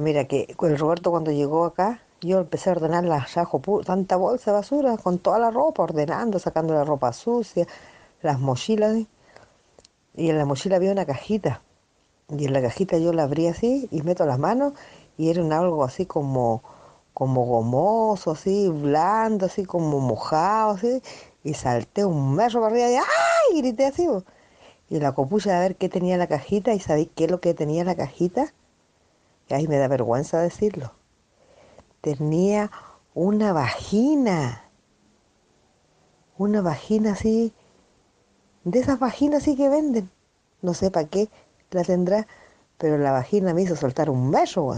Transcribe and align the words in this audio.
Mira 0.00 0.26
que 0.28 0.54
el 0.62 0.78
Roberto 0.78 1.10
cuando 1.10 1.32
llegó 1.32 1.64
acá, 1.64 2.02
yo 2.20 2.38
empecé 2.38 2.70
a 2.70 2.74
ordenar 2.74 3.02
la 3.04 3.26
yajo, 3.26 3.60
pu- 3.60 3.84
tanta 3.84 4.14
bolsa 4.14 4.52
de 4.52 4.58
basura 4.58 4.96
con 4.96 5.18
toda 5.18 5.40
la 5.40 5.50
ropa, 5.50 5.82
ordenando, 5.82 6.38
sacando 6.38 6.72
la 6.72 6.84
ropa 6.84 7.12
sucia, 7.12 7.66
las 8.22 8.38
mochilas, 8.38 8.96
y 10.14 10.30
en 10.30 10.38
la 10.38 10.44
mochila 10.44 10.76
había 10.76 10.92
una 10.92 11.04
cajita, 11.04 11.62
y 12.28 12.44
en 12.44 12.52
la 12.52 12.62
cajita 12.62 12.96
yo 12.98 13.12
la 13.12 13.24
abrí 13.24 13.48
así 13.48 13.88
y 13.90 14.02
meto 14.02 14.24
las 14.24 14.38
manos 14.38 14.72
y 15.18 15.30
era 15.30 15.42
un 15.42 15.52
algo 15.52 15.82
así 15.82 16.06
como, 16.06 16.62
como 17.12 17.44
gomoso, 17.44 18.30
así, 18.30 18.68
blando, 18.68 19.46
así 19.46 19.64
como 19.64 19.98
mojado, 19.98 20.74
así, 20.74 21.02
y 21.42 21.54
salté 21.54 22.04
un 22.04 22.36
metro 22.36 22.60
para 22.60 22.72
arriba 22.72 22.88
y 22.88 22.94
¡ay! 22.94 23.58
grité 23.62 23.86
así, 23.86 24.06
y 24.88 25.00
la 25.00 25.12
copucha 25.12 25.56
a 25.58 25.60
ver 25.60 25.74
qué 25.74 25.88
tenía 25.88 26.16
la 26.18 26.28
cajita 26.28 26.72
y 26.72 26.78
sabéis 26.78 27.08
qué 27.16 27.24
es 27.24 27.30
lo 27.32 27.40
que 27.40 27.52
tenía 27.52 27.82
la 27.82 27.96
cajita, 27.96 28.52
y 29.52 29.54
ahí 29.54 29.68
me 29.68 29.78
da 29.78 29.86
vergüenza 29.86 30.40
decirlo 30.40 30.92
tenía 32.02 32.70
una 33.14 33.54
vagina. 33.54 34.68
Una 36.36 36.60
vagina 36.60 37.12
así, 37.12 37.54
de 38.64 38.80
esas 38.80 38.98
vaginas 38.98 39.42
así 39.42 39.56
que 39.56 39.68
venden. 39.68 40.10
No 40.60 40.74
sé 40.74 40.90
para 40.90 41.08
qué 41.08 41.30
la 41.70 41.84
tendrá, 41.84 42.26
pero 42.76 42.98
la 42.98 43.12
vagina 43.12 43.54
me 43.54 43.62
hizo 43.62 43.76
soltar 43.76 44.10
un 44.10 44.30
beso. 44.30 44.74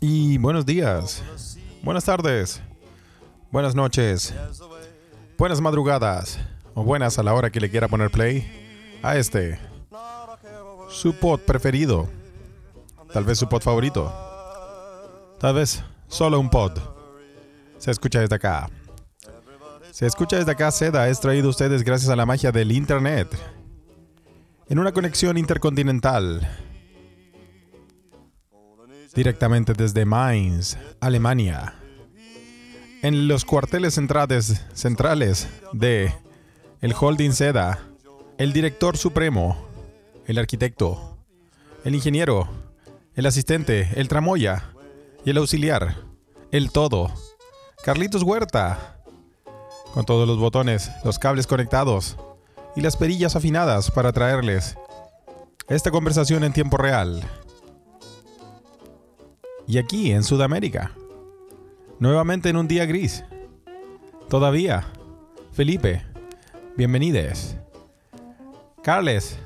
Y 0.00 0.38
buenos 0.38 0.66
días, 0.66 1.22
buenas 1.84 2.04
tardes, 2.04 2.60
buenas 3.50 3.74
noches, 3.74 4.32
buenas 5.36 5.60
madrugadas 5.60 6.38
o 6.74 6.84
buenas 6.84 7.18
a 7.18 7.22
la 7.22 7.34
hora 7.34 7.50
que 7.50 7.60
le 7.60 7.70
quiera 7.70 7.88
poner 7.88 8.10
play 8.10 8.98
a 9.02 9.16
este, 9.16 9.58
su 10.88 11.14
pod 11.14 11.40
preferido, 11.40 12.08
tal 13.12 13.24
vez 13.24 13.38
su 13.38 13.48
pod 13.48 13.62
favorito, 13.62 14.12
tal 15.38 15.54
vez 15.54 15.82
solo 16.08 16.38
un 16.38 16.50
pod. 16.50 16.78
Se 17.78 17.90
escucha 17.90 18.20
desde 18.20 18.36
acá. 18.36 18.68
Se 19.90 20.06
escucha 20.06 20.36
desde 20.36 20.52
acá, 20.52 20.70
Seda 20.70 21.08
es 21.08 21.18
traído 21.18 21.48
a 21.48 21.50
ustedes 21.50 21.82
gracias 21.82 22.10
a 22.10 22.16
la 22.16 22.26
magia 22.26 22.52
del 22.52 22.72
Internet. 22.72 23.28
En 24.68 24.78
una 24.78 24.92
conexión 24.92 25.36
intercontinental 25.36 26.46
directamente 29.14 29.72
desde 29.72 30.04
Mainz, 30.04 30.76
Alemania. 31.00 31.79
En 33.02 33.28
los 33.28 33.46
cuarteles 33.46 33.94
centrales, 33.94 34.66
centrales 34.74 35.48
de 35.72 36.12
el 36.82 36.94
Holding 36.98 37.32
Seda, 37.32 37.78
el 38.36 38.52
director 38.52 38.98
supremo, 38.98 39.56
el 40.26 40.36
arquitecto, 40.36 41.16
el 41.84 41.94
ingeniero, 41.94 42.48
el 43.14 43.24
asistente, 43.24 43.88
el 43.96 44.08
tramoya 44.08 44.74
y 45.24 45.30
el 45.30 45.38
auxiliar, 45.38 45.96
el 46.50 46.70
todo, 46.72 47.10
Carlitos 47.82 48.22
Huerta, 48.22 48.98
con 49.94 50.04
todos 50.04 50.28
los 50.28 50.38
botones, 50.38 50.90
los 51.02 51.18
cables 51.18 51.46
conectados 51.46 52.18
y 52.76 52.82
las 52.82 52.98
perillas 52.98 53.34
afinadas 53.34 53.90
para 53.90 54.12
traerles 54.12 54.76
esta 55.68 55.90
conversación 55.90 56.44
en 56.44 56.52
tiempo 56.52 56.76
real. 56.76 57.22
Y 59.66 59.78
aquí, 59.78 60.12
en 60.12 60.22
Sudamérica. 60.22 60.92
Nuevamente 62.00 62.48
en 62.48 62.56
un 62.56 62.66
día 62.66 62.86
gris. 62.86 63.24
Todavía. 64.28 64.86
Felipe. 65.52 66.02
Bienvenides. 66.76 67.56
Carles. 68.82 69.36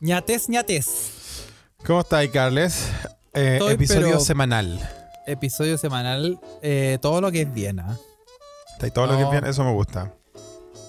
ñates, 0.00 0.48
ñates. 0.48 1.46
¿Cómo 1.86 2.00
estáis, 2.00 2.30
Carles? 2.30 2.90
Eh, 3.32 3.54
Estoy, 3.54 3.74
episodio 3.74 4.18
semanal. 4.20 4.80
Episodio 5.26 5.78
semanal, 5.78 6.40
eh, 6.62 6.98
todo 7.00 7.20
lo 7.20 7.30
que 7.30 7.42
es 7.42 7.54
Viena. 7.54 7.96
¿Estáis 8.72 8.92
todo 8.92 9.06
lo 9.06 9.16
que 9.16 9.22
es 9.22 9.30
bien? 9.30 9.44
Eso 9.46 9.62
me 9.62 9.72
gusta. 9.72 10.12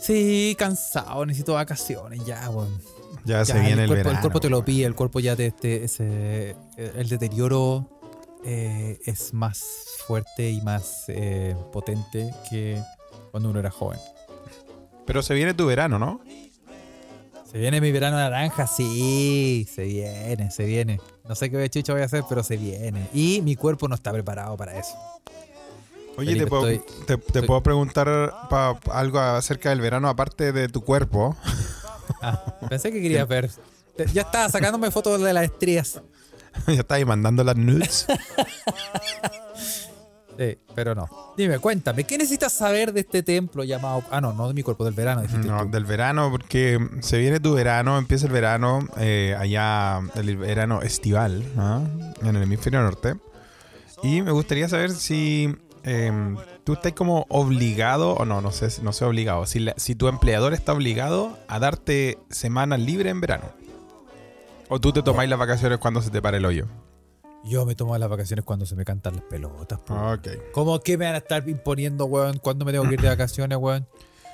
Sí, 0.02 0.56
cansado, 0.58 1.24
necesito 1.28 1.54
vacaciones 1.54 2.26
ya, 2.26 2.50
weón. 2.50 2.82
Ya, 3.24 3.46
se 3.46 3.54
Ya, 3.54 3.60
viene 3.60 3.84
el, 3.84 3.88
cuerpo, 3.88 3.94
verano. 3.96 4.16
el 4.16 4.22
cuerpo 4.22 4.40
te 4.40 4.50
lo 4.50 4.66
pide, 4.66 4.86
el 4.88 4.96
cuerpo 4.96 5.20
ya 5.20 5.36
te, 5.36 5.52
te- 5.52 5.84
ese- 5.84 6.56
el 6.78 7.08
deterioro 7.08 8.01
eh, 8.46 9.00
es 9.06 9.34
más 9.34 9.64
fuerte 10.08 10.50
y 10.50 10.62
más 10.62 11.06
eh, 11.08 11.56
potente 11.72 12.34
que 12.50 12.82
cuando 13.32 13.50
uno 13.50 13.60
era 13.60 13.72
joven. 13.72 14.00
Pero 15.06 15.22
se 15.24 15.34
viene 15.34 15.54
tu 15.54 15.66
verano, 15.66 16.00
¿no? 16.00 16.22
Se 17.50 17.58
viene 17.58 17.82
mi 17.82 17.92
verano 17.92 18.16
naranja, 18.18 18.66
sí, 18.66 19.68
se 19.74 19.84
viene, 19.84 20.52
se 20.52 20.64
viene. 20.66 21.02
No 21.28 21.36
sé 21.36 21.52
qué 21.52 21.70
chucha 21.70 21.92
voy 21.94 22.02
a 22.02 22.06
hacer, 22.06 22.24
pero 22.30 22.44
se 22.44 22.56
viene. 22.56 23.10
Y 23.14 23.42
mi 23.42 23.56
cuerpo 23.58 23.88
no 23.90 23.96
está 23.96 24.14
preparado 24.14 24.56
para 24.56 24.78
eso. 24.80 24.96
Oye, 26.18 26.28
Felipe, 26.32 26.44
te, 26.46 26.50
puedo, 26.50 26.68
estoy- 26.70 26.96
te, 27.06 27.18
te 27.18 27.26
estoy- 27.26 27.48
puedo 27.48 27.62
preguntar 27.64 28.08
pa- 28.50 28.80
algo 28.92 29.20
acerca 29.20 29.70
del 29.70 29.82
verano 29.82 30.08
aparte 30.08 30.52
de 30.54 30.70
tu 30.70 30.82
cuerpo. 30.82 31.36
Ah, 32.22 32.42
pensé 32.70 32.92
que 32.92 33.02
quería 33.02 33.26
ver. 33.26 33.50
Ya 34.14 34.22
estaba 34.22 34.48
sacándome 34.50 34.90
fotos 34.92 35.22
de 35.22 35.34
las 35.34 35.44
estrías. 35.44 36.02
ya 36.68 36.74
estáis 36.74 37.06
mandando 37.06 37.44
las 37.44 37.56
nudes. 37.56 38.06
Sí, 40.38 40.58
pero 40.74 40.96
no. 40.96 41.08
Dime, 41.38 41.60
cuéntame, 41.60 42.04
¿qué 42.06 42.18
necesitas 42.18 42.52
saber 42.54 42.94
de 42.94 43.02
este 43.02 43.22
templo 43.22 43.64
llamado. 43.64 44.02
Ah, 44.10 44.22
no, 44.22 44.34
no 44.34 44.48
de 44.48 44.54
mi 44.56 44.64
cuerpo, 44.64 44.86
del 44.86 44.94
verano, 44.94 45.22
dijiste 45.22 45.46
No, 45.48 45.64
tú. 45.66 45.70
del 45.72 45.86
verano, 45.86 46.32
porque 46.32 46.80
se 47.02 47.20
viene 47.20 47.40
tu 47.40 47.54
verano, 47.54 47.98
empieza 47.98 48.26
el 48.26 48.32
verano, 48.32 48.80
eh, 48.98 49.36
allá 49.38 50.00
el 50.16 50.38
verano 50.38 50.82
estival, 50.82 51.44
¿ah? 51.58 51.82
en 52.24 52.36
el 52.36 52.42
hemisferio 52.42 52.82
norte. 52.82 53.16
Y 54.04 54.22
me 54.22 54.32
gustaría 54.32 54.68
saber 54.68 54.92
si 54.92 55.54
eh, 55.84 56.12
tú 56.64 56.74
estás 56.74 56.94
como 56.94 57.26
obligado, 57.30 58.14
o 58.16 58.26
no, 58.26 58.42
no 58.42 58.52
sé, 58.52 58.70
no 58.82 58.94
sé 58.94 59.06
obligado, 59.06 59.46
si, 59.46 59.60
la- 59.60 59.76
si 59.78 59.94
tu 59.96 60.08
empleador 60.08 60.54
está 60.54 60.74
obligado 60.74 61.38
a 61.50 61.60
darte 61.60 62.18
semanas 62.32 62.80
libres 62.80 63.12
en 63.12 63.22
verano. 63.22 63.46
O 64.74 64.80
tú 64.80 64.94
te 64.94 65.04
tomáis 65.04 65.30
las 65.30 65.38
vacaciones 65.38 65.80
cuando 65.80 66.02
se 66.02 66.10
te 66.10 66.22
pare 66.22 66.38
el 66.38 66.46
hoyo. 66.46 66.66
Yo 67.44 67.66
me 67.66 67.76
tomo 67.76 67.98
las 67.98 68.10
vacaciones 68.10 68.46
cuando 68.46 68.66
se 68.66 68.76
me 68.76 68.86
cantan 68.86 69.16
las 69.18 69.26
pelotas. 69.26 69.80
¿Cómo 70.54 70.80
que 70.80 70.98
me 70.98 71.06
van 71.06 71.16
a 71.16 71.18
estar 71.18 71.48
imponiendo, 71.50 72.06
weón? 72.06 72.38
¿Cuándo 72.38 72.64
me 72.64 72.72
tengo 72.72 72.88
que 72.88 72.94
ir 72.94 73.02
de 73.02 73.10
vacaciones, 73.10 73.58
weón? 73.58 73.86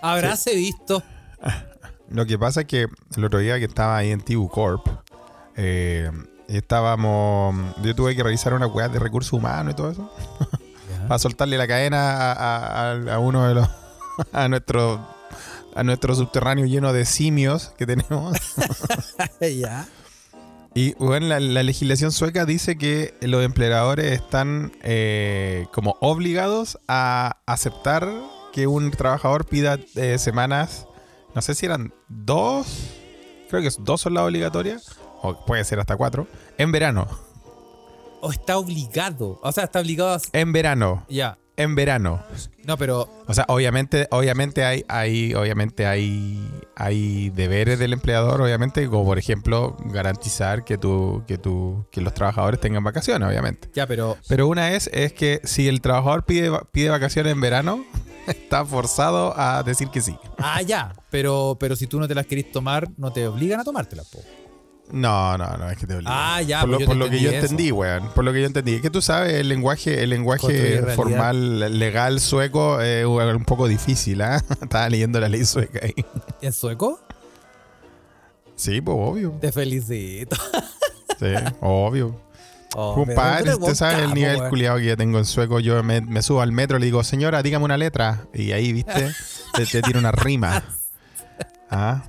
Habráse 0.02 0.54
visto. 0.56 1.02
Lo 2.10 2.26
que 2.28 2.38
pasa 2.38 2.62
es 2.62 2.68
que 2.68 2.86
el 3.16 3.26
otro 3.26 3.40
día 3.40 3.58
que 3.58 3.66
estaba 3.66 3.98
ahí 3.98 4.12
en 4.12 4.22
Tibu 4.22 4.48
Corp, 4.48 4.86
eh, 5.56 6.12
estábamos. 6.48 7.56
Yo 7.82 7.96
tuve 7.96 8.16
que 8.16 8.22
revisar 8.24 8.54
una 8.54 8.68
weá 8.68 8.90
de 8.90 9.00
recursos 9.00 9.34
humanos 9.34 9.74
y 9.74 9.76
todo 9.76 9.90
eso. 9.92 10.12
Para 11.08 11.18
soltarle 11.20 11.58
la 11.58 11.68
cadena 11.68 12.32
a- 12.34 12.92
a 13.16 13.20
uno 13.20 13.48
de 13.48 13.56
los. 13.56 13.68
a 14.34 14.48
nuestro. 14.50 15.00
a 15.76 15.84
nuestro 15.84 16.14
subterráneo 16.16 16.66
lleno 16.66 16.94
de 16.94 17.06
simios 17.06 17.74
que 17.78 17.86
tenemos. 17.88 18.38
ya. 19.42 19.88
Y 20.78 20.94
bueno, 21.00 21.26
la, 21.26 21.40
la 21.40 21.64
legislación 21.64 22.12
sueca 22.12 22.46
dice 22.46 22.78
que 22.78 23.16
los 23.22 23.44
empleadores 23.44 24.12
están 24.12 24.72
eh, 24.84 25.66
como 25.74 25.98
obligados 26.02 26.78
a 26.88 27.40
aceptar 27.48 28.08
que 28.54 28.68
un 28.68 28.92
trabajador 28.92 29.48
pida 29.48 29.80
eh, 29.96 30.20
semanas, 30.20 30.86
no 31.34 31.42
sé 31.42 31.56
si 31.56 31.66
eran 31.66 31.96
dos, 32.10 32.92
creo 33.50 33.64
que 33.64 33.72
dos 33.80 34.02
son 34.02 34.14
las 34.14 34.26
obligatorias, 34.26 35.00
o 35.24 35.44
puede 35.48 35.64
ser 35.64 35.80
hasta 35.80 35.98
cuatro, 35.98 36.28
en 36.60 36.72
verano. 36.72 37.08
O 38.22 38.32
está 38.32 38.60
obligado. 38.60 39.40
O 39.42 39.52
sea, 39.52 39.64
está 39.64 39.80
obligado 39.80 40.14
a. 40.14 40.20
En 40.32 40.52
verano. 40.52 41.04
Ya. 41.10 41.40
En 41.58 41.74
verano. 41.74 42.24
No, 42.66 42.78
pero. 42.78 43.10
O 43.26 43.34
sea, 43.34 43.46
obviamente, 43.48 44.08
obviamente 44.12 44.64
hay, 44.64 44.86
hay, 44.88 45.34
obviamente 45.34 45.88
hay, 45.88 46.40
hay 46.76 47.32
deberes 47.32 47.80
del 47.80 47.94
empleador, 47.94 48.42
obviamente, 48.42 48.88
como 48.88 49.06
por 49.06 49.18
ejemplo 49.18 49.76
garantizar 49.86 50.64
que 50.64 50.78
tú, 50.78 51.24
que 51.28 51.40
tú, 51.40 51.88
que 51.92 52.00
los 52.02 52.14
trabajadores 52.14 52.60
tengan 52.60 52.84
vacaciones, 52.84 53.28
obviamente. 53.28 53.70
Ya, 53.74 53.88
pero. 53.88 54.18
Pero 54.28 54.48
una 54.48 54.74
es, 54.74 54.88
es 54.94 55.14
que 55.14 55.42
si 55.46 55.68
el 55.68 55.82
trabajador 55.82 56.26
pide, 56.26 56.52
pide 56.72 56.90
vacaciones 56.90 57.32
en 57.34 57.42
verano, 57.42 57.84
está 58.28 58.64
forzado 58.64 59.34
a 59.36 59.64
decir 59.64 59.88
que 59.90 60.02
sí. 60.02 60.16
Ah, 60.38 60.62
ya. 60.62 60.94
Pero, 61.10 61.58
pero 61.60 61.76
si 61.76 61.88
tú 61.88 62.00
no 62.00 62.08
te 62.08 62.14
las 62.14 62.28
querés 62.28 62.52
tomar, 62.52 62.88
no 62.98 63.12
te 63.12 63.28
obligan 63.28 63.60
a 63.60 63.64
tomártelas, 63.64 64.08
po. 64.10 64.20
No, 64.92 65.38
no, 65.38 65.58
no, 65.58 65.70
es 65.70 65.78
que 65.78 65.86
te 65.86 65.96
obliga. 65.96 66.12
Ah, 66.38 66.42
ya, 66.42 66.62
Por, 66.62 66.70
lo, 66.70 66.78
pues 66.78 66.82
yo 66.82 66.88
por 66.88 66.96
lo 66.98 67.10
que 67.10 67.20
yo 67.20 67.30
entendí 67.30 67.36
eso. 67.38 67.46
entendí, 67.46 67.72
weón. 67.72 68.10
Por 68.14 68.24
lo 68.24 68.32
que 68.34 68.40
yo 68.42 68.48
entendí. 68.48 68.76
Es 68.76 68.82
que 68.82 68.90
tú 68.90 69.02
sabes, 69.02 69.34
el 69.34 69.50
lenguaje, 69.50 70.02
el 70.04 70.10
lenguaje 70.10 70.82
formal, 70.96 71.78
legal 71.80 72.20
sueco 72.22 72.80
es 72.80 73.06
un 73.06 73.44
poco 73.46 73.68
difícil, 73.68 74.22
¿ah? 74.22 74.42
Estaba 74.62 74.88
leyendo 74.90 75.20
la 75.20 75.28
ley 75.30 75.44
sueca 75.46 75.80
ahí. 75.84 75.94
¿En 76.42 76.54
sueco? 76.54 77.02
Sí, 78.56 78.82
pues 78.82 78.98
obvio. 79.00 79.32
Te 79.42 79.52
felicito. 79.52 80.36
Sí, 81.20 81.26
obvio. 81.62 82.22
Oh, 82.76 82.94
Compadre, 82.94 83.56
usted 83.56 83.74
sabe 83.74 84.04
el 84.04 84.14
nivel 84.14 84.38
culiado 84.50 84.78
que 84.78 84.86
yo 84.86 84.96
tengo 84.98 85.18
en 85.18 85.26
sueco. 85.26 85.60
Yo 85.60 85.82
me, 85.82 86.00
me 86.02 86.22
subo 86.22 86.42
al 86.44 86.52
metro 86.52 86.78
y 86.78 86.82
le 86.82 86.86
digo, 86.86 87.04
señora, 87.04 87.42
dígame 87.42 87.66
una 87.66 87.76
letra. 87.78 88.28
Y 88.36 88.52
ahí, 88.52 88.72
viste, 88.72 89.10
te, 89.56 89.66
te 89.66 89.82
tiro 89.82 89.98
una 89.98 90.12
rima. 90.12 90.64
¿Ah? 91.72 92.04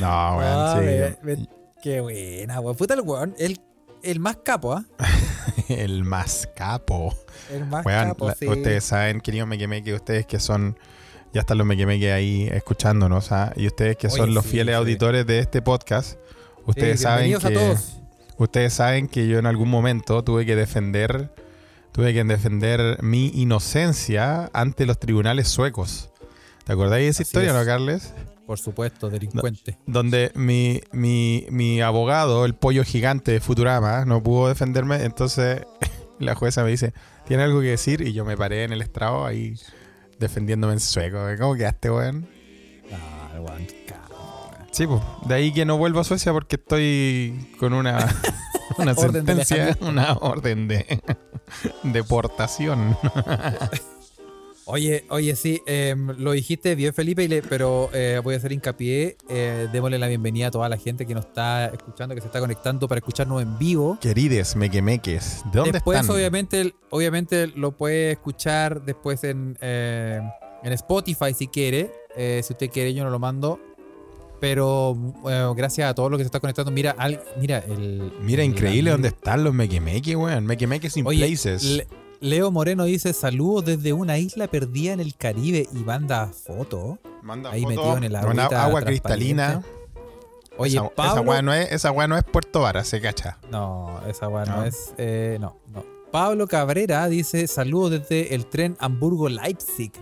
No, 0.00 0.06
Ah, 0.08 0.74
weón, 0.76 0.84
me- 0.86 1.08
sí. 1.08 1.16
me- 1.22 1.61
qué 1.82 2.00
buena, 2.00 2.60
weón. 2.60 2.76
Puta 2.76 2.94
el 2.94 3.00
weón. 3.02 3.34
El, 3.38 3.60
el 4.02 4.20
más 4.20 4.38
capo, 4.44 4.72
¿ah? 4.74 4.84
El 5.68 6.04
más 6.04 6.48
capo. 6.56 7.14
El 7.50 7.64
más 7.66 7.84
Weón, 7.86 8.08
capo, 8.08 8.28
la- 8.28 8.34
sí. 8.34 8.46
ustedes 8.46 8.84
saben, 8.84 9.20
queridos 9.20 9.48
mequemeque, 9.48 9.94
ustedes 9.94 10.26
que 10.26 10.38
son, 10.38 10.78
ya 11.32 11.40
están 11.40 11.56
los 11.58 11.66
mequemeque 11.66 12.12
ahí 12.12 12.48
escuchándonos, 12.52 13.32
¿ah? 13.32 13.52
y 13.56 13.66
ustedes 13.66 13.96
que 13.96 14.06
Oye, 14.08 14.16
son 14.16 14.34
los 14.34 14.44
sí, 14.44 14.50
fieles 14.52 14.74
sí. 14.74 14.76
auditores 14.78 15.26
de 15.26 15.38
este 15.38 15.62
podcast, 15.62 16.18
ustedes 16.66 17.00
saben 17.00 17.38
que 17.38 17.46
a 17.46 17.52
todos. 17.52 17.96
ustedes 18.38 18.74
saben 18.74 19.08
que 19.08 19.26
yo 19.28 19.38
en 19.38 19.46
algún 19.46 19.68
momento 19.70 20.22
tuve 20.24 20.44
que 20.44 20.56
defender, 20.56 21.32
tuve 21.92 22.12
que 22.12 22.22
defender 22.24 23.02
mi 23.02 23.28
inocencia 23.34 24.50
ante 24.52 24.84
los 24.86 24.98
tribunales 24.98 25.48
suecos. 25.48 26.10
¿Te 26.64 26.72
acordáis 26.72 27.04
de 27.04 27.08
esa 27.10 27.22
Así 27.22 27.28
historia, 27.28 27.50
es. 27.50 27.56
no, 27.56 27.64
Carles? 27.64 28.12
Por 28.52 28.58
supuesto, 28.58 29.08
delincuente. 29.08 29.78
donde 29.86 30.30
mi, 30.34 30.82
mi, 30.92 31.46
mi 31.48 31.80
abogado, 31.80 32.44
el 32.44 32.54
pollo 32.54 32.84
gigante 32.84 33.32
de 33.32 33.40
Futurama, 33.40 34.04
no 34.04 34.22
pudo 34.22 34.48
defenderme. 34.48 35.04
Entonces 35.04 35.62
la 36.18 36.34
jueza 36.34 36.62
me 36.62 36.68
dice, 36.68 36.92
¿tiene 37.26 37.44
algo 37.44 37.62
que 37.62 37.68
decir? 37.68 38.02
Y 38.02 38.12
yo 38.12 38.26
me 38.26 38.36
paré 38.36 38.64
en 38.64 38.74
el 38.74 38.82
estrado 38.82 39.24
ahí 39.24 39.54
defendiéndome 40.18 40.74
en 40.74 40.80
sueco. 40.80 41.16
¿Cómo 41.40 41.54
quedaste, 41.54 41.90
weón? 41.90 42.28
Ah, 42.92 43.40
weón. 43.40 43.66
Sí, 44.70 44.86
pues. 44.86 45.00
De 45.24 45.34
ahí 45.34 45.54
que 45.54 45.64
no 45.64 45.78
vuelvo 45.78 46.00
a 46.00 46.04
Suecia 46.04 46.30
porque 46.34 46.56
estoy 46.56 47.54
con 47.58 47.72
una, 47.72 48.06
una 48.76 48.92
Orden 48.92 49.24
de 49.24 49.46
sentencia, 49.46 49.78
una 49.80 50.12
orden 50.12 50.68
de 50.68 51.00
deportación. 51.84 52.98
Oye, 54.64 55.04
oye, 55.10 55.34
sí, 55.34 55.60
em, 55.66 56.08
lo 56.18 56.32
dijiste 56.32 56.74
bien, 56.76 56.94
Felipe, 56.94 57.24
y 57.24 57.28
le- 57.28 57.42
pero 57.42 57.90
eh, 57.92 58.20
voy 58.22 58.34
a 58.34 58.36
hacer 58.38 58.52
hincapié. 58.52 59.16
eh, 59.28 59.68
démosle 59.72 59.98
la 59.98 60.06
bienvenida 60.06 60.46
a 60.46 60.50
toda 60.52 60.68
la 60.68 60.76
gente 60.76 61.04
que 61.04 61.14
nos 61.14 61.26
está 61.26 61.66
escuchando, 61.66 62.14
que 62.14 62.20
se 62.20 62.28
está 62.28 62.38
conectando 62.38 62.86
para 62.86 62.98
escucharnos 63.00 63.42
en 63.42 63.58
vivo. 63.58 63.98
Querides 64.00 64.54
mequemeques, 64.54 65.42
¿de 65.46 65.50
dónde 65.58 65.72
después, 65.72 65.98
están? 66.00 66.14
obviamente, 66.14 66.74
obviamente 66.90 67.48
lo 67.48 67.72
puede 67.72 68.12
escuchar 68.12 68.84
después 68.84 69.24
en, 69.24 69.58
eh, 69.60 70.20
en 70.62 70.72
Spotify 70.74 71.34
si 71.36 71.48
quiere. 71.48 71.90
Eh, 72.16 72.40
si 72.44 72.52
usted 72.52 72.70
quiere, 72.70 72.94
yo 72.94 73.02
no 73.04 73.10
lo 73.10 73.18
mando. 73.18 73.58
Pero 74.40 74.94
bueno, 74.94 75.54
gracias 75.54 75.88
a 75.88 75.94
todos 75.94 76.10
los 76.10 76.18
que 76.18 76.24
se 76.24 76.26
están 76.26 76.40
conectando. 76.40 76.70
Mira, 76.72 76.94
al- 76.98 77.20
mira 77.38 77.58
el. 77.58 78.12
Mira, 78.22 78.42
el 78.42 78.50
increíble 78.50 78.90
dónde 78.90 79.08
están 79.08 79.44
los 79.44 79.54
mequemeques, 79.54 80.16
weón. 80.16 80.44
Mequemeques 80.46 80.96
in 80.96 81.06
Oye, 81.06 81.24
places. 81.26 81.62
Le- 81.62 81.86
Leo 82.22 82.50
Moreno 82.52 82.84
dice 82.84 83.12
saludos 83.12 83.64
desde 83.64 83.92
una 83.92 84.16
isla 84.16 84.46
perdida 84.46 84.92
en 84.92 85.00
el 85.00 85.16
Caribe 85.16 85.68
y 85.74 85.78
manda 85.80 86.28
foto. 86.28 86.98
Manda 87.22 87.50
ahí 87.50 87.62
foto 87.62 87.74
metido 87.74 87.96
en 87.96 88.04
el 88.04 88.16
agua 88.16 88.32
transparente. 88.34 88.84
cristalina. 88.86 89.62
Oye, 90.56 90.76
esa, 90.76 90.84
esa 90.86 90.94
Pablo. 90.94 91.22
weá 91.22 91.42
no 91.42 91.52
es, 91.52 91.72
esa 91.72 91.92
no 92.06 92.16
es 92.16 92.22
Puerto 92.24 92.60
Vara, 92.60 92.84
se 92.84 93.00
cacha. 93.00 93.38
No, 93.50 94.00
esa 94.08 94.28
weá 94.28 94.44
no, 94.44 94.56
No. 94.58 94.64
es. 94.64 94.94
eh, 94.98 95.38
no, 95.40 95.56
no. 95.72 95.84
Pablo 96.12 96.46
Cabrera 96.46 97.08
dice 97.08 97.46
saludos 97.48 97.90
desde 97.90 98.34
el 98.34 98.46
tren 98.46 98.76
Hamburgo-Leipzig. 98.78 99.92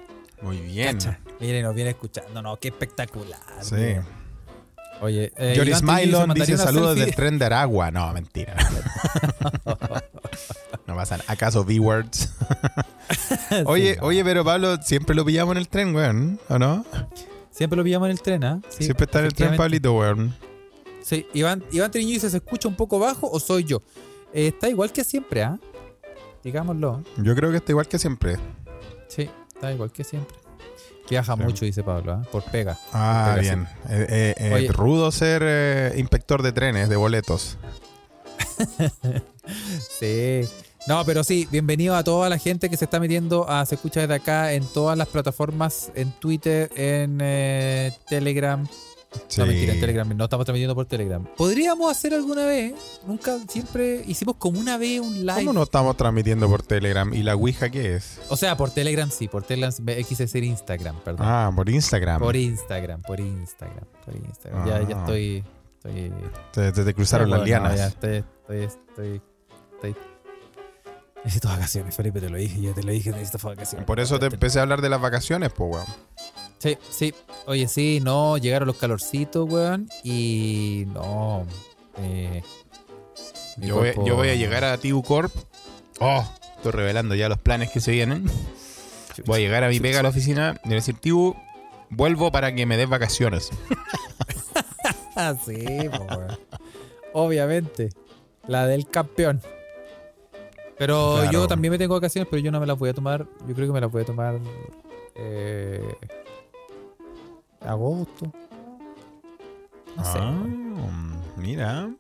Muy 0.43 0.59
bien. 0.61 0.93
Cacha. 0.99 1.21
Miren, 1.41 1.63
nos 1.63 1.75
viene 1.75 1.91
escuchando. 1.91 2.43
No, 2.43 2.57
qué 2.59 2.69
espectacular. 2.69 3.41
Sí. 3.63 3.97
Oye, 5.01 5.33
eh, 5.39 5.55
Joris 5.57 5.83
Mylon 5.83 6.35
dice 6.35 6.59
saludos 6.59 6.89
selfie. 6.91 7.07
del 7.07 7.15
tren 7.15 7.39
de 7.39 7.47
Aragua. 7.47 7.91
No, 7.91 8.13
mentira. 8.13 8.55
no 10.87 10.95
pasan. 10.97 11.21
¿Acaso 11.27 11.63
V-Words? 11.63 12.33
oye, 13.67 13.95
Sí, 13.95 13.99
oye, 14.03 14.25
pero 14.25 14.45
Pablo, 14.45 14.77
siempre 14.83 15.15
lo 15.15 15.25
pillamos 15.25 15.53
en 15.53 15.59
el 15.59 15.69
tren, 15.69 15.95
weón. 15.95 16.41
¿O 16.49 16.59
no? 16.59 16.85
Siempre 17.51 17.77
lo 17.77 17.85
pillamos 17.85 18.07
en 18.07 18.13
el 18.13 18.23
tren, 18.23 18.45
¿ah? 18.45 18.61
Sí, 18.69 18.85
siempre 18.85 19.05
está 19.05 19.21
en 19.21 19.25
el 19.27 19.35
tren. 19.35 19.57
Pablito, 19.57 19.93
weón. 19.95 20.35
Sí, 21.03 21.27
Iván, 21.35 21.65
Iván 21.73 21.91
Triño 21.91 22.11
dice, 22.13 22.31
¿se 22.31 22.37
escucha 22.39 22.69
un 22.69 22.77
poco 22.77 22.99
bajo 22.99 23.29
o 23.31 23.41
soy 23.41 23.65
yo? 23.65 23.83
Eh, 24.33 24.49
está 24.49 24.69
igual 24.69 24.93
que 24.93 25.03
siempre, 25.03 25.43
¿ah? 25.43 25.59
Digámoslo. 26.45 27.03
Yo 27.17 27.35
creo 27.35 27.51
que 27.51 27.57
está 27.59 27.73
igual 27.73 27.89
que 27.89 27.99
siempre. 27.99 28.37
Sí, 29.09 29.29
está 29.55 29.73
igual 29.73 29.91
que 29.91 30.05
siempre. 30.05 30.37
Viaja 31.09 31.35
Sí. 31.37 31.43
mucho, 31.43 31.65
dice 31.65 31.83
Pablo, 31.83 32.13
¿ah? 32.13 32.23
Por 32.31 32.45
pega. 32.45 32.79
Ah, 32.93 33.33
Pega, 33.35 33.41
bien. 33.41 33.69
Eh, 33.89 34.07
eh, 34.09 34.35
eh, 34.39 34.55
Oye. 34.55 34.69
rudo 34.69 35.11
ser 35.11 35.43
eh, 35.45 35.95
inspector 35.97 36.43
de 36.43 36.53
trenes, 36.53 36.89
de 36.89 36.95
boletos. 36.97 37.59
Sí. 39.99 40.43
No, 40.87 41.05
pero 41.05 41.23
sí, 41.25 41.47
bienvenido 41.51 41.95
a 41.95 42.03
toda 42.03 42.29
la 42.29 42.39
gente 42.39 42.71
que 42.71 42.77
se 42.77 42.87
está 42.87 42.99
metiendo 42.99 43.49
a 43.49 43.67
Se 43.67 43.75
Escucha 43.75 44.01
desde 44.01 44.15
acá 44.15 44.53
en 44.55 44.65
todas 44.65 44.97
las 44.97 45.09
plataformas, 45.09 45.93
en 45.95 46.11
Twitter, 46.13 46.71
en 46.75 47.19
eh, 47.21 47.93
Telegram. 48.09 48.67
Sí. 49.27 49.41
No, 49.41 49.47
mentira, 49.47 49.75
en 49.75 49.81
Telegram, 49.81 50.17
no 50.17 50.25
estamos 50.25 50.47
transmitiendo 50.47 50.75
por 50.75 50.87
Telegram. 50.87 51.27
Podríamos 51.37 51.91
hacer 51.91 52.15
alguna 52.15 52.47
vez, 52.47 52.75
nunca, 53.07 53.39
siempre 53.49 54.05
hicimos 54.07 54.37
como 54.37 54.59
una 54.61 54.79
vez 54.79 55.01
un 55.01 55.27
live. 55.27 55.35
¿Cómo 55.41 55.53
no 55.53 55.65
estamos 55.65 55.97
transmitiendo 55.97 56.49
por 56.49 56.63
Telegram? 56.63 57.13
¿Y 57.13 57.25
la 57.25 57.35
Ouija 57.35 57.69
qué 57.71 57.97
es? 57.97 58.21
O 58.29 58.37
sea, 58.37 58.57
por 58.57 58.71
Telegram 58.71 59.11
sí, 59.11 59.27
por 59.29 59.43
Telegram 59.43 59.75
quise 60.09 60.23
decir 60.25 60.45
Instagram, 60.45 60.97
perdón. 61.05 61.27
Ah, 61.29 61.53
por 61.55 61.69
Instagram. 61.69 62.21
Por 62.21 62.37
Instagram, 62.37 63.03
por 63.03 63.19
Instagram, 63.21 63.85
por 64.07 64.15
Instagram. 64.17 64.67
Ya, 64.69 64.89
ya 64.89 64.97
Ah. 64.97 65.01
estoy. 65.01 65.45
estoy 65.85 66.13
Te, 66.53 66.73
te- 66.73 66.85
te 66.85 66.95
cruzaron 66.95 67.31
las 67.31 67.43
lianas. 67.43 67.77
ya 67.77 67.87
estoy, 67.89 68.17
estoy, 68.19 68.59
estoy, 68.65 69.23
Necesito 71.23 71.49
vacaciones, 71.49 71.95
Felipe, 71.95 72.19
te 72.21 72.31
lo 72.31 72.39
dije, 72.39 72.61
ya 72.61 72.73
te 72.73 72.83
lo 72.83 72.93
dije, 72.93 73.11
necesito 73.11 73.47
vacaciones. 73.47 73.87
Por 73.87 74.01
eso 74.01 74.19
te 74.19 74.27
empecé 74.27 74.59
a 74.59 74.63
hablar 74.63 74.81
de 74.81 74.89
las 74.89 75.01
vacaciones, 75.01 75.53
pues, 75.53 75.71
weón. 75.75 75.87
Sí, 76.59 76.79
sí. 76.91 77.15
Oye, 77.47 77.69
sí, 77.69 78.01
no, 78.03 78.39
llegaron 78.39 78.67
los 78.67 78.77
calorcitos, 78.77 79.47
weón. 79.51 79.89
Y 80.03 80.85
no. 80.89 81.47
eh, 81.99 82.43
Yo 83.59 83.77
voy, 83.77 83.93
yo 84.07 84.21
a 84.21 84.25
llegar 84.35 84.65
a 84.65 84.79
TU 84.79 85.03
Corp. 85.03 85.35
Oh, 85.99 86.25
estoy 86.57 86.73
revelando 86.73 87.15
ya 87.15 87.29
los 87.29 87.39
planes 87.39 87.71
que 87.71 87.81
se 87.81 87.91
vienen. 87.93 88.25
Voy 89.27 89.37
a 89.37 89.41
llegar 89.41 89.65
a 89.65 89.69
mi 89.69 89.79
pega 89.79 90.01
a 90.01 90.03
la 90.03 90.09
oficina 90.09 90.59
y 90.65 90.71
decir, 90.71 90.95
Tibu, 90.99 91.37
vuelvo 91.91 92.33
para 92.33 92.55
que 92.55 92.65
me 92.65 92.77
des 92.79 92.89
vacaciones. 92.89 93.51
Sí, 95.45 95.67
po, 95.91 96.05
weón. 96.05 96.39
Obviamente. 97.13 97.91
La 98.47 98.67
del 98.67 98.89
campeón. 98.89 99.43
Pero 100.81 101.17
Claro. 101.17 101.31
yo 101.31 101.47
también 101.47 101.73
me 101.73 101.77
tengo 101.77 101.93
vacaciones, 101.93 102.27
pero 102.31 102.41
yo 102.41 102.51
no 102.51 102.59
me 102.59 102.67
las 102.67 102.79
voy 102.79 102.89
a 102.89 102.95
tomar. 102.95 103.27
Yo 103.47 103.55
creo 103.55 103.67
que 103.67 103.73
me 103.75 103.83
las 103.83 103.93
voy 103.93 104.01
a 104.01 104.05
tomar. 104.07 104.39
Eh, 105.15 105.95
agosto. 107.61 108.33
No 109.95 110.05
sé. 110.05 110.19
Ah, 110.19 110.43
mira. 111.37 111.91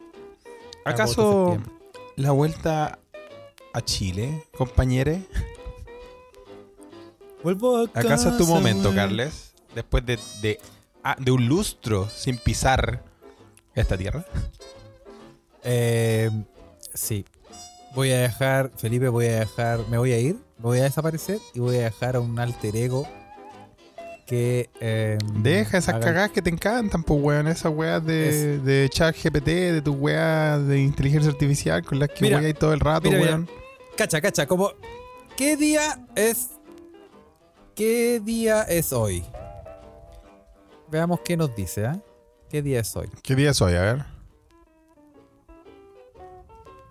¿Acaso 0.86 1.58
la 2.16 2.30
vuelta 2.30 2.98
a 3.74 3.82
Chile, 3.82 4.44
compañere? 4.56 5.26
Vuelvo 7.42 7.76
a 7.76 7.82
¿Acaso 7.84 8.30
es 8.30 8.38
tu 8.38 8.44
casa, 8.44 8.54
momento. 8.54 8.94
Carles? 8.94 9.52
Después 9.74 10.06
de, 10.06 10.18
de, 10.40 10.58
ah, 11.04 11.16
de 11.18 11.30
un 11.30 11.46
lustro 11.46 12.08
sin 12.08 12.38
pisar 12.38 13.02
esta 13.74 13.98
tierra. 13.98 14.24
Eh, 15.64 16.30
sí. 16.94 17.26
Voy 17.94 18.12
a 18.12 18.18
dejar, 18.20 18.70
Felipe, 18.76 19.08
voy 19.08 19.26
a 19.26 19.40
dejar, 19.40 19.80
me 19.88 19.98
voy 19.98 20.12
a 20.12 20.18
ir, 20.18 20.34
me 20.58 20.64
voy 20.64 20.78
a 20.78 20.84
desaparecer 20.84 21.38
y 21.54 21.60
voy 21.60 21.76
a 21.78 21.84
dejar 21.84 22.16
a 22.16 22.20
un 22.20 22.38
alter 22.38 22.76
ego 22.76 23.06
que... 24.26 24.70
eh, 24.80 25.18
Deja 25.38 25.78
esas 25.78 25.96
haga- 25.96 26.04
cagadas 26.06 26.30
que 26.30 26.40
te 26.40 26.50
encantan, 26.50 27.02
pues, 27.02 27.20
weón. 27.20 27.48
Esas 27.48 27.72
weas 27.74 28.04
de, 28.06 28.58
de 28.60 28.88
chat 28.90 29.16
GPT, 29.16 29.46
de 29.46 29.82
tus 29.82 29.96
weas 29.96 30.64
de 30.68 30.80
inteligencia 30.80 31.30
artificial 31.32 31.84
con 31.84 31.98
las 31.98 32.10
que 32.10 32.24
Mira, 32.26 32.38
weas 32.38 32.54
todo 32.54 32.72
el 32.72 32.80
rato, 32.80 33.08
mira, 33.08 33.18
mira. 33.20 33.30
weón. 33.32 33.50
Cacha, 33.96 34.20
cacha, 34.20 34.46
como... 34.46 34.70
¿Qué 35.36 35.56
día 35.56 35.98
es... 36.14 36.50
¿Qué 37.74 38.20
día 38.22 38.62
es 38.62 38.92
hoy? 38.92 39.24
Veamos 40.90 41.20
qué 41.24 41.36
nos 41.36 41.54
dice, 41.56 41.86
¿ah? 41.86 42.00
¿Qué 42.48 42.62
día 42.62 42.80
es 42.80 42.94
hoy? 42.94 43.08
¿Qué 43.22 43.34
día 43.34 43.50
es 43.50 43.60
hoy? 43.62 43.74
A 43.74 43.80
ver. 43.80 44.04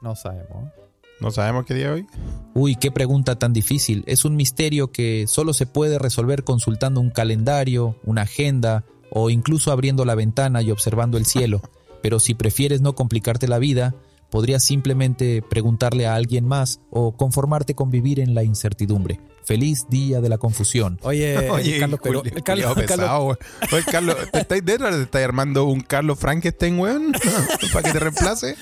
No 0.02 0.16
sabemos. 0.16 0.72
¿No 1.22 1.32
sabemos 1.32 1.66
qué 1.66 1.74
día 1.74 1.88
es 1.88 1.92
hoy? 1.94 2.08
Uy, 2.54 2.76
qué 2.76 2.92
pregunta 2.92 3.38
tan 3.38 3.52
difícil. 3.54 4.04
Es 4.08 4.24
un 4.26 4.36
misterio 4.36 4.92
que 4.92 5.26
solo 5.28 5.54
se 5.54 5.66
puede 5.66 6.00
resolver 6.00 6.44
consultando 6.44 7.02
un 7.02 7.10
calendario, 7.10 7.98
una 8.06 8.22
agenda 8.22 8.86
o 9.12 9.30
incluso 9.30 9.72
abriendo 9.72 10.06
la 10.06 10.16
ventana 10.16 10.62
y 10.62 10.72
observando 10.72 11.18
el 11.18 11.26
cielo. 11.26 11.62
Pero 12.02 12.20
si 12.20 12.34
prefieres 12.36 12.80
no 12.80 12.96
complicarte 12.96 13.50
la 13.50 13.60
vida, 13.60 13.96
podrías 14.30 14.64
simplemente 14.64 15.42
preguntarle 15.42 16.08
a 16.08 16.16
alguien 16.16 16.46
más 16.46 16.80
o 16.90 17.18
conformarte 17.18 17.76
con 17.76 17.90
vivir 17.92 18.20
en 18.22 18.34
la 18.34 18.44
incertidumbre. 18.44 19.20
Feliz 19.44 19.88
día 19.90 20.22
de 20.22 20.30
la 20.30 20.38
confusión. 20.38 21.00
Oye, 21.02 21.50
Oye, 21.50 21.80
Carlos, 21.80 22.00
pero... 22.02 22.20
Julio, 22.20 22.34
Carlos, 22.46 22.66
Carlos- 22.66 22.88
pesado. 22.88 23.38
Oye, 23.74 23.84
Carlos, 23.92 24.16
¿te 24.32 24.40
estáis 24.40 24.64
dentro? 24.64 24.90
¿Te 24.92 25.02
estáis 25.02 25.26
armando 25.26 25.66
un 25.66 25.82
Carlos 25.82 26.18
Frankenstein, 26.20 26.80
weón? 26.80 27.12
¿Para 27.74 27.84
que 27.88 27.92
te 27.92 28.00
reemplace? 28.00 28.56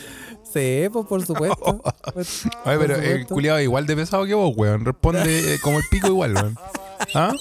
Sí, 0.54 0.88
pues 0.92 1.06
por 1.06 1.26
supuesto. 1.26 1.82
Pues, 2.14 2.46
Oye, 2.66 2.78
por 2.78 2.80
pero 2.80 2.96
el 2.96 3.04
supuesto. 3.04 3.34
culiado 3.34 3.60
igual 3.62 3.86
de 3.86 3.96
pesado 3.96 4.26
que 4.26 4.34
vos, 4.34 4.54
weón. 4.56 4.86
Responde 4.86 5.56
eh, 5.56 5.58
como 5.62 5.78
el 5.80 5.84
pico 5.92 6.08
igual, 6.08 6.34
weón. 6.36 6.56
¿Ah? 7.14 7.34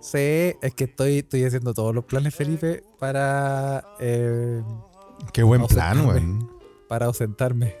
Sí, 0.00 0.54
es 0.62 0.74
que 0.76 0.84
estoy, 0.84 1.18
estoy 1.18 1.44
haciendo 1.44 1.74
todos 1.74 1.94
los 1.94 2.04
planes, 2.04 2.34
Felipe, 2.34 2.82
para, 2.98 3.84
eh, 4.00 4.62
Qué 5.32 5.42
buen 5.42 5.66
plan, 5.66 6.06
weón. 6.06 6.50
para 6.88 7.06
ausentarme. 7.06 7.74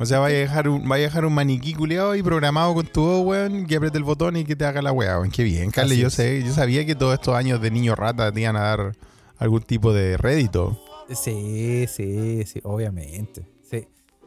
O 0.00 0.06
sea, 0.06 0.18
vaya 0.18 0.36
a 0.36 0.40
dejar 0.40 0.68
un, 0.68 0.88
vaya 0.88 1.04
a 1.04 1.08
dejar 1.08 1.24
un 1.24 1.32
maniquí 1.34 1.72
culiado 1.72 2.16
y 2.16 2.22
programado 2.22 2.74
con 2.74 2.86
tu 2.86 3.02
voz, 3.02 3.24
weón, 3.26 3.66
que 3.66 3.76
apriete 3.76 3.96
el 3.96 4.02
botón 4.04 4.36
y 4.36 4.44
que 4.44 4.56
te 4.56 4.64
haga 4.64 4.82
la 4.82 4.92
weá, 4.92 5.18
weón. 5.18 5.30
Qué 5.30 5.44
bien, 5.44 5.70
Carle. 5.70 5.92
Así 5.94 6.00
Yo 6.02 6.08
es. 6.08 6.14
sé, 6.14 6.42
yo 6.44 6.52
sabía 6.52 6.84
que 6.84 6.94
todos 6.96 7.14
estos 7.14 7.34
años 7.36 7.60
de 7.60 7.70
niño 7.70 7.94
rata 7.94 8.32
te 8.32 8.40
iban 8.40 8.56
a 8.56 8.60
dar 8.60 8.92
algún 9.38 9.62
tipo 9.62 9.92
de 9.92 10.16
rédito. 10.16 10.80
Sí, 11.14 11.86
sí, 11.88 12.44
sí, 12.44 12.60
obviamente. 12.64 13.46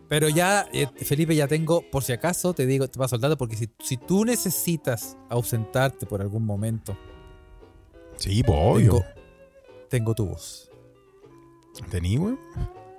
Pero 0.10 0.30
ya, 0.30 0.68
eh, 0.72 0.88
Felipe, 1.04 1.36
ya 1.36 1.48
tengo, 1.48 1.84
por 1.92 2.04
si 2.04 2.14
acaso, 2.14 2.54
te 2.54 2.66
digo, 2.66 2.88
te 2.88 2.98
paso 2.98 3.16
el 3.16 3.22
dato, 3.22 3.38
porque 3.38 3.56
si, 3.58 3.70
si 3.84 3.98
tú 3.98 4.24
necesitas 4.24 5.18
ausentarte 5.30 6.06
por 6.06 6.22
algún 6.22 6.46
momento, 6.46 6.98
Sí, 8.18 8.42
pues 8.44 8.58
obvio. 8.62 8.92
tengo, 8.92 9.06
tengo 9.90 10.16
tu 10.16 10.26
voz. 10.28 10.70
¿Tení, 11.92 12.18
weón? 12.18 12.40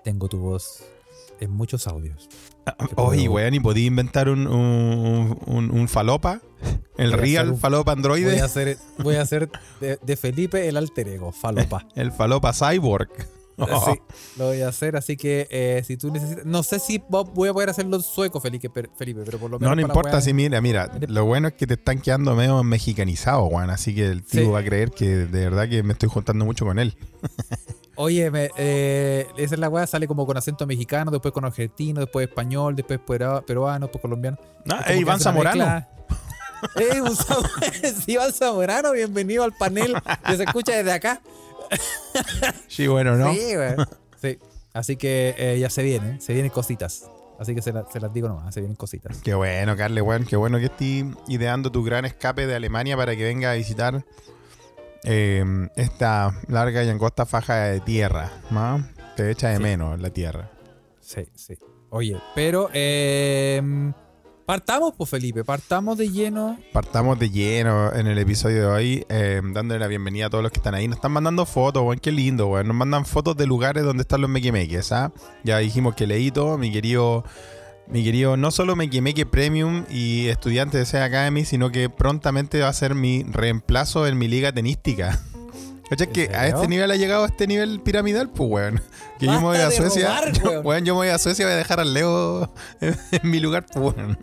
Tengo 0.05 0.29
tu 0.29 0.39
voz 0.39 0.85
en 1.41 1.51
muchos 1.51 1.87
audios. 1.89 2.29
Oye, 2.97 3.23
puedo- 3.23 3.33
weón, 3.33 3.55
¿y 3.55 3.61
podí 3.61 3.87
inventar 3.87 4.29
un, 4.29 4.47
un, 4.47 5.39
un- 5.47 5.71
un 5.71 5.89
falopa? 5.89 6.41
El 6.99 7.11
Voy 7.13 7.21
real 7.21 7.57
falopa 7.57 7.93
Voy 7.95 7.99
androide. 7.99 8.41
a 8.41 8.45
hacer, 8.45 8.77
voy 8.99 9.15
a 9.17 9.23
hacer 9.23 9.49
de, 9.81 9.99
de 10.03 10.17
Felipe 10.17 10.69
el 10.69 10.77
alter 10.77 11.09
ego, 11.09 11.31
falopa. 11.33 11.87
El 11.95 12.13
falopa 12.13 12.53
cyborg. 12.53 13.09
Sí, 13.59 14.01
lo 14.39 14.47
voy 14.47 14.63
a 14.63 14.69
hacer, 14.69 14.97
así 14.97 15.17
que 15.17 15.49
eh, 15.51 15.83
si 15.85 15.97
tú 15.97 16.13
necesitas. 16.13 16.45
No 16.47 16.63
sé 16.63 16.79
si 16.79 16.99
vo- 17.01 17.29
voy 17.35 17.49
a 17.49 17.53
poder 17.53 17.71
hacerlo 17.71 17.97
en 17.97 18.03
sueco, 18.03 18.41
Felipe, 18.41 18.71
Felipe, 18.97 19.23
pero 19.25 19.39
por 19.39 19.51
lo 19.51 19.59
menos. 19.59 19.71
No, 19.71 19.75
no 19.81 19.83
importa 19.87 20.19
weá- 20.19 20.21
si 20.21 20.33
mira, 20.33 20.61
mira, 20.61 20.91
lo 21.09 21.25
bueno 21.25 21.49
es 21.49 21.55
que 21.55 21.67
te 21.67 21.75
están 21.75 22.01
quedando 22.01 22.35
medio 22.37 22.63
mexicanizados, 22.63 23.49
weón, 23.53 23.71
así 23.71 23.95
que 23.95 24.07
el 24.07 24.25
Sí. 24.27 24.45
va 24.45 24.61
a 24.61 24.65
creer 24.65 24.91
que 24.93 25.07
de 25.09 25.45
verdad 25.45 25.69
que 25.69 25.83
me 25.83 25.93
estoy 25.95 26.09
juntando 26.09 26.45
mucho 26.45 26.65
con 26.65 26.79
él. 26.79 26.97
Oye, 27.97 28.31
me- 28.31 28.51
eh, 28.57 29.27
esa 29.37 29.55
es 29.57 29.61
la 29.61 29.69
weá, 29.69 29.87
sale 29.87 30.07
como 30.07 30.25
con 30.25 30.37
acento 30.37 30.65
mexicano, 30.67 31.11
después 31.11 31.35
con 31.35 31.45
argentino, 31.45 31.99
después 32.01 32.29
español, 32.29 32.77
después 32.77 33.01
peru- 33.05 33.45
peruano, 33.45 33.87
después 33.87 34.01
colombiano. 34.01 34.39
Ah, 34.71 34.85
Es 34.87 35.01
Iván 35.01 35.19
Zamorano. 35.19 35.57
mezcla. 35.65 35.89
¡Eh, 36.77 37.01
un 37.01 37.11
Zam- 37.17 37.45
sí, 38.05 38.13
Iván 38.13 38.33
Zamorano! 38.33 38.93
Bienvenido 38.93 39.43
al 39.45 39.53
panel 39.53 39.95
que 40.27 40.37
se 40.37 40.43
escucha 40.45 40.77
desde 40.77 40.93
acá. 40.93 41.21
Sí, 42.69 42.87
bueno, 42.87 43.17
¿no? 43.17 43.33
Sí, 43.33 43.55
güey. 43.55 43.75
Sí. 44.21 44.39
Así 44.73 44.97
que 44.97 45.35
eh, 45.39 45.59
ya 45.59 45.71
se 45.71 45.83
vienen, 45.83 46.21
se 46.21 46.33
vienen 46.33 46.51
cositas. 46.51 47.09
Así 47.39 47.55
que 47.55 47.63
se, 47.63 47.73
la- 47.73 47.87
se 47.91 48.01
las 48.01 48.13
digo 48.13 48.29
nomás, 48.29 48.53
se 48.53 48.61
vienen 48.61 48.77
cositas. 48.77 49.19
Qué 49.23 49.35
bueno, 49.35 49.77
Carle, 49.77 50.03
weón, 50.03 50.25
qué 50.25 50.37
bueno 50.37 50.59
que 50.59 50.67
estés 50.67 51.05
ideando 51.29 51.71
tu 51.71 51.85
gran 51.85 52.05
escape 52.05 52.47
de 52.47 52.55
Alemania 52.57 52.97
para 52.97 53.15
que 53.17 53.25
venga 53.25 53.53
a 53.53 53.55
visitar 53.55 54.05
eh, 55.05 55.45
esta 55.77 56.33
larga 56.49 56.83
y 56.83 56.89
angosta 56.89 57.27
faja 57.27 57.57
de 57.67 57.81
tierra, 57.81 58.31
¿no? 58.51 58.85
Te 59.17 59.31
echa 59.31 59.51
de 59.51 59.57
Sí. 59.59 59.63
menos 59.63 60.01
la 60.01 60.11
tierra. 60.11 60.51
Sí, 61.01 61.27
sí. 61.35 61.55
Oye, 61.91 62.17
pero 62.35 62.69
eh, 62.75 63.63
partamos, 64.49 64.95
pues 64.97 65.11
Felipe, 65.11 65.45
partamos 65.45 65.99
de 65.99 66.09
lleno. 66.09 66.59
Partamos 66.73 67.19
de 67.19 67.29
lleno 67.29 67.93
en 67.93 68.07
el 68.07 68.17
episodio 68.17 68.63
de 68.63 68.67
hoy, 68.67 69.07
eh, 69.11 69.43
dándole 69.45 69.79
la 69.79 69.89
bienvenida 69.89 70.25
a 70.25 70.31
todos 70.31 70.43
los 70.43 70.51
que 70.51 70.59
están 70.59 70.75
ahí. 70.75 70.89
Nos 70.89 70.97
están 70.97 71.13
mandando 71.13 71.45
fotos, 71.45 71.83
weón, 71.83 71.99
qué 71.99 72.11
lindo, 72.11 72.47
weón. 72.47 72.67
Nos 72.67 72.75
mandan 72.75 73.05
fotos 73.05 73.37
de 73.37 73.45
lugares 73.45 73.85
donde 73.85 74.01
están 74.01 74.23
los 74.23 74.31
mequimeques, 74.31 74.91
¿ah? 74.91 75.13
Ya 75.45 75.59
dijimos 75.59 75.95
que 75.97 76.07
leí 76.07 76.31
todo, 76.31 76.57
mi 76.57 76.73
querido, 76.73 77.25
mi 77.89 78.03
querido, 78.03 78.39
no 78.39 78.51
solo 78.51 78.75
mequimeque 78.75 79.27
premium 79.27 79.85
y 79.91 80.29
estudiante 80.29 80.79
de 80.79 80.87
SEA 80.87 81.05
Academy, 81.05 81.45
sino 81.45 81.71
que 81.71 81.91
prontamente 81.91 82.63
va 82.63 82.69
a 82.69 82.73
ser 82.73 82.95
mi 82.95 83.25
reemplazo 83.25 84.07
en 84.07 84.17
mi 84.17 84.29
liga 84.29 84.51
tenística. 84.51 85.21
¿Cachai? 85.91 86.07
¿En 86.07 86.13
que 86.13 86.29
a 86.35 86.47
este 86.49 86.69
nivel 86.69 86.91
ha 86.91 86.97
llegado 86.97 87.25
a 87.25 87.27
este 87.27 87.47
nivel 87.47 87.81
piramidal, 87.81 88.29
pues, 88.31 88.51
weón. 88.51 88.83
Que 89.19 89.27
yo 89.27 89.33
me 89.33 89.39
voy 89.41 89.57
a 89.59 89.71
Suecia. 89.71 90.09
robar, 90.21 90.33
weón. 90.45 90.67
weón, 90.67 90.85
yo 90.85 90.95
me 90.95 90.99
voy 90.99 91.09
a 91.09 91.19
Suecia 91.19 91.43
y 91.43 91.47
voy 91.47 91.55
a 91.55 91.57
dejar 91.57 91.81
al 91.81 91.95
Leo 91.95 92.53
en, 92.81 92.97
en 93.11 93.31
mi 93.31 93.41
lugar, 93.41 93.65
pues, 93.73 93.95
weón. 93.97 94.19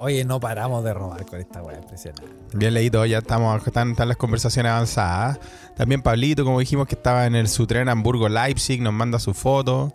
Oye, 0.00 0.24
no 0.24 0.38
paramos 0.38 0.84
de 0.84 0.94
robar 0.94 1.26
con 1.26 1.40
esta 1.40 1.60
weá, 1.62 1.76
impresionante. 1.78 2.28
Bien 2.52 2.72
leído, 2.72 3.04
ya 3.04 3.18
estamos, 3.18 3.66
están, 3.66 3.90
están 3.92 4.06
las 4.08 4.16
conversaciones 4.16 4.70
avanzadas. 4.70 5.40
También 5.76 6.02
Pablito, 6.02 6.44
como 6.44 6.60
dijimos, 6.60 6.86
que 6.86 6.94
estaba 6.94 7.26
en 7.26 7.34
el 7.34 7.48
su 7.48 7.66
tren 7.66 7.88
Hamburgo-Leipzig, 7.88 8.80
nos 8.80 8.92
manda 8.92 9.18
su 9.18 9.34
foto. 9.34 9.92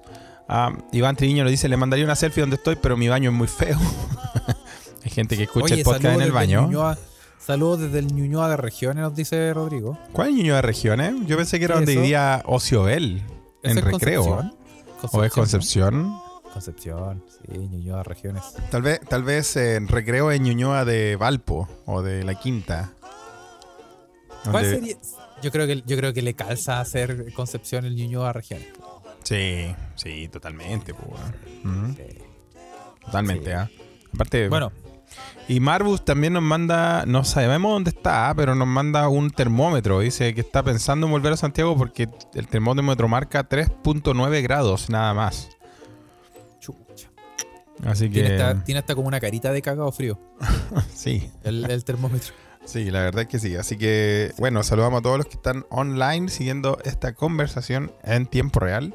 Ah, 0.49 0.73
Iván 0.91 1.15
Triviño 1.15 1.45
lo 1.45 1.49
dice, 1.49 1.69
le 1.69 1.77
mandaría 1.77 2.03
una 2.03 2.15
selfie 2.17 2.41
donde 2.41 2.57
estoy, 2.57 2.75
pero 2.75 2.97
mi 2.97 3.07
baño 3.07 3.29
es 3.29 3.35
muy 3.35 3.47
feo. 3.47 3.77
Hay 5.05 5.09
gente 5.11 5.37
que 5.37 5.43
escucha 5.43 5.65
Oye, 5.65 5.75
el 5.75 5.83
podcast 5.83 6.15
en 6.15 6.21
el 6.21 6.31
baño. 6.31 6.67
Ñuñoa- 6.69 6.97
saludos 7.45 7.79
desde 7.81 7.99
el 7.99 8.07
Ñuñoa 8.13 8.49
de 8.49 8.57
Regiones, 8.57 9.03
nos 9.03 9.15
dice 9.15 9.53
Rodrigo. 9.53 9.97
¿Cuál 10.11 10.29
es 10.29 10.35
Ñuñoa 10.35 10.55
de 10.57 10.61
Regiones? 10.61 11.15
Yo 11.25 11.37
pensé 11.37 11.59
que 11.59 11.65
era 11.65 11.75
¿Qué 11.75 11.79
donde 11.79 11.95
vivía 11.95 12.41
Ocioel, 12.45 13.23
en 13.63 13.71
¿Eso 13.77 13.79
es 13.79 13.85
recreo. 13.85 14.23
Concepción? 14.23 14.55
¿O 15.11 15.23
es 15.23 15.31
Concepción? 15.33 16.03
¿no? 16.03 16.23
Concepción, 16.53 17.23
sí, 17.29 17.57
Ñuñoa 17.57 17.97
de 17.97 18.03
Regiones. 18.03 18.43
Tal 18.69 18.81
vez, 18.83 18.99
tal 19.09 19.23
vez 19.23 19.55
en 19.55 19.87
recreo 19.87 20.31
en 20.31 20.43
Ñuñoa 20.43 20.85
de 20.85 21.15
Valpo 21.15 21.67
o 21.85 22.01
de 22.01 22.23
La 22.23 22.35
Quinta. 22.35 22.91
¿Cuál 24.49 24.65
sería? 24.65 24.95
Yo 25.41 25.51
creo 25.51 25.67
que 25.67 25.81
yo 25.85 25.97
creo 25.97 26.13
que 26.13 26.21
le 26.21 26.35
calza 26.35 26.79
hacer 26.79 27.33
Concepción 27.33 27.85
el 27.85 27.95
Ñuñoa 27.95 28.27
de 28.27 28.33
Regiones. 28.33 28.67
Sí, 29.23 29.73
sí, 29.95 30.27
totalmente. 30.29 30.93
pues. 30.93 31.19
Sí. 31.97 32.17
Totalmente, 33.05 33.45
Sí. 33.49 33.51
¿ah? 33.51 33.69
Aparte, 34.13 34.47
Bueno, 34.47 34.71
Y 35.47 35.59
Marbus 35.59 36.05
también 36.05 36.33
nos 36.33 36.43
manda, 36.43 37.05
no 37.05 37.23
sabemos 37.25 37.73
dónde 37.73 37.89
está, 37.89 38.33
pero 38.35 38.55
nos 38.55 38.67
manda 38.67 39.09
un 39.09 39.29
termómetro. 39.29 39.99
Dice 39.99 40.33
que 40.33 40.41
está 40.41 40.63
pensando 40.63 41.05
en 41.07 41.11
volver 41.11 41.33
a 41.33 41.37
Santiago 41.37 41.75
porque 41.77 42.07
el 42.33 42.47
termómetro 42.47 43.07
marca 43.07 43.47
3.9 43.47 44.41
grados 44.41 44.89
nada 44.89 45.13
más. 45.13 45.49
chucha. 46.59 47.09
Así 47.85 48.05
que 48.09 48.21
Tiene 48.21 48.41
hasta, 48.41 48.63
tiene 48.63 48.79
hasta 48.79 48.95
como 48.95 49.07
una 49.09 49.19
carita 49.19 49.51
de 49.51 49.61
cagado 49.61 49.91
frío 49.91 50.17
sí, 50.93 51.29
el, 51.43 51.69
el 51.69 51.83
termómetro. 51.83 52.33
sí, 52.63 52.89
la 52.89 53.01
verdad 53.01 53.23
es 53.23 53.27
que 53.27 53.39
sí. 53.39 53.55
Así 53.57 53.77
que 53.77 54.31
bueno, 54.37 54.63
saludamos 54.63 54.99
a 54.99 55.01
todos 55.01 55.17
los 55.17 55.25
que 55.25 55.33
están 55.35 55.65
online 55.69 56.29
siguiendo 56.29 56.77
esta 56.85 57.13
conversación 57.15 57.91
en 58.03 58.27
tiempo 58.27 58.61
real. 58.61 58.93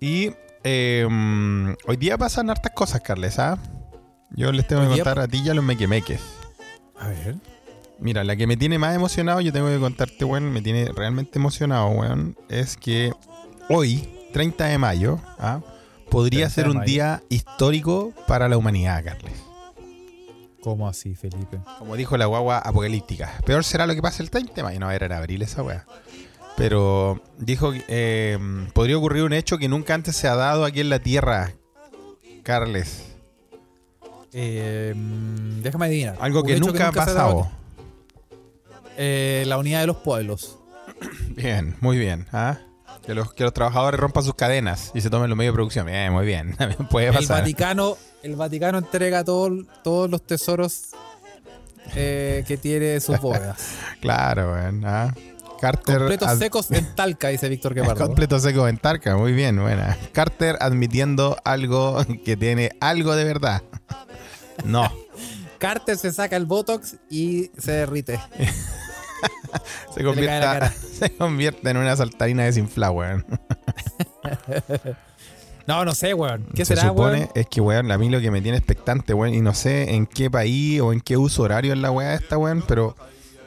Y 0.00 0.32
eh, 0.64 1.06
mm, 1.08 1.70
hoy 1.86 1.96
día 1.96 2.18
pasan 2.18 2.50
hartas 2.50 2.72
cosas, 2.74 3.00
Carles, 3.00 3.38
¿ah? 3.38 3.58
Yo 4.34 4.52
les 4.52 4.66
tengo 4.66 4.82
que 4.82 4.88
contar 4.88 5.18
a 5.18 5.28
ti 5.28 5.42
y 5.44 5.48
a 5.48 5.54
los 5.54 5.64
mequemeques. 5.64 6.20
A 6.98 7.08
ver. 7.08 7.36
Mira, 7.98 8.24
la 8.24 8.34
que 8.34 8.46
me 8.46 8.56
tiene 8.56 8.78
más 8.78 8.96
emocionado, 8.96 9.40
yo 9.40 9.52
tengo 9.52 9.68
que 9.68 9.78
contarte, 9.78 10.24
weón, 10.24 10.52
me 10.52 10.60
tiene 10.60 10.90
realmente 10.94 11.38
emocionado, 11.38 11.88
weón, 11.88 12.36
es 12.48 12.76
que 12.76 13.12
hoy, 13.68 14.08
30 14.32 14.64
de 14.64 14.78
mayo, 14.78 15.20
¿ah? 15.38 15.60
podría 16.10 16.48
30 16.48 16.54
ser 16.54 16.68
un 16.68 16.78
mayo. 16.78 16.86
día 16.86 17.22
histórico 17.28 18.12
para 18.26 18.48
la 18.48 18.56
humanidad, 18.56 19.04
Carles. 19.04 19.34
¿Cómo 20.62 20.88
así, 20.88 21.14
Felipe? 21.14 21.60
Como 21.78 21.96
dijo 21.96 22.16
la 22.16 22.26
guagua 22.26 22.58
apocalíptica. 22.58 23.32
Peor 23.44 23.64
será 23.64 23.86
lo 23.86 23.94
que 23.94 24.02
pase 24.02 24.22
el 24.22 24.30
30 24.30 24.52
de 24.52 24.62
mayo. 24.62 24.80
No, 24.80 24.90
era 24.90 25.06
en 25.06 25.12
abril 25.12 25.42
esa 25.42 25.62
weá. 25.62 25.86
Pero 26.56 27.20
dijo 27.38 27.72
que 27.72 27.84
eh, 27.88 28.38
podría 28.72 28.96
ocurrir 28.96 29.24
un 29.24 29.32
hecho 29.32 29.58
que 29.58 29.68
nunca 29.68 29.94
antes 29.94 30.14
se 30.14 30.28
ha 30.28 30.36
dado 30.36 30.64
aquí 30.64 30.80
en 30.80 30.88
la 30.88 31.00
Tierra, 31.00 31.52
Carles. 32.44 33.11
Eh, 34.32 34.94
déjame 35.62 35.86
adivinar. 35.86 36.16
Algo 36.20 36.42
que 36.42 36.58
nunca 36.58 36.88
ha 36.88 36.92
pasado. 36.92 37.50
Eh, 38.96 39.44
la 39.46 39.58
unidad 39.58 39.80
de 39.80 39.86
los 39.86 39.96
pueblos. 39.98 40.58
Bien, 41.30 41.76
muy 41.80 41.98
bien. 41.98 42.26
¿ah? 42.32 42.58
Que, 43.06 43.14
los, 43.14 43.32
que 43.32 43.42
los 43.44 43.52
trabajadores 43.52 43.98
rompan 43.98 44.22
sus 44.22 44.34
cadenas 44.34 44.90
y 44.94 45.00
se 45.00 45.10
tomen 45.10 45.28
los 45.28 45.36
medios 45.36 45.52
de 45.52 45.56
producción. 45.56 45.86
Bien, 45.86 46.12
muy 46.12 46.26
bien. 46.26 46.54
También 46.58 46.86
puede 46.88 47.08
El 47.08 47.14
pasar. 47.14 47.40
Vaticano, 47.40 47.96
el 48.22 48.36
Vaticano 48.36 48.78
entrega 48.78 49.24
todo- 49.24 49.64
todos 49.82 50.10
los 50.10 50.22
tesoros 50.22 50.90
eh, 51.96 52.44
que 52.46 52.56
tiene 52.58 52.94
en 52.94 53.00
sus 53.00 53.18
bóvedas. 53.20 53.74
Claro, 54.00 54.52
weón. 54.52 54.84
¿ah? 54.84 55.14
Carter. 55.60 55.98
Completos 55.98 56.38
secos 56.38 56.70
en 56.72 56.92
Talca, 56.96 57.28
dice 57.28 57.48
Víctor 57.48 57.72
Guepardo. 57.74 58.04
Completo 58.06 58.38
seco 58.40 58.66
en 58.68 58.78
Tarca, 58.78 59.16
muy 59.16 59.32
bien, 59.32 59.60
buena. 59.60 59.96
Carter 60.12 60.56
admitiendo 60.60 61.36
algo 61.44 62.04
que 62.24 62.36
tiene 62.36 62.70
algo 62.80 63.14
de 63.14 63.24
verdad. 63.24 63.62
No, 64.64 64.90
Carter 65.58 65.96
se 65.96 66.12
saca 66.12 66.36
el 66.36 66.46
Botox 66.46 66.96
y 67.08 67.50
se 67.58 67.72
derrite. 67.72 68.20
se 69.94 70.02
convierte, 70.02 70.70
se 70.98 71.16
convierte 71.16 71.70
en 71.70 71.76
una 71.76 71.96
saltarina 71.96 72.44
desinflada, 72.44 72.92
weón. 72.92 73.26
No, 75.66 75.84
no 75.84 75.94
sé, 75.94 76.14
weón. 76.14 76.44
¿Qué 76.54 76.64
Se 76.64 76.74
será, 76.74 76.88
supone 76.88 77.18
weón? 77.18 77.30
es 77.34 77.46
que, 77.46 77.60
weón, 77.60 77.90
a 77.92 77.98
mí 77.98 78.08
lo 78.08 78.20
que 78.20 78.30
me 78.30 78.42
tiene 78.42 78.58
expectante, 78.58 79.14
weón, 79.14 79.34
y 79.34 79.40
no 79.40 79.54
sé 79.54 79.94
en 79.94 80.06
qué 80.06 80.30
país 80.30 80.80
o 80.80 80.92
en 80.92 81.00
qué 81.00 81.16
uso 81.16 81.42
horario 81.44 81.72
es 81.72 81.78
la 81.78 81.90
weá 81.90 82.14
esta, 82.14 82.36
weón, 82.38 82.64
pero 82.66 82.96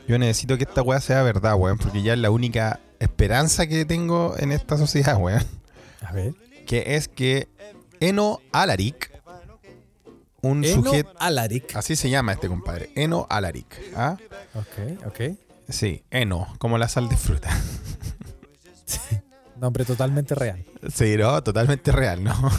yo 0.07 0.17
necesito 0.17 0.57
que 0.57 0.63
esta 0.63 0.81
weá 0.81 1.01
sea 1.01 1.24
verdad, 1.24 1.55
weón, 1.55 1.77
porque 1.77 2.01
ya 2.01 2.13
es 2.13 2.19
la 2.19 2.31
única 2.31 2.79
esperanza 3.00 3.67
que 3.67 3.83
tengo 3.85 4.35
en 4.38 4.51
esta 4.51 4.77
sociedad, 4.77 5.17
weón. 5.17 5.43
A 6.01 6.13
ver. 6.13 6.33
que 6.65 6.95
es 6.95 7.07
que 7.07 7.47
Eno 8.00 8.39
Alaric, 8.51 9.12
un 10.46 10.64
Eno 10.64 10.84
sujeto, 10.84 11.12
Alaric. 11.20 11.75
así 11.75 11.96
se 11.96 12.10
llama 12.10 12.34
este 12.34 12.48
compadre, 12.48 12.92
Eno 12.96 13.25
Alaric. 13.30 13.82
¿ah? 13.96 14.18
Ok, 14.54 15.06
ok. 15.08 15.22
Sí, 15.70 16.04
Eno, 16.12 16.48
como 16.60 16.78
la 16.78 16.88
sal 16.88 17.10
de 17.10 17.18
fruta. 17.18 17.50
Nombre 19.60 19.86
totalmente 19.86 20.36
real. 20.36 20.64
Sí, 20.94 21.16
no, 21.18 21.42
totalmente 21.44 21.92
real, 21.92 22.24
¿no? 22.24 22.34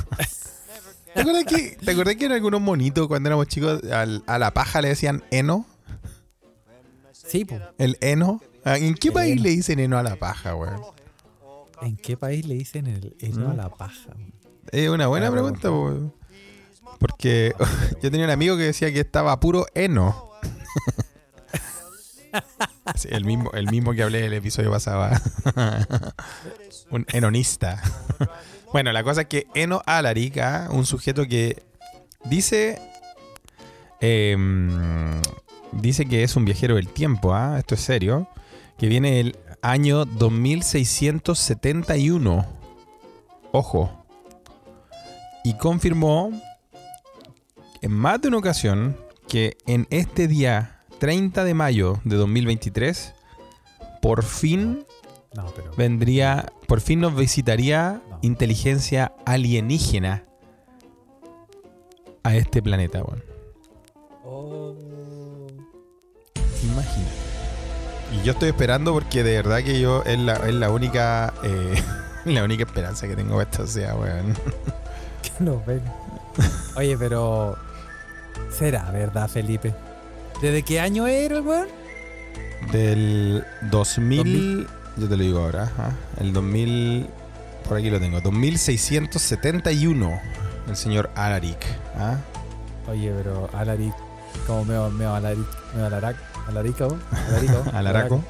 ¿Te 1.14 1.21
acuerdas 1.21 1.45
que, 1.45 1.76
¿te 1.83 1.90
acuerdas 1.93 2.16
que 2.16 2.26
en 2.26 2.33
algunos 2.33 2.61
monitos 2.61 3.07
cuando 3.07 3.28
éramos 3.28 3.47
chicos 3.49 3.83
al- 3.90 4.23
a 4.26 4.38
la 4.38 4.52
paja 4.52 4.81
le 4.83 4.88
decían 4.88 5.23
Eno? 5.31 5.66
Sí, 7.12 7.45
pues. 7.45 7.61
¿El 7.78 7.97
Eno? 8.00 8.40
Ah, 8.64 8.76
¿En 8.78 8.95
qué 8.95 9.09
El 9.09 9.14
país 9.14 9.40
le 9.40 9.50
dicen 9.50 9.78
Eno 9.78 9.99
a 9.99 10.02
la 10.02 10.16
paja, 10.16 10.55
weón? 10.55 10.81
¿En 11.83 11.97
qué 11.97 12.16
país 12.16 12.47
le 12.47 12.55
dicen 12.55 12.87
el 12.87 13.16
heno 13.21 13.49
¿Mm? 13.49 13.50
a 13.50 13.55
la 13.55 13.69
paja? 13.69 14.11
Es 14.73 14.88
una 14.88 15.07
buena 15.07 15.28
Ah, 15.28 15.33
pregunta, 15.33 15.71
weón. 15.71 16.12
Porque 16.98 17.54
yo 18.02 18.10
tenía 18.10 18.26
un 18.26 18.32
amigo 18.32 18.56
que 18.56 18.64
decía 18.64 18.92
que 18.92 19.00
estaba 19.00 19.38
puro 19.40 19.66
Eno. 19.74 20.30
Sí, 22.94 23.08
el, 23.10 23.24
mismo, 23.24 23.50
el 23.52 23.68
mismo 23.70 23.94
que 23.94 24.02
hablé 24.02 24.26
el 24.26 24.34
episodio 24.34 24.70
pasado. 24.70 25.02
¿ah? 25.02 25.18
un 26.90 27.06
enonista. 27.12 27.82
bueno, 28.72 28.92
la 28.92 29.02
cosa 29.02 29.22
es 29.22 29.26
que 29.26 29.48
Eno 29.54 29.82
Alaric, 29.86 30.36
¿ah? 30.38 30.68
un 30.70 30.86
sujeto 30.86 31.26
que 31.26 31.64
dice. 32.24 32.80
em, 34.00 35.20
dice 35.72 36.06
que 36.06 36.22
es 36.22 36.36
un 36.36 36.44
viajero 36.44 36.76
del 36.76 36.86
tiempo, 36.88 37.34
¿ah? 37.34 37.58
esto 37.58 37.74
es 37.74 37.80
serio. 37.80 38.28
Que 38.78 38.86
viene 38.88 39.12
del 39.12 39.36
año 39.62 40.04
2671. 40.04 42.46
Ojo. 43.52 44.04
Y 45.42 45.54
confirmó 45.54 46.30
en 47.87 47.93
más 47.93 48.21
de 48.21 48.28
una 48.28 48.38
ocasión 48.38 48.97
que 49.28 49.57
en 49.66 49.87
este 49.90 50.26
día 50.28 50.83
30 50.99 51.45
de 51.45 51.55
mayo 51.55 52.00
de 52.05 52.16
2023, 52.16 53.14
por 54.02 54.23
fin 54.25 54.85
No, 55.35 55.47
pero. 55.55 55.71
vendría, 55.76 56.52
por 56.66 56.81
fin 56.81 57.00
nos 57.00 57.14
visitaría 57.16 58.02
No. 58.11 58.19
inteligencia 58.23 59.12
alienígena 59.25 60.25
a 62.25 62.35
este 62.37 62.61
planeta, 62.62 63.02
weón. 63.05 63.23
Oh. 64.25 64.75
Imagina. 66.64 67.07
Y 68.12 68.25
yo 68.25 68.33
estoy 68.33 68.49
esperando 68.49 68.93
porque 68.93 69.23
de 69.23 69.37
verdad 69.37 69.62
que 69.62 69.81
yo 69.81 70.02
es 70.05 70.19
la, 70.19 70.35
es 70.37 70.55
la 70.55 70.71
única 70.71 71.33
eh, 71.45 71.75
la 72.25 72.43
única 72.43 72.64
esperanza 72.64 73.07
que 73.07 73.14
tengo 73.14 73.37
para 73.37 73.49
esta 73.50 73.66
sea, 73.66 73.95
weón. 73.95 74.35
Que 75.23 75.45
nos 75.45 75.64
ven. 75.66 75.83
Oye, 76.76 76.97
pero. 76.99 77.57
¿Será 78.50 78.90
verdad, 78.90 79.28
Felipe? 79.28 79.75
¿Desde 80.40 80.62
qué 80.62 80.81
año 80.81 81.07
era 81.07 81.37
el 81.37 81.43
weón? 81.43 81.69
Del 82.73 83.45
2000, 83.71 84.66
yo 84.97 85.09
te 85.09 85.16
lo 85.16 85.23
digo 85.23 85.38
ahora, 85.40 85.64
ajá, 85.64 85.93
el 86.19 86.33
2000, 86.33 87.07
por 87.69 87.78
aquí 87.78 87.90
lo 87.90 88.00
tengo, 88.00 88.21
2671, 88.21 90.21
el 90.69 90.76
señor 90.76 91.11
Alaric. 91.14 91.59
¿ah? 91.97 92.16
Oye, 92.88 93.12
pero 93.16 93.49
Alaric. 93.52 93.95
Como 94.47 94.64
meo, 94.64 94.90
meo 94.90 95.14
Alaric. 95.14 95.47
Meo 95.75 95.87
Alarac. 95.87 96.16
Alarico. 96.49 96.99
Alarico. 97.28 97.64
Alaraco. 97.73 98.25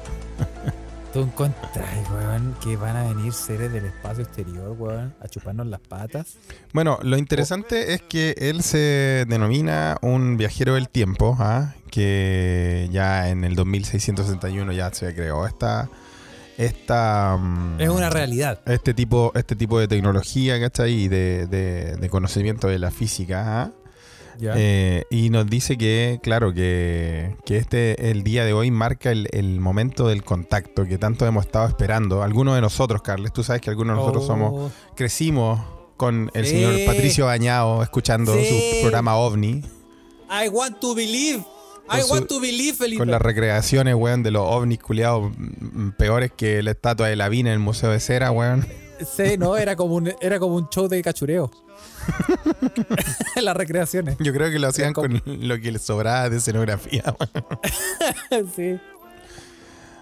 ¿Tú 1.13 1.21
encuentras, 1.23 2.09
weón, 2.11 2.55
que 2.61 2.75
van 2.75 2.95
a 2.95 3.07
venir 3.07 3.31
seres 3.33 3.71
del 3.71 3.85
espacio 3.85 4.23
exterior, 4.23 4.75
weón, 4.77 5.15
a 5.21 5.27
chuparnos 5.27 5.65
las 5.65 5.79
patas? 5.79 6.35
Bueno, 6.73 6.99
lo 7.01 7.17
interesante 7.17 7.93
es 7.93 8.01
que 8.03 8.35
él 8.37 8.61
se 8.61 9.25
denomina 9.27 9.97
un 10.01 10.37
viajero 10.37 10.75
del 10.75 10.89
tiempo, 10.89 11.35
¿ah? 11.39 11.73
que 11.89 12.87
ya 12.91 13.29
en 13.29 13.45
el 13.45 13.55
2661 13.55 14.73
ya 14.73 14.93
se 14.93 15.15
creó 15.15 15.47
esta... 15.47 15.89
esta 16.57 17.37
mm, 17.39 17.79
Es 17.81 17.89
una 17.89 18.09
realidad. 18.09 18.59
este 18.65 18.93
tipo, 18.93 19.31
este 19.33 19.55
tipo 19.55 19.79
de 19.79 19.87
tecnología, 19.87 20.59
¿cachai? 20.59 20.91
Y 20.93 21.07
de, 21.07 21.47
de- 21.47 21.95
de 21.95 22.09
conocimiento 22.09 22.67
de 22.67 22.77
la 22.79 22.91
física, 22.91 23.63
¿ah? 23.63 23.71
Eh, 24.41 25.03
y 25.09 25.29
nos 25.29 25.47
dice 25.47 25.77
que, 25.77 26.19
claro, 26.21 26.53
que, 26.53 27.35
que 27.45 27.57
este, 27.57 28.11
el 28.11 28.23
día 28.23 28.45
de 28.45 28.53
hoy 28.53 28.71
marca 28.71 29.11
el, 29.11 29.27
el 29.31 29.59
momento 29.59 30.07
del 30.07 30.23
contacto 30.23 30.85
que 30.85 30.97
tanto 30.97 31.25
hemos 31.25 31.45
estado 31.45 31.67
esperando. 31.67 32.23
Algunos 32.23 32.55
de 32.55 32.61
nosotros, 32.61 33.01
Carles, 33.01 33.33
tú 33.33 33.43
sabes 33.43 33.61
que 33.61 33.69
algunos 33.69 33.95
de 33.95 34.01
nosotros 34.01 34.23
Oh, 34.23 34.27
somos, 34.27 34.71
crecimos 34.95 35.59
con 35.97 36.29
el 36.33 36.45
Sí. 36.45 36.51
señor 36.51 36.73
Patricio 36.85 37.25
Bañado 37.25 37.81
escuchando 37.81 38.33
Sí. 38.35 38.45
su 38.75 38.81
programa 38.81 39.15
OVNI, 39.17 39.63
I 40.43 40.49
want 40.49 40.79
to 40.79 40.93
believe. 40.93 41.43
I 41.89 42.01
su- 42.01 42.11
want 42.11 42.27
to 42.27 42.39
believe, 42.41 42.73
Felipe. 42.77 42.97
con 42.99 43.09
las 43.09 43.21
recreaciones, 43.21 43.95
weón, 43.95 44.21
de 44.21 44.31
los 44.31 44.43
ovnis 44.45 44.79
culiados 44.79 45.31
mm, 45.37 45.91
peores 45.97 46.31
que 46.35 46.61
la 46.61 46.71
estatua 46.71 47.07
de 47.07 47.15
la 47.15 47.29
Vina 47.29 47.49
en 47.49 47.53
el 47.53 47.59
Museo 47.59 47.91
de 47.91 47.99
Cera, 48.01 48.29
weón. 48.31 48.67
Sí, 48.99 49.37
no, 49.37 49.55
era 49.55 49.75
como 49.75 49.95
un, 49.95 50.11
era 50.19 50.37
como 50.39 50.55
un 50.55 50.67
show 50.69 50.87
de 50.89 51.01
cachureo. 51.01 51.49
las 53.41 53.55
recreaciones. 53.57 54.17
Yo 54.19 54.33
creo 54.33 54.49
que 54.51 54.59
lo 54.59 54.67
hacían 54.67 54.93
con 54.93 55.21
lo 55.25 55.59
que 55.59 55.71
les 55.71 55.81
sobraba 55.81 56.29
de 56.29 56.37
escenografía, 56.37 57.03
sí. 58.55 58.79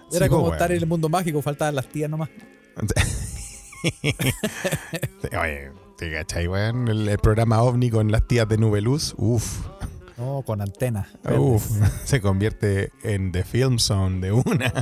Sí, 0.08 0.16
Era 0.16 0.28
como 0.28 0.44
pues, 0.44 0.52
estar 0.54 0.70
en 0.70 0.78
el 0.78 0.86
mundo 0.86 1.08
mágico, 1.08 1.42
faltaban 1.42 1.74
las 1.74 1.88
tías 1.88 2.08
nomás. 2.08 2.28
Oye, 5.40 5.70
¿te 5.98 6.12
cachai, 6.12 6.46
weón? 6.48 6.88
El, 6.88 7.08
el 7.08 7.18
programa 7.18 7.62
OVNI 7.62 7.90
con 7.90 8.10
las 8.12 8.26
tías 8.26 8.48
de 8.48 8.56
Nubeluz, 8.58 9.14
uff, 9.16 9.66
No, 10.16 10.42
con 10.46 10.60
antenas. 10.60 11.08
uff, 11.36 11.66
se 12.04 12.20
convierte 12.20 12.90
en 13.02 13.32
The 13.32 13.44
Film 13.44 13.78
Zone 13.78 14.20
de 14.20 14.32
una. 14.32 14.72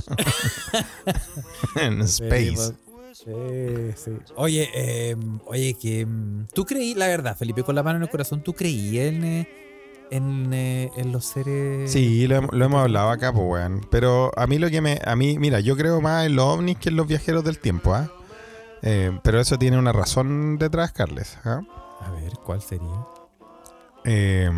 en 1.76 2.02
Space. 2.02 2.72
Sí, 3.24 3.92
sí. 3.96 4.10
Oye, 4.36 4.68
eh, 4.74 5.16
oye, 5.46 5.74
que 5.74 6.04
mm, 6.04 6.46
tú 6.52 6.64
creí, 6.64 6.94
la 6.94 7.06
verdad, 7.06 7.36
Felipe, 7.36 7.62
con 7.62 7.74
la 7.74 7.82
mano 7.82 7.96
en 7.96 8.02
el 8.02 8.10
corazón, 8.10 8.42
¿tú 8.42 8.52
creí 8.52 8.98
en, 8.98 9.24
eh, 9.24 9.48
en, 10.10 10.52
eh, 10.52 10.90
en 10.96 11.10
los 11.12 11.24
seres? 11.24 11.90
Sí, 11.90 12.26
lo, 12.26 12.42
hem- 12.42 12.52
lo 12.52 12.64
hemos 12.66 12.82
hablado 12.82 13.08
acá, 13.10 13.32
pues, 13.32 13.44
weón. 13.46 13.80
Pero 13.90 14.30
a 14.36 14.46
mí 14.46 14.58
lo 14.58 14.68
que 14.70 14.80
me. 14.82 15.00
A 15.06 15.16
mí, 15.16 15.38
mira, 15.38 15.60
yo 15.60 15.76
creo 15.76 16.00
más 16.02 16.26
en 16.26 16.36
los 16.36 16.44
ovnis 16.44 16.76
que 16.78 16.90
en 16.90 16.96
los 16.96 17.06
viajeros 17.06 17.44
del 17.44 17.58
tiempo, 17.58 17.94
¿ah? 17.94 18.10
Eh, 18.82 19.18
pero 19.22 19.40
eso 19.40 19.58
tiene 19.58 19.78
una 19.78 19.92
razón 19.92 20.58
detrás, 20.58 20.92
Carles. 20.92 21.38
¿ah? 21.44 21.62
A 22.02 22.10
ver, 22.10 22.32
¿cuál 22.44 22.60
sería? 22.60 23.06
Eh, 24.04 24.50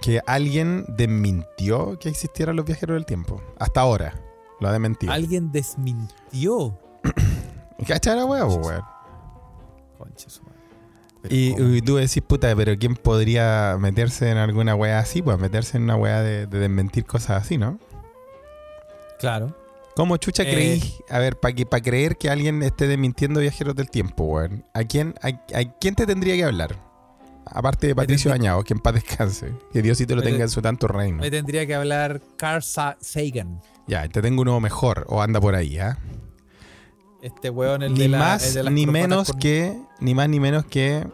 que 0.00 0.20
alguien 0.26 0.84
desmintió 0.96 1.98
que 1.98 2.08
existieran 2.10 2.54
los 2.54 2.64
viajeros 2.66 2.94
del 2.94 3.06
tiempo. 3.06 3.42
Hasta 3.58 3.80
ahora. 3.80 4.14
Lo 4.60 4.68
ha 4.68 4.72
desmentido. 4.72 5.12
Alguien 5.12 5.50
desmintió. 5.50 6.78
¿Cachai 7.86 8.16
la 8.16 8.24
weá, 8.24 8.44
weón? 8.44 8.82
Concha 9.98 10.28
su 10.30 10.42
madre. 10.42 10.58
Pero 11.22 11.34
Y, 11.34 11.76
y 11.78 11.80
tú 11.82 11.96
decís, 11.96 12.22
puta, 12.26 12.54
pero 12.54 12.76
¿quién 12.78 12.94
podría 12.96 13.76
meterse 13.78 14.30
en 14.30 14.36
alguna 14.38 14.74
weá 14.74 14.98
así? 14.98 15.22
Pues 15.22 15.38
meterse 15.38 15.76
en 15.78 15.84
una 15.84 15.96
weá 15.96 16.20
de, 16.22 16.46
de 16.46 16.58
desmentir 16.58 17.04
cosas 17.06 17.42
así, 17.42 17.56
¿no? 17.58 17.78
Claro. 19.18 19.56
¿Cómo 19.96 20.16
chucha 20.16 20.42
Eh. 20.42 20.52
creí? 20.52 20.94
A 21.08 21.18
ver, 21.18 21.36
para 21.38 21.54
que, 21.54 21.66
pa 21.66 21.80
creer 21.80 22.16
que 22.16 22.28
alguien 22.28 22.62
esté 22.62 22.88
desmintiendo 22.88 23.40
viajeros 23.40 23.74
del 23.76 23.90
tiempo, 23.90 24.24
weón. 24.24 24.64
¿A 24.74 24.82
quién, 24.84 25.14
a, 25.22 25.28
a 25.28 25.64
quién 25.80 25.94
te 25.94 26.06
tendría 26.06 26.34
que 26.36 26.44
hablar? 26.44 26.76
Aparte 27.46 27.86
de 27.88 27.94
Patricio 27.94 28.30
tendría- 28.30 28.50
Bañado, 28.52 28.64
que 28.64 28.74
en 28.74 28.80
paz 28.80 28.94
descanse. 28.94 29.52
Que 29.72 29.82
Diosito 29.82 30.14
lo 30.16 30.20
Me 30.22 30.26
tenga 30.26 30.38
te- 30.38 30.42
en 30.44 30.48
su 30.48 30.62
tanto 30.62 30.88
reino. 30.88 31.18
Me 31.18 31.30
tendría 31.30 31.66
que 31.66 31.74
hablar 31.74 32.20
Carl 32.36 32.62
Sa- 32.62 32.96
Sagan. 33.00 33.60
Ya, 33.86 34.08
te 34.08 34.20
tengo 34.22 34.42
uno 34.42 34.58
mejor, 34.60 35.04
o 35.08 35.20
anda 35.22 35.40
por 35.40 35.54
ahí, 35.54 35.78
¿ah? 35.78 35.98
Este 37.24 37.48
weón, 37.48 37.82
el 37.82 37.94
Ni 37.94 38.00
de 38.00 38.08
la, 38.08 38.18
más 38.18 38.54
el 38.54 38.66
de 38.66 38.70
ni 38.70 38.86
menos 38.86 39.30
con- 39.30 39.40
que, 39.40 39.74
ni 39.98 40.14
más 40.14 40.28
ni 40.28 40.40
menos 40.40 40.66
que 40.66 41.06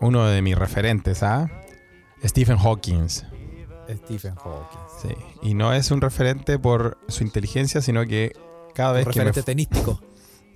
uno 0.00 0.26
de 0.26 0.42
mis 0.42 0.54
referentes, 0.56 1.22
¿ah? 1.22 1.50
Stephen 2.22 2.58
Hawking. 2.58 3.08
Stephen 3.08 4.34
Hawking. 4.34 4.80
Sí. 5.00 5.08
Y 5.40 5.54
no 5.54 5.72
es 5.72 5.90
un 5.90 6.02
referente 6.02 6.58
por 6.58 6.98
su 7.08 7.24
inteligencia, 7.24 7.80
sino 7.80 8.04
que 8.04 8.32
cada 8.74 8.90
Un 8.90 8.96
vez 8.96 9.08
que 9.08 9.24
me, 9.24 9.32
tenístico. 9.32 9.98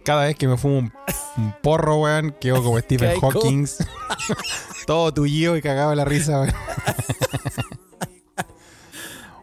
cada 0.04 0.24
vez 0.26 0.36
que 0.36 0.46
me 0.46 0.58
fumo 0.58 0.78
un, 0.80 0.92
un 1.38 1.54
porro, 1.62 1.96
weón, 1.96 2.36
quedo 2.38 2.62
como 2.62 2.78
Stephen 2.80 3.18
Hawking. 3.18 3.66
todo 4.86 5.14
tullido 5.14 5.56
y 5.56 5.62
cagado 5.62 5.90
de 5.90 5.96
la 5.96 6.04
risa, 6.04 6.40
weón. 6.42 6.52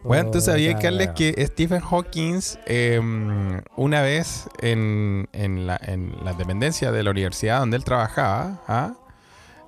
Weón, 0.04 0.30
¿tú 0.30 0.40
sabías, 0.40 0.80
Carles, 0.80 1.10
que 1.10 1.34
Stephen 1.46 1.80
Hawking 1.80 2.40
eh, 2.66 3.00
una 3.76 4.02
vez 4.02 4.48
en, 4.60 5.28
en 5.32 5.66
la, 5.66 5.78
en 5.82 6.14
la 6.24 6.32
dependencia 6.34 6.92
de 6.92 7.02
la 7.02 7.10
universidad 7.10 7.58
donde 7.60 7.76
él 7.76 7.84
trabajaba, 7.84 8.62
¿ah? 8.68 8.94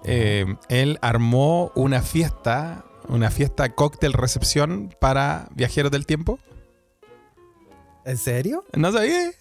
Eh, 0.05 0.47
él 0.69 0.99
armó 1.03 1.73
una 1.75 2.01
fiesta, 2.01 2.85
una 3.09 3.31
fiesta 3.31 3.75
cóctel 3.75 4.13
recepción 4.15 4.95
para 4.99 5.49
viajeros 5.55 5.91
del 5.93 6.07
tiempo? 6.07 6.39
¿En 8.07 8.17
serio? 8.17 8.65
¿No 8.75 8.93
sabía? 8.93 9.31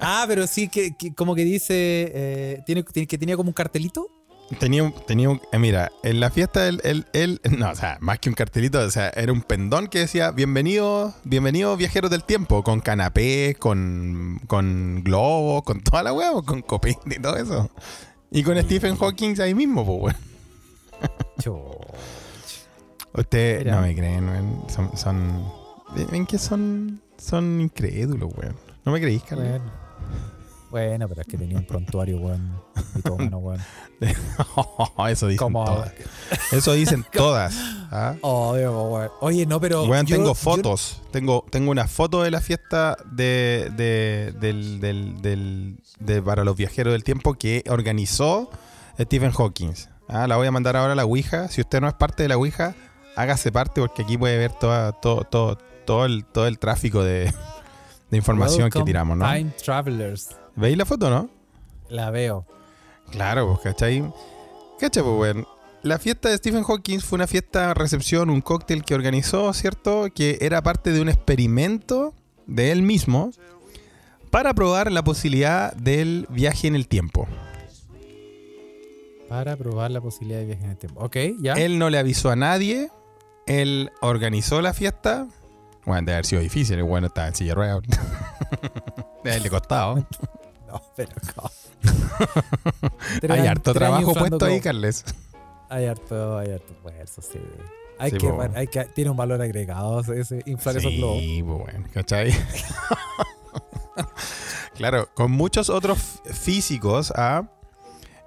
Ah, 0.00 0.24
pero 0.26 0.46
sí 0.46 0.68
que, 0.68 0.96
que 0.96 1.12
como 1.14 1.34
que 1.34 1.44
dice, 1.44 2.10
eh, 2.14 2.62
tiene- 2.64 2.82
que 2.84 3.18
tenía 3.18 3.36
como 3.36 3.50
un 3.50 3.52
cartelito. 3.54 4.08
Tenía 4.58 4.82
un, 4.82 4.94
tenía 5.06 5.28
un- 5.28 5.42
eh, 5.52 5.58
mira, 5.58 5.92
en 6.02 6.20
la 6.20 6.30
fiesta 6.30 6.66
él, 6.68 6.80
él, 6.82 7.06
él- 7.12 7.40
no, 7.58 7.70
o 7.70 7.74
sea, 7.74 7.98
más 8.00 8.18
que 8.18 8.30
un 8.30 8.34
cartelito, 8.34 8.80
o 8.80 8.90
sea, 8.90 9.10
era 9.10 9.30
un 9.32 9.42
pendón 9.42 9.88
que 9.88 9.98
decía, 10.00 10.30
bienvenido, 10.30 11.14
bienvenido 11.24 11.76
viajeros 11.76 12.10
del 12.10 12.24
tiempo, 12.24 12.64
con 12.64 12.80
canapé, 12.80 13.56
con, 13.58 14.40
con 14.46 15.02
globo, 15.04 15.62
con 15.62 15.82
toda 15.82 16.02
la 16.02 16.12
hueá, 16.14 16.32
con 16.46 16.62
copete 16.62 17.16
y 17.16 17.20
todo 17.20 17.36
eso. 17.36 17.70
Y 18.30 18.42
con 18.42 18.58
Stephen 18.62 18.96
Hawking 18.96 19.38
ahí 19.40 19.54
mismo, 19.54 19.84
pues, 19.86 20.14
weón. 20.14 20.16
Ustedes 23.14 23.66
no 23.66 23.80
me 23.82 23.94
creen, 23.94 24.28
weón. 24.28 24.62
Son, 24.68 24.96
son, 24.96 25.52
ven 26.10 26.26
que 26.26 26.38
son, 26.38 27.00
son 27.18 27.60
incrédulos, 27.60 28.30
weón. 28.34 28.56
No 28.84 28.92
me 28.92 29.00
creís, 29.00 29.22
Carlos. 29.24 29.60
Bueno. 30.70 30.88
Bueno, 30.88 31.08
pero 31.08 31.20
es 31.22 31.26
que 31.26 31.36
tenía 31.38 31.58
un 31.58 31.64
prontuario, 31.66 32.18
weón. 32.18 32.60
Mitómano, 32.94 33.38
weón. 33.38 33.60
eso 35.08 35.26
dicen 35.26 35.38
Como- 35.38 35.64
todas. 35.64 35.92
Eso 36.52 36.72
dicen 36.72 37.04
todas. 37.12 37.54
¿ah? 37.90 38.14
Obvio, 38.20 38.82
weón. 38.84 39.10
Oye, 39.20 39.46
no, 39.46 39.60
pero. 39.60 39.84
Weón, 39.84 40.06
yo- 40.06 40.16
tengo 40.16 40.28
yo- 40.30 40.34
fotos. 40.34 41.00
Tengo, 41.10 41.44
tengo 41.50 41.70
una 41.70 41.86
foto 41.88 42.22
de 42.22 42.30
la 42.30 42.40
fiesta 42.40 42.96
de, 43.10 43.70
de- 43.76 44.34
del, 44.40 44.80
del- 44.80 45.22
del- 45.22 45.78
de- 46.00 46.22
para 46.22 46.44
los 46.44 46.56
viajeros 46.56 46.92
del 46.92 47.04
tiempo 47.04 47.34
que 47.34 47.64
organizó 47.68 48.50
Stephen 49.00 49.32
Hawking. 49.32 49.72
Ah, 50.08 50.26
la 50.26 50.36
voy 50.36 50.46
a 50.46 50.50
mandar 50.50 50.76
ahora 50.76 50.92
a 50.92 50.96
la 50.96 51.04
Ouija. 51.04 51.48
Si 51.48 51.60
usted 51.60 51.80
no 51.80 51.88
es 51.88 51.94
parte 51.94 52.22
de 52.22 52.28
la 52.30 52.36
Ouija, 52.36 52.74
hágase 53.16 53.52
parte 53.52 53.80
porque 53.80 54.02
aquí 54.02 54.16
puede 54.16 54.38
ver 54.38 54.52
toda, 54.52 54.92
todo, 54.92 55.22
todo, 55.24 55.56
todo, 55.86 56.04
el, 56.04 56.24
todo 56.24 56.46
el 56.46 56.58
tráfico 56.58 57.02
de, 57.04 57.32
de 58.10 58.16
información 58.16 58.70
que 58.70 58.82
tiramos, 58.82 59.16
¿no? 59.18 59.26
Time 59.30 59.50
Travelers. 59.62 60.30
¿Veis 60.58 60.76
la 60.76 60.84
foto, 60.84 61.08
no? 61.08 61.30
La 61.88 62.10
veo. 62.10 62.44
Claro, 63.12 63.46
pues, 63.46 63.60
¿cachai? 63.60 64.02
¿Cachai, 64.80 65.04
pues, 65.04 65.16
weón? 65.16 65.46
La 65.82 66.00
fiesta 66.00 66.30
de 66.30 66.36
Stephen 66.36 66.64
Hawking 66.64 66.98
fue 66.98 67.16
una 67.16 67.28
fiesta, 67.28 67.72
recepción, 67.74 68.28
un 68.28 68.40
cóctel 68.40 68.84
que 68.84 68.96
organizó, 68.96 69.52
¿cierto? 69.52 70.08
Que 70.12 70.38
era 70.40 70.60
parte 70.60 70.90
de 70.90 71.00
un 71.00 71.08
experimento 71.08 72.12
de 72.46 72.72
él 72.72 72.82
mismo 72.82 73.30
para 74.30 74.52
probar 74.52 74.90
la 74.90 75.04
posibilidad 75.04 75.72
del 75.74 76.26
viaje 76.28 76.66
en 76.66 76.74
el 76.74 76.88
tiempo. 76.88 77.28
Para 79.28 79.56
probar 79.56 79.92
la 79.92 80.00
posibilidad 80.00 80.40
de 80.40 80.46
viaje 80.46 80.64
en 80.64 80.70
el 80.70 80.76
tiempo. 80.76 81.00
Ok, 81.00 81.16
ya. 81.40 81.52
Él 81.52 81.78
no 81.78 81.88
le 81.88 81.98
avisó 81.98 82.30
a 82.30 82.36
nadie, 82.36 82.90
él 83.46 83.92
organizó 84.00 84.60
la 84.60 84.74
fiesta. 84.74 85.28
Bueno, 85.86 86.00
debe 86.00 86.14
haber 86.14 86.26
sido 86.26 86.42
difícil, 86.42 86.78
el 86.78 86.84
bueno 86.84 87.06
estaba 87.06 87.28
en 87.28 87.36
silla 87.36 87.50
de 87.50 87.54
ruedas. 87.54 87.80
Haberle 89.24 89.50
costado. 89.50 90.04
No, 90.68 90.80
pero 90.96 91.10
¿cómo? 91.34 91.50
Hay 93.34 93.46
harto 93.46 93.72
trabajo 93.72 94.12
puesto 94.14 94.44
ahí. 94.44 94.60
Carles. 94.60 95.04
Hay 95.70 95.86
harto, 95.86 96.38
hay 96.38 96.52
harto 96.52 96.72
esfuerzo, 96.72 97.22
sí. 97.22 97.38
Hay 97.98 98.10
Sí, 98.12 98.18
que, 98.18 98.32
hay 98.54 98.66
que, 98.68 98.84
tiene 98.94 99.10
un 99.10 99.16
valor 99.16 99.42
agregado 99.42 100.00
ese, 100.14 100.42
inflar 100.46 100.76
esos 100.76 100.92
globos. 100.92 101.18
Sí, 101.20 101.42
pues 101.42 101.58
bueno, 101.58 101.84
¿cachai? 101.92 102.32
claro, 104.76 105.08
con 105.14 105.32
muchos 105.32 105.68
otros 105.70 105.98
físicos, 106.32 107.12
¿ah? 107.16 107.42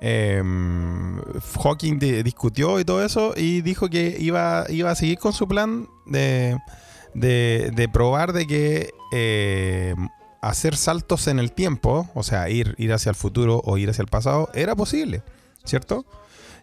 Em, 0.01 1.21
Hawking 1.63 1.99
di- 1.99 2.23
discutió 2.23 2.79
y 2.79 2.85
todo 2.85 3.05
eso 3.05 3.33
y 3.37 3.61
dijo 3.61 3.87
que 3.89 4.17
iba, 4.19 4.65
iba 4.69 4.89
a 4.91 4.95
seguir 4.95 5.19
con 5.19 5.31
su 5.31 5.47
plan 5.47 5.87
de, 6.07 6.57
de, 7.13 7.71
de 7.75 7.87
probar 7.87 8.33
de 8.33 8.47
que 8.47 8.89
eh, 9.13 9.95
hacer 10.41 10.75
saltos 10.75 11.27
en 11.27 11.39
el 11.39 11.51
tiempo, 11.51 12.09
o 12.15 12.23
sea, 12.23 12.49
ir, 12.49 12.75
ir 12.77 12.91
hacia 12.93 13.11
el 13.11 13.15
futuro 13.15 13.61
o 13.63 13.77
ir 13.77 13.89
hacia 13.89 14.01
el 14.01 14.07
pasado, 14.07 14.49
era 14.53 14.75
posible, 14.75 15.23
¿cierto? 15.63 16.05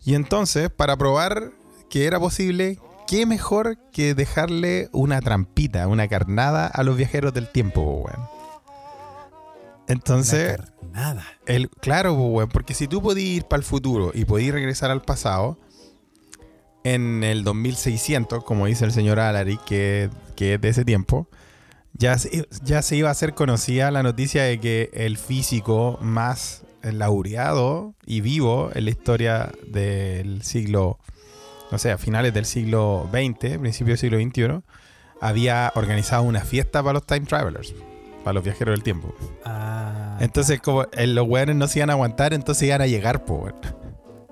Y 0.04 0.14
entonces, 0.14 0.68
para 0.68 0.96
probar 0.96 1.52
que 1.88 2.06
era 2.06 2.18
posible, 2.18 2.78
¿qué 3.06 3.24
mejor 3.24 3.78
que 3.92 4.14
dejarle 4.14 4.88
una 4.92 5.20
trampita, 5.20 5.86
una 5.86 6.08
carnada 6.08 6.66
a 6.66 6.82
los 6.82 6.96
viajeros 6.96 7.32
del 7.32 7.48
tiempo, 7.48 7.84
po, 7.84 7.92
weón? 8.08 8.28
Entonces, 9.86 10.58
Nada. 10.92 11.24
el, 11.46 11.70
claro, 11.70 12.12
weón, 12.12 12.50
porque 12.50 12.74
si 12.74 12.88
tú 12.88 13.00
podías 13.00 13.36
ir 13.36 13.44
para 13.44 13.58
el 13.58 13.64
futuro 13.64 14.10
y 14.12 14.24
podías 14.24 14.52
regresar 14.52 14.90
al 14.90 15.02
pasado, 15.02 15.56
en 16.84 17.22
el 17.24 17.44
2600, 17.44 18.44
como 18.44 18.66
dice 18.66 18.84
el 18.84 18.92
señor 18.92 19.18
Alaric, 19.20 19.64
que, 19.64 20.10
que 20.36 20.54
es 20.54 20.60
de 20.60 20.68
ese 20.68 20.84
tiempo, 20.84 21.28
ya 21.94 22.16
se, 22.18 22.46
ya 22.62 22.82
se 22.82 22.96
iba 22.96 23.08
a 23.08 23.12
hacer 23.12 23.34
conocida 23.34 23.90
la 23.90 24.02
noticia 24.02 24.44
de 24.44 24.60
que 24.60 24.90
el 24.92 25.16
físico 25.18 25.98
más 26.00 26.62
laureado 26.82 27.94
y 28.06 28.20
vivo 28.20 28.70
en 28.74 28.84
la 28.84 28.90
historia 28.90 29.50
del 29.66 30.42
siglo, 30.42 30.98
no 31.72 31.78
sé, 31.78 31.90
a 31.90 31.98
finales 31.98 32.32
del 32.34 32.44
siglo 32.44 33.08
XX, 33.10 33.58
principio 33.58 33.92
del 33.92 33.98
siglo 33.98 34.18
XXI, 34.18 34.62
había 35.20 35.72
organizado 35.74 36.22
una 36.22 36.40
fiesta 36.42 36.82
para 36.82 36.92
los 36.94 37.06
time 37.06 37.26
travelers, 37.26 37.74
para 38.22 38.34
los 38.34 38.44
viajeros 38.44 38.74
del 38.74 38.84
tiempo. 38.84 39.12
Ah, 39.44 40.16
Entonces, 40.20 40.60
como 40.60 40.84
eh, 40.92 41.06
los 41.08 41.26
weones 41.26 41.56
no 41.56 41.66
se 41.66 41.80
iban 41.80 41.90
a 41.90 41.94
aguantar, 41.94 42.32
entonces 42.32 42.68
iban 42.68 42.80
a 42.82 42.86
llegar, 42.86 43.24
po. 43.24 43.34
weón. 43.38 43.56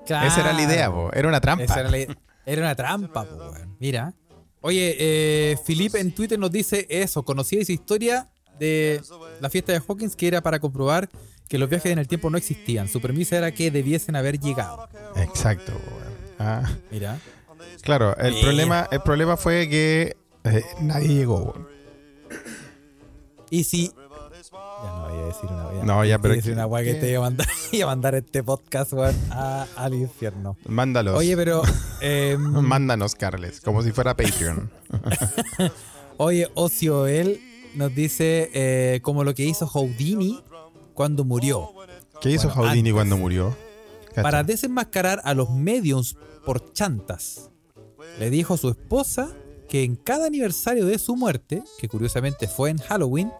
Esa 0.05 0.39
era 0.39 0.53
la 0.53 0.61
idea, 0.61 0.89
po. 0.89 1.11
Era 1.13 1.27
una 1.27 1.41
trampa. 1.41 1.65
Esa 1.65 1.81
era, 1.81 1.89
la- 1.91 1.97
era 2.45 2.61
una 2.61 2.75
trampa, 2.75 3.25
po. 3.25 3.53
Mira. 3.79 4.13
Oye, 4.61 4.95
eh, 4.99 5.57
Felipe 5.65 5.99
en 5.99 6.11
Twitter 6.13 6.37
nos 6.37 6.51
dice 6.51 6.85
eso. 6.89 7.23
Conocía 7.23 7.61
esa 7.61 7.71
historia 7.71 8.29
de 8.59 9.01
la 9.39 9.49
fiesta 9.49 9.71
de 9.71 9.81
Hawkins 9.87 10.15
que 10.15 10.27
era 10.27 10.41
para 10.41 10.59
comprobar 10.59 11.09
que 11.47 11.57
los 11.57 11.69
viajes 11.69 11.91
en 11.91 11.99
el 11.99 12.07
tiempo 12.07 12.29
no 12.29 12.37
existían. 12.37 12.87
Su 12.89 12.99
premisa 12.99 13.37
era 13.37 13.51
que 13.53 13.71
debiesen 13.71 14.15
haber 14.15 14.39
llegado. 14.39 14.89
Exacto. 15.15 15.71
Ah, 16.39 16.69
Mira. 16.91 17.19
claro, 17.81 18.15
el 18.17 18.33
Mira. 18.33 18.41
problema, 18.43 18.87
el 18.91 19.01
problema 19.01 19.37
fue 19.37 19.69
que 19.69 20.17
eh, 20.43 20.63
nadie 20.81 21.09
llegó. 21.09 21.67
Y 23.49 23.63
si. 23.63 23.91
Decir 25.27 25.49
una. 25.49 25.83
No, 25.83 26.05
ya, 26.05 26.19
pero 26.19 26.33
decir 26.33 26.55
¿qué- 26.55 26.65
una 26.65 26.83
que 26.83 26.93
te 26.95 27.09
iba 27.11 27.19
a 27.19 27.29
mandar, 27.29 27.47
iba 27.71 27.83
a 27.83 27.87
mandar 27.87 28.15
este 28.15 28.43
podcast, 28.43 28.93
weón, 28.93 29.15
al 29.31 29.93
infierno. 29.93 30.57
Mándalos. 30.67 31.15
Oye, 31.17 31.35
pero. 31.35 31.61
eh, 32.01 32.37
Mándanos, 32.39 33.15
Carles, 33.15 33.61
como 33.61 33.83
si 33.83 33.91
fuera 33.91 34.15
Patreon. 34.15 34.69
Oye, 36.17 36.47
Ocio 36.55 37.07
él 37.07 37.39
nos 37.75 37.93
dice 37.93 38.49
eh, 38.53 39.01
como 39.03 39.23
lo 39.23 39.35
que 39.35 39.45
hizo 39.45 39.67
Houdini 39.67 40.43
cuando 40.93 41.23
murió. 41.23 41.71
¿Qué 42.21 42.31
hizo 42.31 42.47
Bueno, 42.47 42.63
Houdini 42.63 42.79
antes. 42.89 42.93
cuando 42.93 43.17
murió? 43.17 43.55
Cacha. 44.09 44.23
Para 44.23 44.43
desenmascarar 44.43 45.21
a 45.23 45.33
los 45.35 45.49
mediums 45.51 46.17
por 46.45 46.73
chantas. 46.73 47.51
Le 48.19 48.31
dijo 48.31 48.55
a 48.55 48.57
su 48.57 48.69
esposa 48.69 49.29
que 49.69 49.83
en 49.83 49.95
cada 49.95 50.25
aniversario 50.25 50.85
de 50.87 50.97
su 50.97 51.15
muerte, 51.15 51.61
que 51.77 51.87
curiosamente 51.87 52.47
fue 52.47 52.71
en 52.71 52.77
Halloween, 52.79 53.31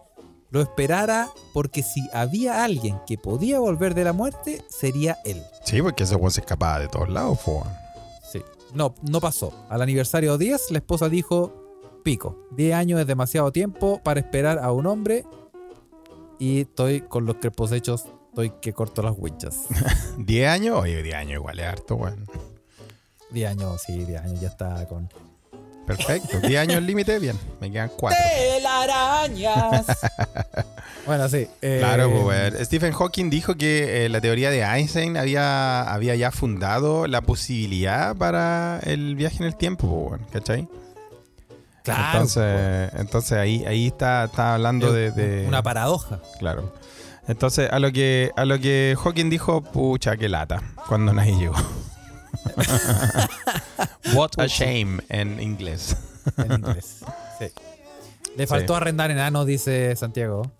lo 0.50 0.60
esperara 0.60 1.30
porque 1.52 1.82
si 1.82 2.08
había 2.12 2.64
alguien 2.64 2.98
que 3.06 3.18
podía 3.18 3.58
volver 3.60 3.94
de 3.94 4.04
la 4.04 4.12
muerte, 4.12 4.62
sería 4.68 5.18
él. 5.24 5.42
Sí, 5.64 5.82
porque 5.82 6.04
ese 6.04 6.16
weón 6.16 6.30
se 6.30 6.40
escapaba 6.40 6.78
de 6.78 6.88
todos 6.88 7.08
lados, 7.08 7.38
weón. 7.46 7.68
Sí. 8.30 8.42
No, 8.74 8.94
no 9.02 9.20
pasó. 9.20 9.52
Al 9.68 9.82
aniversario 9.82 10.38
10, 10.38 10.70
la 10.70 10.78
esposa 10.78 11.08
dijo, 11.08 12.00
pico, 12.02 12.46
10 12.52 12.74
años 12.74 13.00
es 13.00 13.06
demasiado 13.06 13.52
tiempo 13.52 14.00
para 14.02 14.20
esperar 14.20 14.58
a 14.58 14.72
un 14.72 14.86
hombre 14.86 15.24
y 16.38 16.62
estoy 16.62 17.02
con 17.02 17.26
los 17.26 17.36
crepos 17.36 17.72
hechos, 17.72 18.04
estoy 18.28 18.50
que 18.60 18.72
corto 18.72 19.02
las 19.02 19.14
huichas. 19.16 19.66
¿10 20.18 20.46
años? 20.48 20.80
Oye, 20.80 21.02
10 21.02 21.14
años 21.16 21.32
igual 21.34 21.58
es 21.58 21.66
harto, 21.66 21.96
weón. 21.96 22.26
10 23.30 23.50
años, 23.50 23.82
sí, 23.82 24.04
10 24.04 24.22
años 24.22 24.40
ya 24.40 24.48
está 24.48 24.86
con... 24.88 25.08
Perfecto. 25.88 26.40
10 26.40 26.60
años 26.60 26.82
límite, 26.82 27.18
bien. 27.18 27.36
Me 27.60 27.70
quedan 27.72 27.90
4. 27.96 28.16
telarañas. 28.56 29.86
bueno, 31.06 31.28
sí. 31.28 31.48
eh, 31.62 31.78
Claro, 31.80 32.10
pues. 32.22 32.54
Stephen 32.66 32.92
Hawking 32.92 33.30
dijo 33.30 33.54
que 33.56 34.04
eh, 34.04 34.08
la 34.08 34.20
teoría 34.20 34.50
de 34.50 34.60
Einstein 34.62 35.16
había, 35.16 35.82
había 35.82 36.14
ya 36.14 36.30
fundado 36.30 37.06
la 37.06 37.22
posibilidad 37.22 38.14
para 38.14 38.80
el 38.84 39.16
viaje 39.16 39.38
en 39.38 39.44
el 39.44 39.56
tiempo, 39.56 40.08
pues, 40.10 40.20
¿cachai? 40.32 40.68
Claro. 41.82 42.02
entonces, 42.12 42.90
entonces 42.98 43.32
ahí, 43.32 43.64
ahí 43.66 43.86
está, 43.86 44.24
está 44.24 44.54
hablando 44.54 44.92
de, 44.92 45.10
de- 45.10 45.46
Una 45.48 45.62
paradoja. 45.62 46.20
Claro. 46.38 46.74
Entonces, 47.28 47.68
a 47.70 47.78
lo 47.78 47.92
que 47.92 48.30
a 48.36 48.44
lo 48.44 48.58
que 48.58 48.94
Hawking 49.02 49.30
dijo, 49.30 49.62
pucha, 49.62 50.16
qué 50.18 50.28
lata, 50.28 50.62
cuando 50.86 51.12
nadie 51.14 51.34
llegó. 51.36 51.54
What 54.14 54.30
a 54.38 54.46
shame 54.46 55.00
en 55.08 55.40
inglés. 55.40 55.96
En 56.36 56.52
inglés. 56.52 57.00
Sí. 57.38 57.46
Le 58.36 58.46
faltó 58.46 58.74
arrendar 58.76 59.10
enanos, 59.10 59.46
dice 59.46 59.94
Santiago. 59.96 60.50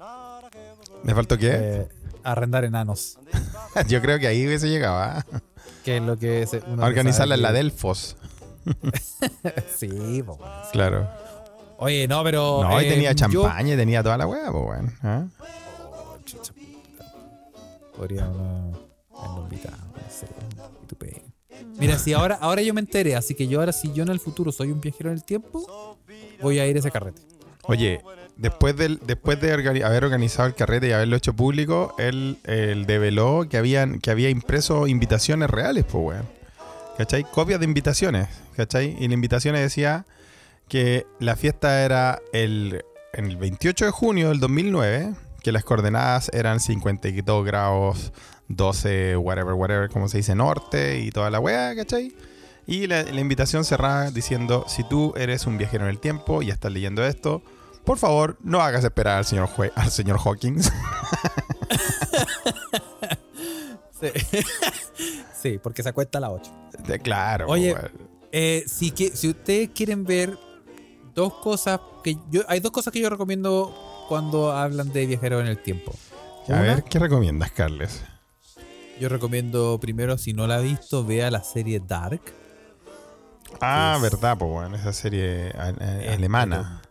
¿Me 1.03 1.15
faltó 1.15 1.39
qué? 1.39 1.51
Eh, 1.53 1.89
arrendar 2.25 2.65
enanos. 2.65 3.19
Yo 3.89 4.01
creo 4.03 4.19
que 4.19 4.27
ahí 4.27 4.47
hubiese 4.47 4.69
llegado, 4.69 4.97
¿ah? 4.99 5.25
Que 5.85 5.99
es 5.99 6.03
lo 6.03 6.17
que 6.19 6.47
se- 6.47 6.63
uno 6.67 6.85
organizarla 6.85 7.35
en 7.37 7.43
la 7.43 7.53
Delfos. 7.53 8.17
Sí, 9.77 10.21
weón. 10.23 10.39
Claro. 10.73 11.09
Oye, 11.79 12.07
no, 12.07 12.23
pero. 12.23 12.63
No, 12.63 12.83
y 12.83 12.87
eh, 12.87 12.89
tenía 12.91 13.13
yo- 13.13 13.17
champaña, 13.43 13.75
y 13.75 13.77
tenía 13.77 14.03
toda 14.03 14.19
la 14.19 14.27
hueá, 14.27 14.51
pues, 14.51 14.65
weón. 14.65 14.95
¿ah? 15.03 15.27
Podría, 17.97 18.27
no. 18.27 18.73
Haberlo 19.17 19.43
invitado, 19.45 19.77
no 20.57 20.69
y 20.91 20.95
pega. 20.95 21.21
Mira, 21.79 21.99
si 21.99 22.13
ahora, 22.13 22.37
ahora 22.41 22.63
yo 22.63 22.75
me 22.75 22.81
enteré, 22.81 23.17
así 23.17 23.35
que 23.35 23.47
yo 23.47 23.61
ahora, 23.61 23.73
si 23.73 23.93
yo 23.93 24.03
en 24.03 24.09
el 24.11 24.21
futuro 24.21 24.53
soy 24.53 24.73
un 24.73 24.81
viajero 24.81 25.11
en 25.11 25.17
el 25.17 25.25
tiempo, 25.25 25.97
voy 26.41 26.59
a 26.59 26.67
ir 26.67 26.77
a 26.77 26.79
ese 26.79 26.91
carrete. 26.91 27.21
Oye, 27.65 28.01
después, 28.37 28.75
después 28.77 29.41
de 29.41 29.53
haber 29.85 30.05
organizado 30.05 30.49
el 30.49 30.55
carrete 30.55 30.89
y 30.89 30.93
haberlo 30.93 31.17
hecho 31.17 31.35
público, 31.35 31.95
él, 31.99 32.39
él 32.45 32.87
develó 32.87 33.47
que, 33.49 33.59
habían, 33.59 34.01
que 34.01 34.11
había 34.11 34.31
impreso 34.31 34.87
invitaciones 34.87 35.51
reales, 35.51 35.85
pues, 35.85 36.05
weón. 36.05 36.39
¿Cachai? 36.97 37.23
Copias 37.23 37.61
de 37.61 37.65
invitaciones, 37.65 38.29
¿cachai? 38.57 38.97
Y 38.99 39.07
la 39.07 39.15
invitación 39.15 39.55
decía 39.55 40.05
que 40.67 41.07
la 41.21 41.37
fiesta 41.37 41.85
era 41.85 42.21
el, 42.33 42.83
el 43.13 43.37
28 43.37 43.85
de 43.85 43.91
junio 43.93 44.29
del 44.31 44.41
2009, 44.41 45.15
que 45.43 45.53
las 45.53 45.63
coordenadas 45.63 46.29
eran 46.33 46.59
52 46.59 47.45
grados, 47.45 48.13
12, 48.49 49.17
whatever, 49.17 49.55
whatever, 49.55 49.89
como 49.91 50.09
se 50.09 50.19
dice, 50.19 50.35
norte 50.35 50.99
y 51.01 51.11
toda 51.11 51.31
la 51.31 51.39
weá, 51.41 51.75
¿cachai? 51.77 52.15
Y 52.67 52.87
la, 52.87 53.03
la 53.03 53.21
invitación 53.21 53.65
cerrada 53.65 54.11
diciendo, 54.11 54.65
si 54.69 54.85
tú 54.85 55.15
eres 55.17 55.47
un 55.47 55.57
viajero 55.59 55.85
en 55.85 55.91
el 55.91 55.99
tiempo 55.99 56.43
y 56.43 56.51
estás 56.51 56.71
leyendo 56.73 57.05
esto, 57.07 57.43
por 57.85 57.97
favor, 57.99 58.37
no 58.43 58.61
hagas 58.61 58.85
esperar 58.85 59.19
al 59.19 59.25
señor, 59.25 59.49
Jue- 59.49 59.73
al 59.75 59.91
señor 59.91 60.19
Hawkins. 60.25 60.71
Sí. 64.01 64.09
sí, 65.43 65.59
porque 65.63 65.83
se 65.83 65.89
acuesta 65.89 66.19
a 66.19 66.21
las 66.21 66.31
8. 66.31 66.51
De- 66.87 66.99
claro. 67.01 67.47
Oye. 67.49 67.75
Eh, 68.31 68.65
si, 68.69 68.91
que, 68.93 69.09
si 69.17 69.29
ustedes 69.29 69.71
quieren 69.75 70.05
ver 70.05 70.39
dos 71.15 71.35
cosas 71.35 71.81
que 72.05 72.17
yo 72.31 72.43
hay 72.47 72.61
dos 72.61 72.71
cosas 72.71 72.93
que 72.93 73.01
yo 73.01 73.11
recomiendo 73.11 73.75
cuando 74.09 74.53
hablan 74.53 74.93
de 74.93 75.07
viajeros 75.07 75.41
en 75.43 75.49
el 75.49 75.61
tiempo. 75.63 75.93
a 76.47 76.53
Una, 76.53 76.63
ver, 76.63 76.85
¿qué 76.85 76.99
recomiendas, 77.01 77.51
Carles? 77.51 78.05
Yo 79.01 79.09
recomiendo 79.09 79.79
primero 79.81 80.19
si 80.19 80.33
no 80.33 80.47
la 80.47 80.57
ha 80.57 80.61
visto 80.61 81.05
vea 81.05 81.31
la 81.31 81.43
serie 81.43 81.81
Dark. 81.81 82.21
Ah, 83.61 83.95
Es- 83.97 84.03
verdad, 84.03 84.37
pues 84.39 84.51
bueno, 84.51 84.77
esa 84.77 84.93
serie 84.93 85.51
a- 85.57 85.67
a- 85.79 86.03
Es- 86.03 86.17
alemana. 86.17 86.83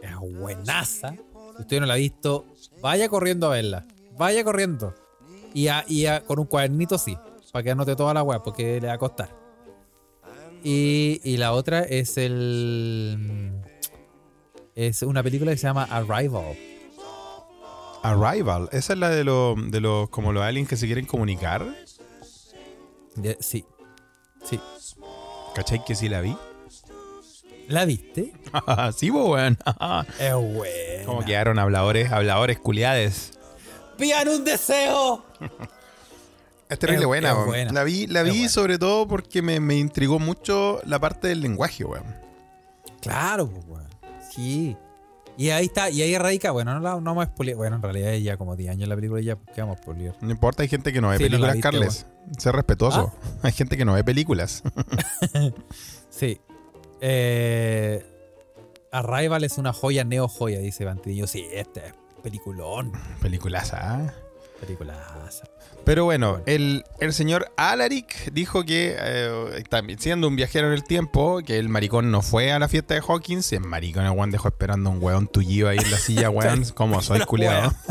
Es 0.00 0.16
buenaza. 0.16 1.14
Si 1.56 1.62
usted 1.62 1.80
no 1.80 1.86
la 1.86 1.94
ha 1.94 1.98
visto, 1.98 2.44
vaya 2.80 3.08
corriendo 3.08 3.46
a 3.46 3.50
verla. 3.50 3.86
Vaya 4.18 4.42
corriendo. 4.44 4.94
Y, 5.54 5.68
a- 5.68 5.84
y 5.88 6.06
a- 6.06 6.22
con 6.24 6.38
un 6.38 6.46
cuadernito 6.46 6.98
sí, 6.98 7.16
para 7.52 7.62
que 7.62 7.70
anote 7.70 7.94
toda 7.96 8.14
la 8.14 8.22
web, 8.22 8.40
porque 8.44 8.80
le 8.80 8.88
va 8.88 8.94
a 8.94 8.98
costar. 8.98 9.30
Y, 10.64 11.20
y 11.24 11.36
la 11.38 11.52
otra 11.52 11.80
es 11.82 12.16
el. 12.18 13.52
Es 14.74 15.02
una 15.02 15.22
película 15.22 15.50
que 15.52 15.58
se 15.58 15.66
llama 15.66 15.84
Arrival. 15.84 16.56
Arrival, 18.02 18.68
esa 18.72 18.92
es 18.94 18.98
la 18.98 19.10
de 19.10 19.22
los, 19.24 19.70
de 19.70 19.80
los, 19.80 20.08
como 20.10 20.32
los 20.32 20.42
aliens 20.42 20.68
que 20.68 20.76
se 20.76 20.86
quieren 20.86 21.06
comunicar. 21.06 21.64
De- 23.14 23.38
sí. 23.40 23.64
Sí. 24.44 24.58
¿Cachai 25.54 25.84
que 25.84 25.94
sí 25.94 26.08
la 26.08 26.20
vi? 26.20 26.36
¿La 27.68 27.84
viste? 27.84 28.32
sí, 28.96 29.10
weón. 29.10 29.56
Es 30.18 30.34
buena. 30.34 31.04
Como 31.06 31.24
quedaron 31.24 31.58
habladores, 31.58 32.10
habladores 32.10 32.58
culiades. 32.58 33.32
¡Pidan 33.98 34.28
un 34.28 34.44
deseo! 34.44 35.24
Es 36.68 36.78
terrible 36.78 37.02
Es- 37.02 37.06
buena, 37.06 37.28
es 37.30 37.34
weón. 37.36 37.46
buena. 37.48 37.72
La 37.72 37.84
vi, 37.84 38.06
la 38.08 38.22
vi 38.24 38.30
buena. 38.30 38.48
sobre 38.48 38.78
todo 38.78 39.06
porque 39.06 39.42
me, 39.42 39.60
me 39.60 39.76
intrigó 39.76 40.18
mucho 40.18 40.80
la 40.86 40.98
parte 40.98 41.28
del 41.28 41.40
lenguaje, 41.40 41.84
weón. 41.84 42.16
Claro, 43.00 43.48
pues, 43.48 43.64
weón. 43.68 43.88
Sí. 44.34 44.76
Y 45.36 45.48
ahí 45.50 45.66
está, 45.66 45.88
y 45.88 46.02
ahí 46.02 46.16
radica, 46.18 46.50
bueno, 46.50 46.74
no, 46.74 46.80
la, 46.80 47.00
no 47.00 47.14
vamos 47.14 47.26
a. 47.26 47.54
Bueno, 47.54 47.76
en 47.76 47.82
realidad 47.82 48.12
ya 48.14 48.36
como 48.36 48.54
10 48.54 48.70
años 48.70 48.88
la 48.88 48.94
película 48.94 49.20
ya, 49.20 49.36
¿qué 49.54 49.62
vamos 49.62 49.78
a? 49.78 50.24
No 50.24 50.30
importa, 50.30 50.62
hay 50.62 50.68
gente 50.68 50.92
que 50.92 51.00
no 51.00 51.08
ve 51.08 51.16
Sí, 51.16 51.24
no 51.24 51.30
películas, 51.30 51.54
viste, 51.54 51.70
Carles. 51.70 52.06
Sé 52.38 52.52
respetuoso. 52.52 53.12
Hay 53.42 53.52
gente 53.52 53.76
que 53.76 53.84
no 53.84 53.94
ve 53.94 54.04
películas. 54.04 54.62
Sí. 56.10 56.38
Eh, 57.00 58.04
Arrival 58.92 59.42
es 59.44 59.56
una 59.56 59.72
joya, 59.72 60.04
neo 60.04 60.28
joya, 60.28 60.58
dice 60.58 60.84
Bantillo. 60.84 61.26
Sí, 61.26 61.46
este 61.50 61.86
es 61.86 61.94
peliculón. 62.22 62.92
Películas, 63.20 63.72
¿ah? 63.72 64.12
Peliculaza. 64.66 65.44
Pero 65.84 66.04
bueno, 66.04 66.40
el, 66.46 66.84
el 67.00 67.12
señor 67.12 67.50
Alaric 67.56 68.32
dijo 68.32 68.62
que, 68.64 68.94
eh, 68.96 69.64
también 69.68 69.98
siendo 69.98 70.28
un 70.28 70.36
viajero 70.36 70.68
en 70.68 70.74
el 70.74 70.84
tiempo, 70.84 71.40
que 71.44 71.58
el 71.58 71.68
maricón 71.68 72.12
no 72.12 72.22
fue 72.22 72.52
a 72.52 72.60
la 72.60 72.68
fiesta 72.68 72.94
de 72.94 73.00
Hawkins. 73.00 73.52
El 73.52 73.62
maricón, 73.62 74.04
el 74.04 74.12
weón 74.12 74.30
dejó 74.30 74.46
esperando 74.46 74.90
un 74.90 75.02
weón 75.02 75.26
tullido 75.26 75.68
ahí 75.68 75.78
en 75.78 75.90
la 75.90 75.98
silla, 75.98 76.30
weón. 76.30 76.64
Como 76.74 77.02
soy 77.02 77.20
culiado. 77.20 77.72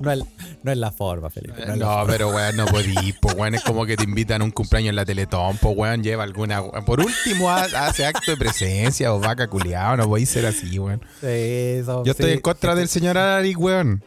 No 0.00 0.10
es, 0.12 0.20
no 0.62 0.72
es 0.72 0.78
la 0.78 0.90
forma, 0.90 1.30
Felipe. 1.30 1.64
No, 1.76 1.86
forma. 1.86 2.06
pero 2.06 2.28
weón, 2.30 2.56
no 2.56 2.66
podí, 2.66 3.12
pues 3.20 3.34
weón, 3.34 3.54
es 3.54 3.62
como 3.62 3.86
que 3.86 3.96
te 3.96 4.04
invitan 4.04 4.40
a 4.42 4.44
un 4.44 4.50
cumpleaños 4.50 4.90
en 4.90 4.96
la 4.96 5.04
Teletón, 5.04 5.56
pues 5.58 5.76
weón, 5.76 6.02
lleva 6.02 6.24
alguna. 6.24 6.62
Por 6.84 7.00
último, 7.00 7.50
ha- 7.50 7.62
hace 7.86 8.04
acto 8.06 8.30
de 8.32 8.36
presencia 8.36 9.12
o 9.14 9.20
vaca 9.20 9.48
culiado, 9.48 9.96
no 9.96 10.08
podéis 10.08 10.28
ser 10.30 10.46
así, 10.46 10.78
weón. 10.78 11.00
Sí, 11.20 11.82
Yo 11.86 12.02
estoy 12.12 12.26
sí, 12.26 12.32
en 12.32 12.40
contra 12.40 12.74
del 12.74 12.88
señor 12.88 13.16
Alaric, 13.18 13.58
weón. 13.58 14.02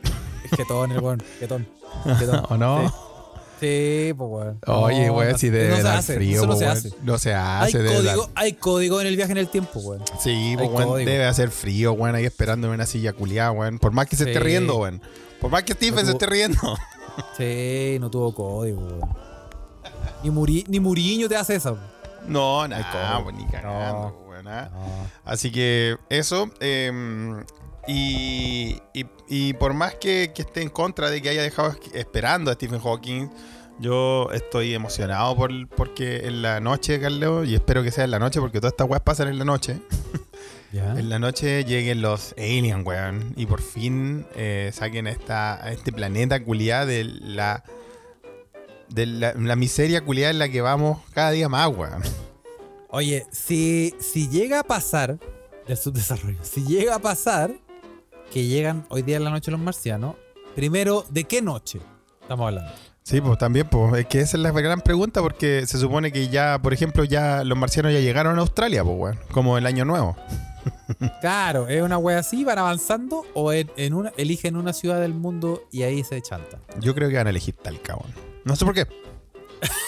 Es 0.52 0.58
jetón, 0.58 0.92
el 0.92 1.00
weón. 1.00 1.24
Jetón. 1.40 1.68
¿O 2.50 2.58
no? 2.58 2.88
Sí. 2.90 2.96
Sí, 3.60 4.14
pues 4.18 4.30
weón. 4.32 4.60
Oye, 4.66 5.08
No, 5.08 5.14
weón, 5.14 5.32
no- 5.34 5.38
si 5.38 5.50
debe 5.50 5.70
no 5.70 5.76
se 5.78 5.84
dar 5.84 5.98
hace, 6.00 6.16
frío, 6.16 6.42
no 6.42 6.48
po, 6.48 6.56
se 6.58 6.66
weón. 6.66 6.78
hace. 6.78 6.94
No 7.04 7.18
se 7.20 7.34
Hay 7.36 7.70
hace, 7.70 7.84
dar- 7.84 7.96
código, 7.96 8.30
hay 8.34 8.54
código 8.54 9.02
en 9.02 9.08
el 9.08 9.16
viaje 9.16 9.32
en 9.34 9.38
el 9.38 9.50
tiempo, 9.50 9.80
weón. 9.80 10.04
Sí, 10.20 10.54
pues, 10.58 10.68
Hay 10.70 10.74
weón, 10.76 10.88
código. 10.90 11.10
debe 11.12 11.26
hacer 11.26 11.52
frío, 11.52 11.94
weón, 11.94 12.16
ahí 12.16 12.26
esperando 12.26 12.68
en 12.68 12.74
una 12.74 12.86
silla 12.88 13.14
culiada, 13.14 13.52
weón. 13.52 13.78
Por 13.78 13.92
más 13.92 14.08
que 14.08 14.16
se 14.16 14.24
esté 14.24 14.40
riendo, 14.40 14.78
weón. 14.78 15.00
Por 15.40 15.52
más 15.52 15.62
que 15.64 15.74
Stephen 15.74 16.00
No 16.00 16.06
se 16.06 16.12
esté 16.14 16.26
riendo. 16.26 16.60
Sí, 17.38 17.98
no 18.00 18.10
tuvo 18.10 18.34
código, 18.34 18.80
weón. 18.82 19.02
Ni, 20.24 20.30
Muri, 20.32 20.64
ni 20.68 20.80
Muriño 20.80 21.28
te 21.30 21.36
hace 21.36 21.56
eso. 21.56 21.78
No, 22.28 22.62
Hay 22.64 22.70
nada, 22.70 22.92
código. 22.92 23.24
pues, 23.26 23.36
ni 23.36 23.46
cagando, 23.46 24.10
No. 24.24 24.30
weón. 24.30 24.48
ah. 24.48 24.70
No. 24.74 25.08
Así 25.24 25.52
que 25.52 25.98
eso. 26.10 26.50
eh, 26.62 26.92
y, 27.92 28.80
y, 28.94 29.06
y 29.28 29.54
por 29.54 29.74
más 29.74 29.96
que, 29.96 30.32
que 30.34 30.42
esté 30.44 30.62
en 30.62 30.70
contra 30.70 31.10
de 31.10 31.22
que 31.22 31.30
haya 31.30 31.42
dejado 31.42 31.72
es- 31.72 31.94
esperando 31.96 32.50
a 32.52 32.54
Stephen 32.54 32.80
Hawking, 32.80 33.30
yo 33.80 34.30
estoy 34.32 34.74
emocionado 34.74 35.36
por, 35.36 35.68
porque 35.70 36.28
en 36.28 36.42
la 36.42 36.60
noche, 36.60 37.00
Carlos, 37.00 37.48
y 37.48 37.56
espero 37.56 37.84
que 37.84 37.92
sea 37.92 38.04
en 38.06 38.12
la 38.12 38.20
noche, 38.20 38.40
porque 38.40 38.60
todas 38.60 38.74
estas 38.74 38.88
weas 38.88 39.02
pasan 39.02 39.28
en 39.28 39.38
la 39.40 39.46
noche. 39.46 39.80
En 40.74 41.10
la 41.10 41.20
noche 41.20 41.66
lleguen 41.66 42.02
los 42.02 42.34
aliens, 42.38 42.86
weón. 42.86 43.34
Y 43.36 43.46
por 43.46 43.62
fin 43.62 44.26
eh, 44.38 44.72
saquen 44.74 45.06
a, 45.06 45.12
esta, 45.12 45.62
a 45.62 45.74
este 45.74 45.92
planeta 45.92 46.42
culiado 46.42 46.86
de 46.86 47.04
la. 47.04 47.62
De 48.88 49.06
la, 49.06 49.34
la 49.34 49.56
miseria 49.58 50.00
culiada 50.00 50.32
en 50.32 50.40
la 50.40 50.48
que 50.48 50.62
vamos 50.62 51.00
cada 51.14 51.32
día 51.32 51.50
más, 51.50 51.68
weón. 51.76 52.02
Oye, 52.90 53.26
si, 53.32 53.94
si 54.00 54.30
llega 54.30 54.60
a 54.62 54.64
pasar 54.64 55.20
del 55.68 55.76
subdesarrollo, 55.76 56.40
si 56.42 56.64
llega 56.64 56.96
a 56.96 57.00
pasar 57.00 57.52
que 58.32 58.46
llegan 58.46 58.86
hoy 58.90 59.02
día 59.04 59.18
en 59.18 59.26
la 59.26 59.30
noche 59.30 59.52
los 59.52 59.60
marcianos, 59.60 60.16
primero, 60.56 61.06
¿de 61.10 61.26
qué 61.26 61.42
noche 61.42 61.80
estamos 62.22 62.48
hablando? 62.48 62.72
Sí, 63.04 63.20
pues 63.20 63.38
también, 63.38 63.68
pues 63.68 63.94
es 64.00 64.06
que 64.08 64.22
esa 64.22 64.38
es 64.38 64.44
la 64.44 64.52
gran 64.52 64.82
pregunta 64.82 65.22
porque 65.22 65.66
se 65.68 65.78
supone 65.78 66.12
que 66.12 66.30
ya, 66.30 66.60
por 66.62 66.74
ejemplo, 66.74 67.04
ya 67.04 67.44
los 67.44 67.58
marcianos 67.58 67.92
ya 67.92 68.00
llegaron 68.00 68.38
a 68.38 68.42
Australia, 68.42 68.84
pues, 68.84 68.96
weón. 68.98 69.20
Como 69.32 69.58
el 69.58 69.66
año 69.66 69.86
nuevo. 69.86 70.16
Claro, 71.22 71.68
¿es 71.68 71.82
una 71.82 71.98
wea 71.98 72.20
así? 72.20 72.44
¿Van 72.44 72.60
avanzando? 72.60 73.26
¿O 73.34 73.52
en, 73.52 73.72
en 73.78 73.96
una, 73.96 74.14
eligen 74.18 74.56
una 74.56 74.74
ciudad 74.74 75.02
del 75.02 75.16
mundo 75.16 75.64
y 75.72 75.82
ahí 75.82 76.04
se 76.04 76.22
chantan? 76.22 76.60
Yo 76.80 76.94
creo 76.94 77.10
que 77.10 77.16
van 77.16 77.26
a 77.26 77.32
elegir 77.32 77.56
Talca. 77.56 77.98
No 78.44 78.56
sé 78.56 78.64
por 78.64 78.76
qué. 78.76 78.86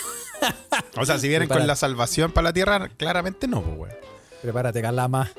o 0.97 1.06
sea, 1.06 1.19
si 1.19 1.27
vienen 1.27 1.47
con 1.47 1.67
la 1.67 1.75
salvación 1.75 2.32
para 2.32 2.45
la 2.45 2.53
tierra, 2.53 2.89
claramente 2.97 3.47
no, 3.47 3.62
pues, 3.62 3.77
weón. 3.77 3.95
Prepárate, 4.41 4.82
Calama. 4.82 5.29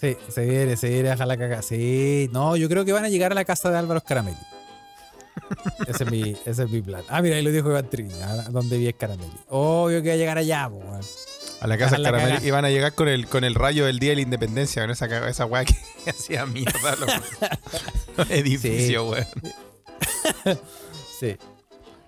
Sí, 0.00 0.16
se 0.28 0.44
viene, 0.44 0.76
se 0.76 0.88
viene 0.90 1.10
a 1.10 1.26
la 1.26 1.36
caca. 1.36 1.62
Sí, 1.62 2.28
no, 2.32 2.56
yo 2.56 2.68
creo 2.68 2.84
que 2.84 2.92
van 2.92 3.04
a 3.04 3.08
llegar 3.08 3.32
a 3.32 3.34
la 3.34 3.44
casa 3.44 3.70
de 3.70 3.78
Álvaro 3.78 4.00
Caramelli. 4.02 4.36
Ese 5.88 6.04
es 6.04 6.10
mi, 6.10 6.36
ese 6.46 6.62
es 6.64 6.70
mi 6.70 6.80
plan. 6.80 7.02
Ah, 7.08 7.20
mira, 7.20 7.36
ahí 7.36 7.42
lo 7.42 7.50
dijo 7.50 7.68
Iván 7.68 7.90
Triña, 7.90 8.26
donde 8.50 8.78
vi 8.78 8.92
Caramelli. 8.92 9.32
Obvio 9.48 10.00
que 10.02 10.08
va 10.08 10.14
a 10.14 10.16
llegar 10.16 10.38
allá, 10.38 10.68
po, 10.68 10.76
weón. 10.76 11.00
A 11.60 11.66
la 11.66 11.78
casa 11.78 11.96
Dejan 11.96 12.02
la 12.02 12.10
Caramel 12.10 12.34
caga. 12.36 12.46
y 12.46 12.50
van 12.50 12.64
a 12.64 12.70
llegar 12.70 12.92
con 12.94 13.08
el, 13.08 13.26
con 13.26 13.42
el 13.44 13.54
rayo 13.54 13.86
del 13.86 13.98
Día 13.98 14.10
de 14.10 14.16
la 14.16 14.22
Independencia, 14.22 14.82
con 14.82 14.90
esa, 14.90 15.28
esa 15.28 15.46
weá 15.46 15.64
que 15.64 15.74
hacía 16.10 16.44
mierda 16.46 16.96
los, 16.96 17.10
los 18.18 18.30
edificios, 18.30 19.10
weón. 19.10 19.26
Sí. 21.20 21.36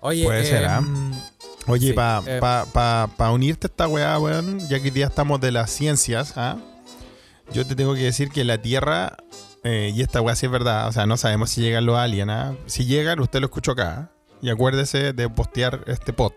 Oye, 0.01 0.23
Puede 0.25 0.45
ser, 0.45 0.65
¿ah? 0.65 0.77
em, 0.79 1.11
Oye, 1.67 1.87
Sí, 1.87 1.93
para 1.93 2.37
eh. 2.37 2.39
pa, 2.39 2.65
pa- 2.71 3.09
pa 3.17 3.31
unirte 3.31 3.67
a 3.67 3.69
esta 3.69 3.87
weá, 3.87 4.17
weón, 4.19 4.59
ya 4.69 4.77
que 4.79 4.85
hoy 4.85 4.91
día 4.91 5.07
estamos 5.07 5.41
de 5.41 5.51
las 5.51 5.69
ciencias, 5.71 6.33
¿ah? 6.37 6.57
Yo 7.53 7.65
te 7.65 7.75
tengo 7.75 7.93
que 7.95 8.01
decir 8.03 8.29
que 8.29 8.43
la 8.43 8.61
Tierra, 8.61 9.17
eh, 9.63 9.91
y 9.93 10.01
esta 10.01 10.21
weá 10.21 10.35
sí 10.35 10.45
es 10.45 10.51
verdad, 10.51 10.87
o 10.87 10.91
sea, 10.91 11.05
no 11.05 11.17
sabemos 11.17 11.49
si 11.49 11.61
llegan 11.61 11.85
los 11.85 11.97
aliens, 11.97 12.29
¿ah? 12.31 12.55
Si 12.65 12.85
llegan, 12.85 13.19
usted 13.19 13.39
lo 13.39 13.45
escuchó 13.47 13.71
acá, 13.71 14.11
¿ah? 14.11 14.11
y 14.41 14.49
acuérdese 14.49 15.13
de 15.13 15.29
postear 15.29 15.83
este 15.87 16.13
pod. 16.13 16.33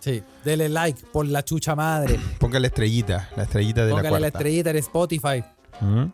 sí, 0.00 0.22
dele 0.44 0.68
like 0.68 1.00
por 1.12 1.26
la 1.26 1.44
chucha 1.44 1.74
madre. 1.76 2.18
Póngale 2.38 2.68
estrellita, 2.68 3.30
la 3.36 3.44
estrellita 3.44 3.84
de 3.84 3.90
Póngale 3.90 4.10
la 4.10 4.10
la, 4.14 4.18
cuarta. 4.20 4.38
estrellita 4.38 4.70
en 4.70 4.76
Spotify. 4.78 5.44
¿Mm? 5.80 6.04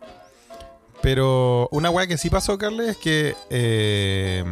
Pero 1.01 1.69
una 1.71 1.91
weá 1.91 2.09
que 2.09 2.19
sí 2.19 2.29
pasó, 2.29 2.59
Carles, 2.59 2.89
es 2.89 2.97
que 2.97 3.37
eh, 3.51 4.45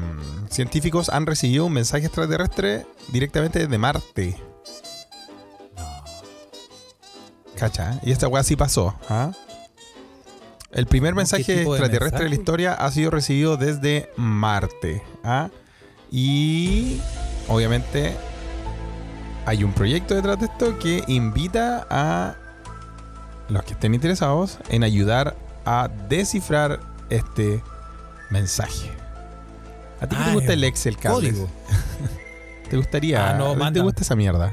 científicos 0.49 1.09
han 1.09 1.27
recibido 1.27 1.67
un 1.67 1.73
mensaje 1.73 2.07
extraterrestre 2.07 2.87
directamente 3.09 3.59
desde 3.59 3.79
Marte. 3.79 4.37
Cacha, 7.57 7.99
y 8.03 8.13
esta 8.13 8.29
weá 8.29 8.43
sí 8.43 8.55
pasó. 8.55 8.95
¿ah? 9.09 9.33
El 10.77 10.85
primer 10.87 11.15
¿Cómo? 11.15 11.25
¿Qué 11.25 11.37
mensaje 11.37 11.55
de 11.55 11.63
extraterrestre 11.63 12.25
de 12.25 12.29
la 12.29 12.35
historia 12.35 12.75
ha 12.75 12.91
sido 12.91 13.11
recibido 13.11 13.57
desde 13.57 14.11
Marte. 14.17 15.03
¿ah? 15.25 15.49
Y 16.11 17.01
obviamente 17.49 18.15
hay 19.47 19.65
un 19.65 19.73
proyecto 19.73 20.15
detrás 20.15 20.39
de 20.39 20.47
esto 20.47 20.79
que 20.79 21.03
invita 21.07 21.87
a 21.89 22.35
los 23.49 23.65
que 23.65 23.73
estén 23.73 23.95
interesados 23.95 24.59
en 24.69 24.85
ayudar 24.85 25.35
a 25.65 25.89
descifrar 26.11 26.81
este 27.09 27.63
mensaje. 28.29 28.91
¿A 30.03 30.07
ti 30.07 30.15
qué 30.15 30.23
Ah, 30.23 30.27
te 30.27 30.35
gusta 30.35 30.53
el 30.53 30.59
el 30.59 30.65
Excel, 30.65 30.99
Carles? 30.99 31.33
Código. 31.33 31.49
¿Te 32.69 32.77
gustaría? 32.77 33.31
Ah, 33.31 33.39
no, 33.39 33.53
¿a 33.53 33.69
ti 33.69 33.75
¿Te 33.75 33.81
gusta 33.81 34.03
esa 34.03 34.15
mierda? 34.15 34.53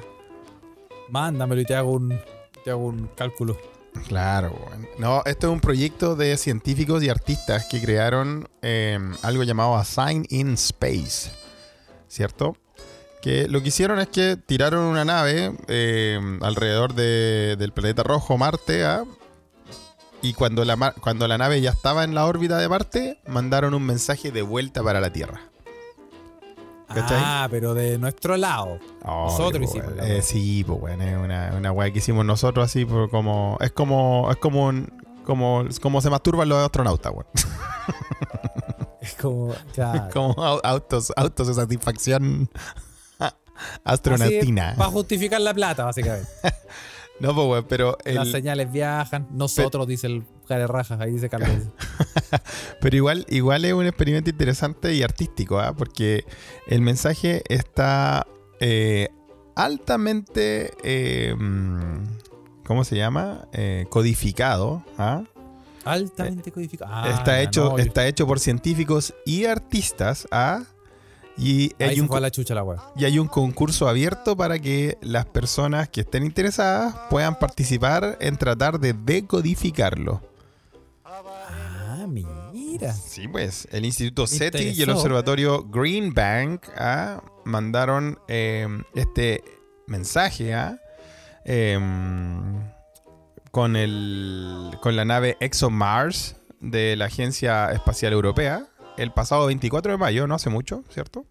Mándamelo 1.09 1.59
y 1.59 1.65
te 1.65 1.75
hago 1.75 1.91
un, 1.91 2.17
te 2.63 2.71
hago 2.71 2.86
un 2.86 3.09
cálculo. 3.13 3.57
Claro. 4.08 4.53
No, 4.97 5.21
esto 5.25 5.47
es 5.47 5.53
un 5.53 5.60
proyecto 5.62 6.15
de 6.15 6.38
científicos 6.38 7.03
y 7.03 7.10
artistas 7.10 7.65
que 7.65 7.82
crearon 7.82 8.47
eh, 8.62 8.99
algo 9.21 9.43
llamado 9.43 9.75
Assign 9.75 10.25
in 10.29 10.53
Space, 10.53 11.32
¿cierto? 12.08 12.56
Que 13.21 13.47
lo 13.47 13.62
que 13.62 13.69
hicieron 13.69 13.99
es 13.99 14.10
que 14.10 14.36
tiraron 14.38 14.84
una 14.84 15.06
nave 15.06 15.53
eh, 15.67 16.19
alrededor 16.41 16.93
de- 16.93 17.56
del 17.58 17.71
planeta 17.71 18.03
rojo 18.03 18.38
Marte, 18.38 18.84
¿ah? 18.84 19.06
y 20.21 20.34
cuando 20.34 20.63
la, 20.65 20.91
cuando 20.99 21.27
la 21.27 21.38
nave 21.38 21.62
ya 21.62 21.71
estaba 21.71 22.03
en 22.03 22.13
la 22.15 22.25
órbita 22.25 22.58
de 22.58 22.69
Marte, 22.69 23.19
mandaron 23.27 23.73
un 23.73 23.84
mensaje 23.86 24.32
de 24.32 24.41
vuelta 24.41 24.84
para 24.84 24.99
la 25.01 25.12
Tierra. 25.13 25.41
¿Cachai? 26.88 27.17
Ah, 27.24 27.48
pero 27.50 27.74
de 27.74 27.98
nuestro 27.98 28.38
lado. 28.38 28.78
Nosotros 29.04 29.60
po, 29.72 29.78
hicimos 29.78 29.93
Eh, 30.02 30.22
sí, 30.22 30.63
pues 30.65 30.80
bueno, 30.80 31.04
es 31.04 31.17
una, 31.17 31.54
una 31.58 31.72
weá 31.72 31.91
que 31.91 32.00
hicimos 32.00 32.24
nosotros 32.26 32.65
así, 32.65 32.86
por 32.86 33.10
como. 33.10 33.58
Es 33.62 33.72
como. 33.72 34.30
Es 34.32 34.38
como 34.38 34.67
un. 34.67 34.91
Como, 35.26 35.63
como 35.82 36.02
se 36.02 36.10
masturban 36.10 36.50
los 36.50 36.58
astronautas, 36.60 37.12
weón. 37.13 37.26
Es 39.02 39.13
como. 39.15 39.54
claro. 39.74 40.10
como 40.13 40.34
au- 40.36 40.62
autos, 40.63 41.12
autos 41.15 41.48
de 41.48 41.54
satisfacción 41.54 42.50
astronautina. 43.84 44.76
Para 44.78 44.89
justificar 44.91 45.41
la 45.41 45.54
plata, 45.54 45.86
básicamente. 45.86 46.30
No, 47.19 47.34
pues 47.36 47.48
weón, 47.48 47.65
pero 47.69 47.96
Las 48.06 48.30
señales 48.32 48.69
viajan. 48.72 49.28
Nosotros, 49.30 49.88
dice 49.88 50.08
el 50.08 50.24
care 50.47 50.67
rajas. 50.67 50.99
Ahí 50.99 51.12
dice 51.12 51.29
Carlos. 51.29 51.51
Pero 52.82 52.95
igual, 52.95 53.25
igual 53.29 53.65
es 53.65 53.73
un 53.73 53.86
experimento 53.86 54.29
interesante 54.29 54.93
y 54.93 55.03
artístico, 55.03 55.60
¿ah? 55.60 55.73
porque 55.73 56.25
el 56.67 56.82
mensaje 56.82 57.43
está 57.47 58.27
eh, 58.60 59.10
altamente, 59.56 60.71
eh, 60.84 61.36
mm, 61.36 62.03
¿cómo 62.65 62.84
se 62.84 62.95
llama? 62.95 63.47
Eh, 63.53 63.86
codificado. 63.89 64.84
¿ah? 64.97 65.23
Altamente 65.86 66.51
codificado. 66.51 66.91
Ah, 66.93 67.10
está, 67.10 67.41
hecho, 67.41 67.71
no, 67.71 67.77
está 67.77 68.08
hecho 68.08 68.25
por 68.25 68.39
científicos 68.39 69.13
y 69.25 69.45
artistas. 69.45 70.27
¿ah? 70.32 70.63
Y 71.38 71.73
Ahí 71.79 71.89
hay, 71.89 71.95
se 71.95 72.01
un, 72.01 72.08
fue 72.08 72.17
a 72.17 72.21
la 72.21 72.32
chucha 72.32 72.53
la 72.53 72.63
wea. 72.63 72.79
y 72.95 73.06
hay 73.06 73.17
un 73.19 73.27
concurso 73.27 73.88
abierto 73.88 74.38
para 74.38 74.60
que 74.60 74.97
las 75.01 75.25
personas 75.25 75.89
que 75.89 76.01
estén 76.01 76.23
interesadas 76.23 76.95
puedan 77.10 77.39
participar 77.39 78.17
en 78.21 78.38
tratar 78.38 78.79
de 78.79 78.93
decodificarlo. 78.93 80.21
Mira. 82.73 82.91
Sí, 82.91 83.27
pues 83.27 83.67
el 83.71 83.86
Instituto 83.86 84.25
SETI 84.25 84.69
y 84.69 84.81
el. 84.81 84.89
Observatorio 84.89 85.63
Green 85.63 86.12
Bank 86.12 86.65
ah, 86.75 87.21
mandaron 87.45 88.17
eh, 88.27 88.67
este 88.95 89.43
mensaje 89.86 90.55
ah, 90.55 90.79
em, 91.45 92.63
con, 93.51 93.75
el, 93.75 94.71
con 94.81 94.95
la 94.95 95.05
nave 95.05 95.38
ExoMars 95.39 96.36
de 96.62 96.95
la 96.95 97.05
Agencia 97.05 97.71
Espacial 97.71 98.12
Europea 98.12 98.67
el 98.97 99.12
pasado 99.12 99.45
24 99.45 99.91
de 99.91 99.97
mayo, 99.99 100.25
no 100.25 100.33
hace 100.33 100.49
mucho, 100.49 100.83
¿cierto? 100.89 101.25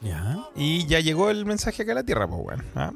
Ya. 0.00 0.46
Y 0.54 0.86
ya 0.86 1.00
llegó 1.00 1.30
el 1.30 1.46
mensaje 1.46 1.82
acá 1.82 1.92
a 1.92 1.96
la 1.96 2.04
Tierra, 2.04 2.28
pues 2.28 2.42
bueno. 2.42 2.62
¿ah? 2.76 2.92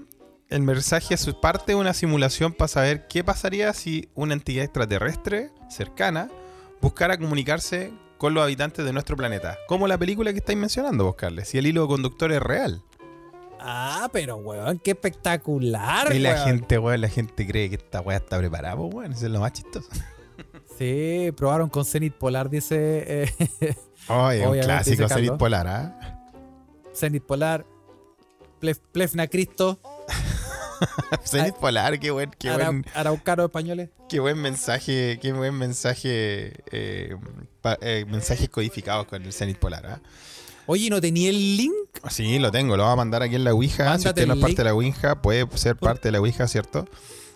El 0.49 0.63
mensaje 0.63 1.15
es 1.15 1.27
parte 1.43 1.73
de 1.73 1.77
una 1.77 1.93
simulación 1.93 2.53
para 2.53 2.69
saber 2.69 3.09
qué 3.09 3.25
pasaría 3.25 3.73
si 3.73 4.09
una 4.15 4.35
entidad 4.35 4.65
extraterrestre 4.65 5.51
cercana 5.69 6.29
buscara 6.81 7.19
comunicarse 7.19 7.93
con 8.19 8.35
los 8.35 8.43
habitantes 8.45 8.85
de 8.85 8.93
nuestro 8.93 9.17
planeta. 9.17 9.59
Como 9.67 9.87
la 9.89 9.97
película 9.99 10.33
que 10.33 10.39
estáis 10.39 10.59
mencionando, 10.59 11.05
vos, 11.05 11.15
Carles, 11.15 11.49
si 11.49 11.59
el 11.59 11.67
hilo 11.67 11.89
conductor 11.89 12.31
es 12.33 12.41
real. 12.41 12.83
Ah, 13.59 14.09
pero 14.13 14.37
weón, 14.37 14.79
qué 14.79 14.93
espectacular. 14.93 16.15
Y 16.15 16.19
la 16.19 16.33
weón. 16.35 16.45
gente, 16.47 16.79
weón, 16.79 17.01
la 17.01 17.09
gente 17.09 17.47
cree 17.47 17.69
que 17.69 17.77
esta 17.77 18.01
weá 18.01 18.17
está 18.19 18.39
preparada, 18.39 18.77
pues 18.77 18.95
weón, 18.95 19.13
eso 19.13 19.27
es 19.27 19.33
lo 19.33 19.41
más 19.41 19.53
chistoso. 19.53 19.89
Sí, 20.79 21.31
probaron 21.37 21.69
con 21.69 21.85
Zenit 21.85 22.15
Polar, 22.15 22.49
dice 22.49 23.25
eh, 23.27 23.77
Oye, 24.09 24.47
un 24.49 24.59
clásico 24.61 25.03
dice 25.03 25.09
Zenit 25.15 25.29
Carlos. 25.29 25.39
Polar, 25.39 25.67
¿ah? 25.69 26.31
Zenit 26.95 27.23
Polar, 27.23 27.67
Plef- 28.63 28.81
Plefna 28.91 29.27
Cristo, 29.27 29.79
Zenit 31.27 31.55
Polar, 31.57 31.99
qué 32.01 32.11
buen, 32.11 32.31
qué 32.39 32.53
buen, 32.53 32.85
Araucano 32.95 33.45
españoles. 33.45 33.91
Qué 34.09 34.21
buen 34.21 34.39
mensaje, 34.39 35.19
qué 35.21 35.33
buen 35.33 35.55
mensaje, 35.55 36.55
eh, 36.73 37.17
pa- 37.61 37.79
eh, 37.81 38.05
mensajes 38.09 38.49
codificados 38.49 39.07
con 39.07 39.23
el 39.23 39.33
Zenit 39.33 39.59
Polar. 39.59 39.87
¿ah? 39.87 40.01
Oye, 40.67 40.89
¿no 40.91 41.01
tenía 41.01 41.31
el 41.31 41.57
link? 41.57 41.73
Sí, 42.11 42.39
lo 42.39 42.51
tengo, 42.51 42.77
lo 42.77 42.85
voy 42.85 42.93
a 42.93 42.97
mandar 42.97 43.23
aquí 43.23 43.35
en 43.35 43.45
la 43.45 43.53
Ouija. 43.53 43.99
si 43.99 44.09
usted 44.09 44.27
no 44.27 44.35
es 44.35 44.41
parte 44.41 44.49
link. 44.53 44.59
de 44.59 44.65
la 44.65 44.75
Ouija, 44.75 45.23
puede 45.23 45.47
ser 45.57 45.77
parte 45.77 46.09
de 46.09 46.13
la 46.13 46.21
Ouija, 46.21 46.47
¿cierto? 46.49 46.87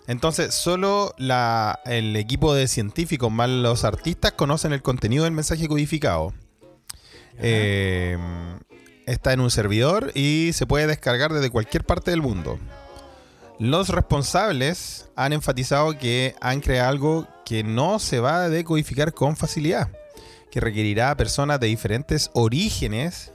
Entonces, 0.07 0.53
solo 0.53 1.13
la, 1.17 1.79
el 1.85 2.15
equipo 2.15 2.53
de 2.53 2.67
científicos 2.67 3.31
más 3.31 3.49
los 3.49 3.83
artistas 3.83 4.33
conocen 4.33 4.71
el 4.71 4.81
contenido 4.83 5.23
del 5.23 5.33
mensaje 5.33 5.67
codificado. 5.67 6.31
Eh, 7.37 8.17
está 9.07 9.33
en 9.33 9.39
un 9.41 9.51
servidor 9.51 10.11
y 10.15 10.51
se 10.53 10.65
puede 10.65 10.87
descargar 10.87 11.33
desde 11.33 11.49
cualquier 11.49 11.83
parte 11.83 12.11
del 12.11 12.21
mundo. 12.21 12.59
Los 13.59 13.89
responsables 13.89 15.09
han 15.15 15.33
enfatizado 15.33 15.97
que 15.97 16.35
han 16.41 16.59
creado 16.59 16.89
algo 16.89 17.27
que 17.45 17.63
no 17.63 17.99
se 17.99 18.19
va 18.19 18.43
a 18.43 18.49
decodificar 18.49 19.13
con 19.13 19.37
facilidad, 19.37 19.89
que 20.51 20.59
requerirá 20.59 21.11
a 21.11 21.17
personas 21.17 21.59
de 21.59 21.67
diferentes 21.67 22.29
orígenes 22.33 23.31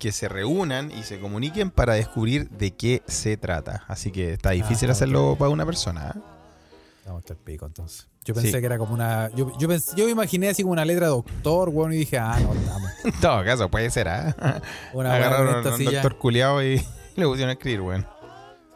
que 0.00 0.10
se 0.10 0.28
reúnan 0.28 0.90
y 0.90 1.04
se 1.04 1.20
comuniquen 1.20 1.70
para 1.70 1.94
descubrir 1.94 2.48
de 2.50 2.72
qué 2.72 3.02
se 3.06 3.36
trata. 3.36 3.84
Así 3.86 4.10
que 4.10 4.32
está 4.32 4.50
difícil 4.50 4.88
Ah, 4.88 4.92
hacerlo 4.92 5.30
ok. 5.32 5.38
para 5.38 5.50
una 5.50 5.64
persona. 5.64 6.12
¿eh? 6.16 6.20
Vamos 7.06 7.18
a 7.18 7.20
estar 7.20 7.36
pico 7.36 7.66
entonces. 7.66 8.08
Yo 8.24 8.34
pensé 8.34 8.50
Sí. 8.52 8.58
que 8.60 8.66
era 8.66 8.78
como 8.78 8.94
una. 8.94 9.30
Yo, 9.34 9.52
yo, 9.58 9.68
pens- 9.68 9.94
yo 9.96 10.04
me 10.06 10.10
imaginé 10.12 10.48
así 10.48 10.62
como 10.62 10.72
una 10.72 10.84
letra 10.84 11.06
de 11.06 11.10
doctor, 11.12 11.68
weón, 11.68 11.92
y 11.92 11.96
dije, 11.98 12.18
ah, 12.18 12.38
no, 12.40 12.52
estamos. 12.52 12.90
En 13.04 13.12
todo 13.20 13.44
caso, 13.44 13.68
puede 13.70 13.90
ser. 13.90 14.08
¿ah? 14.08 14.34
Weá 14.92 15.14
Agarraron 15.14 15.66
un 15.66 15.76
silla. 15.76 15.92
doctor 15.92 16.18
culiado 16.18 16.62
y 16.64 16.76
le 17.16 17.26
pusieron 17.26 17.50
a 17.50 17.52
escribir, 17.52 17.80
weón. 17.80 18.06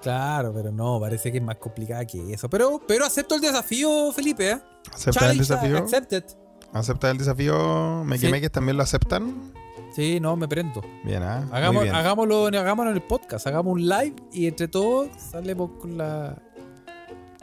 Claro, 0.06 0.52
pero 0.54 0.70
no, 0.70 1.00
parece 1.00 1.32
que 1.32 1.38
es 1.38 1.42
más 1.44 1.56
complicada 1.56 2.04
que 2.06 2.32
eso. 2.32 2.48
Pero, 2.48 2.80
pero 2.86 3.04
acepto 3.04 3.34
el 3.34 3.40
desafío, 3.40 4.12
Felipe, 4.12 4.50
¿eh? 4.52 4.58
¿Acepta 4.92 5.32
el 5.32 5.38
desafío? 5.38 5.78
Accepted. 5.78 6.24
¿Acepta 6.72 7.10
el 7.10 7.18
desafío? 7.18 8.04
¿Me 8.04 8.16
Sí. 8.16 8.30
que 8.40 8.48
también 8.48 8.76
lo 8.76 8.84
aceptan? 8.84 9.52
Sí, 9.92 10.20
no, 10.20 10.36
me 10.36 10.46
prendo. 10.46 10.80
Bien, 11.04 11.24
¿ah? 11.24 11.48
Hagamos, 11.50 11.88
hagámoslo, 11.88 12.46
hagámoslo 12.46 12.90
en 12.92 12.96
el 12.98 13.02
podcast, 13.02 13.48
hagamos 13.48 13.72
un 13.72 13.88
live 13.88 14.14
y 14.32 14.46
entre 14.46 14.68
todos 14.68 15.08
salimos 15.18 15.70
con 15.80 15.98
la 15.98 16.36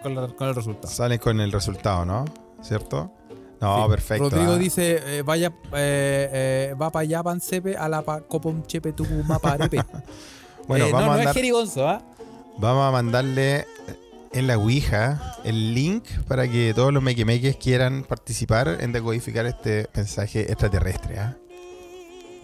con, 0.02 0.16
la- 0.16 0.28
con 0.30 0.48
el 0.48 0.56
resultado. 0.56 0.88
Salen 0.94 1.18
con 1.20 1.42
el 1.42 1.52
resultado, 1.52 2.06
¿no? 2.06 2.24
¿Cierto? 2.62 3.12
No, 3.60 3.84
Sí. 3.84 3.90
perfecto. 3.90 4.30
Rodrigo 4.30 4.54
¿ah? 4.54 4.58
dice, 4.58 5.18
eh, 5.18 5.22
vaya, 5.22 5.48
eh, 5.74 6.30
eh, 6.72 6.76
va 6.82 6.90
para 6.92 7.02
allá, 7.04 7.24
pancepe, 7.24 7.76
a 7.76 7.90
la 7.90 8.02
pa, 8.04 8.22
copom 8.22 8.64
chepe 8.64 8.94
tu 8.94 9.04
maparepe. 9.28 9.84
Bueno, 10.66 10.86
Eh, 10.86 10.92
vamos, 10.94 11.08
no, 11.08 11.12
a 11.12 11.16
no 11.18 11.18
mandar- 11.18 11.28
es 11.28 11.34
jerigonzo, 11.34 11.90
¿ah? 11.90 12.02
Vamos 12.58 12.88
a 12.88 12.92
mandarle 12.92 13.66
en 14.32 14.48
la 14.48 14.58
Ouija 14.58 15.38
el 15.44 15.74
link 15.74 16.06
para 16.28 16.48
que 16.48 16.74
todos 16.74 16.92
los 16.94 17.04
mequemeques 17.04 17.56
quieran 17.58 18.04
participar 18.04 18.78
en 18.80 18.92
decodificar 18.92 19.46
este 19.46 19.88
mensaje 19.96 20.42
extraterrestre. 20.52 21.20
¿ah? 21.20 21.38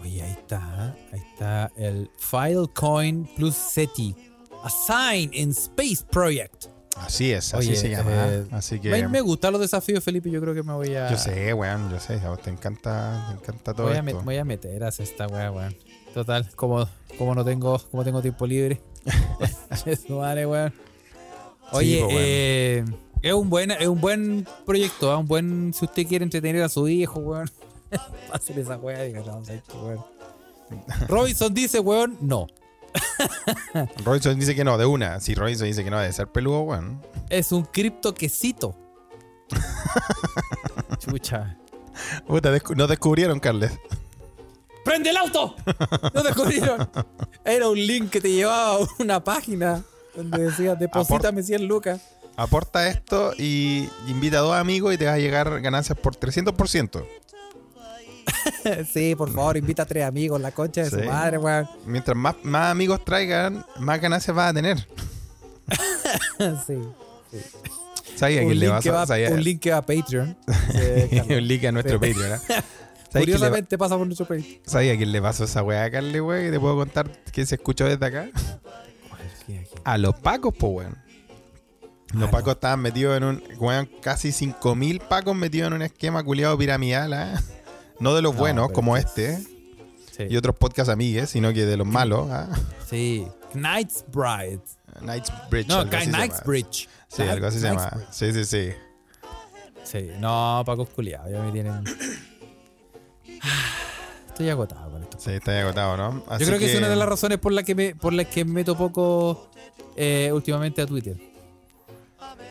Oye, 0.01 0.21
ahí 0.21 0.31
está, 0.31 0.57
¿ah? 0.61 0.95
ahí 1.11 1.19
está 1.31 1.71
el 1.75 2.09
Filecoin 2.17 3.27
plus 3.35 3.55
SETI. 3.55 4.15
A 4.63 4.69
sign 4.69 5.31
in 5.33 5.51
Space 5.51 6.03
Project. 6.11 6.65
Así 6.97 7.31
es, 7.31 7.53
así 7.53 7.69
Oye, 7.69 7.75
se 7.77 7.89
llama. 7.91 8.11
eh, 8.11 8.45
¿ah? 8.51 8.57
Así 8.57 8.77
que 8.79 8.89
Me, 8.89 9.07
me 9.07 9.21
gustan 9.21 9.53
los 9.53 9.61
desafíos, 9.61 10.03
Felipe. 10.03 10.29
Yo 10.29 10.41
creo 10.41 10.53
que 10.53 10.63
me 10.63 10.73
voy 10.73 10.93
a. 10.95 11.09
yo 11.09 11.17
sé, 11.17 11.53
weón, 11.53 11.89
yo 11.89 11.97
sé, 11.99 12.15
a 12.19 12.29
vos 12.29 12.41
te 12.41 12.49
encanta, 12.49 13.25
te 13.29 13.35
encanta 13.35 13.73
todo 13.73 13.87
Voy 13.87 13.95
a, 13.95 13.99
esto. 13.99 14.19
met- 14.19 14.23
voy 14.25 14.35
a 14.37 14.43
meter 14.43 14.83
a 14.83 14.89
esta 14.89 15.27
weá, 15.27 15.49
weón. 15.51 15.73
Total, 16.13 16.49
como, 16.55 16.85
como 17.17 17.35
no 17.35 17.45
tengo, 17.45 17.79
como 17.89 18.03
tengo 18.03 18.21
tiempo 18.21 18.45
libre. 18.45 18.81
Vale, 20.09 20.45
weón. 20.45 20.73
Oye, 21.71 22.01
pues, 22.03 22.15
eh, 22.17 22.85
Es 23.21 23.33
un 23.33 23.49
buen, 23.49 23.71
es 23.71 23.87
un 23.87 24.01
buen 24.01 24.47
proyecto, 24.65 25.11
¿ah? 25.11 25.17
un 25.17 25.27
buen. 25.27 25.73
Si 25.73 25.85
usted 25.85 26.07
quiere 26.07 26.23
entretener 26.23 26.63
a 26.63 26.69
su 26.69 26.87
hijo, 26.87 27.19
weón. 27.19 27.49
Esa 28.55 28.77
weá, 28.77 29.03
diga, 29.03 29.21
no, 29.25 29.43
¿sabes 29.45 29.63
qué, 29.67 29.77
weón? 29.77 30.05
Robinson 31.07 31.53
dice, 31.53 31.79
weón, 31.79 32.17
no. 32.21 32.47
Robinson 34.03 34.39
dice 34.39 34.55
que 34.55 34.63
no, 34.63 34.77
de 34.77 34.85
una. 34.85 35.19
Si 35.19 35.35
Robinson 35.35 35.67
dice 35.67 35.83
que 35.83 35.91
no, 35.91 35.99
debe 35.99 36.11
ser 36.13 36.27
peludo, 36.27 36.61
weón. 36.61 37.01
Es 37.29 37.51
un 37.51 37.63
cripto 37.63 38.13
quesito. 38.13 38.75
Chucha. 40.99 41.57
Puta, 42.27 42.55
descu- 42.55 42.75
nos 42.75 42.87
descubrieron, 42.87 43.39
Carles. 43.39 43.71
¡Prende 44.85 45.09
el 45.09 45.17
auto! 45.17 45.55
No 46.13 46.23
descubrieron. 46.23 46.89
Era 47.45 47.67
un 47.69 47.77
link 47.77 48.09
que 48.09 48.21
te 48.21 48.31
llevaba 48.31 48.75
a 48.75 48.87
una 48.99 49.23
página 49.23 49.83
donde 50.15 50.43
decía, 50.43 50.75
deposítame 50.75 51.43
100 51.43 51.67
lucas. 51.67 52.01
Aporta 52.35 52.87
esto 52.87 53.33
y 53.37 53.89
invita 54.07 54.37
a 54.37 54.41
dos 54.41 54.55
amigos 54.55 54.93
y 54.93 54.97
te 54.97 55.05
va 55.05 55.13
a 55.13 55.17
llegar 55.17 55.59
ganancias 55.61 55.97
por 55.99 56.15
300%. 56.15 57.05
sí, 58.93 59.15
por 59.15 59.31
favor, 59.33 59.57
invita 59.57 59.83
a 59.83 59.85
tres 59.85 60.05
amigos, 60.05 60.39
la 60.39 60.51
concha 60.51 60.83
de 60.83 60.89
Sí. 60.89 60.95
su 60.97 61.03
madre, 61.03 61.37
weón. 61.37 61.67
Mientras 61.85 62.15
más, 62.15 62.35
más 62.43 62.71
amigos 62.71 63.03
traigan, 63.03 63.65
más 63.79 63.99
ganancias 63.99 64.35
vas 64.35 64.51
a 64.51 64.53
tener. 64.53 64.87
sí. 66.67 66.75
¿Sabes 68.15 68.39
a 68.39 68.41
Un 68.41 68.47
quién 68.47 68.59
le 68.59 68.67
vas 68.69 68.87
va, 68.87 69.01
a 69.03 69.07
¿sabes? 69.07 69.31
un 69.31 69.43
link 69.43 69.61
que 69.61 69.71
va 69.71 69.77
a 69.77 69.85
Patreon. 69.85 70.37
Sí, 70.71 71.33
un 71.33 71.47
link 71.47 71.63
a 71.65 71.71
nuestro 71.71 71.99
Sí. 72.01 72.13
Patreon, 72.13 72.33
¿eh? 72.39 72.63
¿Sabes 73.11 73.25
quién 73.25 73.25
le, 73.25 73.25
Curiosamente 73.39 73.77
pasa 73.77 73.97
por 73.97 74.05
nuestro 74.05 74.25
Patreon. 74.27 74.59
¿sabes 74.65 74.93
a 74.93 74.97
quién 74.97 75.11
le 75.11 75.21
pasó 75.21 75.43
esa 75.45 75.63
weá 75.63 75.83
a 75.85 75.91
Carles, 75.91 76.21
weón? 76.21 76.43
Que 76.45 76.51
te 76.51 76.59
puedo 76.59 76.75
contar 76.75 77.09
que 77.31 77.45
se 77.45 77.55
escuchó 77.55 77.85
desde 77.85 78.05
acá. 78.05 78.29
A 79.83 79.97
los 79.97 80.15
pacos, 80.15 80.53
po, 80.53 80.67
weón. 80.67 80.95
Los 82.13 82.27
Ah, 82.29 82.31
pacos 82.31 82.53
estaban 82.55 82.79
metidos 82.81 83.17
en 83.17 83.23
un. 83.23 83.43
Weón, 83.59 83.89
casi 84.01 84.29
5.000 84.29 84.99
pacos 85.07 85.35
metidos 85.35 85.67
en 85.67 85.73
un 85.73 85.81
esquema 85.81 86.23
culiado 86.23 86.57
piramidal, 86.57 87.13
¿ah? 87.13 87.41
No 87.99 88.15
de 88.15 88.21
los 88.21 88.33
No, 88.33 88.39
buenos, 88.39 88.71
como 88.71 88.95
este, 88.97 89.37
Sí. 90.15 90.23
y 90.29 90.37
otros 90.37 90.55
podcast 90.55 90.89
amigues, 90.89 91.29
sino 91.31 91.51
que 91.53 91.65
de 91.65 91.77
los 91.77 91.87
malos, 91.87 92.29
¿ah? 92.31 92.47
sí. 92.87 93.27
Knightsbride. 93.53 94.61
Knightsbridge. 95.01 95.67
No, 95.67 95.79
algo 95.79 95.95
así 95.97 96.05
se 96.05 96.11
llama. 96.11 96.17
Knightsbridge. 96.27 96.89
Sí, 97.07 97.21
algo 97.23 97.47
así 97.47 97.59
se 97.59 97.67
llama. 97.67 97.91
Sí, 98.11 98.33
sí, 98.33 98.45
sí. 98.45 98.69
Sí, 99.83 100.11
no, 100.19 100.61
Paco 100.65 100.85
culiados, 100.85 101.31
ya 101.31 101.41
me 101.41 101.51
tienen. 101.51 101.83
Estoy 104.39 104.51
agotado 104.51 104.89
con 104.89 105.03
esto. 105.03 105.17
Sí, 105.19 105.31
está 105.31 105.59
agotado, 105.59 105.97
¿no? 105.97 106.23
Así 106.29 106.45
Yo 106.45 106.47
creo 106.47 106.59
que, 106.59 106.71
es 106.71 106.77
una 106.77 106.87
de 106.87 106.95
las 106.95 107.09
razones 107.09 107.39
por 107.39 107.51
las 107.51 107.65
que 107.65 107.75
me, 107.75 107.93
por 107.93 108.13
las 108.13 108.27
que 108.27 108.45
meto 108.45 108.77
poco 108.77 109.49
eh, 109.97 110.31
últimamente 110.31 110.81
a 110.81 110.85
Twitter. 110.85 111.17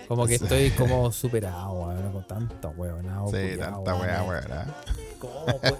Como 0.06 0.26
que 0.26 0.36
Sí. 0.36 0.44
estoy 0.44 0.70
como 0.72 1.10
superado, 1.10 1.72
weón, 1.72 2.12
con 2.12 2.26
tanta 2.26 2.68
weonado. 2.68 3.28
Sí, 3.28 3.32
culiao, 3.32 3.70
tanta 3.70 3.94
weá, 3.94 4.22
weón. 4.22 4.52
¿ah? 4.52 4.66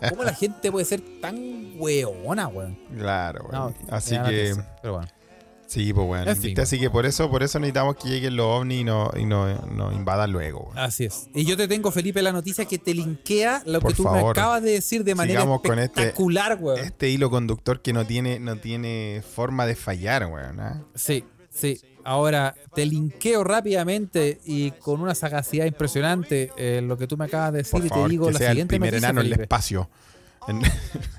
¿Cómo, 0.08 0.24
la 0.24 0.32
gente 0.32 0.72
puede 0.72 0.86
ser 0.86 1.02
tan 1.20 1.74
weona, 1.76 2.48
weón? 2.48 2.78
Claro, 2.96 3.46
weón. 3.50 3.74
No, 3.86 3.94
Así 3.94 4.18
que. 4.18 4.54
Pero 4.80 4.94
bueno. 4.94 5.08
Sí, 5.68 5.92
pues 5.92 6.06
bueno. 6.06 6.30
En 6.30 6.36
fin, 6.36 6.46
¿viste? 6.46 6.62
Así 6.62 6.80
que 6.80 6.88
por 6.88 7.04
eso, 7.04 7.30
por 7.30 7.42
eso 7.42 7.58
necesitamos 7.60 7.96
que 7.96 8.08
lleguen 8.08 8.36
los 8.36 8.46
ovnis 8.46 8.80
y 8.80 8.84
nos 8.84 9.10
y 9.18 9.26
no, 9.26 9.54
no 9.66 9.92
invadan 9.92 10.32
luego, 10.32 10.60
weón. 10.60 10.78
Así 10.78 11.04
es. 11.04 11.28
Y 11.34 11.44
yo 11.44 11.58
te 11.58 11.68
tengo, 11.68 11.90
Felipe, 11.90 12.22
la 12.22 12.32
noticia 12.32 12.64
que 12.64 12.78
te 12.78 12.94
linkea 12.94 13.62
lo 13.66 13.78
Por 13.80 13.90
que 13.90 13.96
tú 13.98 14.08
me 14.08 14.18
acabas 14.20 14.62
de 14.62 14.70
decir 14.70 15.04
de 15.04 15.14
manera 15.14 15.40
Sigamos 15.42 15.60
con 15.60 15.78
este- 15.78 16.00
espectacular, 16.00 16.56
weón. 16.58 16.78
Este 16.80 17.10
hilo 17.10 17.28
conductor 17.28 17.82
que 17.82 17.92
no 17.92 18.06
tiene, 18.06 18.40
no 18.40 18.56
tiene 18.56 19.22
forma 19.34 19.66
de 19.66 19.74
fallar, 19.76 20.24
weón. 20.26 20.58
¿ah? 20.58 20.82
Sí, 20.94 21.22
sí. 21.50 21.78
Ahora, 22.02 22.54
te 22.74 22.86
linkeo 22.86 23.44
rápidamente 23.44 24.40
y 24.46 24.70
con 24.70 25.02
una 25.02 25.14
sagacidad 25.14 25.66
impresionante 25.66 26.50
eh, 26.56 26.80
lo 26.82 26.96
que 26.96 27.06
tú 27.06 27.18
me 27.18 27.26
acabas 27.26 27.52
de 27.52 27.58
decir 27.58 27.72
Por 27.72 27.84
y 27.84 27.88
favor, 27.90 28.06
te 28.06 28.10
digo 28.10 28.26
que 28.28 28.32
la 28.32 28.38
sea 28.38 28.46
el 28.48 28.52
siguiente 28.54 28.72
primer 28.72 28.92
noticia, 28.94 29.08
enano 29.10 29.20
en 29.20 29.26
el 29.34 29.40
espacio. 29.42 29.90
En- 30.48 30.62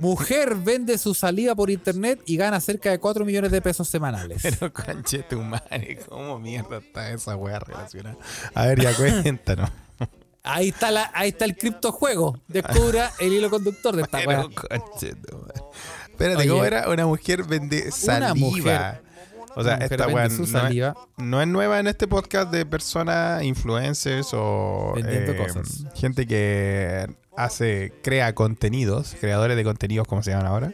Mujer 0.00 0.54
vende 0.56 0.98
su 0.98 1.14
saliva 1.14 1.54
por 1.54 1.70
internet 1.70 2.20
y 2.26 2.36
gana 2.36 2.60
cerca 2.60 2.90
de 2.90 2.98
4 2.98 3.24
millones 3.24 3.50
de 3.52 3.60
pesos 3.62 3.88
semanales. 3.88 4.42
Pero 4.58 4.72
conche 4.72 5.22
tu 5.22 5.40
madre, 5.40 5.98
¿cómo 6.08 6.38
mierda 6.38 6.78
está 6.78 7.10
esa 7.12 7.36
weá 7.36 7.58
relacionada? 7.58 8.16
A 8.54 8.66
ver, 8.66 8.80
ya 8.80 8.94
cuéntanos. 8.94 9.70
Ahí 10.44 10.70
está, 10.70 10.90
la, 10.90 11.10
ahí 11.14 11.28
está 11.28 11.44
el 11.44 11.56
criptojuego. 11.56 12.40
Descubra 12.48 13.12
el 13.20 13.32
hilo 13.32 13.48
conductor 13.48 13.94
de 13.94 14.02
esta 14.02 14.18
Pero, 14.18 14.48
weá. 14.48 14.82
Espérate, 16.10 16.40
Oye. 16.40 16.48
¿cómo 16.48 16.64
era? 16.64 16.88
Una 16.88 17.06
mujer 17.06 17.44
vende 17.44 17.90
saliva. 17.92 18.34
mujer- 18.34 19.02
o 19.54 19.62
sea, 19.62 19.76
esta 19.76 20.08
weá 20.08 20.28
no, 20.28 20.94
no 21.18 21.42
es 21.42 21.48
nueva 21.48 21.80
en 21.80 21.86
este 21.86 22.08
podcast 22.08 22.50
de 22.50 22.64
personas, 22.66 23.42
influencers 23.42 24.30
o 24.32 24.94
eh, 24.96 25.36
cosas. 25.36 25.84
gente 25.94 26.26
que 26.26 27.08
hace, 27.36 27.92
crea 28.02 28.34
contenidos, 28.34 29.16
creadores 29.20 29.56
de 29.56 29.64
contenidos, 29.64 30.06
como 30.06 30.22
se 30.22 30.30
llaman 30.30 30.46
ahora. 30.46 30.72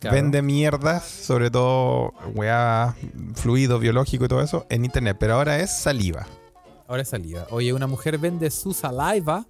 Claro. 0.00 0.14
Vende 0.14 0.42
mierdas, 0.42 1.04
sobre 1.04 1.50
todo 1.50 2.14
weá, 2.34 2.94
fluido, 3.34 3.78
biológico 3.78 4.26
y 4.26 4.28
todo 4.28 4.42
eso, 4.42 4.64
en 4.70 4.84
internet. 4.84 5.16
Pero 5.18 5.34
ahora 5.34 5.58
es 5.58 5.76
saliva. 5.76 6.26
Ahora 6.86 7.02
es 7.02 7.08
saliva. 7.08 7.46
Oye, 7.50 7.72
una 7.72 7.86
mujer 7.86 8.16
vende 8.16 8.50
su 8.50 8.72
saliva 8.72 9.44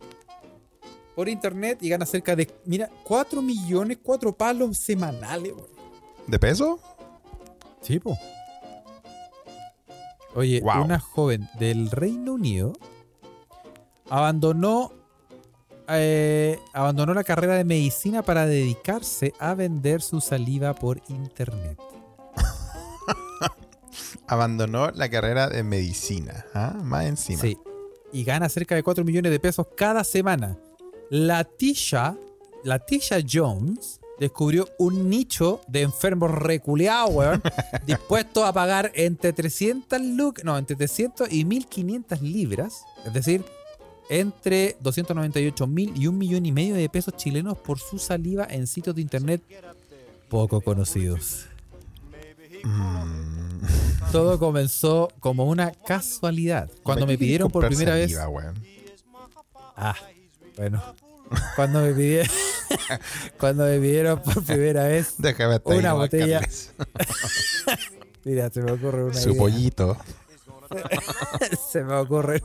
por 1.14 1.28
internet 1.28 1.78
y 1.82 1.88
gana 1.88 2.06
cerca 2.06 2.34
de, 2.34 2.48
mira, 2.64 2.88
4 3.04 3.42
millones, 3.42 3.98
4 4.02 4.32
palos 4.32 4.78
semanales. 4.78 5.52
¿De 6.26 6.38
peso? 6.38 6.78
Sí, 7.82 7.98
po. 7.98 8.18
Oye, 10.34 10.60
Wow. 10.60 10.84
una 10.84 11.00
joven 11.00 11.48
del 11.58 11.90
Reino 11.90 12.34
Unido 12.34 12.72
abandonó 14.10 14.92
eh, 15.90 16.58
abandonó 16.74 17.14
la 17.14 17.24
carrera 17.24 17.54
de 17.54 17.64
medicina 17.64 18.22
para 18.22 18.44
dedicarse 18.46 19.32
a 19.38 19.54
vender 19.54 20.02
su 20.02 20.20
saliva 20.20 20.74
por 20.74 21.00
internet. 21.08 21.78
Abandonó 24.26 24.90
la 24.90 25.08
carrera 25.08 25.48
de 25.48 25.62
medicina. 25.62 26.44
¿ah? 26.54 26.76
Más 26.82 27.06
encima. 27.06 27.40
Sí. 27.40 27.56
Y 28.12 28.24
gana 28.24 28.48
cerca 28.50 28.74
de 28.74 28.82
4 28.82 29.02
millones 29.04 29.32
de 29.32 29.40
pesos 29.40 29.66
cada 29.76 30.04
semana. 30.04 30.58
La 31.10 31.44
Tisha, 31.44 32.16
la 32.64 32.78
Tisha 32.78 33.18
Jones 33.26 34.00
descubrió 34.18 34.68
un 34.78 35.08
nicho 35.08 35.60
de 35.68 35.82
enfermos 35.82 36.30
reculeados, 36.30 37.10
weón, 37.14 37.42
dispuestos 37.86 38.44
a 38.44 38.52
pagar 38.52 38.90
entre 38.94 39.32
300 39.32 40.00
lucas, 40.00 40.44
no, 40.44 40.56
entre 40.58 40.76
300 40.76 41.32
y 41.32 41.44
1500 41.44 42.22
libras, 42.22 42.82
es 43.06 43.12
decir, 43.12 43.44
entre 44.10 44.76
298 44.80 45.66
mil 45.66 45.92
y 45.96 46.06
un 46.06 46.16
millón 46.18 46.46
y 46.46 46.52
medio 46.52 46.74
de 46.74 46.88
pesos 46.88 47.14
chilenos 47.16 47.58
por 47.58 47.78
su 47.78 47.98
saliva 47.98 48.46
en 48.48 48.66
sitios 48.66 48.96
de 48.96 49.02
internet 49.02 49.42
poco 50.28 50.60
conocidos. 50.60 51.46
Mm, 52.64 53.60
Todo 54.12 54.38
comenzó 54.38 55.08
como 55.20 55.44
una 55.44 55.70
casualidad. 55.72 56.70
Cuando 56.82 57.06
me 57.06 57.12
¿Para 57.12 57.18
qué 57.18 57.18
pidieron 57.18 57.50
por 57.50 57.66
primera 57.66 57.94
vez. 57.94 58.14
weón? 58.28 58.54
Ah, 59.76 59.94
bueno. 60.56 60.82
Cuando 61.54 61.82
me 61.82 61.92
pidieron, 61.92 62.28
cuando 63.38 63.64
me 63.64 63.78
pidieron 63.78 64.20
por 64.22 64.44
primera 64.44 64.84
vez, 64.84 65.14
Déjame 65.18 65.60
Una 65.64 65.92
botella. 65.94 66.40
Mira, 68.24 68.50
se 68.50 68.62
me 68.62 68.72
ocurre 68.72 69.04
una 69.04 69.14
Su 69.14 69.30
idea. 69.30 69.38
pollito 69.40 69.96
Se 71.72 71.82
me 71.82 71.94
ocurre. 71.94 72.42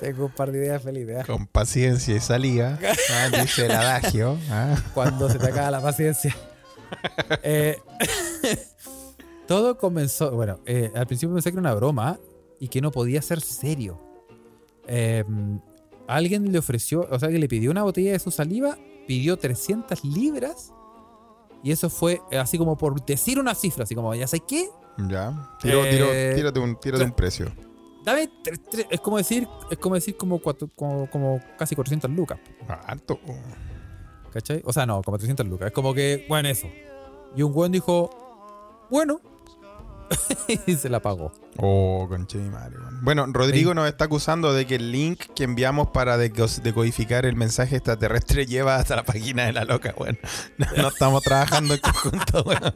Tengo 0.00 0.26
un 0.26 0.32
par 0.32 0.52
de 0.52 0.58
ideas 0.58 0.82
felices. 0.82 1.16
¿eh? 1.20 1.24
con 1.26 1.46
paciencia 1.48 2.14
y 2.14 2.20
salía. 2.20 2.78
ah, 3.12 3.28
dice 3.42 3.66
el 3.66 3.72
adagio. 3.72 4.38
ah. 4.50 4.76
Cuando 4.94 5.28
se 5.28 5.38
te 5.38 5.46
acaba 5.46 5.70
la 5.72 5.82
paciencia. 5.82 6.36
Eh, 7.42 7.76
todo 9.48 9.76
comenzó. 9.78 10.30
Bueno, 10.30 10.60
eh, 10.66 10.92
al 10.94 11.06
principio 11.06 11.34
pensé 11.34 11.50
que 11.50 11.54
era 11.54 11.60
una 11.60 11.74
broma 11.74 12.18
y 12.60 12.68
que 12.68 12.80
no 12.80 12.92
podía 12.92 13.20
ser 13.22 13.40
serio. 13.40 14.00
Eh, 14.86 15.24
alguien 16.06 16.52
le 16.52 16.58
ofreció, 16.58 17.06
o 17.10 17.18
sea, 17.18 17.28
que 17.28 17.38
le 17.38 17.48
pidió 17.48 17.70
una 17.70 17.82
botella 17.82 18.12
de 18.12 18.18
su 18.20 18.30
saliva, 18.30 18.78
pidió 19.08 19.36
300 19.36 20.04
libras. 20.04 20.72
Y 21.64 21.72
eso 21.72 21.90
fue 21.90 22.20
eh, 22.30 22.38
así 22.38 22.56
como 22.56 22.76
por 22.78 23.04
decir 23.04 23.40
una 23.40 23.54
cifra, 23.56 23.82
así 23.82 23.96
como, 23.96 24.14
¿ya 24.14 24.28
sé 24.28 24.38
qué? 24.38 24.68
Ya. 25.08 25.56
Tiro, 25.60 25.84
Eh, 25.84 25.90
tiro, 25.90 26.06
tírate 26.36 26.60
un, 26.60 26.76
tírate 26.78 27.04
un 27.04 27.12
precio. 27.12 27.50
Dame 28.04 28.30
tres- 28.44 28.60
tres- 28.70 28.86
es 28.90 29.00
como 29.00 29.16
decir, 29.16 29.48
es 29.70 29.78
como 29.78 29.96
decir 29.96 30.16
como, 30.16 30.38
cuatro- 30.38 30.70
como, 30.76 31.10
como 31.10 31.40
casi 31.58 31.74
400 31.74 32.08
lucas. 32.12 32.38
Harto. 32.86 33.18
¿Cachai? 34.32 34.62
O 34.64 34.72
sea, 34.72 34.86
no, 34.86 35.02
como 35.02 35.18
300 35.18 35.46
lucas. 35.46 35.66
Es 35.68 35.72
como 35.72 35.92
que, 35.94 36.24
bueno, 36.28 36.48
eso. 36.48 36.68
Y 37.34 37.42
un 37.42 37.52
buen 37.52 37.72
dijo, 37.72 38.10
bueno. 38.90 39.20
y 40.66 40.74
se 40.74 40.88
la 40.88 41.00
pagó. 41.00 41.32
Oh, 41.56 42.06
conche 42.08 42.38
mi 42.38 42.48
madre. 42.50 42.76
Bueno, 43.02 43.26
Rodrigo 43.28 43.74
nos 43.74 43.88
está 43.88 44.04
acusando 44.06 44.52
de 44.52 44.66
que 44.66 44.76
el 44.76 44.92
link 44.92 45.20
que 45.34 45.44
enviamos 45.44 45.88
para 45.88 46.16
deco- 46.16 46.60
decodificar 46.62 47.26
el 47.26 47.36
mensaje 47.36 47.76
extraterrestre 47.76 48.46
lleva 48.46 48.76
hasta 48.76 48.96
la 48.96 49.04
página 49.04 49.44
de 49.46 49.52
la 49.52 49.64
loca, 49.64 49.94
weón. 49.98 50.18
No, 50.56 50.66
no 50.76 50.88
estamos 50.88 51.22
trabajando 51.22 51.74
en 51.74 51.80
conjunto, 51.80 52.42
weón. 52.44 52.60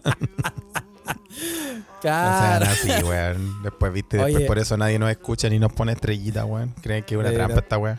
No 2.05 2.11
sean 2.11 2.59
Claro. 2.59 2.67
así, 2.67 2.89
weón. 3.05 3.63
Después, 3.63 3.93
viste, 3.93 4.17
después 4.19 4.45
por 4.47 4.59
eso 4.59 4.77
nadie 4.77 4.99
nos 4.99 5.09
escucha 5.11 5.49
ni 5.49 5.59
nos 5.61 5.73
pone 5.73 5.93
estrellita, 5.93 6.45
weón. 6.45 6.75
Creen 6.83 7.05
que 7.05 7.15
es 7.15 7.21
una 7.21 7.29
Pero- 7.31 7.45
trampa 7.45 7.61
esta 7.61 7.79
weón. 7.79 7.99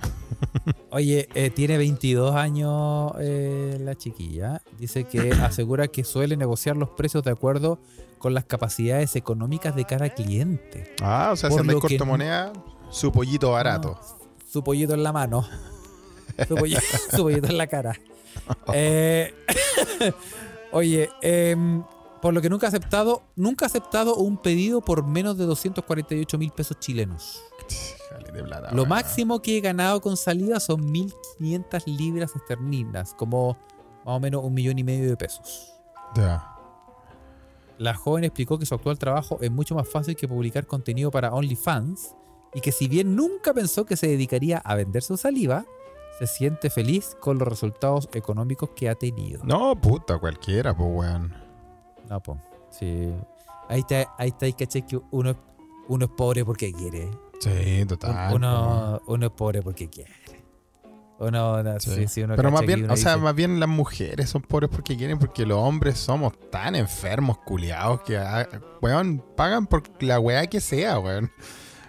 Oye, 0.89 1.29
eh, 1.33 1.49
tiene 1.49 1.77
22 1.77 2.35
años 2.35 3.13
eh, 3.19 3.77
la 3.79 3.95
chiquilla. 3.95 4.61
Dice 4.77 5.05
que 5.05 5.31
asegura 5.41 5.87
que 5.87 6.03
suele 6.03 6.35
negociar 6.37 6.75
los 6.75 6.89
precios 6.89 7.23
de 7.23 7.31
acuerdo 7.31 7.79
con 8.23 8.33
las 8.33 8.45
capacidades 8.45 9.17
económicas 9.17 9.75
de 9.75 9.83
cada 9.83 10.07
cliente. 10.09 10.95
Ah, 11.01 11.31
o 11.33 11.35
sea, 11.35 11.49
si 11.49 11.55
Por 11.55 11.59
andáis 11.59 11.75
lo 11.75 11.81
que 11.85 11.97
corto 11.97 12.05
no- 12.05 12.11
moneda, 12.13 12.53
su 12.89 13.11
pollito 13.11 13.51
barato. 13.51 13.99
Su 14.49 14.63
pollito 14.63 14.93
en 14.93 15.03
la 15.03 15.11
mano. 15.11 15.45
Su 16.47 16.55
pollito, 16.55 16.81
su 17.11 17.21
pollito 17.21 17.47
en 17.47 17.57
la 17.57 17.67
cara. 17.67 17.99
Eh, 18.73 19.33
oye, 20.71 21.09
em, 21.21 21.83
por 22.21 22.33
lo 22.33 22.41
que 22.41 22.49
nunca 22.49 22.65
ha 22.65 22.69
aceptado, 22.69 23.23
nunca 23.35 23.65
ha 23.65 23.67
aceptado 23.67 24.15
un 24.15 24.37
pedido 24.37 24.79
por 24.79 25.05
menos 25.05 25.37
de 25.37 25.43
248 25.45 26.37
mil 26.37 26.51
pesos 26.51 26.79
chilenos. 26.79 27.43
Jale 28.09 28.31
de 28.31 28.41
plata, 28.41 28.71
Lo 28.71 28.85
máximo 28.85 29.41
que 29.41 29.57
he 29.57 29.61
ganado 29.61 29.99
con 29.99 30.15
salida 30.15 30.61
son 30.61 30.81
1.500 30.93 31.85
libras 31.97 32.33
esterlinas, 32.35 33.13
como 33.13 33.57
más 34.05 34.15
o 34.15 34.19
menos 34.21 34.43
un 34.45 34.53
millón 34.53 34.79
y 34.79 34.83
medio 34.85 35.09
de 35.09 35.17
pesos. 35.17 35.73
Ya. 36.15 36.52
La 37.77 37.93
joven 37.93 38.23
explicó 38.23 38.59
que 38.59 38.65
su 38.65 38.75
actual 38.75 38.99
trabajo 38.99 39.37
es 39.41 39.51
mucho 39.51 39.75
más 39.75 39.87
fácil 39.87 40.15
que 40.15 40.27
publicar 40.27 40.67
contenido 40.67 41.11
para 41.11 41.33
OnlyFans 41.33 42.15
y 42.53 42.61
que 42.61 42.71
si 42.71 42.87
bien 42.87 43.15
nunca 43.15 43.53
pensó 43.53 43.85
que 43.85 43.97
se 43.97 44.07
dedicaría 44.07 44.59
a 44.59 44.75
vender 44.75 45.01
su 45.01 45.17
saliva, 45.17 45.65
se 46.19 46.27
siente 46.27 46.69
feliz 46.69 47.17
con 47.19 47.39
los 47.39 47.47
resultados 47.47 48.07
económicos 48.13 48.69
que 48.75 48.89
ha 48.89 48.95
tenido. 48.95 49.43
No, 49.43 49.75
puta, 49.79 50.19
cualquiera, 50.19 50.75
pues, 50.75 50.89
weón. 50.91 51.33
No, 52.09 52.21
po. 52.21 52.37
Sí. 52.69 53.11
Ahí 53.69 53.79
está, 53.79 54.13
ahí 54.17 54.29
está, 54.29 54.51
caché 54.51 54.83
que 54.83 54.99
uno, 55.11 55.35
uno 55.87 56.05
es 56.05 56.11
pobre 56.11 56.45
porque 56.45 56.71
quiere. 56.71 57.09
Sí, 57.39 57.85
total. 57.87 58.27
pues, 58.27 58.35
uno, 58.35 59.01
uno 59.07 59.25
es 59.25 59.31
pobre 59.31 59.61
porque 59.61 59.89
quiere. 59.89 60.11
Uno, 61.19 61.63
no, 61.63 61.79
Sí. 61.79 61.91
sí, 61.95 62.07
sí, 62.07 62.23
uno 62.23 62.35
Pero 62.35 62.51
más 62.51 62.65
bien, 62.65 62.89
o 62.89 62.97
sea, 62.97 63.13
dice, 63.13 63.23
más 63.23 63.35
bien 63.35 63.59
las 63.59 63.69
mujeres 63.69 64.29
son 64.29 64.41
pobres 64.41 64.69
porque 64.69 64.97
quieren, 64.97 65.19
porque 65.19 65.45
los 65.45 65.57
hombres 65.57 65.97
somos 65.97 66.33
tan 66.49 66.75
enfermos, 66.75 67.37
culiados, 67.45 68.01
que, 68.01 68.17
ah, 68.17 68.47
weón, 68.81 69.23
pagan 69.37 69.67
por 69.67 69.83
la 70.01 70.19
weá 70.19 70.47
que 70.47 70.59
sea, 70.59 70.99
weón. 70.99 71.31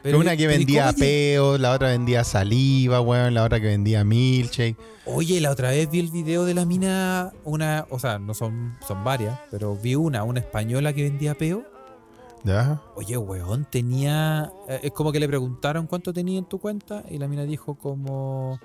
pero- 0.03 0.19
una 0.19 0.33
que 0.37 0.45
pero 0.47 0.53
¿y 0.53 0.57
vendía 0.59 0.93
peos, 0.93 1.59
la 1.59 1.73
otra 1.73 1.89
vendía 1.89 2.23
saliva, 2.25 3.01
weón, 3.01 3.33
la 3.35 3.43
otra 3.45 3.59
que 3.61 3.67
vendía 3.69 4.05
milkshake. 4.05 4.77
Oye, 5.07 5.41
la 5.41 5.51
otra 5.51 5.71
vez 5.71 5.91
vi 5.91 6.01
el 6.01 6.11
video 6.11 6.45
de 6.45 6.53
la 6.55 6.65
mina, 6.67 7.33
una, 7.45 7.87
o 7.91 7.99
sea, 7.99 8.19
no 8.19 8.35
son, 8.35 8.77
son 8.87 9.03
varias, 9.03 9.39
pero 9.51 9.75
vi 9.77 9.95
una, 9.95 10.23
una 10.23 10.41
española 10.41 10.93
que 10.93 11.03
vendía 11.05 11.35
peo. 11.35 11.65
¿Ya? 12.45 12.83
Oye, 12.95 13.17
weón, 13.17 13.65
tenía. 13.71 14.53
eh, 14.69 14.81
Es 14.83 14.93
como 14.93 15.11
que 15.13 15.19
le 15.21 15.27
preguntaron 15.27 15.87
cuánto 15.87 16.13
tenía 16.13 16.39
en 16.39 16.45
tu 16.45 16.59
cuenta 16.59 17.03
y 17.11 17.17
la 17.17 17.27
mina 17.27 17.45
dijo 17.45 17.75
como. 17.77 18.61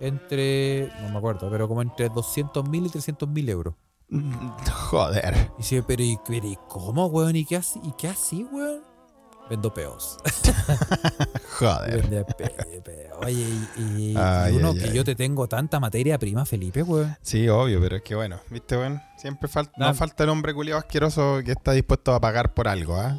Entre. 0.00 0.90
No 1.02 1.10
me 1.10 1.18
acuerdo, 1.18 1.48
pero 1.50 1.68
como 1.68 1.82
entre 1.82 2.08
200 2.08 2.68
mil 2.68 2.86
y 2.86 2.88
300 2.88 3.28
mil 3.28 3.48
euros. 3.48 3.74
Joder. 4.90 5.50
Y 5.54 5.58
dice, 5.58 5.82
pero 5.82 6.02
¿y, 6.02 6.18
pero, 6.26 6.46
¿y 6.46 6.58
cómo, 6.68 7.06
weón? 7.06 7.36
¿Y 7.36 7.44
qué 7.44 7.56
así, 7.56 7.80
¿y 7.84 7.92
qué 7.92 8.08
así, 8.08 8.44
weón? 8.50 8.80
Vendo 9.48 9.72
peos. 9.74 10.18
Joder. 11.58 12.02
vende 12.02 12.24
pe- 12.24 12.80
pe- 12.84 13.10
Oye, 13.24 13.40
y, 13.76 13.82
y- 13.82 14.12
y 14.12 14.14
Ay, 14.16 14.56
uno 14.56 14.70
ay, 14.70 14.78
que 14.78 14.84
ay. 14.86 14.92
yo 14.94 15.04
te 15.04 15.14
tengo 15.14 15.48
tanta 15.48 15.78
materia 15.80 16.18
prima, 16.18 16.46
Felipe, 16.46 16.82
weón. 16.82 17.16
Sí, 17.20 17.48
obvio, 17.48 17.80
pero 17.80 17.96
es 17.96 18.02
que 18.02 18.14
bueno, 18.14 18.38
viste, 18.50 18.76
weón. 18.76 19.00
Siempre 19.18 19.48
falta, 19.48 19.72
no 19.76 19.92
falta 19.94 20.24
el 20.24 20.30
hombre 20.30 20.54
culiado 20.54 20.78
asqueroso 20.78 21.40
que 21.44 21.52
está 21.52 21.72
dispuesto 21.72 22.14
a 22.14 22.20
pagar 22.20 22.54
por 22.54 22.68
algo, 22.68 22.94
¿ah? 22.96 23.18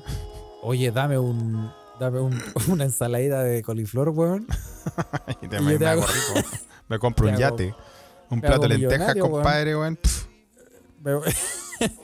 Oye, 0.63 0.91
dame 0.91 1.17
un. 1.19 1.69
Dame 1.99 2.19
un- 2.19 2.41
una 2.67 2.85
ensaladita 2.85 3.43
de 3.43 3.61
coliflor, 3.61 4.09
weón. 4.09 4.47
Y 5.41 5.47
te 5.47 5.57
Y 5.57 5.61
me, 5.61 5.73
yo 5.73 5.77
te 5.79 5.85
me 5.85 5.91
hago- 5.91 6.05
rico. 6.07 6.47
Me 6.91 6.99
compro 6.99 7.27
un 7.29 7.37
yate. 7.37 7.73
Un 8.29 8.41
plato 8.41 8.61
de 8.67 8.77
lentejas, 8.77 9.15
compadre, 9.15 9.75
weón. 9.77 9.97
Me, 11.01 11.15
voy- 11.15 11.33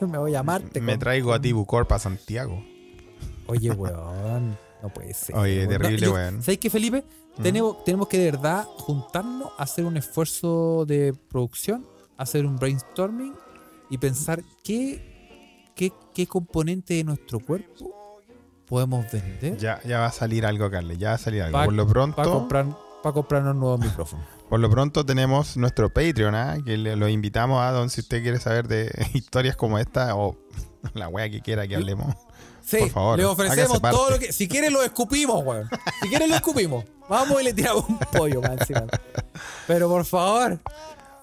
me 0.00 0.18
voy 0.18 0.34
a 0.34 0.42
Marte. 0.42 0.80
Me 0.80 0.96
traigo 0.98 1.32
a 1.32 1.40
ti 1.40 1.52
Bucor 1.52 1.86
para 1.86 1.98
Santiago. 1.98 2.62
Oye, 3.46 3.70
weón. 3.70 4.58
No 4.82 4.88
puede 4.88 5.12
ser. 5.14 5.36
Oye, 5.36 5.66
weón. 5.66 5.68
terrible, 5.70 6.06
yo- 6.06 6.12
weón. 6.14 6.42
¿Sabes 6.42 6.58
qué, 6.58 6.70
Felipe? 6.70 7.04
¿Mm? 7.36 7.42
Tenemos, 7.42 7.84
tenemos 7.84 8.08
que 8.08 8.18
de 8.18 8.30
verdad 8.32 8.64
juntarnos, 8.64 9.52
hacer 9.58 9.84
un 9.84 9.96
esfuerzo 9.98 10.84
de 10.86 11.14
producción, 11.30 11.86
hacer 12.16 12.44
un 12.46 12.56
brainstorming 12.56 13.34
y 13.90 13.98
pensar 13.98 14.42
qué, 14.64 15.70
qué, 15.74 15.92
qué 16.14 16.26
componente 16.26 16.94
de 16.94 17.04
nuestro 17.04 17.40
cuerpo 17.40 17.94
podemos 18.66 19.10
vender 19.10 19.56
Ya, 19.56 19.80
ya 19.84 20.00
va 20.00 20.06
a 20.06 20.12
salir 20.12 20.44
algo, 20.44 20.70
Carles. 20.70 20.98
Ya 20.98 21.10
va 21.10 21.14
a 21.14 21.18
salir 21.18 21.42
algo. 21.42 21.58
Pa- 21.58 21.64
por 21.66 21.74
lo 21.74 21.86
pronto, 21.86 22.16
para 22.16 22.28
comprar, 22.30 22.66
para 23.02 23.12
comprarnos 23.12 23.54
nuevos 23.54 23.80
micrófonos. 23.80 24.26
Por 24.48 24.60
lo 24.60 24.70
pronto 24.70 25.04
tenemos 25.04 25.56
nuestro 25.56 25.92
Patreon, 25.92 26.34
¿ah? 26.34 26.56
que 26.64 26.76
le, 26.76 26.96
lo 26.96 27.08
invitamos 27.08 27.62
a 27.62 27.70
don 27.70 27.90
si 27.90 28.00
usted 28.00 28.22
quiere 28.22 28.40
saber 28.40 28.66
de 28.66 28.90
historias 29.14 29.56
como 29.56 29.78
esta 29.78 30.14
o 30.16 30.36
la 30.94 31.08
wea 31.08 31.28
que 31.30 31.40
quiera 31.40 31.66
que 31.66 31.76
hablemos. 31.76 32.14
Sí, 32.64 32.78
Por 32.80 32.90
favor, 32.90 33.18
le 33.18 33.24
ofrecemos 33.24 33.80
todo 33.80 34.10
lo 34.10 34.18
que. 34.18 34.30
Si 34.30 34.46
quiere, 34.46 34.70
lo 34.70 34.82
escupimos, 34.82 35.42
weón. 35.42 35.70
Si 36.02 36.08
quiere, 36.10 36.28
lo 36.28 36.34
escupimos. 36.34 36.84
Vamos 37.08 37.40
y 37.40 37.44
le 37.44 37.54
tiramos 37.54 37.88
un 37.88 37.98
pollo, 37.98 38.42
man, 38.42 38.58
encima. 38.60 38.84
Pero 39.66 39.88
por 39.88 40.04
favor, 40.04 40.58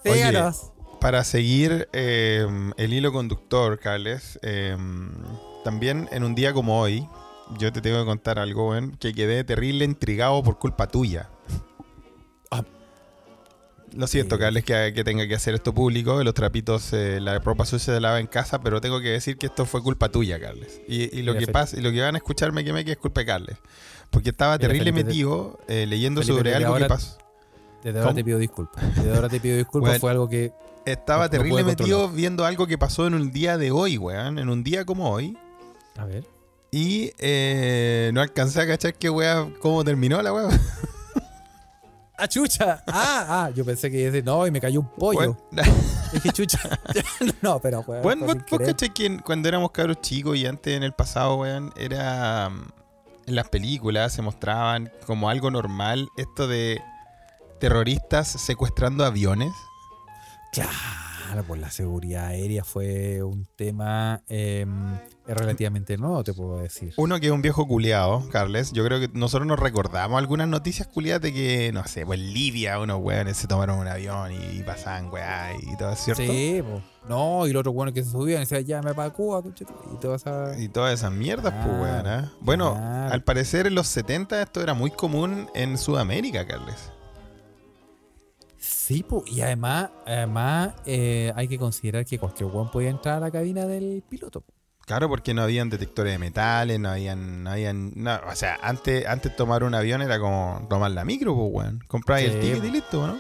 Oye, 0.04 0.16
síganos. 0.16 0.72
Para 1.00 1.24
seguir 1.24 1.88
eh, 1.94 2.48
el 2.78 2.94
hilo 2.94 3.12
conductor, 3.12 3.78
Carles, 3.78 4.40
eh, 4.42 4.76
también 5.64 6.10
en 6.12 6.24
un 6.24 6.34
día 6.34 6.52
como 6.52 6.82
hoy, 6.82 7.08
yo 7.60 7.72
te 7.72 7.80
tengo 7.80 8.00
que 8.00 8.06
contar 8.06 8.40
algo, 8.40 8.70
weón, 8.70 8.98
que 8.98 9.14
quedé 9.14 9.44
terrible 9.44 9.86
intrigado 9.86 10.42
por 10.42 10.58
culpa 10.58 10.88
tuya. 10.88 11.30
Lo 13.96 14.08
siento. 14.08 14.38
Carles, 14.38 14.64
que, 14.66 14.92
que 14.94 15.04
tenga 15.04 15.28
que 15.28 15.36
hacer 15.36 15.56
esto 15.56 15.74
público. 15.74 16.24
Los 16.24 16.34
trapitos, 16.34 16.92
eh, 16.94 17.20
la 17.22 17.40
ropa 17.40 17.66
sucia 17.66 17.94
se 17.94 18.00
lava 18.02 18.20
en 18.20 18.28
casa, 18.28 18.60
pero 18.62 18.82
tengo 18.82 19.00
que 19.00 19.10
decir 19.10 19.38
que 19.38 19.46
esto 19.48 19.66
fue 19.66 19.82
culpa 19.82 20.10
tuya, 20.10 20.40
Carles. 20.40 20.82
Y, 20.88 21.18
y 21.18 21.22
lo 21.24 21.36
que 21.38 21.48
pasa, 21.48 21.78
y 21.78 21.82
lo 21.82 21.92
que 21.92 22.02
van 22.02 22.16
a 22.16 22.18
escucharme 22.18 22.64
que 22.66 22.74
me 22.74 22.84
que 22.84 22.92
es 22.92 22.98
culpa 22.98 23.22
de 23.22 23.26
Carles. 23.26 23.58
Porque 24.10 24.30
estaba 24.30 24.58
terrible 24.60 24.92
Felipe, 24.92 25.06
metido 25.06 25.60
eh, 25.68 25.86
leyendo 25.88 26.22
Felipe, 26.22 26.38
sobre 26.38 26.56
algo 26.56 26.76
que 26.76 26.86
pasó. 26.86 27.18
Desde 27.84 28.00
ahora 28.00 28.10
¿Cómo? 28.10 28.16
te 28.16 28.24
pido 28.24 28.40
disculpas. 28.40 28.96
Desde 28.96 29.16
ahora 29.16 29.30
te 29.30 29.40
pido 29.40 29.58
disculpas. 29.58 29.90
Bueno. 29.90 30.00
Fue 30.02 30.12
algo 30.12 30.30
que. 30.30 30.52
Estaba 30.86 31.24
No- 31.26 31.30
terrible 31.30 31.64
metido 31.64 32.10
viendo 32.10 32.46
algo 32.46 32.68
que 32.68 32.78
pasó 32.78 33.08
en 33.08 33.14
un 33.16 33.32
día 33.32 33.58
de 33.58 33.72
hoy, 33.72 33.98
weón. 33.98 34.40
En 34.40 34.50
un 34.50 34.64
día 34.64 34.86
como 34.86 35.10
hoy. 35.12 35.38
A 35.98 36.06
ver. 36.06 36.26
Y 36.72 37.12
eh, 37.20 38.12
no 38.14 38.22
alcancé 38.22 38.62
a 38.62 38.68
cachar 38.68 38.94
qué 38.96 39.10
weá, 39.10 39.48
cómo 39.60 39.84
terminó 39.84 40.22
la 40.22 40.34
weá. 40.34 40.50
¡Ah, 42.18 42.28
chucha! 42.28 42.84
¡Ah! 42.88 43.26
ah 43.30 43.50
yo 43.54 43.66
pensé 43.66 43.92
que 43.92 44.08
ese. 44.08 44.22
No, 44.22 44.46
y 44.48 44.52
me 44.52 44.62
cayó 44.62 44.80
un 44.80 44.90
pollo. 44.90 45.38
Dije, 46.14 46.30
chucha. 46.32 46.60
no, 47.42 47.60
pero, 47.60 47.82
weón. 47.82 48.04
bueno, 48.04 48.26
vos, 48.26 48.36
vos 48.50 48.60
cachai 48.60 48.94
que 48.94 49.20
cuando 49.20 49.48
éramos 49.50 49.72
cabros 49.72 50.00
chicos 50.02 50.38
y 50.38 50.46
antes 50.46 50.76
en 50.76 50.84
el 50.84 50.94
pasado, 50.94 51.36
weón, 51.36 51.74
era. 51.76 52.50
mm, 52.50 52.68
En 53.28 53.36
las 53.36 53.50
películas 53.50 54.14
se 54.14 54.22
mostraban 54.22 54.92
como 55.06 55.30
algo 55.30 55.52
normal 55.52 56.08
esto 56.16 56.48
de 56.48 56.82
terroristas 57.60 58.28
secuestrando 58.28 59.04
aviones. 59.06 59.52
Claro, 60.52 60.72
pues 61.48 61.60
la 61.60 61.70
seguridad 61.72 62.28
aérea 62.28 62.64
fue 62.64 63.24
un 63.24 63.48
tema 63.56 64.22
eh, 64.30 64.66
relativamente 65.28 65.98
nuevo, 65.98 66.24
te 66.24 66.34
puedo 66.34 66.60
decir. 66.60 66.94
Uno 66.98 67.20
que 67.20 67.28
es 67.28 67.32
un 67.32 67.42
viejo 67.42 67.68
culiado, 67.68 68.28
Carles. 68.30 68.72
Yo 68.72 68.86
creo 68.86 69.00
que 69.00 69.10
nosotros 69.14 69.48
nos 69.48 69.60
recordamos 69.60 70.18
algunas 70.18 70.48
noticias 70.48 70.88
culiadas 70.88 71.22
de 71.22 71.34
que, 71.34 71.72
no 71.74 71.86
sé, 71.88 72.06
pues 72.06 72.20
Libia 72.20 72.80
unos 72.80 73.02
weones 73.02 73.38
se 73.38 73.48
tomaron 73.48 73.80
un 73.80 73.88
avión 73.88 74.32
y, 74.32 74.62
pasaban 74.64 75.12
weá 75.12 75.54
y 75.56 75.76
todo, 75.78 75.96
¿cierto? 75.96 76.24
Sí, 76.24 76.62
pues. 76.68 76.82
No, 77.08 77.46
y 77.46 77.54
los 77.54 77.60
otros 77.60 77.76
buenos 77.76 77.94
que 77.94 78.04
se 78.04 78.10
subían 78.12 78.38
y 78.38 78.46
decían, 78.46 78.64
ya 78.66 78.82
me 78.82 78.94
para 78.96 79.12
Cuba, 79.12 79.42
conche 79.44 79.64
tu- 79.66 79.74
y 80.02 80.08
vas 80.08 80.26
a. 80.26 80.58
Y 80.60 80.70
todas 80.70 80.94
esas 80.94 81.12
mierdas, 81.12 81.54
pues, 81.54 81.66
Claro, 81.66 81.82
weón. 81.84 82.08
¿ah? 82.08 82.32
Bueno, 82.42 82.74
claro. 82.74 83.14
al 83.14 83.24
parecer 83.24 83.68
en 83.68 83.76
los 83.76 83.88
70 83.88 84.42
esto 84.42 84.62
era 84.62 84.74
muy 84.74 84.90
común 84.92 85.48
en 85.54 85.78
Sudamérica, 85.78 86.48
Carles. 86.48 86.92
Sí, 88.86 89.02
pues. 89.02 89.24
Y 89.32 89.42
además, 89.42 89.90
además 90.06 90.76
eh, 90.86 91.34
hay 91.36 91.48
que 91.48 91.58
considerar 91.58 92.06
que 92.06 92.20
cualquier 92.20 92.52
weón 92.52 92.70
podía 92.70 92.92
entrar 92.92 93.16
a 93.16 93.20
la 93.20 93.32
cabina 93.32 93.66
del 93.66 94.04
piloto. 94.08 94.42
po. 94.42 94.54
Claro, 94.86 95.10
porque 95.10 95.34
no 95.34 95.42
habían 95.42 95.72
detectores 95.72 96.14
de 96.14 96.20
metales, 96.20 96.80
no 96.80 96.90
habían, 96.90 97.44
no 97.44 97.50
habían, 97.50 97.94
no, 97.96 98.20
o 98.32 98.36
sea, 98.36 98.60
antes, 98.62 99.08
antes 99.08 99.36
tomar 99.36 99.64
un 99.64 99.74
avión 99.74 100.04
era 100.04 100.20
como 100.20 100.68
tomar 100.70 100.92
la 100.92 101.04
micro, 101.04 101.36
pues, 101.36 101.50
weón. 101.52 101.80
Compráis 101.88 102.30
el 102.30 102.40
ticket 102.40 102.64
y 102.64 102.70
listo, 102.70 103.08
¿no? 103.08 103.20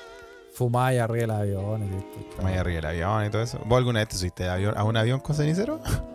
Fumáis 0.53 0.99
arriba 0.99 1.21
del 1.21 1.31
avión. 1.31 1.83
y 1.83 1.89
listo. 1.89 2.35
Tomáis 2.35 2.57
arriba 2.59 2.75
del 2.75 2.85
avión 2.85 3.25
y 3.25 3.29
todo 3.31 3.41
eso. 3.41 3.59
¿Vos 3.65 3.79
alguna 3.79 4.01
vez 4.01 4.09
te 4.09 4.17
subiste 4.17 4.47
a 4.47 4.83
un 4.83 4.97
avión 4.97 5.19
con 5.19 5.35
cenicero? 5.35 5.79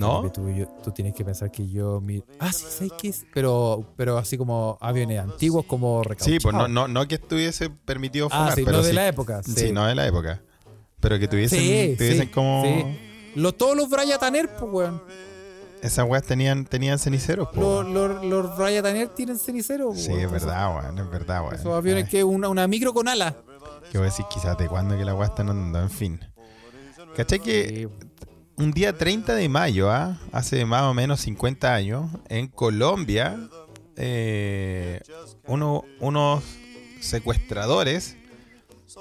No, 0.00 0.30
Tú, 0.30 0.50
yo- 0.50 0.66
tú 0.84 0.90
tienes 0.92 1.14
que 1.14 1.24
pensar 1.24 1.50
que 1.50 1.68
yo. 1.68 2.00
Mi... 2.00 2.22
Ah, 2.38 2.52
sí, 2.52 2.64
sé 2.68 2.88
que 2.98 3.08
es. 3.08 3.24
Pero, 3.32 3.84
pero 3.96 4.18
así 4.18 4.36
como 4.38 4.76
aviones 4.80 5.18
antiguos, 5.20 5.64
como 5.66 6.02
Sí, 6.18 6.38
pues 6.40 6.54
no, 6.54 6.60
recauchados. 6.64 6.70
no, 6.70 6.88
no 6.88 7.08
que 7.08 7.14
estuviese 7.16 7.70
permitido 7.70 8.28
fumar, 8.28 8.52
Ah, 8.52 8.54
sí, 8.54 8.62
pero 8.64 8.78
no 8.78 8.82
de 8.82 8.90
sí- 8.90 8.94
la 8.94 9.08
época. 9.08 9.42
Sí. 9.42 9.52
Sí, 9.56 9.72
no 9.72 9.86
de 9.86 9.94
la 9.94 10.06
época. 10.06 10.42
Pero 11.00 11.18
que 11.18 11.28
tuviesen, 11.28 11.58
Sí, 11.60 11.94
tuviesen 11.96 12.26
sí, 12.26 12.32
como... 12.32 12.62
sí. 12.64 12.84
Los, 13.34 13.56
todos 13.56 13.76
los 13.76 13.88
Bryataner, 13.90 14.48
pues, 14.56 14.72
weón. 14.72 15.02
Esas 15.82 16.08
weas 16.08 16.24
tenían, 16.24 16.64
tenían 16.64 16.98
ceniceros, 16.98 17.48
po. 17.48 17.82
Los, 17.82 17.86
los, 17.88 18.24
los 18.24 18.56
Bryataner 18.56 19.08
tienen 19.08 19.38
cenicero, 19.38 19.92
Sí, 19.94 20.08
weón. 20.08 20.20
es 20.22 20.30
verdad, 20.32 20.74
weón, 20.74 20.98
es 20.98 21.10
verdad, 21.10 21.42
weón. 21.42 21.54
Esos 21.54 21.74
aviones 21.74 22.04
Ay, 22.04 22.10
que 22.10 22.24
una, 22.24 22.48
una 22.48 22.66
micro 22.66 22.92
con 22.94 23.08
alas. 23.08 23.34
¿Qué 23.92 23.98
voy 23.98 24.06
a 24.06 24.10
decir? 24.10 24.24
Quizás 24.32 24.56
de 24.58 24.66
cuándo 24.68 24.96
que 24.96 25.04
la 25.04 25.14
wea 25.14 25.28
están 25.28 25.48
andando, 25.50 25.80
en 25.82 25.90
fin. 25.90 26.20
¿Cachai 27.14 27.38
que 27.40 27.88
un 28.58 28.70
día 28.72 28.96
30 28.96 29.34
de 29.34 29.48
mayo, 29.48 29.90
¿ah? 29.90 30.18
hace 30.32 30.64
más 30.64 30.82
o 30.82 30.94
menos 30.94 31.20
50 31.20 31.74
años, 31.74 32.10
en 32.28 32.48
Colombia, 32.48 33.38
eh, 33.96 35.00
uno- 35.46 35.84
unos 36.00 36.42
secuestradores 37.00 38.16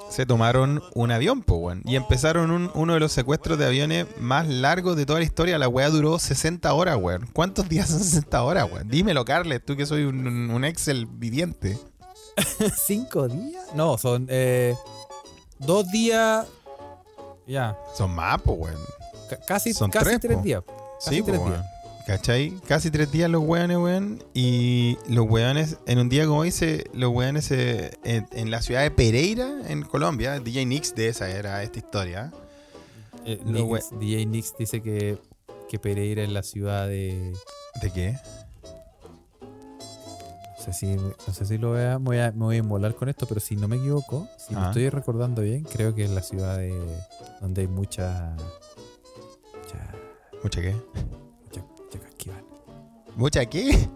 se 0.09 0.25
tomaron 0.25 0.81
un 0.93 1.11
avión, 1.11 1.41
po, 1.41 1.71
y 1.85 1.95
empezaron 1.95 2.51
un- 2.51 2.69
uno 2.73 2.93
de 2.95 2.99
los 2.99 3.11
secuestros 3.13 3.57
de 3.57 3.65
aviones 3.65 4.07
más 4.19 4.45
largos 4.47 4.97
de 4.97 5.05
toda 5.05 5.19
la 5.19 5.25
historia. 5.25 5.57
La 5.57 5.69
weá 5.69 5.89
duró 5.89 6.19
60 6.19 6.73
horas, 6.73 6.97
weón. 6.99 7.27
¿Cuántos 7.31 7.69
días 7.69 7.89
son 7.89 7.99
60 7.99 8.43
horas, 8.43 8.67
weón? 8.71 8.89
Dímelo, 8.89 9.23
Carles, 9.23 9.63
tú 9.63 9.77
que 9.77 9.85
soy 9.85 10.03
un, 10.03 10.65
Excel 10.65 11.05
viviente. 11.05 11.77
¿Cinco 12.85 13.27
días? 13.29 13.63
No, 13.73 13.97
son 13.97 14.27
eh, 14.29 14.75
dos 15.59 15.89
días. 15.91 16.45
Ya, 17.47 17.77
Son 17.95 18.13
más, 18.13 18.41
weón. 18.45 18.75
Ca- 19.30 19.38
casi, 19.45 19.73
Son 19.73 19.89
casi 19.91 20.17
tres, 20.19 20.41
días. 20.43 20.63
Casi 21.03 21.15
Sí, 21.17 21.21
tres 21.23 21.39
po, 21.39 21.49
días. 21.49 21.65
¿Cachai? 22.07 22.51
Casi 22.67 22.91
tres 22.91 23.11
días 23.11 23.30
los 23.32 23.41
weones, 23.43 23.78
weón. 23.78 24.23
Y 24.34 24.97
los 25.09 25.26
weones, 25.28 25.78
en 25.88 25.97
un 25.99 26.07
día 26.09 26.28
como 26.28 26.43
dice, 26.43 26.84
los 26.93 27.11
weones 27.11 27.49
eh, 27.51 27.97
en, 28.03 28.28
en 28.32 28.51
la 28.51 28.61
ciudad 28.61 28.82
de 28.84 28.91
Pereira, 28.91 29.49
en 29.67 29.82
Colombia, 29.82 30.39
DJ 30.39 30.65
Nix 30.67 30.93
de 30.93 31.07
esa 31.09 31.30
era 31.30 31.63
esta 31.63 31.80
historia. 31.80 32.32
Eh, 33.26 33.39
Nix- 33.43 33.89
DJ 33.99 34.26
Nix 34.28 34.53
dice 34.59 34.82
que, 34.84 35.17
que 35.67 35.80
Pereira 35.80 36.21
es 36.23 36.30
la 36.30 36.43
ciudad 36.43 36.88
de. 36.88 37.34
¿De 37.82 37.91
qué? 37.91 38.17
No 39.41 40.63
sé 40.63 40.73
si, 40.73 40.95
no 40.95 41.34
sé 41.34 41.45
si 41.45 41.57
lo 41.57 41.71
vea, 41.71 41.99
me 41.99 42.05
voy, 42.05 42.17
a, 42.19 42.32
me 42.32 42.45
voy 42.45 42.55
a 42.55 42.59
inmolar 42.59 42.95
con 42.95 43.07
esto, 43.09 43.26
pero 43.28 43.39
si 43.39 43.55
no 43.55 43.67
me 43.67 43.76
equivoco, 43.76 44.28
si 44.38 44.53
me 44.55 44.61
Ah. 44.61 44.67
estoy 44.67 44.89
recordando 44.89 45.41
bien, 45.43 45.63
creo 45.63 45.93
que 45.93 46.05
es 46.05 46.09
la 46.11 46.23
ciudad 46.23 46.57
de 46.57 46.73
donde 47.41 47.61
hay 47.61 47.67
mucha. 47.67 48.36
¿Mucha 50.45 50.61
qué? 50.61 50.75
mucha, 51.43 51.61
mucha 51.65 51.99
casquivana. 51.99 52.43
¿Mucha 53.15 53.45
qué? 53.47 53.89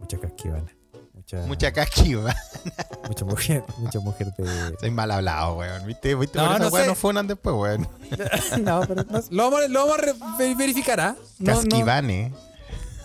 Mucha 0.00 0.18
casquivana. 0.18 0.72
Mucha, 1.12 1.36
Mucha 1.46 1.72
casquiva. 1.72 2.34
mucha 3.06 3.24
mujer, 3.26 3.64
mucha 3.76 4.00
mujer 4.00 4.32
de. 4.38 4.76
Soy 4.80 4.90
mal 4.90 5.10
hablado, 5.10 5.56
weón. 5.58 5.86
¿Viste? 5.86 6.14
¿Viste? 6.14 6.38
No, 6.38 6.46
Por 6.46 6.54
esa 6.56 6.64
no 6.64 6.70
sé. 6.70 6.86
no 6.86 6.94
funan 6.94 7.26
después, 7.26 7.54
weón. 7.54 7.82
no, 8.64 8.80
pero 8.88 9.04
no- 9.04 9.20
lo 9.30 9.42
vamos, 9.50 9.60
a- 9.62 9.68
lo 9.68 9.86
vamos 9.86 9.98
a 9.98 10.38
verificar, 10.56 11.00
¿ah? 11.00 11.16
No, 11.38 11.52
no. 11.52 11.60
Casquivane. 11.60 12.32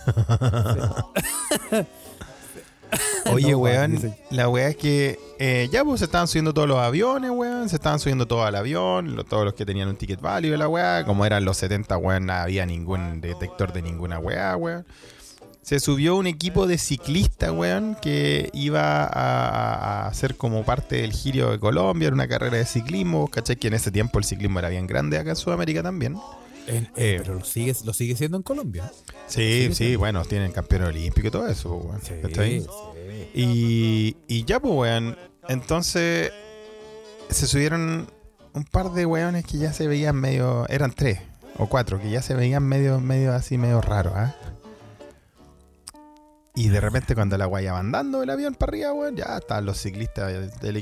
Oye, 3.32 3.52
No, 3.52 3.58
weón, 3.58 4.14
la 4.30 4.48
weá 4.48 4.68
es 4.68 4.76
que 4.76 5.18
eh, 5.38 5.68
ya 5.72 5.84
pues 5.84 5.98
se 6.00 6.04
estaban 6.06 6.28
subiendo 6.28 6.54
todos 6.54 6.68
los 6.68 6.78
aviones, 6.78 7.30
weón, 7.30 7.68
se 7.68 7.76
estaban 7.76 7.98
subiendo 7.98 8.26
todos 8.26 8.46
al 8.46 8.54
avión, 8.54 9.16
lo- 9.16 9.24
todos 9.24 9.44
los 9.44 9.54
que 9.54 9.66
tenían 9.66 9.88
un 9.88 9.96
ticket 9.96 10.20
válido 10.20 10.52
de 10.52 10.58
la 10.58 10.68
weá, 10.68 11.04
como 11.04 11.26
eran 11.26 11.44
los 11.44 11.56
70, 11.58 11.96
weón, 11.98 12.26
no 12.26 12.32
había 12.34 12.64
ningún 12.66 13.20
detector 13.20 13.72
de 13.72 13.82
ninguna 13.82 14.18
weá, 14.18 14.56
weón. 14.56 14.86
Se 15.62 15.80
subió 15.80 16.14
un 16.14 16.28
equipo 16.28 16.68
de 16.68 16.78
ciclistas, 16.78 17.50
weón, 17.50 17.96
que 18.00 18.50
iba 18.52 19.02
a, 19.02 20.04
a 20.04 20.06
hacer 20.06 20.36
como 20.36 20.62
parte 20.64 21.02
del 21.02 21.12
Giro 21.12 21.50
de 21.50 21.58
Colombia, 21.58 22.06
era 22.06 22.14
una 22.14 22.28
carrera 22.28 22.56
de 22.58 22.64
ciclismo, 22.64 23.26
¿cachai? 23.28 23.56
Que 23.56 23.66
en 23.66 23.74
ese 23.74 23.90
tiempo 23.90 24.20
el 24.20 24.24
ciclismo 24.24 24.60
era 24.60 24.68
bien 24.68 24.86
grande 24.86 25.18
acá 25.18 25.30
en 25.30 25.36
Sudamérica 25.36 25.82
también. 25.82 26.16
En- 26.66 26.88
Eh, 26.96 27.16
pero 27.22 27.34
lo 27.34 27.44
sigue, 27.44 27.74
lo 27.84 27.92
sigue 27.92 28.16
siendo 28.16 28.36
en 28.36 28.42
Colombia. 28.42 28.90
Sí, 29.26 29.68
Sí, 29.72 29.96
bueno, 29.96 30.24
tienen 30.24 30.52
campeón 30.52 30.82
olímpico 30.84 31.28
y 31.28 31.30
todo 31.30 31.46
eso, 31.48 31.74
weón. 31.76 32.00
Y, 33.34 34.16
y 34.28 34.44
ya, 34.44 34.60
pues, 34.60 34.74
weón. 34.74 35.16
Entonces, 35.48 36.32
se 37.30 37.46
subieron 37.46 38.08
un 38.52 38.64
par 38.64 38.92
de 38.92 39.06
weones 39.06 39.44
que 39.44 39.58
ya 39.58 39.72
se 39.72 39.86
veían 39.86 40.16
medio. 40.16 40.66
Eran 40.68 40.92
tres 40.92 41.20
o 41.58 41.68
cuatro, 41.68 42.00
que 42.00 42.10
ya 42.10 42.22
se 42.22 42.34
veían 42.34 42.62
medio, 42.64 43.00
medio 43.00 43.32
así, 43.32 43.58
medio 43.58 43.80
raros, 43.80 44.12
¿ah? 44.16 44.34
Y 46.54 46.68
de 46.70 46.80
repente, 46.80 47.14
cuando 47.14 47.36
la 47.36 47.44
guaya 47.44 47.74
va 47.74 47.80
andando 47.80 48.22
el 48.22 48.30
avión 48.30 48.54
para 48.54 48.70
arriba, 48.70 48.92
weón, 48.94 49.14
ya 49.14 49.36
estaban 49.36 49.66
los 49.66 49.76
ciclistas, 49.78 50.32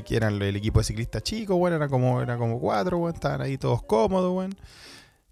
eran 0.09 0.41
el 0.41 0.55
equipo 0.55 0.79
de 0.79 0.85
ciclistas 0.85 1.21
chicos, 1.21 1.57
weón, 1.59 1.73
era 1.75 1.89
como, 1.89 2.21
era 2.21 2.37
como 2.37 2.59
cuatro, 2.61 2.97
weón, 2.99 3.13
estaban 3.13 3.41
ahí 3.41 3.57
todos 3.57 3.83
cómodos, 3.83 4.33
weón. 4.33 4.55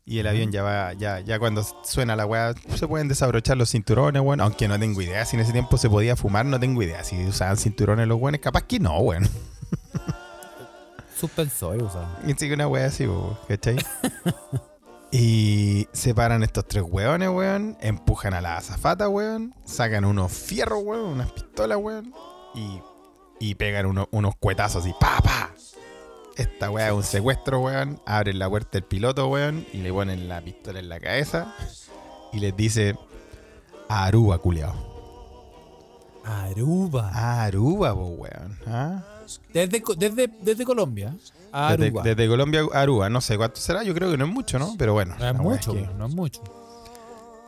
Y 0.06 0.20
el 0.20 0.28
avión 0.28 0.51
ya 0.51 0.64
va, 0.64 0.91
ya, 0.93 1.22
ya 1.22 1.39
cuando 1.39 1.64
suena 1.84 2.16
la 2.18 2.26
weá, 2.26 2.54
se 2.76 2.88
pueden 2.88 3.08
desabrochar 3.08 3.56
los 3.56 3.72
cinturones, 3.72 4.22
weón. 4.22 4.41
Aunque 4.41 4.68
no 4.68 4.78
tengo 4.78 5.01
idea 5.01 5.24
si 5.26 5.38
en 5.38 5.41
ese 5.41 5.54
tiempo 5.54 5.78
se 5.78 5.89
podía 5.89 6.16
fumar, 6.18 6.45
no 6.45 6.60
tengo 6.60 6.84
idea. 6.84 7.04
Si 7.06 7.26
usaban 7.26 7.56
cinturones 7.56 8.08
los 8.08 8.20
weones, 8.20 8.41
capaz 8.41 8.64
que 8.64 8.80
no, 8.80 8.97
weón. 8.99 9.24
Suspensor, 11.20 11.82
usaban. 11.82 12.10
Y 12.28 12.34
sí 12.34 12.47
que 12.47 12.54
una 12.54 12.68
weá 12.68 12.88
así, 12.88 13.08
weón, 13.08 13.38
¿cachai? 13.47 13.78
y 15.12 15.88
se 15.93 16.14
paran 16.14 16.43
estos 16.43 16.68
tres 16.68 16.84
weones, 16.86 17.30
weón. 17.30 17.78
Empujan 17.80 18.34
a 18.34 18.41
la 18.41 18.58
azafata, 18.58 19.08
weón. 19.08 19.54
Sacan 19.64 20.04
unos 20.06 20.32
fierros, 20.34 20.82
weón, 20.84 21.06
unas 21.14 21.32
pistolas, 21.32 21.78
weón. 21.82 22.14
Y, 22.56 22.82
y 23.39 23.56
pegan 23.56 23.86
uno- 23.86 24.10
unos 24.12 24.36
cuetazos 24.36 24.84
así, 24.84 24.93
pa, 24.99 25.20
pa. 25.24 25.53
Esta 26.36 26.71
weá 26.71 26.88
es 26.88 26.93
un 26.93 27.03
secuestro, 27.03 27.59
weón. 27.61 27.99
Abren 28.05 28.39
la 28.39 28.49
puerta 28.49 28.69
del 28.73 28.84
piloto, 28.84 29.27
weón. 29.27 29.65
Y 29.73 29.77
le 29.77 29.91
ponen 29.93 30.27
la 30.27 30.41
pistola 30.41 30.79
en 30.79 30.89
la 30.89 30.99
cabeza. 30.99 31.53
Y 32.31 32.39
les 32.39 32.55
dice, 32.55 32.95
Aruba, 33.88 34.39
culiao. 34.39 34.73
Aruba. 36.25 37.43
Aruba, 37.43 37.93
po, 37.93 38.05
weón. 38.07 38.57
¿Ah? 38.65 39.03
Desde, 39.53 39.81
desde, 39.97 40.29
desde 40.41 40.65
Colombia 40.65 41.13
a 41.51 41.71
Desde, 41.71 41.86
Aruba. 41.88 42.03
desde 42.03 42.27
Colombia 42.27 42.61
a 42.73 42.79
Aruba. 42.81 43.09
No 43.09 43.21
sé 43.21 43.38
cuánto 43.38 43.59
será. 43.59 43.84
Yo 43.84 43.93
creo 43.93 44.09
que 44.11 44.17
no 44.17 44.25
es 44.25 44.31
mucho, 44.31 44.57
¿no? 44.57 44.73
Pero 44.77 44.93
bueno. 44.93 45.15
no 45.19 45.25
es 45.27 45.36
mucho, 45.36 45.73
que- 45.73 45.88
no 45.97 46.07
es 46.07 46.13
mucho. 46.15 46.41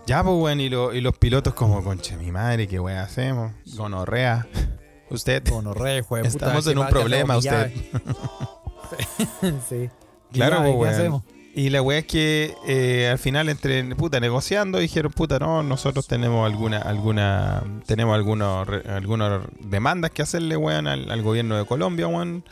Ya, 0.06 0.24
pues, 0.24 0.36
weón, 0.38 0.60
y, 0.60 0.70
lo- 0.70 0.94
y 0.94 1.02
los 1.02 1.18
pilotos 1.18 1.54
como, 1.56 1.84
concha 1.84 2.16
mi 2.18 2.32
madre, 2.32 2.68
¿qué 2.68 2.80
weón 2.80 3.00
hacemos? 3.00 3.52
Gonorrea. 3.76 4.46
Usted. 5.10 5.44
Gonorrea, 5.50 6.04
puta, 6.04 6.22
Estamos 6.22 6.68
en 6.68 6.78
un 6.78 6.88
problema, 6.88 7.38
usted. 7.38 7.72
sí. 9.70 9.90
Claro, 10.32 10.66
Ya, 10.66 10.74
pues, 10.74 11.12
¿y 11.56 11.70
la 11.70 11.82
weá 11.82 12.00
es 12.00 12.06
que 12.06 12.54
eh, 12.68 13.08
al 13.10 13.18
final 13.18 13.48
entre 13.48 13.96
puta 13.96 14.20
negociando 14.20 14.80
dijeron 14.80 15.12
puta 15.14 15.40
no 15.40 15.64
nosotros 15.64 16.06
tenemos 16.06 16.46
alguna 16.46 16.80
alguna 16.80 17.64
tenemos 17.86 18.14
algunos 18.14 18.68
algunas 18.88 19.42
demandas 19.62 20.12
que 20.12 20.22
hacerle 20.22 20.58
weón 20.58 20.88
al, 20.88 21.10
al 21.10 21.22
gobierno 21.22 21.58
de 21.58 21.66
Colombia 21.66 22.08
weón. 22.08 22.44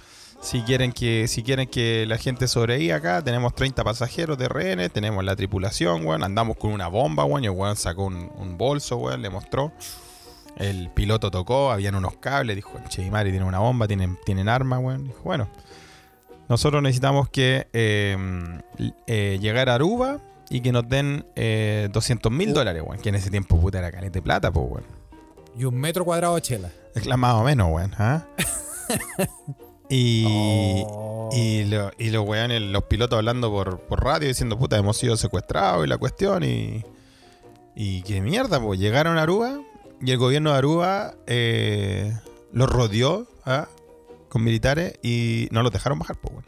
Si 0.42 0.62
quieren 0.62 0.92
que 0.92 1.28
si 1.28 1.42
quieren 1.44 1.68
que 1.68 2.06
la 2.06 2.18
gente 2.18 2.48
sobreviva 2.48 2.98
acá 2.98 3.22
tenemos 3.22 3.56
30 3.56 3.84
pasajeros 3.84 4.38
de 4.38 4.48
rehenes 4.48 4.92
tenemos 4.92 5.24
la 5.24 5.36
tripulación 5.36 6.06
weón. 6.06 6.24
Andamos 6.24 6.56
con 6.58 6.72
una 6.72 6.88
bomba 6.88 7.26
weón 7.26 7.44
y 7.44 7.48
el 7.48 7.54
weón 7.54 7.76
sacó 7.76 8.06
un, 8.06 8.32
un 8.38 8.58
bolso 8.58 8.98
weón 8.98 9.22
le 9.22 9.30
mostró. 9.30 9.74
El 10.56 10.90
piloto 10.92 11.32
tocó 11.32 11.72
habían 11.72 11.96
unos 11.96 12.16
cables 12.18 12.56
dijo 12.56 12.80
che 12.88 13.10
madre 13.12 13.32
tiene 13.32 13.46
una 13.46 13.60
bomba 13.60 13.88
tienen 13.88 14.18
tienen 14.26 14.48
armas 14.48 14.80
weón 14.82 15.04
dijo 15.08 15.20
bueno 15.24 15.50
nosotros 16.50 16.82
necesitamos 16.84 17.30
que 17.30 17.68
eh, 17.74 18.18
eh, 19.08 19.38
llegar 19.42 19.70
a 19.70 19.76
Aruba 19.76 20.20
y 20.50 20.62
que 20.62 20.72
nos 20.72 20.88
den 20.88 21.26
eh, 21.36 21.90
200 21.92 22.32
mil 22.32 22.54
dólares, 22.54 22.84
weón. 22.86 23.02
Que 23.02 23.10
en 23.10 23.16
ese 23.16 23.30
tiempo, 23.32 23.60
puta, 23.60 23.80
era 23.80 23.92
caleta 23.92 24.14
de 24.14 24.22
plata, 24.22 24.52
pues, 24.52 24.66
weón. 24.70 24.84
Y 25.58 25.66
un 25.66 25.76
metro 25.76 26.04
cuadrado 26.06 26.36
de 26.36 26.42
chela. 26.42 26.70
Es 26.96 27.06
la- 27.06 27.18
Más 27.18 27.34
o 27.36 27.44
menos, 27.44 27.72
weón. 27.72 27.94
¿ah? 27.98 28.26
y, 29.90 30.84
Oh. 30.86 31.30
y, 31.32 31.64
lo- 31.66 31.92
y 31.98 32.10
los 32.10 32.28
weones, 32.28 32.62
los 32.62 32.84
pilotos 32.84 33.18
hablando 33.18 33.50
por, 33.52 33.80
por 33.80 34.04
radio 34.04 34.28
diciendo, 34.28 34.58
puta, 34.58 34.78
hemos 34.78 34.98
sido 34.98 35.16
secuestrados 35.18 35.86
y 35.86 35.90
la 35.90 35.98
cuestión. 35.98 36.44
Y, 36.44 36.84
y 37.76 38.02
qué 38.04 38.22
mierda, 38.22 38.60
pues. 38.62 38.80
Llegaron 38.80 39.18
a 39.18 39.24
Aruba 39.24 39.60
y 40.02 40.12
el 40.12 40.18
gobierno 40.18 40.52
de 40.52 40.58
Aruba 40.58 41.14
eh, 41.28 42.14
los 42.52 42.70
rodeó 42.70 43.28
¿ah? 43.46 43.68
Con 44.34 44.44
militares 44.44 44.96
y 45.02 45.48
no 45.52 45.64
los 45.64 45.72
dejaron 45.72 46.00
bajar, 46.00 46.18
pues, 46.18 46.34
weón. 46.34 46.46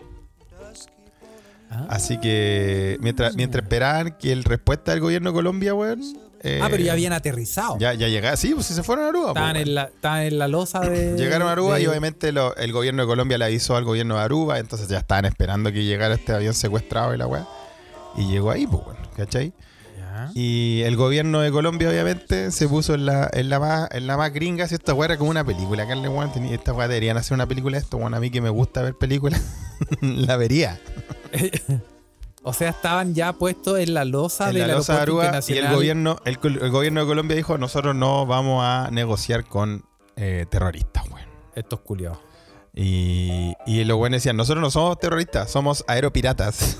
Ah. 1.71 1.87
Así 1.89 2.19
que 2.19 2.97
mientras, 3.01 3.35
mientras 3.35 3.63
esperaban 3.63 4.17
que 4.19 4.31
el 4.31 4.43
respuesta 4.43 4.91
del 4.91 5.01
gobierno 5.01 5.29
de 5.31 5.33
Colombia, 5.33 5.73
weón. 5.73 6.01
eh, 6.41 6.59
ah, 6.61 6.67
pero 6.69 6.83
ya 6.83 6.93
habían 6.93 7.11
aterrizado. 7.13 7.77
Ya, 7.79 7.93
ya 7.93 8.07
llegaron. 8.07 8.37
Sí, 8.37 8.53
pues 8.53 8.67
si 8.67 8.73
se 8.73 8.83
fueron 8.83 9.05
a 9.05 9.07
Aruba. 9.09 9.33
pues, 9.33 9.35
Estaban 9.43 9.55
weón. 9.55 9.67
en, 9.67 9.75
la, 9.75 9.83
estaban 9.85 10.21
en 10.21 10.39
la 10.39 10.47
losa 10.47 10.79
de. 10.81 11.13
Llegaron 11.17 11.47
a 11.47 11.51
Aruba 11.53 11.75
de- 11.77 11.83
y 11.83 11.87
obviamente 11.87 12.31
lo- 12.31 12.55
el 12.55 12.71
gobierno 12.71 13.01
de 13.03 13.07
Colombia 13.07 13.37
le 13.37 13.45
avisó 13.45 13.75
al 13.75 13.83
gobierno 13.83 14.15
de 14.15 14.21
Aruba, 14.21 14.59
entonces 14.59 14.87
ya 14.87 14.99
estaban 14.99 15.25
esperando 15.25 15.71
que 15.71 15.83
llegara 15.83 16.13
este 16.15 16.33
avión 16.33 16.53
secuestrado 16.53 17.13
y 17.15 17.17
la 17.17 17.27
weá. 17.27 17.47
Y 18.15 18.27
llegó 18.27 18.51
ahí, 18.51 18.67
pues, 18.67 18.83
bueno, 18.83 18.99
¿cachai? 19.17 19.51
Y 20.37 20.81
el 20.81 20.97
gobierno 20.97 21.39
de 21.39 21.49
Colombia, 21.49 21.89
obviamente, 21.89 22.51
se 22.51 22.67
puso 22.67 22.93
en 22.93 23.05
la, 23.05 23.29
en 23.31 23.49
la, 23.49 23.57
más, 23.57 23.87
en 23.91 24.05
la 24.05 24.17
más 24.17 24.33
gringa. 24.33 24.67
Si 24.67 24.75
esta 24.75 24.93
weá 24.93 25.05
era 25.05 25.17
como 25.17 25.29
una 25.29 25.45
película, 25.45 25.87
Carle, 25.87 26.09
weón. 26.09 26.29
Esta 26.51 26.73
weá 26.73 26.89
deberían 26.89 27.15
hacer 27.15 27.35
una 27.35 27.47
película 27.47 27.77
de 27.77 27.83
esto, 27.83 27.95
weón. 27.95 28.13
A 28.13 28.19
mí 28.19 28.29
que 28.29 28.41
me 28.41 28.49
gusta 28.49 28.81
ver 28.81 28.95
películas, 28.95 29.41
la 30.01 30.35
vería. 30.35 30.79
O 32.47 32.53
sea, 32.53 32.69
estaban 32.69 33.15
ya 33.15 33.33
puestos 33.33 33.79
en 33.79 33.95
la 33.95 34.05
losa 34.05 34.49
en 34.49 34.57
del 34.57 34.67
la 34.67 34.75
losa 34.75 34.93
de 34.93 35.01
Aruba 35.01 35.39
y 35.47 35.53
el 35.53 35.67
gobierno, 35.73 36.17
el, 36.25 36.37
gobierno 36.37 37.01
de 37.01 37.07
Colombia 37.07 37.35
dijo, 37.35 37.57
nosotros 37.57 37.95
no 37.95 38.27
vamos 38.27 38.63
a 38.63 38.89
negociar 38.91 39.45
con 39.45 39.83
eh, 40.15 40.45
terroristas, 40.47 41.05
weón. 41.09 41.27
Estos 41.55 41.79
culiados. 41.79 42.19
Y, 42.75 43.55
y 43.65 43.83
los 43.85 43.97
buenos 43.97 44.17
decían, 44.17 44.37
nosotros 44.37 44.61
no 44.61 44.69
somos 44.69 44.99
terroristas, 44.99 45.49
somos 45.49 45.83
aeropiratas. 45.87 46.77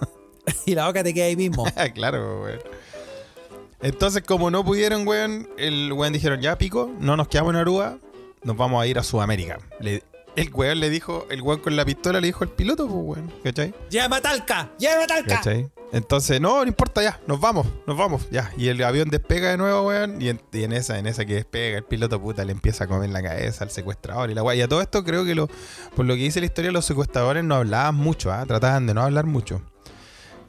y 0.66 0.74
la 0.74 0.86
boca 0.86 1.02
te 1.02 1.14
queda 1.14 1.24
ahí 1.24 1.36
mismo. 1.36 1.64
claro, 1.94 2.42
weón. 2.42 2.58
Entonces, 3.80 4.22
como 4.26 4.50
no 4.50 4.64
pudieron, 4.64 5.06
weón, 5.06 5.48
el 5.56 5.92
weón 5.92 6.12
dijeron, 6.12 6.40
ya 6.40 6.58
pico, 6.58 6.90
no 7.00 7.16
nos 7.16 7.28
quedamos 7.28 7.54
en 7.54 7.60
Aruba, 7.60 7.98
nos 8.42 8.56
vamos 8.56 8.82
a 8.82 8.86
ir 8.86 8.98
a 8.98 9.02
Sudamérica. 9.02 9.58
Le- 9.80 10.02
el 10.36 10.52
weón 10.52 10.78
le 10.80 10.90
dijo, 10.90 11.26
el 11.30 11.42
weón 11.42 11.60
con 11.60 11.74
la 11.76 11.84
pistola 11.84 12.20
le 12.20 12.26
dijo 12.28 12.44
al 12.44 12.50
piloto, 12.50 12.86
pues 12.88 12.98
weón, 13.02 13.32
¿cachai? 13.42 13.74
¡Llama 13.90 14.16
a 14.16 14.20
Talca! 14.20 14.70
¡Llama 14.78 15.04
a 15.04 15.06
Talca! 15.06 15.34
¿Cachai? 15.36 15.68
Entonces, 15.90 16.38
no, 16.38 16.60
no 16.62 16.66
importa 16.68 17.02
ya, 17.02 17.18
nos 17.26 17.40
vamos, 17.40 17.66
nos 17.86 17.96
vamos, 17.96 18.28
ya. 18.30 18.52
Y 18.58 18.68
el 18.68 18.82
avión 18.84 19.08
despega 19.08 19.50
de 19.50 19.56
nuevo, 19.56 19.86
weón. 19.88 20.20
Y 20.20 20.28
en, 20.28 20.40
y 20.52 20.64
en 20.64 20.72
esa, 20.72 20.98
en 20.98 21.06
esa 21.06 21.24
que 21.24 21.34
despega, 21.34 21.78
el 21.78 21.84
piloto 21.84 22.20
puta 22.20 22.44
le 22.44 22.52
empieza 22.52 22.84
a 22.84 22.86
comer 22.88 23.08
la 23.10 23.22
cabeza 23.22 23.64
al 23.64 23.70
secuestrador 23.70 24.28
y 24.30 24.34
la 24.34 24.42
weá. 24.42 24.54
Y 24.54 24.60
a 24.60 24.68
todo 24.68 24.82
esto 24.82 25.02
creo 25.02 25.24
que 25.24 25.34
lo, 25.34 25.48
por 25.96 26.04
lo 26.04 26.14
que 26.14 26.20
dice 26.20 26.40
la 26.40 26.46
historia, 26.46 26.70
los 26.72 26.84
secuestradores 26.84 27.42
no 27.42 27.54
hablaban 27.54 27.94
mucho, 27.94 28.30
¿ah? 28.30 28.44
trataban 28.46 28.86
de 28.86 28.92
no 28.94 29.00
hablar 29.02 29.24
mucho. 29.24 29.62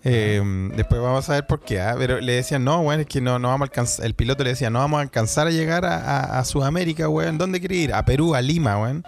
Eh, 0.03 0.41
después 0.75 1.01
vamos 1.01 1.29
a 1.29 1.33
ver 1.33 1.45
por 1.45 1.59
qué, 1.59 1.81
¿ah? 1.81 1.95
pero 1.97 2.21
le 2.21 2.33
decían, 2.33 2.63
no, 2.63 2.79
weón, 2.81 3.01
es 3.01 3.05
que 3.05 3.19
no, 3.19 3.37
no 3.37 3.49
vamos 3.49 3.65
a 3.65 3.69
alcanzar. 3.69 4.05
El 4.05 4.13
piloto 4.13 4.43
le 4.43 4.51
decía, 4.51 4.69
no 4.69 4.79
vamos 4.79 4.99
a 4.99 5.01
alcanzar 5.01 5.47
a 5.47 5.51
llegar 5.51 5.85
a, 5.85 6.43
Sudamérica, 6.45 7.09
weón. 7.09 7.37
¿Dónde 7.37 7.59
quiere 7.59 7.75
ir? 7.75 7.93
A 7.93 8.05
Perú, 8.05 8.35
a 8.35 8.41
Lima, 8.41 8.79
weón. 8.79 9.03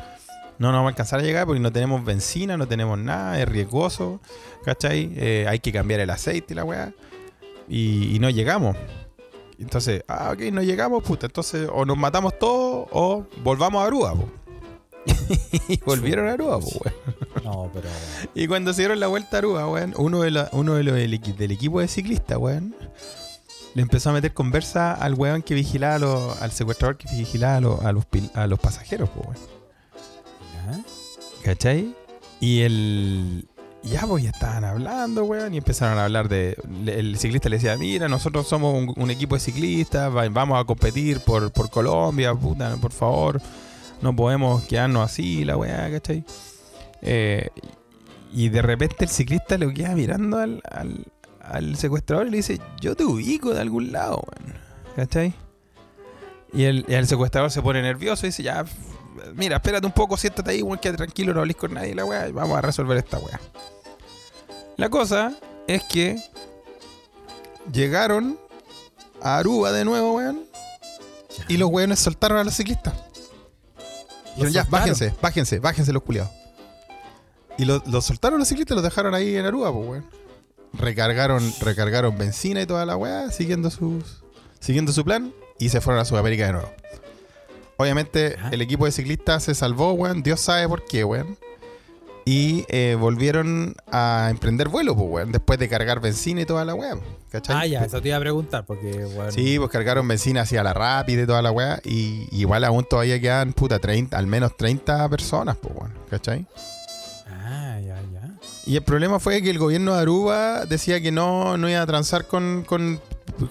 No, 0.59 0.67
no 0.67 0.77
vamos 0.77 0.89
a 0.89 0.91
alcanzar 0.91 1.19
a 1.21 1.23
llegar 1.23 1.45
porque 1.45 1.59
no 1.59 1.71
tenemos 1.71 2.03
benzina, 2.05 2.55
no 2.55 2.67
tenemos 2.67 2.99
nada, 2.99 3.39
es 3.39 3.49
riesgoso, 3.49 4.21
¿cachai? 4.63 5.11
Eh, 5.15 5.45
hay 5.49 5.59
que 5.59 5.71
cambiar 5.71 6.01
el 6.01 6.09
aceite 6.09 6.53
la 6.53 6.63
weá. 6.63 6.93
Y, 7.67 8.17
no 8.19 8.29
llegamos. 8.29 8.75
Entonces, 9.57 10.03
ah, 10.07 10.31
ok, 10.33 10.51
no 10.51 10.61
llegamos, 10.61 11.03
puta. 11.03 11.27
Entonces, 11.27 11.69
o 11.71 11.85
nos 11.85 11.97
matamos 11.97 12.37
todos 12.37 12.87
o 12.91 13.25
volvamos 13.43 13.81
a 13.81 13.87
Aruba, 13.87 14.13
po. 14.13 14.40
y 15.67 15.77
volvieron 15.85 16.27
a 16.27 16.33
Aruba, 16.33 16.59
po, 16.59 16.67
weón. 16.67 16.95
No, 17.43 17.69
pero. 17.73 17.87
Y 18.35 18.47
cuando 18.47 18.73
se 18.73 18.81
dieron 18.81 18.99
la 18.99 19.07
vuelta 19.07 19.37
a 19.37 19.39
Aruba, 19.39 19.67
weón, 19.67 19.93
uno, 19.97 20.21
de 20.21 20.31
la- 20.31 20.49
uno 20.51 20.75
de 20.75 20.83
los 20.83 20.95
del, 20.95 21.13
equi- 21.13 21.35
del 21.35 21.51
equipo 21.51 21.79
de 21.79 21.87
ciclistas, 21.87 22.37
weón, 22.37 22.75
le 23.73 23.81
empezó 23.81 24.09
a 24.09 24.13
meter 24.13 24.33
conversa 24.33 24.93
al 24.93 25.13
weón 25.15 25.41
que 25.41 25.53
vigilaba, 25.55 25.95
a 25.95 25.99
los- 25.99 26.41
al 26.41 26.51
secuestrador 26.51 26.97
que 26.97 27.07
vigilaba 27.15 27.55
a 27.57 27.61
los, 27.61 27.79
a 27.85 27.91
los, 27.93 28.05
a 28.35 28.47
los 28.47 28.59
pasajeros, 28.59 29.09
po, 29.09 29.21
weón. 29.21 30.83
¿Cachai? 31.43 31.95
Y 32.39 32.61
el. 32.61 33.47
Ya, 33.83 34.05
pues 34.05 34.23
ya 34.23 34.29
estaban 34.29 34.63
hablando, 34.63 35.23
weón, 35.23 35.55
y 35.55 35.57
empezaron 35.57 35.97
a 35.97 36.03
hablar 36.05 36.29
de. 36.29 36.55
El 36.85 37.17
ciclista 37.17 37.49
le 37.49 37.55
decía: 37.57 37.75
Mira, 37.77 38.07
nosotros 38.07 38.47
somos 38.47 38.75
un, 38.75 38.93
un 38.95 39.09
equipo 39.09 39.33
de 39.35 39.41
ciclistas, 39.41 40.15
va- 40.15 40.29
vamos 40.29 40.61
a 40.61 40.65
competir 40.65 41.19
por, 41.21 41.51
por 41.51 41.69
Colombia, 41.71 42.35
puta, 42.35 42.75
por 42.77 42.91
favor, 42.91 43.41
no 44.01 44.15
podemos 44.15 44.63
quedarnos 44.63 45.05
así, 45.05 45.45
la 45.45 45.57
weá, 45.57 45.89
¿cachai? 45.91 46.23
Eh, 47.01 47.49
y 48.33 48.49
de 48.49 48.61
repente 48.61 49.05
el 49.05 49.09
ciclista 49.09 49.57
lo 49.57 49.73
queda 49.73 49.93
mirando 49.95 50.37
al, 50.37 50.61
al, 51.41 51.75
secuestrador 51.75 52.27
y 52.27 52.31
le 52.31 52.37
dice: 52.37 52.59
Yo 52.79 52.95
te 52.95 53.03
ubico 53.03 53.53
de 53.53 53.61
algún 53.61 53.91
lado, 53.91 54.23
weón, 54.25 54.59
¿cachai? 54.95 55.33
Y 56.53 56.63
el, 56.63 56.85
el 56.87 57.07
secuestrador 57.07 57.51
se 57.51 57.61
pone 57.61 57.81
nervioso 57.81 58.25
y 58.25 58.29
dice: 58.29 58.43
Ya, 58.43 58.65
mira, 59.35 59.57
espérate 59.57 59.85
un 59.85 59.93
poco, 59.93 60.17
siéntate 60.17 60.51
ahí, 60.51 60.61
weón, 60.61 60.79
quédate 60.79 60.97
tranquilo, 60.97 61.33
no 61.33 61.41
hables 61.41 61.57
con 61.57 61.73
nadie, 61.73 61.93
la 61.93 62.05
weá, 62.05 62.27
y 62.27 62.31
vamos 62.31 62.57
a 62.57 62.61
resolver 62.61 62.97
esta 62.97 63.19
weá. 63.19 63.39
La 64.77 64.89
cosa 64.89 65.33
es 65.67 65.83
que 65.83 66.21
llegaron 67.71 68.39
a 69.21 69.37
Aruba 69.37 69.71
de 69.71 69.85
nuevo, 69.85 70.15
weón, 70.15 70.43
y 71.47 71.57
los 71.57 71.69
weones 71.69 71.99
soltaron 71.99 72.37
a 72.37 72.43
los 72.43 72.55
ciclistas. 72.55 73.10
Dijeron, 74.35 74.53
ya, 74.53 74.63
bájense, 74.69 75.13
bájense, 75.21 75.59
bájense 75.59 75.93
los 75.93 76.03
culiados. 76.03 76.31
Y 77.57 77.65
los 77.65 78.05
soltaron 78.05 78.39
los 78.39 78.47
ciclistas, 78.47 78.75
los 78.75 78.83
dejaron 78.83 79.13
ahí 79.13 79.35
en 79.35 79.45
Aruba, 79.45 79.71
pues, 79.73 79.87
weón. 79.87 80.05
Recargaron, 80.73 81.53
recargaron 81.59 82.17
benzina 82.17 82.61
y 82.61 82.65
toda 82.65 82.85
la 82.85 82.95
weá, 82.95 83.29
siguiendo 83.29 83.69
sus. 83.69 84.23
Siguiendo 84.59 84.91
su 84.93 85.03
plan, 85.03 85.33
y 85.59 85.69
se 85.69 85.81
fueron 85.81 86.01
a 86.01 86.05
Sudamérica 86.05 86.45
de 86.45 86.53
nuevo. 86.53 86.71
Obviamente, 87.77 88.37
el 88.51 88.61
equipo 88.61 88.85
de 88.85 88.91
ciclistas 88.91 89.43
se 89.43 89.55
salvó, 89.55 89.93
weón. 89.93 90.23
Dios 90.23 90.39
sabe 90.39 90.67
por 90.67 90.85
qué, 90.85 91.03
weón. 91.03 91.37
Y 92.25 92.65
eh, 92.69 92.95
volvieron 92.99 93.75
a 93.91 94.27
emprender 94.29 94.69
vuelo, 94.69 94.95
pues, 94.95 95.09
weón. 95.09 95.31
Después 95.31 95.59
de 95.59 95.67
cargar 95.67 96.01
benzina 96.01 96.41
y 96.41 96.45
toda 96.45 96.65
la 96.65 96.75
weá. 96.75 96.97
¿Cachai? 97.31 97.55
Ah, 97.55 97.65
ya, 97.65 97.85
eso 97.85 98.01
te 98.01 98.09
iba 98.09 98.17
a 98.17 98.19
preguntar, 98.19 98.65
porque, 98.65 99.05
bueno. 99.15 99.31
Sí, 99.31 99.57
pues 99.57 99.71
cargaron 99.71 100.07
benzina 100.07 100.41
hacia 100.41 100.63
la 100.63 100.73
rápida 100.73 101.23
y 101.23 101.25
toda 101.25 101.41
la 101.41 101.51
weá. 101.51 101.79
Y 101.83 102.27
y 102.31 102.41
igual 102.41 102.63
aún 102.63 102.85
todavía 102.85 103.19
quedan, 103.19 103.53
puta, 103.53 103.79
30, 103.79 104.17
al 104.17 104.27
menos 104.27 104.55
30 104.57 105.07
personas, 105.09 105.57
pues, 105.57 105.75
weón. 105.75 105.93
¿Cachai? 106.09 106.45
Ah, 107.27 107.79
ya, 107.79 108.01
ya. 108.13 108.29
Y 108.65 108.75
el 108.75 108.83
problema 108.83 109.19
fue 109.19 109.41
que 109.41 109.49
el 109.49 109.57
gobierno 109.57 109.95
de 109.95 110.01
Aruba 110.01 110.65
decía 110.65 111.01
que 111.01 111.11
no, 111.11 111.57
no 111.57 111.69
iba 111.69 111.81
a 111.81 111.85
transar 111.85 112.27
con, 112.27 112.63
con, 112.65 113.01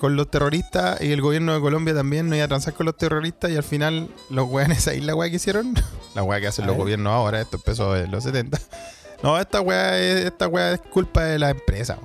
con 0.01 0.16
los 0.16 0.31
terroristas 0.31 1.01
y 1.01 1.12
el 1.12 1.21
gobierno 1.21 1.55
de 1.55 1.61
Colombia 1.61 1.95
también 1.95 2.29
no 2.29 2.37
iba 2.37 2.45
a 2.45 2.49
transar 2.49 2.75
con 2.75 2.87
los 2.87 2.97
terroristas 2.97 3.51
y 3.51 3.57
al 3.57 3.62
final 3.62 4.09
los 4.31 4.49
weones 4.49 4.87
ahí 4.89 5.01
la 5.01 5.14
weá 5.14 5.29
que 5.31 5.37
hicieron, 5.37 5.75
la 6.14 6.23
weá 6.23 6.41
que 6.41 6.47
hacen 6.49 6.64
A 6.64 6.66
los 6.68 6.77
ver. 6.77 6.83
gobiernos 6.85 7.12
ahora, 7.12 7.41
esto 7.41 7.57
empezó 7.57 7.97
en 7.97 8.11
los 8.11 8.25
70. 8.25 8.59
No, 9.23 9.39
esta 9.39 9.61
weá 9.61 9.99
es, 9.99 10.25
esta 10.25 10.49
weá 10.49 10.73
es 10.73 10.81
culpa 10.81 11.23
de 11.25 11.39
la 11.39 11.51
empresa. 11.51 11.99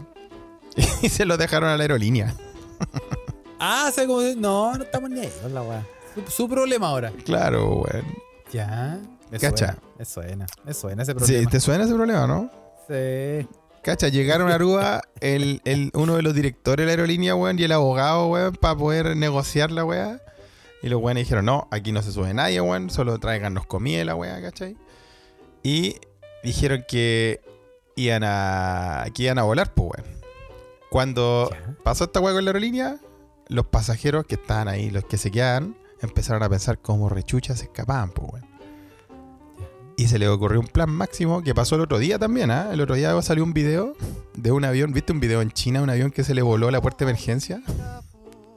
Y 1.01 1.07
se 1.07 1.23
lo 1.23 1.37
dejaron 1.37 1.69
a 1.69 1.77
la 1.77 1.83
aerolínea. 1.83 2.35
Ah, 3.57 3.89
se 3.95 4.05
como. 4.05 4.21
No, 4.35 4.73
no 4.77 4.83
estamos 4.83 5.09
ni 5.09 5.21
ahí 5.21 5.31
con 5.41 5.53
la 5.53 5.61
weá. 5.61 5.87
Su, 6.13 6.29
su 6.29 6.49
problema 6.49 6.89
ahora. 6.89 7.13
Claro, 7.23 7.83
weón. 7.83 8.05
Ya. 8.51 8.99
Me 9.31 9.39
Cacha. 9.39 9.77
suena. 9.77 9.77
Me 9.97 10.05
suena. 10.05 10.45
Me 10.65 10.73
suena 10.73 11.03
ese 11.03 11.11
Sí, 11.13 11.17
problema. 11.17 11.49
¿Te 11.51 11.59
suena 11.61 11.83
ese 11.85 11.93
problema, 11.95 12.27
no? 12.27 12.49
Sí. 12.87 13.47
Cacha, 13.85 14.07
llegaron 14.07 14.49
a 14.51 14.55
Aruba 14.55 15.03
el, 15.21 15.61
el- 15.63 15.91
uno 15.93 16.15
de 16.15 16.23
los 16.23 16.33
directores 16.33 16.83
de 16.83 16.87
la 16.87 16.91
aerolínea, 16.93 17.35
weón, 17.35 17.59
y 17.59 17.63
el 17.65 17.71
abogado, 17.71 18.25
weón, 18.27 18.55
para 18.55 18.75
poder 18.75 19.15
negociar 19.15 19.69
la 19.71 19.85
weá. 19.85 20.19
Y 20.81 20.89
los 20.89 20.99
weones 20.99 21.25
dijeron, 21.25 21.45
no, 21.45 21.67
aquí 21.69 21.91
no 21.91 22.01
se 22.01 22.11
sube 22.11 22.33
nadie, 22.33 22.59
weón, 22.61 22.89
solo 22.89 23.19
tráiganos 23.19 23.67
comida 23.67 24.03
la 24.03 24.15
weá, 24.15 24.41
¿cachai? 24.41 24.75
Y 25.61 25.97
dijeron 26.43 26.83
que 26.87 27.41
iban 27.95 28.23
a, 28.25 29.05
que 29.13 29.23
iban 29.23 29.37
a 29.37 29.43
volar, 29.43 29.71
pues, 29.75 29.91
weón. 30.03 30.15
Cuando 30.89 31.51
pasó 31.83 32.05
esta 32.05 32.19
weá 32.19 32.33
con 32.33 32.43
la 32.43 32.49
aerolínea, 32.49 32.97
los 33.49 33.67
pasajeros 33.67 34.25
que 34.25 34.33
estaban 34.35 34.67
ahí, 34.67 34.89
los 34.89 35.05
que 35.05 35.17
se 35.17 35.29
quedaban, 35.29 35.77
empezaron 36.01 36.41
a 36.41 36.49
pensar 36.49 36.79
cómo 36.79 37.07
rechuchas 37.09 37.59
se 37.59 37.65
escapaban, 37.65 38.09
pues, 38.09 38.33
weón. 38.33 38.54
Y 39.97 40.07
se 40.07 40.19
le 40.19 40.27
ocurrió 40.27 40.59
un 40.59 40.67
plan 40.67 40.89
máximo 40.89 41.41
que 41.41 41.55
pasó 41.55 41.75
el 41.75 41.81
otro 41.81 41.97
día 41.99 42.19
también, 42.19 42.51
¿ah? 42.51 42.69
El 42.73 42.81
otro 42.81 42.95
día 42.95 43.19
salió 43.21 43.43
un 43.45 43.53
video 43.53 43.93
de 44.33 44.51
un 44.51 44.65
avión, 44.65 44.91
¿viste 44.91 45.13
un 45.13 45.21
video 45.21 45.41
en 45.41 45.51
China? 45.51 45.81
Un 45.81 45.89
avión 45.89 46.11
que 46.11 46.23
se 46.25 46.33
le 46.35 46.41
voló 46.41 46.69
la 46.69 46.81
puerta 46.81 47.05
de 47.05 47.11
emergencia. 47.11 47.61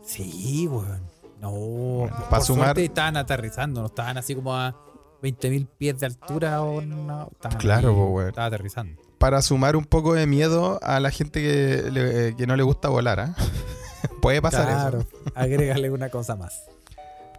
Sí, 0.04 0.66
weón. 0.68 1.00
No. 1.40 2.08
pa' 2.28 2.38
por 2.38 2.42
sumar- 2.42 2.64
suerte 2.68 2.84
estaban 2.86 3.16
aterrizando, 3.16 3.80
no 3.80 3.86
estaban 3.86 4.18
así 4.18 4.34
como 4.34 4.56
a 4.56 4.74
20.000 5.22 5.68
pies 5.78 6.00
de 6.00 6.06
altura 6.06 6.62
o 6.62 6.80
no. 6.80 7.28
Estaban 7.32 7.58
Claro, 7.58 7.90
ahí, 7.90 7.94
po, 7.94 8.06
weón. 8.08 8.28
Estaba 8.30 8.46
aterrizando. 8.48 9.00
Para 9.18 9.40
sumar 9.42 9.76
un 9.76 9.84
poco 9.84 10.14
de 10.14 10.26
miedo 10.26 10.80
a 10.82 10.98
la 10.98 11.10
gente 11.12 11.40
que, 11.40 11.90
le- 11.92 12.34
que 12.36 12.46
no 12.48 12.56
le 12.56 12.64
gusta 12.64 12.88
volar, 12.88 13.20
¿ah? 13.20 13.34
Puede 14.22 14.42
pasar 14.42 14.66
claro. 14.66 14.98
eso. 15.00 15.08
Agrégale 15.36 15.90
una 15.90 16.08
cosa 16.08 16.34
más. 16.34 16.62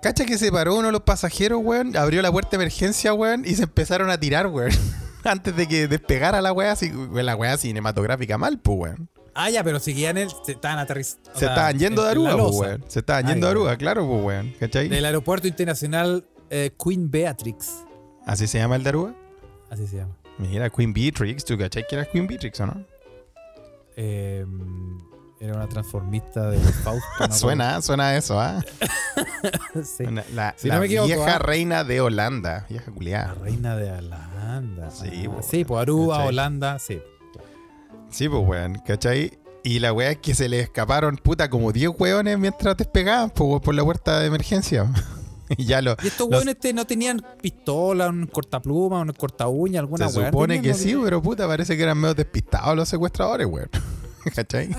Cacha 0.01 0.25
que 0.25 0.37
se 0.37 0.51
paró 0.51 0.75
uno 0.75 0.87
de 0.87 0.91
los 0.93 1.01
pasajeros, 1.01 1.59
weón, 1.61 1.95
abrió 1.97 2.21
la 2.21 2.31
puerta 2.31 2.51
de 2.51 2.63
emergencia, 2.63 3.13
weón, 3.13 3.43
y 3.45 3.55
se 3.55 3.63
empezaron 3.63 4.09
a 4.09 4.17
tirar, 4.19 4.47
weón. 4.47 4.71
Antes 5.23 5.53
de 5.55 5.67
que 5.67 5.87
despegara 5.89 6.41
la 6.41 6.53
weá, 6.53 6.75
la 7.11 7.35
weá 7.35 7.57
cinematográfica 7.57 8.37
mal, 8.37 8.57
pues, 8.59 8.77
weón. 8.79 9.09
Ah, 9.35 9.49
ya, 9.49 9.63
pero 9.63 9.79
seguían 9.79 10.17
el. 10.17 10.29
Se 10.45 10.53
estaban 10.53 10.79
aterrizando. 10.79 11.29
Se 11.33 11.45
estaban 11.45 11.77
yendo 11.77 12.03
de 12.03 12.11
Aruba, 12.11 12.37
pues, 12.37 12.55
weón. 12.55 12.85
Se 12.87 12.99
estaban 12.99 13.25
Ah, 13.25 13.29
yendo 13.29 13.47
de. 13.47 13.51
Aruba, 13.51 13.77
claro, 13.77 14.07
pues, 14.07 14.23
weón. 14.23 14.53
¿Cachai? 14.59 14.87
Del 14.87 15.03
aeropuerto 15.05 15.47
internacional 15.47 16.25
eh, 16.49 16.71
Queen 16.83 17.11
Beatrix. 17.11 17.83
¿Así 18.25 18.47
se 18.47 18.57
llama 18.57 18.75
el 18.77 18.83
de 18.83 18.89
Aruba? 18.89 19.13
Así 19.69 19.85
se 19.87 19.97
llama. 19.97 20.15
Mira, 20.37 20.69
Queen 20.69 20.93
Beatrix, 20.93 21.43
¿tú 21.43 21.57
cachai 21.57 21.85
que 21.87 21.95
era 21.95 22.05
Queen 22.05 22.25
Beatrix 22.25 22.59
o 22.61 22.65
no? 22.67 22.85
Eh, 23.97 24.45
era 25.39 25.55
una 25.55 25.67
transformista 25.67 26.49
de 26.49 26.59
Fausto. 26.59 27.05
¿no? 27.27 27.33
suena, 27.33 27.81
suena 27.81 28.15
eso, 28.17 28.39
¿ah? 28.39 28.61
Sí. 29.83 30.03
La, 30.33 30.53
Si 30.57 30.67
la 30.67 30.75
no 30.75 30.79
me 30.81 30.85
equivoco, 30.87 31.07
vieja 31.07 31.35
¿ah? 31.35 31.39
reina 31.39 31.83
de 31.83 32.01
Holanda, 32.01 32.65
vieja 32.69 32.85
La 32.87 32.93
culiada. 32.93 33.33
reina 33.35 33.75
de 33.77 33.91
Holanda. 33.91 34.91
Sí, 34.91 35.25
Ah, 35.27 35.31
po, 35.31 35.41
sí, 35.41 35.63
pues 35.65 35.81
Aruba, 35.81 36.15
¿cachai? 36.17 36.27
Holanda, 36.29 36.79
sí. 36.79 37.01
Sí, 38.09 38.27
pues, 38.27 38.43
weón, 38.45 38.75
¿cachai? 38.85 39.37
Y 39.63 39.79
la 39.79 39.93
weá 39.93 40.11
es 40.11 40.17
que 40.17 40.33
se 40.33 40.49
le 40.49 40.59
escaparon, 40.61 41.17
puta, 41.17 41.49
como 41.49 41.71
10 41.71 41.91
weones 41.99 42.37
mientras 42.39 42.75
despegaban 42.77 43.29
po, 43.29 43.61
por 43.61 43.75
la 43.75 43.83
puerta 43.83 44.19
de 44.19 44.25
emergencia. 44.27 44.89
y 45.49 45.65
ya 45.65 45.81
lo. 45.81 45.95
Y 46.03 46.07
estos 46.07 46.29
los- 46.29 46.43
weones 46.45 46.57
no 46.73 46.85
tenían 46.85 47.23
pistola, 47.41 48.09
un 48.09 48.25
cortapluma, 48.27 49.01
un 49.01 49.11
corta 49.13 49.47
uña, 49.47 49.79
alguna 49.79 50.09
se 50.09 50.25
supone 50.25 50.61
que 50.61 50.69
¿no? 50.69 50.75
sí, 50.75 50.97
pero 51.03 51.21
puta, 51.21 51.47
parece 51.47 51.77
que 51.77 51.83
eran 51.83 51.97
medio 51.97 52.13
despistados 52.15 52.75
los 52.75 52.89
secuestradores, 52.89 53.47
weón. 53.47 53.69
¿Cachai? 54.35 54.69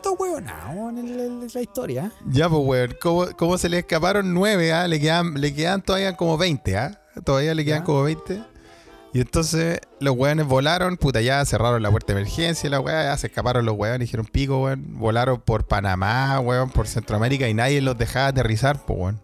Estos 0.00 0.18
weonados 0.18 0.94
en, 0.98 1.46
la 1.52 1.60
historia. 1.60 2.10
Ya, 2.26 2.48
pues, 2.48 2.62
weón, 2.64 2.96
¿cómo, 3.02 3.26
cómo 3.36 3.58
se 3.58 3.68
le 3.68 3.80
escaparon 3.80 4.32
nueve? 4.32 4.72
ah? 4.72 4.88
Le, 4.88 4.98
quedan, 4.98 5.38
le 5.38 5.52
quedan 5.54 5.82
todavía 5.82 6.16
como 6.16 6.38
20, 6.38 6.74
¿ah? 6.78 6.98
Todavía 7.22 7.54
le 7.54 7.66
quedan 7.66 7.80
Ya. 7.80 7.84
como 7.84 8.04
20. 8.04 8.42
Y 9.12 9.20
entonces 9.20 9.78
los 9.98 10.16
weones 10.16 10.46
volaron, 10.46 10.96
puta, 10.96 11.20
ya 11.20 11.44
cerraron 11.44 11.82
la 11.82 11.90
puerta 11.90 12.14
de 12.14 12.20
emergencia 12.20 12.70
la 12.70 12.80
weá, 12.80 13.02
ya 13.04 13.16
se 13.18 13.26
escaparon 13.26 13.66
los 13.66 13.76
weones, 13.76 14.00
dijeron 14.00 14.24
pico, 14.24 14.62
weón. 14.62 14.98
Volaron 14.98 15.38
por 15.42 15.66
Panamá, 15.66 16.40
weón, 16.40 16.70
por 16.70 16.88
Centroamérica 16.88 17.46
y 17.46 17.52
nadie 17.52 17.82
los 17.82 17.98
dejaba 17.98 18.28
aterrizar, 18.28 18.86
pues, 18.86 18.98
weón. 18.98 19.20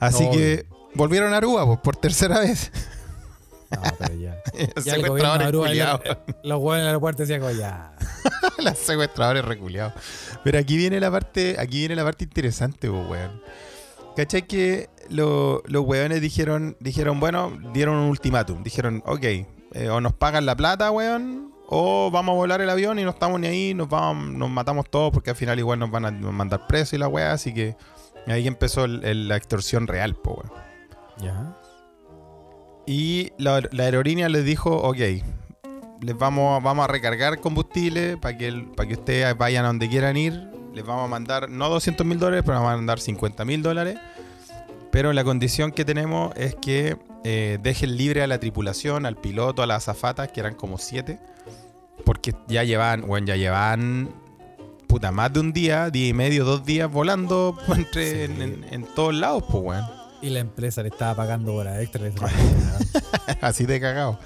Así 0.00 0.24
No, 0.24 0.32
que 0.32 0.66
volvieron 0.94 1.32
a 1.32 1.36
Aruba, 1.36 1.64
pues, 1.64 1.78
por 1.78 1.94
tercera 1.94 2.40
vez. 2.40 2.72
No, 3.70 3.80
pero 4.00 4.14
ya. 4.16 4.36
Ya 4.84 4.94
el 4.94 5.06
gobierno 5.06 5.38
de 5.38 5.44
Aruba, 5.44 5.68
los 6.42 6.58
weones 6.60 6.78
en 6.78 6.80
el 6.80 6.86
aeropuerto 6.88 7.22
decían 7.22 7.40
como 7.40 7.52
Los 8.58 8.78
secuestradores 8.78 9.44
reculeados. 9.44 9.92
Pero 10.44 10.58
aquí 10.58 10.76
viene 10.76 11.00
la 11.00 11.10
parte, 11.10 11.56
aquí 11.58 11.78
viene 11.80 11.96
la 11.96 12.04
parte 12.04 12.24
interesante, 12.24 12.88
po, 12.88 13.00
weón. 13.08 13.40
¿Cachai 14.16 14.46
que 14.46 14.90
lo- 15.08 15.62
los 15.66 15.84
weones 15.86 16.20
dijeron, 16.20 16.76
dijeron, 16.80 17.18
bueno, 17.20 17.52
dieron 17.72 17.96
un 17.96 18.08
ultimátum. 18.10 18.62
Dijeron, 18.62 19.02
ok, 19.06 19.22
eh, 19.24 19.88
o 19.90 20.00
nos 20.00 20.12
pagan 20.12 20.44
la 20.46 20.54
plata, 20.54 20.90
weón, 20.90 21.52
o 21.68 22.10
vamos 22.10 22.34
a 22.34 22.36
volar 22.36 22.60
el 22.60 22.68
avión 22.68 22.98
y 22.98 23.04
no 23.04 23.10
estamos 23.10 23.40
ni 23.40 23.46
ahí, 23.46 23.72
nos 23.74 23.88
vamos, 23.88 24.34
nos 24.34 24.50
matamos 24.50 24.90
todos 24.90 25.10
porque 25.12 25.30
al 25.30 25.36
final 25.36 25.58
igual 25.58 25.78
nos 25.78 25.90
van 25.90 26.04
a 26.04 26.10
mandar 26.10 26.66
preso 26.66 26.94
y 26.94 26.98
la 26.98 27.08
weá, 27.08 27.32
así 27.32 27.54
que 27.54 27.74
ahí 28.26 28.46
empezó 28.46 28.84
el- 28.84 29.02
el- 29.04 29.28
la 29.28 29.36
extorsión 29.36 29.86
real, 29.86 30.14
po, 30.14 30.32
weón. 30.42 30.52
Ya. 31.22 31.56
Y 32.86 33.32
la, 33.38 33.62
la 33.70 33.84
aerolínea 33.84 34.28
les 34.28 34.44
dijo, 34.44 34.70
ok, 34.76 34.98
les 36.02 36.16
vamos, 36.18 36.62
vamos 36.62 36.84
a 36.84 36.88
recargar 36.88 37.40
combustible 37.40 38.16
para 38.18 38.36
que, 38.36 38.48
el- 38.48 38.66
para 38.66 38.88
que 38.88 38.94
ustedes 38.94 39.36
vayan 39.38 39.64
a 39.64 39.68
donde 39.68 39.88
quieran 39.88 40.16
ir. 40.16 40.50
Les 40.74 40.84
vamos 40.84 41.04
a 41.04 41.08
mandar, 41.08 41.48
no 41.50 41.68
200 41.68 42.06
mil 42.06 42.18
dólares, 42.18 42.42
pero 42.46 42.58
vamos 42.58 42.72
a 42.72 42.76
mandar 42.76 42.98
50 43.00 43.44
mil 43.44 43.62
dólares. 43.62 43.98
Pero 44.90 45.12
la 45.12 45.24
condición 45.24 45.70
que 45.72 45.84
tenemos 45.84 46.34
es 46.36 46.54
que 46.54 46.96
eh, 47.24 47.58
dejen 47.62 47.96
libre 47.96 48.22
a 48.22 48.26
la 48.26 48.38
tripulación, 48.38 49.06
al 49.06 49.16
piloto, 49.16 49.62
a 49.62 49.66
las 49.66 49.88
azafatas, 49.88 50.30
que 50.32 50.40
eran 50.40 50.54
como 50.54 50.76
siete. 50.78 51.18
Porque 52.04 52.34
ya 52.48 52.64
llevan, 52.64 53.02
bueno, 53.02 53.26
ya 53.28 53.36
llevan 53.36 54.10
puta, 54.88 55.10
más 55.12 55.32
de 55.32 55.40
un 55.40 55.52
día, 55.52 55.88
día 55.88 56.08
y 56.08 56.12
medio, 56.12 56.44
dos 56.44 56.64
días 56.66 56.90
volando 56.90 57.56
entre, 57.76 58.26
Sí. 58.26 58.32
en, 58.32 58.42
en- 58.42 58.66
en 58.70 58.84
todos 58.94 59.14
lados, 59.14 59.44
pues, 59.50 59.62
weón. 59.64 60.01
Y 60.22 60.30
la 60.30 60.38
empresa 60.38 60.82
le 60.82 60.88
estaba 60.88 61.14
pagando 61.16 61.52
horas 61.54 61.80
extra. 61.82 62.08
Así 63.40 63.66
de 63.66 63.80
cagado. 63.80 64.18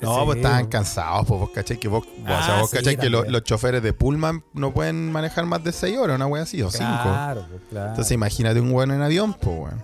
No, 0.00 0.14
Sí, 0.18 0.22
pues 0.24 0.36
estaban 0.38 0.66
cansados, 0.66 1.26
pues 1.26 1.40
vos 1.40 1.50
cachai 1.50 1.78
que 1.78 1.88
vos, 1.88 2.04
o 2.06 2.26
sea, 2.26 2.56
Ah, 2.56 2.60
vos 2.60 2.70
sí, 2.70 2.76
cachai 2.78 2.96
que 2.96 3.08
lo- 3.08 3.18
también. 3.18 3.32
los 3.32 3.44
choferes 3.44 3.82
de 3.82 3.92
Pullman 3.92 4.42
no 4.52 4.74
pueden 4.74 5.12
manejar 5.12 5.46
más 5.46 5.62
de 5.62 5.72
6 5.72 5.96
horas, 5.96 6.16
una 6.16 6.26
wea 6.26 6.42
así, 6.42 6.60
o 6.62 6.70
5. 6.70 6.84
Claro, 7.02 7.46
pues, 7.48 7.62
claro. 7.70 7.90
Entonces 7.90 8.12
imagínate 8.12 8.60
un 8.60 8.72
weón 8.72 8.90
en 8.90 9.02
avión, 9.02 9.32
pues 9.34 9.56
weón. 9.58 9.82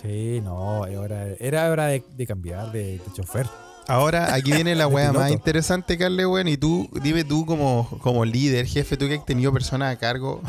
Sí, 0.00 0.40
no, 0.42 0.86
era 0.86 1.00
hora, 1.00 1.26
era 1.40 1.70
hora 1.70 1.86
de, 1.86 2.04
de 2.16 2.26
cambiar 2.26 2.70
de, 2.72 2.98
de 2.98 3.02
chofer. 3.14 3.48
Ahora 3.88 4.32
aquí 4.34 4.52
viene 4.52 4.74
la 4.74 4.86
wea 4.88 5.12
más 5.12 5.30
interesante, 5.30 5.98
Carle, 5.98 6.24
weón. 6.26 6.46
Y 6.48 6.56
tú, 6.56 6.88
dime 7.02 7.24
tú 7.24 7.44
como, 7.46 7.88
como 8.00 8.24
líder, 8.24 8.66
jefe, 8.66 8.96
tú 8.96 9.08
que 9.08 9.16
has 9.16 9.26
tenido 9.26 9.52
personas 9.52 9.92
a 9.94 9.98
cargo, 9.98 10.40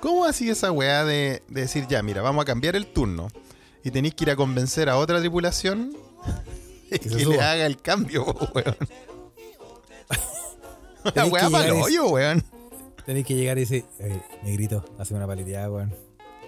¿cómo 0.00 0.24
así 0.24 0.50
esa 0.50 0.72
wea 0.72 1.04
de, 1.04 1.42
de 1.48 1.60
decir, 1.62 1.86
ya, 1.88 2.02
mira, 2.02 2.20
vamos 2.22 2.42
a 2.42 2.46
cambiar 2.46 2.74
el 2.74 2.86
turno? 2.86 3.28
Y 3.82 3.90
tenéis 3.90 4.14
que 4.14 4.24
ir 4.24 4.30
a 4.30 4.36
convencer 4.36 4.88
a 4.88 4.98
otra 4.98 5.20
tripulación 5.20 5.96
que, 6.90 7.08
le 7.26 7.40
haga 7.40 7.66
el 7.66 7.80
cambio, 7.80 8.24
weón. 8.54 8.76
La 11.14 11.24
que 11.24 11.30
para 11.50 11.68
el 11.68 11.76
y- 11.76 11.80
hoyo, 11.80 12.08
weón. 12.08 12.44
Tenés 13.06 13.24
que 13.24 13.34
llegar 13.34 13.56
y 13.56 13.62
decir, 13.62 13.84
"Oye, 13.98 14.20
negrito, 14.42 14.84
hazme 14.98 15.16
una 15.16 15.26
paleteada, 15.26 15.70
weón. 15.70 15.94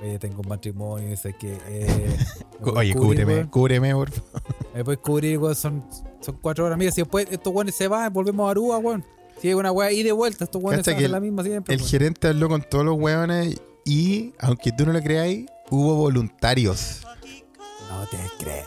Oye, 0.03 0.18
tengo 0.18 0.43
un 0.43 0.49
matrimonio, 0.49 1.16
sé 1.16 1.35
que. 1.35 1.55
Eh, 1.68 2.16
¿me 2.53 2.59
puedes 2.59 2.76
Oye, 2.78 2.95
cúbreme, 2.95 3.35
weón? 3.35 3.47
cúbreme, 3.49 3.95
por 3.95 4.11
favor. 4.11 4.43
Me 4.74 4.85
puedes 4.85 5.01
cubrir, 5.01 5.39
weón. 5.39 5.55
Son, 5.55 5.85
son 6.20 6.39
cuatro 6.43 6.66
horas. 6.66 6.76
Mira, 6.78 6.93
si 6.93 7.01
después 7.01 7.26
estos 7.30 7.53
weones 7.53 7.74
se 7.74 7.89
van, 7.89 8.12
volvemos 8.12 8.47
a 8.47 8.51
Aruba, 8.51 8.78
weón. 8.78 9.05
Si 9.41 9.49
hay 9.49 9.55
una 9.55 9.72
weá 9.72 9.89
ahí 9.89 10.03
de 10.03 10.12
vuelta, 10.12 10.45
estos 10.45 10.62
weones 10.62 10.87
hacen 10.87 11.11
la 11.11 11.18
misma 11.20 11.43
siempre. 11.43 11.74
El 11.74 11.80
weón. 11.80 11.91
gerente 11.91 12.28
habló 12.28 12.49
con 12.49 12.62
todos 12.62 12.85
los 12.85 12.97
weones 12.99 13.61
y, 13.85 14.35
aunque 14.39 14.70
tú 14.72 14.85
no 14.87 14.93
lo 14.93 15.01
creáis, 15.01 15.47
hubo 15.70 15.95
voluntarios 15.97 17.01
No 18.03 18.07
te 18.09 18.19
crees. 18.45 18.65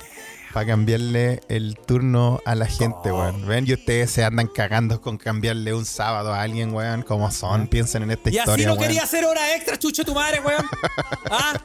para 0.53 0.67
cambiarle 0.67 1.41
el 1.49 1.77
turno 1.85 2.39
a 2.45 2.55
la 2.55 2.65
gente, 2.65 3.11
Oh. 3.11 3.19
weón. 3.19 3.45
Ven, 3.45 3.65
y 3.67 3.73
ustedes 3.73 4.09
se 4.11 4.23
andan 4.23 4.47
cagando 4.47 5.01
con 5.01 5.17
cambiarle 5.17 5.73
un 5.73 5.83
sábado 5.85 6.33
a 6.33 6.41
alguien, 6.41 6.73
weón. 6.73 7.01
Como 7.01 7.29
son, 7.31 7.67
piensen 7.67 8.03
en 8.03 8.11
esta 8.11 8.29
Y 8.29 8.37
así 8.37 8.39
historia, 8.39 8.67
no 8.67 8.73
weón. 8.75 8.83
quería 8.83 9.03
hacer 9.03 9.25
hora 9.25 9.53
extra, 9.55 9.77
chucho 9.77 10.05
tu 10.05 10.13
madre, 10.15 10.39
weón. 10.39 10.63
¿Ah? 11.29 11.59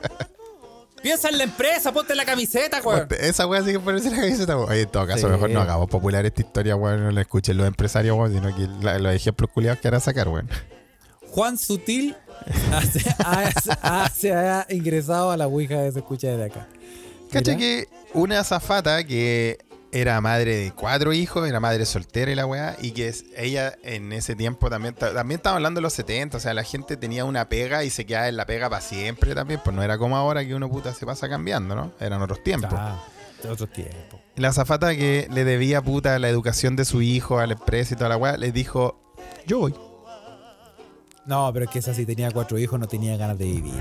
Piensa 1.03 1.29
en 1.29 1.39
la 1.39 1.45
empresa, 1.45 1.93
ponte 1.93 2.15
la 2.17 2.25
camiseta, 2.25 2.81
weón. 2.83 3.07
Esa 3.21 3.47
weá 3.47 3.63
sí 3.63 3.71
que 3.73 3.79
parece 3.81 4.11
la 4.11 4.17
camiseta, 4.17 4.57
weón. 4.57 4.71
Oye, 4.71 4.83
en 4.83 4.89
todo 4.91 5.07
caso, 5.07 5.27
Sí. 5.29 5.33
mejor 5.33 5.51
no 5.51 5.61
hagamos 5.61 5.89
popular 5.89 6.27
esta 6.27 6.41
historia, 6.41 6.75
weón. 6.75 7.05
No 7.05 7.11
la 7.13 7.21
escuchen 7.21 7.57
los 7.59 7.69
empresarios, 7.69 8.19
weón, 8.19 8.33
sino 8.35 8.55
que 8.57 8.67
la- 8.85 8.99
los 8.99 9.15
ejemplos 9.15 9.51
culiados 9.55 9.79
que 9.81 9.87
hará 9.87 10.01
sacar, 10.01 10.27
weón. 10.29 10.51
Juan 11.29 11.57
Sutil 11.59 12.17
ha- 13.23 14.11
se 14.11 14.33
ha 14.33 14.67
ingresado 14.69 15.31
a 15.31 15.37
la 15.37 15.47
Ouija 15.47 15.77
de 15.81 15.93
se 15.93 16.01
escucha 16.01 16.27
desde 16.27 16.47
acá. 16.47 16.67
Cacha 17.33 17.57
que 17.57 17.89
una 18.15 18.41
azafata 18.41 19.05
que 19.05 19.59
era 19.93 20.21
madre 20.21 20.57
de 20.57 20.73
cuatro 20.73 21.13
hijos, 21.13 21.49
era 21.49 21.59
madre 21.59 21.85
soltera 21.85 22.31
y 22.31 22.35
la 22.37 22.47
weá, 22.47 22.77
y 22.81 22.93
que 22.93 23.13
ella 23.37 23.75
en 23.83 24.13
ese 24.13 24.37
tiempo 24.37 24.71
también, 24.71 24.95
ta- 24.95 25.13
también 25.13 25.39
estaba 25.39 25.57
hablando 25.57 25.79
de 25.79 25.83
los 25.83 25.93
70, 25.95 26.37
o 26.37 26.41
sea, 26.41 26.55
la 26.55 26.63
gente 26.63 26.97
tenía 26.97 27.25
una 27.25 27.49
pega 27.49 27.83
y 27.83 27.91
se 27.91 28.07
quedaba 28.07 28.29
en 28.29 28.37
la 28.37 28.47
pega 28.47 28.71
para 28.71 28.83
siempre 28.83 29.35
también, 29.35 29.61
pues 29.65 29.75
no 29.75 29.83
era 29.83 29.99
como 29.99 30.17
ahora 30.17 30.45
que 30.45 30.55
uno 30.55 30.69
puta 30.71 30.95
se 30.95 31.07
pasa 31.07 31.29
cambiando, 31.29 31.75
¿no? 31.75 31.93
Eran 31.99 32.23
otros 32.23 32.43
tiempos. 32.45 32.71
Ah. 32.73 33.03
La 34.37 34.49
azafata 34.49 34.95
que 34.95 35.27
le 35.33 35.45
debía 35.45 35.83
puta 35.83 36.19
la 36.19 36.29
educación 36.29 36.77
de 36.77 36.85
su 36.85 37.03
hijo 37.03 37.39
a 37.41 37.47
la 37.47 37.55
empresa 37.55 37.95
y 37.95 37.97
toda 37.97 38.11
la 38.11 38.17
weá, 38.17 38.37
le 38.37 38.53
dijo, 38.53 39.01
yo 39.47 39.59
voy. 39.59 39.75
No, 41.27 41.51
pero 41.53 41.65
es 41.65 41.71
que 41.71 41.79
esa 41.81 41.95
si 41.95 42.07
tenía 42.07 42.31
cuatro 42.31 42.59
hijos 42.59 42.79
no 42.79 42.87
tenía 42.87 43.17
ganas 43.17 43.39
de 43.39 43.45
vivir. 43.47 43.75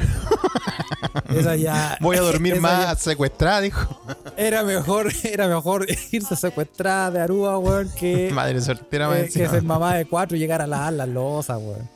esa 1.35 1.55
ya. 1.55 1.97
Voy 1.99 2.17
a 2.17 2.21
dormir 2.21 2.59
más 2.61 2.85
ya- 2.85 2.95
secuestrada, 2.95 3.61
dijo. 3.61 4.01
Era 4.37 4.63
mejor, 4.63 5.11
era 5.23 5.47
mejor 5.47 5.85
irse 6.11 6.35
secuestrada 6.35 7.11
de 7.11 7.21
Aruba, 7.21 7.57
weón, 7.57 7.89
que, 7.97 8.29
Madre 8.33 8.61
soltera, 8.61 9.19
eh, 9.19 9.29
que 9.31 9.47
ser 9.47 9.63
mamá 9.63 9.95
de 9.95 10.05
cuatro 10.05 10.37
y 10.37 10.39
llegar 10.39 10.61
a 10.61 10.67
la 10.67 10.89
las 10.91 11.07
losas, 11.07 11.57
weón. 11.61 11.89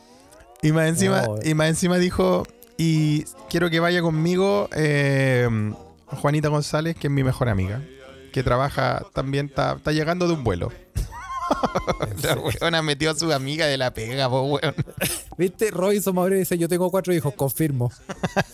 Y 0.61 0.71
más 0.71 0.87
encima, 0.87 1.21
No. 1.23 1.35
y 1.43 1.53
más 1.53 1.67
encima 1.69 1.97
dijo, 1.97 2.45
y 2.77 3.23
quiero 3.49 3.69
que 3.69 3.79
vaya 3.79 4.01
conmigo 4.01 4.69
eh, 4.75 5.47
Juanita 6.07 6.47
González, 6.49 6.95
que 6.95 7.07
es 7.07 7.11
mi 7.13 7.23
mejor 7.23 7.49
amiga, 7.49 7.81
que 8.31 8.43
trabaja 8.43 9.03
también, 9.13 9.47
está, 9.47 9.73
está 9.73 9.91
llegando 9.91 10.27
de 10.27 10.33
un 10.33 10.43
vuelo. 10.43 10.71
La 12.23 12.35
weona 12.35 12.81
metió 12.81 13.11
a 13.11 13.15
su 13.15 13.31
amiga 13.31 13.65
de 13.65 13.77
la 13.77 13.93
pega, 13.93 14.29
po, 14.29 14.43
weón. 14.43 14.75
¿Viste? 15.37 15.71
Robinson 15.71 16.15
Mauricio 16.15 16.39
dice, 16.39 16.57
yo 16.57 16.67
tengo 16.67 16.89
cuatro 16.91 17.13
hijos, 17.13 17.33
confirmo. 17.33 17.91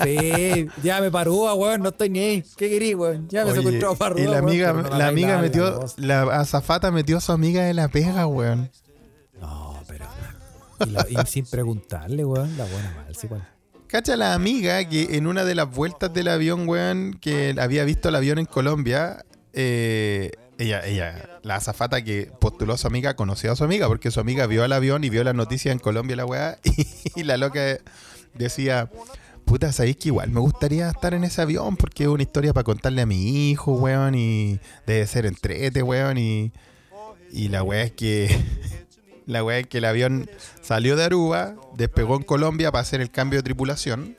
Sí, 0.04 0.68
ya 0.84 1.02
me 1.02 1.12
paró, 1.12 1.54
weón, 1.56 1.82
no 1.82 1.90
estoy 1.90 2.10
ni 2.10 2.20
ahí. 2.20 2.44
¿Qué 2.58 2.70
querí, 2.70 2.96
weón? 2.96 3.28
Ya 3.30 3.46
me 3.46 3.54
secuestró 3.54 3.96
Parúa, 3.96 4.22
y 4.22 4.26
la 4.26 4.32
weón, 4.32 4.44
amiga, 4.46 4.74
pero 4.74 4.90
no 4.90 4.98
la 4.98 5.08
amiga 5.08 5.28
nada, 5.30 5.42
metió, 5.42 5.86
la 5.98 6.22
azafata 6.40 6.92
metió 6.92 7.18
a 7.18 7.22
su 7.22 7.32
amiga 7.32 7.64
de 7.64 7.74
la 7.74 7.88
pega, 7.90 8.28
weón. 8.28 8.72
No, 9.40 9.82
pero... 9.88 10.06
Y, 11.10 11.20
y 11.20 11.26
sin 11.26 11.46
preguntarle, 11.46 12.26
weón, 12.26 12.58
la 12.58 12.66
buena 12.66 12.94
mal, 12.96 13.16
sí, 13.16 13.28
weón. 13.28 13.44
Cacha 13.88 14.16
la 14.16 14.36
amiga 14.36 14.88
que 14.88 15.18
en 15.18 15.26
una 15.26 15.44
de 15.44 15.56
las 15.56 15.70
vueltas 15.70 16.14
del 16.14 16.28
avión, 16.28 16.70
weón, 16.70 17.18
que 17.20 17.56
había 17.60 17.84
visto 17.86 18.10
el 18.10 18.16
avión 18.16 18.38
en 18.38 18.46
Colombia, 18.46 19.26
eh, 19.54 20.30
ella, 20.60 20.86
ella, 20.86 21.40
la 21.42 21.56
azafata 21.56 22.04
que 22.04 22.32
postuló 22.40 22.74
a 22.74 22.78
su 22.78 22.86
amiga, 22.86 23.16
conoció 23.16 23.54
a 23.54 23.56
su 23.56 23.64
amiga, 23.64 23.88
porque 23.88 24.12
su 24.12 24.20
amiga 24.20 24.46
vio 24.46 24.66
el 24.66 24.74
avión 24.74 25.06
y 25.06 25.10
vio 25.10 25.24
las 25.24 25.34
noticias 25.34 25.72
en 25.72 25.80
Colombia, 25.80 26.18
la 26.18 26.26
weá, 26.26 26.60
y, 27.16 27.24
la 27.24 27.38
loca 27.38 27.80
decía, 28.34 28.92
puta, 29.46 29.72
¿sabéis 29.72 29.96
que 29.96 30.10
igual 30.10 30.30
me 30.32 30.42
gustaría 30.42 30.90
estar 30.90 31.14
en 31.14 31.24
ese 31.24 31.42
avión? 31.42 31.78
Porque 31.78 32.04
es 32.04 32.10
una 32.10 32.24
historia 32.24 32.54
para 32.54 32.66
contarle 32.66 33.02
a 33.02 33.06
mi 33.06 33.50
hijo, 33.50 33.72
weón, 33.72 34.16
y 34.16 34.60
debe 34.86 35.08
ser 35.08 35.26
entrete, 35.26 35.82
weón, 35.82 36.18
y, 36.18 36.52
y 37.32 37.48
la 37.48 37.64
weá 37.64 37.84
es 37.84 37.94
que... 37.94 38.30
La 39.26 39.44
weá 39.44 39.60
es 39.60 39.68
que 39.68 39.78
el 39.78 39.86
avión 39.86 40.28
salió 40.64 40.96
de 40.96 41.04
Aruba, 41.04 41.54
despegó 41.76 42.16
en 42.16 42.24
Colombia 42.24 42.72
para 42.72 42.82
hacer 42.82 43.00
el 43.00 43.12
cambio 43.12 43.38
de 43.38 43.44
tripulación. 43.44 44.18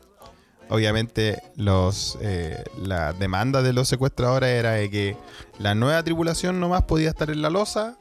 Obviamente, 0.71 1.43
los 1.57 2.17
eh, 2.21 2.63
la 2.81 3.13
demanda 3.13 3.61
de 3.61 3.73
los 3.73 3.89
secuestradores 3.89 4.51
era 4.51 4.73
de 4.73 4.89
que 4.89 5.17
la 5.59 5.75
nueva 5.75 6.03
tripulación 6.05 6.61
nomás 6.61 6.85
podía 6.85 7.09
estar 7.09 7.29
en 7.29 7.43
la 7.43 7.51
losa, 7.51 7.97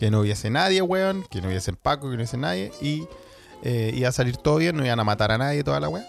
que 0.00 0.10
no 0.10 0.20
hubiese 0.20 0.50
nadie, 0.50 0.82
weón, 0.82 1.24
que 1.30 1.40
no 1.40 1.48
hubiese 1.48 1.72
Paco, 1.72 2.10
que 2.10 2.16
no 2.16 2.16
hubiese 2.16 2.36
nadie, 2.36 2.72
y 2.80 3.06
eh, 3.62 3.92
iba 3.94 4.08
a 4.08 4.12
salir 4.12 4.36
todo 4.36 4.56
bien, 4.56 4.76
no 4.76 4.84
iban 4.84 4.98
a 4.98 5.04
matar 5.04 5.30
a 5.30 5.38
nadie, 5.38 5.62
toda 5.62 5.78
la 5.78 5.88
weá. 5.88 6.04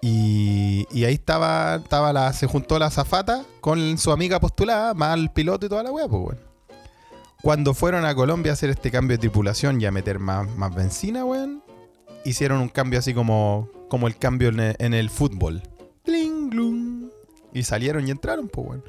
Y, 0.00 0.86
y 0.92 1.04
ahí 1.04 1.14
estaba, 1.14 1.76
estaba 1.76 2.12
la, 2.12 2.32
se 2.32 2.46
juntó 2.46 2.78
la 2.78 2.90
zafata 2.90 3.44
con 3.60 3.98
su 3.98 4.12
amiga 4.12 4.38
postulada, 4.38 4.94
más 4.94 5.18
el 5.18 5.30
piloto 5.30 5.66
y 5.66 5.68
toda 5.68 5.82
la 5.82 5.90
weá, 5.90 6.06
pues 6.06 6.22
weón. 6.22 6.38
Cuando 7.42 7.74
fueron 7.74 8.04
a 8.04 8.14
Colombia 8.14 8.52
a 8.52 8.54
hacer 8.54 8.70
este 8.70 8.92
cambio 8.92 9.16
de 9.16 9.22
tripulación 9.22 9.80
y 9.80 9.86
a 9.86 9.90
meter 9.90 10.20
más, 10.20 10.48
más 10.56 10.72
benzina, 10.72 11.24
weón, 11.24 11.64
hicieron 12.24 12.60
un 12.60 12.68
cambio 12.68 13.00
así 13.00 13.12
como, 13.12 13.68
como 13.88 14.06
el 14.06 14.16
cambio 14.16 14.48
en 14.48 14.60
el, 14.60 14.94
el 14.94 15.10
fútbol. 15.10 15.62
Bling, 16.04 16.50
glum. 16.50 17.10
Y 17.52 17.62
salieron 17.62 18.06
y 18.08 18.10
entraron, 18.10 18.48
pues 18.48 18.66
weón. 18.68 18.84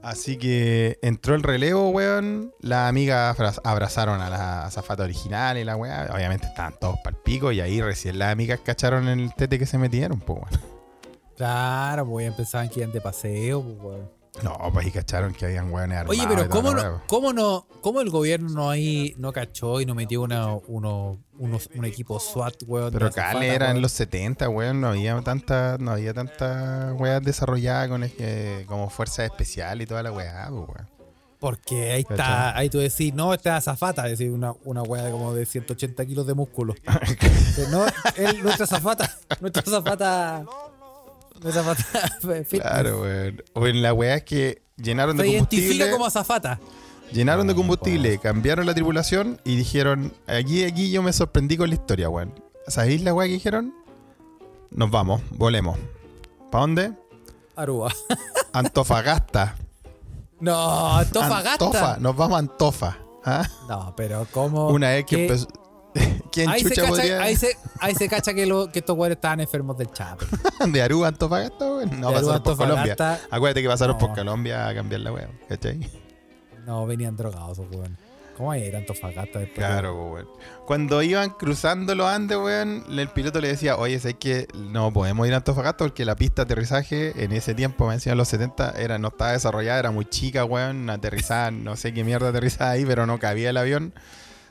Así 0.00 0.38
que 0.38 0.98
entró 1.02 1.34
el 1.34 1.42
relevo, 1.42 1.90
weón. 1.90 2.52
Las 2.60 2.88
amigas 2.88 3.36
abra- 3.38 3.54
abrazaron 3.64 4.20
a 4.20 4.30
la 4.30 4.66
azafata 4.66 5.02
original 5.02 5.58
y 5.58 5.64
la 5.64 5.76
weá. 5.76 6.08
Obviamente 6.14 6.46
estaban 6.46 6.74
todos 6.80 6.96
pal 7.02 7.16
pico 7.16 7.50
y 7.52 7.60
ahí 7.60 7.80
recién 7.82 8.18
las 8.18 8.32
amigas 8.32 8.60
cacharon 8.64 9.08
el 9.08 9.34
tete 9.34 9.58
que 9.58 9.66
se 9.66 9.76
metieron, 9.76 10.20
pues 10.20 10.38
weón. 10.40 10.62
Claro, 11.36 12.06
pues 12.06 12.32
pensaban 12.32 12.68
que 12.68 12.80
iban 12.80 12.92
de 12.92 13.00
paseo, 13.00 13.62
pues, 13.62 13.76
weón. 13.82 14.17
No, 14.42 14.56
pues 14.72 14.86
ahí 14.86 14.92
cacharon 14.92 15.34
que 15.34 15.46
habían 15.46 15.72
weones 15.72 15.98
armados. 15.98 16.18
Oye, 16.18 16.22
y 16.22 16.26
pero 16.26 16.48
¿cómo 16.48 16.72
no, 16.72 17.02
cómo 17.06 17.32
no, 17.32 17.66
cómo 17.80 18.00
el 18.00 18.10
gobierno 18.10 18.48
no 18.48 18.70
ahí 18.70 19.14
no 19.18 19.32
cachó 19.32 19.80
y 19.80 19.86
no 19.86 19.94
metió 19.94 20.22
una, 20.22 20.54
uno, 20.54 21.18
unos, 21.38 21.68
un 21.74 21.84
equipo 21.84 22.20
SWAT, 22.20 22.62
weón? 22.66 22.92
Pero 22.92 23.10
Cale 23.10 23.54
era 23.54 23.70
en 23.70 23.82
los 23.82 23.92
70, 23.92 24.48
weón. 24.48 24.80
No 24.80 24.88
había 24.88 25.20
tanta, 25.22 25.76
no 25.78 25.92
había 25.92 26.14
tanta 26.14 26.94
weá 26.98 27.20
desarrollada 27.20 27.88
con 27.88 28.04
eh, 28.04 28.64
como 28.66 28.90
fuerza 28.90 29.24
especial 29.24 29.82
y 29.82 29.86
toda 29.86 30.02
la 30.02 30.12
weá, 30.12 30.48
pues, 30.50 30.68
weón. 30.68 30.98
Porque 31.40 31.92
ahí 31.92 32.04
está, 32.08 32.56
ahí 32.56 32.68
tú 32.68 32.78
decís, 32.78 33.14
no, 33.14 33.32
esta 33.32 33.50
es 33.50 33.68
azafata, 33.68 34.06
es 34.06 34.18
decir, 34.18 34.32
una, 34.32 34.54
una 34.64 34.82
weá 34.82 35.04
de 35.04 35.12
como 35.12 35.32
de 35.32 35.46
180 35.46 36.04
kilos 36.04 36.26
de 36.26 36.34
músculo. 36.34 36.74
no, 37.70 37.86
él, 38.16 38.42
nuestra 38.42 38.64
azafata, 38.64 39.16
nuestra 39.40 39.62
azafata, 39.62 40.44
fitness. 41.40 42.48
Claro, 42.62 43.00
weón. 43.02 43.42
O 43.54 43.66
en 43.66 43.82
la 43.82 43.92
weá 43.92 44.16
es 44.16 44.24
que 44.24 44.62
llenaron 44.76 45.16
de 45.16 45.24
Se 45.24 45.30
combustible. 45.30 45.64
identifica 45.66 45.92
como 45.92 46.06
azafata. 46.06 46.60
Llenaron 47.12 47.46
de 47.46 47.54
No, 47.54 47.58
combustible, 47.58 48.18
cambiaron 48.18 48.66
la 48.66 48.74
tripulación 48.74 49.40
y 49.44 49.56
dijeron, 49.56 50.12
aquí, 50.26 50.64
aquí 50.64 50.90
yo 50.90 51.02
me 51.02 51.12
sorprendí 51.12 51.56
con 51.56 51.68
la 51.70 51.74
historia, 51.76 52.08
weón. 52.10 52.34
¿Sabéis 52.66 53.02
la 53.02 53.14
weá 53.14 53.26
que 53.26 53.34
dijeron? 53.34 53.72
Nos 54.70 54.90
vamos, 54.90 55.22
volemos. 55.30 55.78
¿Para 56.50 56.62
dónde? 56.62 56.92
Aruba. 57.56 57.92
Antofagasta. 58.52 59.56
No, 60.40 60.96
Antofagasta. 60.98 61.52
Antofa, 61.64 61.96
nos 61.98 62.14
vamos 62.14 62.36
a 62.36 62.38
Antofa. 62.40 62.98
¿ah? 63.24 63.48
No, 63.68 63.94
pero 63.96 64.26
¿cómo? 64.30 64.68
Una 64.68 64.90
vez 64.90 65.04
que 65.06 65.16
¿Qué? 65.16 65.22
empezó... 65.26 65.48
¿Quién 66.32 66.48
Ahí 66.48 66.62
se, 66.62 66.68
chucha 66.68 66.82
cacha, 66.82 66.92
podría...? 66.92 67.22
ahí, 67.22 67.36
se, 67.36 67.56
ahí 67.80 67.94
se 67.94 68.08
cacha 68.08 68.34
que, 68.34 68.46
lo, 68.46 68.70
que 68.70 68.80
estos 68.80 68.96
güeyes 68.96 69.16
estaban 69.16 69.40
enfermos 69.40 69.76
del 69.78 69.90
chape. 69.92 70.26
¿De 70.68 70.82
Aruba 70.82 71.08
Antofagasta, 71.08 71.64
weón? 71.64 72.00
No, 72.00 72.10
De 72.10 72.16
Aruba 72.16 72.36
a 72.36 72.42
pasaron 72.42 72.42
por 72.42 72.56
Colombia. 72.56 72.96
Acuérdate 73.30 73.62
que 73.62 73.68
pasaron 73.68 73.98
por 73.98 74.08
No. 74.10 74.14
Colombia 74.14 74.68
a 74.68 74.74
cambiar 74.74 75.00
la 75.02 75.12
weá, 75.12 75.28
¿cachai? 75.48 75.90
No, 76.66 76.86
venían 76.86 77.16
drogados, 77.16 77.58
güeyes. 77.58 77.90
¿Cómo 78.36 78.54
era 78.54 78.78
Antofagasta 78.78 79.40
después? 79.40 79.66
Claro, 79.66 79.94
po, 79.96 80.12
weón. 80.12 80.28
Cuando 80.64 81.02
iban 81.02 81.30
cruzando 81.30 81.96
los 81.96 82.06
Andes, 82.06 82.38
weón, 82.38 82.84
el 82.88 83.08
piloto 83.08 83.40
le 83.40 83.48
decía, 83.48 83.76
oye, 83.76 83.98
sé 83.98 84.14
que 84.14 84.46
no 84.54 84.92
podemos 84.92 85.26
ir 85.26 85.34
a 85.34 85.38
Antofagasta 85.38 85.78
porque 85.78 86.04
la 86.04 86.14
pista 86.14 86.42
de 86.42 86.52
aterrizaje 86.52 87.24
en 87.24 87.32
ese 87.32 87.54
tiempo, 87.54 87.88
me 87.88 87.94
decían 87.94 88.16
los 88.16 88.28
70, 88.28 88.74
era, 88.78 88.96
no 88.98 89.08
estaba 89.08 89.32
desarrollada, 89.32 89.80
era 89.80 89.90
muy 89.90 90.04
chica, 90.04 90.44
weón, 90.44 90.88
aterrizada, 90.88 91.50
no 91.52 91.74
sé 91.74 91.92
qué 91.92 92.04
mierda 92.04 92.28
aterrizada 92.28 92.70
ahí, 92.70 92.84
pero 92.84 93.06
no 93.06 93.18
cabía 93.18 93.50
el 93.50 93.56
avión. 93.56 93.92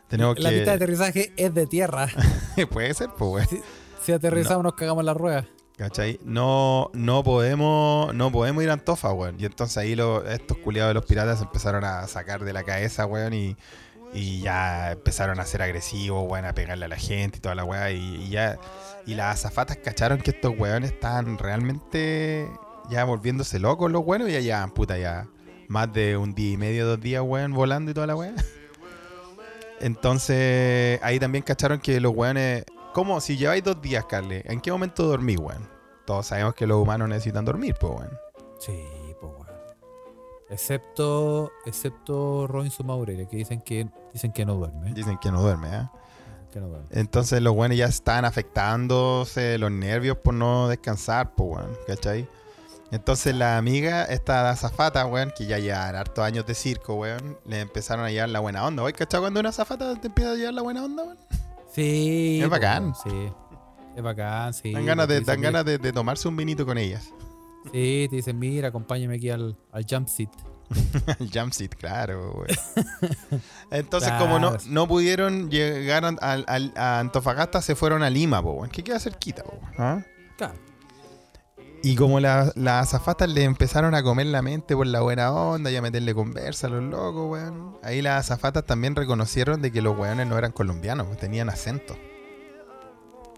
Tenemos 0.07 0.39
La 0.39 0.49
pista 0.49 0.71
de 0.71 0.75
aterrizaje 0.77 1.33
es 1.35 1.53
de 1.53 1.67
tierra. 1.67 2.07
Puede 2.71 2.93
ser, 2.93 3.09
pues, 3.17 3.49
weón. 3.49 3.63
Si 4.01 4.11
aterrizamos 4.13 4.63
nos 4.63 4.73
cagamos 4.75 5.03
la 5.03 5.13
rueda. 5.13 5.45
¿Cachai? 5.77 6.19
No, 6.23 6.89
no 6.93 7.23
podemos, 7.23 8.13
no 8.15 8.31
podemos 8.31 8.63
ir 8.63 8.69
a 8.69 8.73
Antofa, 8.73 9.11
weón. 9.13 9.35
Y 9.39 9.45
entonces 9.45 9.77
ahí 9.77 9.95
lo- 9.95 10.25
estos 10.25 10.57
culiados 10.57 10.89
de 10.89 10.93
los 10.95 11.05
piratas 11.05 11.41
empezaron 11.41 11.83
a 11.83 12.07
sacar 12.07 12.43
de 12.43 12.51
la 12.53 12.63
cabeza, 12.63 13.05
weón, 13.05 13.33
y, 13.33 13.55
y 14.13 14.39
ya 14.41 14.93
empezaron 14.93 15.39
a 15.39 15.45
ser 15.45 15.61
agresivos, 15.61 16.25
weón, 16.27 16.45
a 16.45 16.53
pegarle 16.53 16.85
a 16.85 16.87
la 16.87 16.95
gente 16.97 17.37
y 17.37 17.41
toda 17.41 17.53
la 17.53 17.63
weá. 17.63 17.91
Y, 17.91 18.23
y 18.23 18.29
ya, 18.29 18.57
y 19.05 19.13
las 19.13 19.35
azafatas 19.45 19.77
cacharon 19.77 20.19
que 20.19 20.31
estos 20.31 20.53
weones 20.57 20.93
estaban 20.93 21.37
realmente 21.37 22.49
ya 22.89 23.03
volviéndose 23.03 23.59
locos 23.59 23.91
los 23.91 24.03
weones, 24.05 24.29
y 24.29 24.31
ya 24.31 24.39
llevaban 24.39 24.71
puta 24.71 24.97
ya 24.97 25.27
más 25.67 25.91
de 25.93 26.15
un 26.17 26.33
día 26.33 26.53
y 26.53 26.57
medio, 26.57 26.87
dos 26.87 27.01
días, 27.01 27.21
weón, 27.23 27.53
volando 27.53 27.91
y 27.91 27.93
toda 27.93 28.07
la 28.07 28.15
weá. 28.15 28.33
Entonces, 29.80 30.99
ahí 31.03 31.19
también 31.19 31.43
cacharon 31.43 31.80
que 31.80 31.99
los 31.99 32.13
weones. 32.15 32.65
¿Cómo? 32.93 33.21
Si 33.21 33.38
lleváis 33.38 33.63
dos 33.63 33.82
días, 33.82 34.05
Carle, 34.05 34.43
¿en 34.45 34.59
qué 34.59 34.71
momento 34.71 35.03
dormís, 35.03 35.38
weón? 35.38 35.69
Todos 36.05 36.28
sabemos 36.28 36.55
que 36.55 36.65
los 36.65 36.82
humanos 36.82 37.09
necesitan 37.09 37.45
dormir, 37.45 37.75
pues, 37.80 37.93
weón. 37.93 38.17
Sí, 38.59 38.84
pues 39.19 39.34
weón. 39.34 39.47
Excepto, 40.49 41.51
excepto 41.65 42.47
Robinson 42.47 42.88
Maurelia, 42.88 43.28
que 43.28 43.38
dicen 43.38 43.61
que 43.61 43.88
dicen 44.13 44.32
que 44.32 44.45
no 44.45 44.55
duerme. 44.55 44.93
Dicen 44.93 45.17
que 45.19 45.32
no 45.32 45.41
duerme, 45.41 45.67
¿eh? 45.67 45.89
Que 46.51 46.59
no 46.59 46.69
duerme. 46.69 46.88
Entonces, 46.91 47.41
los 47.41 47.53
weones 47.53 47.78
ya 47.78 47.86
están 47.86 48.25
afectándose 48.25 49.57
los 49.57 49.69
nervios 49.69 50.17
por 50.17 50.34
no 50.34 50.67
descansar, 50.67 51.36
pues, 51.36 51.57
weón. 51.57 51.78
¿Cachai? 51.86 52.28
Entonces, 52.91 53.35
la 53.35 53.57
amiga, 53.57 54.05
esta 54.05 54.49
azafata, 54.49 55.05
weón, 55.05 55.33
que 55.38 55.45
ya 55.45 55.59
llevan 55.59 55.95
hartos 55.95 56.23
años 56.23 56.45
de 56.45 56.55
circo, 56.55 56.95
weón, 56.95 57.38
le 57.45 57.59
empezaron 57.61 58.05
a 58.05 58.11
llevar 58.11 58.29
la 58.29 58.39
buena 58.39 58.65
onda. 58.65 58.83
¿Oye, 58.83 58.93
cachai? 58.93 59.19
Cuando 59.19 59.39
una 59.41 59.49
azafata 59.49 59.95
te 59.99 60.07
empieza 60.07 60.31
a 60.31 60.35
llevar 60.35 60.53
la 60.53 60.61
buena 60.61 60.85
onda, 60.85 61.03
weón. 61.03 61.17
Sí. 61.73 62.39
Es 62.41 62.49
bacán. 62.49 62.93
Sí. 63.03 63.31
Es 63.95 64.01
bacán, 64.03 64.53
sí. 64.53 64.71
Dan 64.71 64.85
ganas, 64.85 65.07
de, 65.07 65.15
Te 65.15 65.19
dicen, 65.19 65.33
dan 65.35 65.41
ganas 65.41 65.65
de, 65.65 65.77
de 65.79 65.91
tomarse 65.91 66.27
un 66.27 66.38
vinito 66.38 66.65
con 66.65 66.77
ellas. 66.77 67.09
Sí, 67.73 68.07
te 68.09 68.15
dicen, 68.15 68.39
mira, 68.39 68.69
acompáñame 68.69 69.15
aquí 69.15 69.29
al, 69.29 69.57
al 69.71 69.85
jump 69.89 70.07
seat. 70.07 70.29
El 71.19 71.29
jump 71.33 71.51
seat, 71.53 71.75
claro, 71.75 72.31
güey. 72.33 72.49
Entonces, 73.71 74.09
Claro. 74.09 74.25
como 74.25 74.39
no, 74.39 74.57
no 74.67 74.88
pudieron 74.88 75.49
llegar 75.49 76.03
a, 76.05 76.99
Antofagasta, 76.99 77.61
se 77.61 77.75
fueron 77.75 78.03
a 78.03 78.09
Lima, 78.09 78.41
po, 78.41 78.51
weón, 78.51 78.69
que 78.69 78.83
queda 78.83 78.99
cerquita. 78.99 79.43
po, 79.43 79.59
¿ah? 79.77 80.01
Claro. 80.38 80.53
Y 81.84 81.95
como 81.95 82.19
la- 82.19 82.51
las 82.55 82.88
azafatas 82.88 83.30
le 83.30 83.43
empezaron 83.43 83.95
a 83.95 84.03
comer 84.03 84.25
la 84.28 84.41
mente 84.41 84.75
por 84.75 84.88
la 84.88 85.01
buena 85.01 85.32
onda 85.32 85.71
y 85.71 85.75
a 85.75 85.82
meterle 85.82 86.13
conversa 86.13 86.67
a 86.67 86.69
los 86.71 86.84
locos, 86.84 87.30
weón. 87.32 87.78
Ahí 87.84 88.01
las 88.01 88.25
azafatas 88.30 88.65
también 88.65 88.95
reconocieron 88.95 89.61
de 89.61 89.71
que 89.71 89.82
los 89.82 89.97
weones 89.97 90.28
no 90.28 90.38
eran 90.38 90.51
colombianos, 90.51 91.07
pues, 91.07 91.19
tenían 91.19 91.49
acento. 91.49 91.95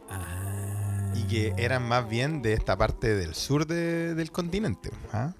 Ah. 0.09 1.11
Y 1.15 1.23
que 1.23 1.53
eran 1.57 1.87
más 1.87 2.07
bien 2.09 2.41
de 2.41 2.53
esta 2.53 2.77
parte 2.77 3.15
del 3.15 3.35
sur 3.35 3.67
de- 3.67 4.15
del 4.15 4.31
continente. 4.31 4.89
¿ah? 5.13 5.33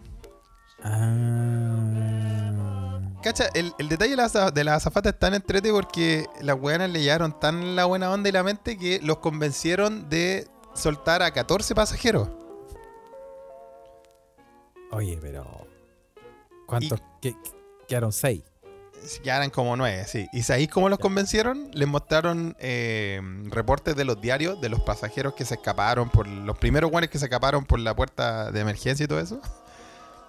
Ah. 0.83 2.99
Cacha, 3.23 3.45
el, 3.53 3.73
el 3.79 3.89
detalle 3.89 4.11
de 4.11 4.17
la, 4.17 4.25
aza- 4.25 4.51
de 4.51 4.63
la 4.63 4.75
azafata 4.75 5.09
es 5.09 5.19
tan 5.19 5.33
entrete 5.33 5.71
porque 5.71 6.25
las 6.41 6.55
weonas 6.59 6.89
le 6.89 7.01
llevaron 7.01 7.37
tan 7.39 7.75
la 7.75 7.85
buena 7.85 8.11
onda 8.11 8.29
y 8.29 8.31
la 8.31 8.43
mente 8.43 8.77
que 8.77 8.99
los 9.03 9.17
convencieron 9.17 10.09
de 10.09 10.47
soltar 10.73 11.21
a 11.21 11.31
14 11.31 11.75
pasajeros. 11.75 12.29
Oye, 14.91 15.17
pero. 15.21 15.67
¿Cuántos? 16.65 16.99
¿Qué- 17.21 17.33
qué- 17.33 17.51
quedaron 17.87 18.11
seis. 18.11 18.43
Eran 19.23 19.49
como 19.49 19.77
nueve, 19.77 20.03
sí. 20.07 20.27
¿Y 20.33 20.43
sabéis 20.43 20.67
cómo 20.69 20.89
los 20.89 20.99
convencieron? 20.99 21.71
Les 21.73 21.87
mostraron 21.87 22.55
eh, 22.59 23.21
reportes 23.45 23.95
de 23.95 24.03
los 24.03 24.19
diarios 24.19 24.59
de 24.59 24.67
los 24.67 24.81
pasajeros 24.81 25.35
que 25.35 25.45
se 25.45 25.53
escaparon 25.55 26.09
por 26.09 26.27
los 26.27 26.57
primeros 26.57 26.91
weones 26.91 27.09
que 27.09 27.17
se 27.17 27.25
escaparon 27.25 27.63
por 27.63 27.79
la 27.79 27.95
puerta 27.95 28.51
de 28.51 28.59
emergencia 28.59 29.05
y 29.05 29.07
todo 29.07 29.21
eso. 29.21 29.41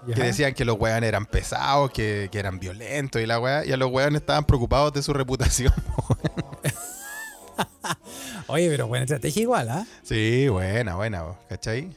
Que 0.07 0.23
decían 0.23 0.55
que 0.55 0.65
los 0.65 0.79
weones 0.79 1.09
eran 1.09 1.27
pesados, 1.27 1.91
que, 1.91 2.29
que 2.33 2.39
eran 2.39 2.59
violentos 2.61 3.21
y 3.21 3.27
la 3.27 3.39
weá. 3.41 3.67
Y 3.67 3.73
a 3.73 3.77
los 3.77 3.91
weones 3.91 4.21
estaban 4.23 4.45
preocupados 4.45 4.93
de 4.93 5.03
su 5.03 5.13
reputación. 5.13 5.75
Oye, 8.47 8.69
pero 8.71 8.87
buena 8.87 9.05
estrategia 9.05 9.43
igual, 9.43 9.69
¿ah? 9.69 9.87
Sí, 10.03 10.49
buena, 10.49 10.95
buena, 10.95 11.25
¿cachai? 11.49 11.91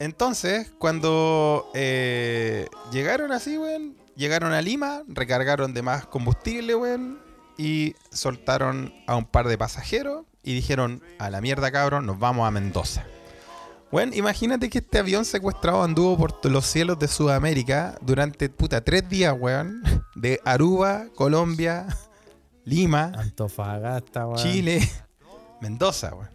Entonces, 0.00 0.72
cuando 0.78 1.70
eh, 1.74 2.68
llegaron 2.90 3.32
así, 3.32 3.58
weón, 3.58 3.96
llegaron 4.16 4.54
a 4.54 4.62
Lima, 4.62 5.02
recargaron 5.06 5.74
de 5.74 5.82
más 5.82 6.06
combustible, 6.06 6.74
weón, 6.74 7.20
y 7.58 7.94
soltaron 8.10 8.94
a 9.06 9.16
un 9.16 9.26
par 9.26 9.46
de 9.46 9.58
pasajeros 9.58 10.24
y 10.42 10.54
dijeron, 10.54 11.02
a 11.18 11.28
la 11.28 11.42
mierda, 11.42 11.70
cabrón, 11.70 12.06
nos 12.06 12.18
vamos 12.18 12.48
a 12.48 12.50
Mendoza. 12.50 13.04
Bueno, 13.92 14.14
imagínate 14.14 14.70
que 14.70 14.78
este 14.78 15.00
avión 15.00 15.26
secuestrado 15.26 15.82
anduvo 15.82 16.16
por 16.16 16.50
los 16.50 16.64
cielos 16.64 16.98
de 16.98 17.06
Sudamérica 17.06 17.98
durante, 18.00 18.48
puta, 18.48 18.82
tres 18.82 19.06
días, 19.06 19.34
weón, 19.38 19.82
de 20.14 20.40
Aruba, 20.46 21.08
Colombia, 21.14 21.86
Lima, 22.64 23.12
Antofagasta, 23.18 24.26
weón. 24.26 24.38
Chile, 24.38 24.80
Mendoza, 25.60 26.14
weón. 26.14 26.30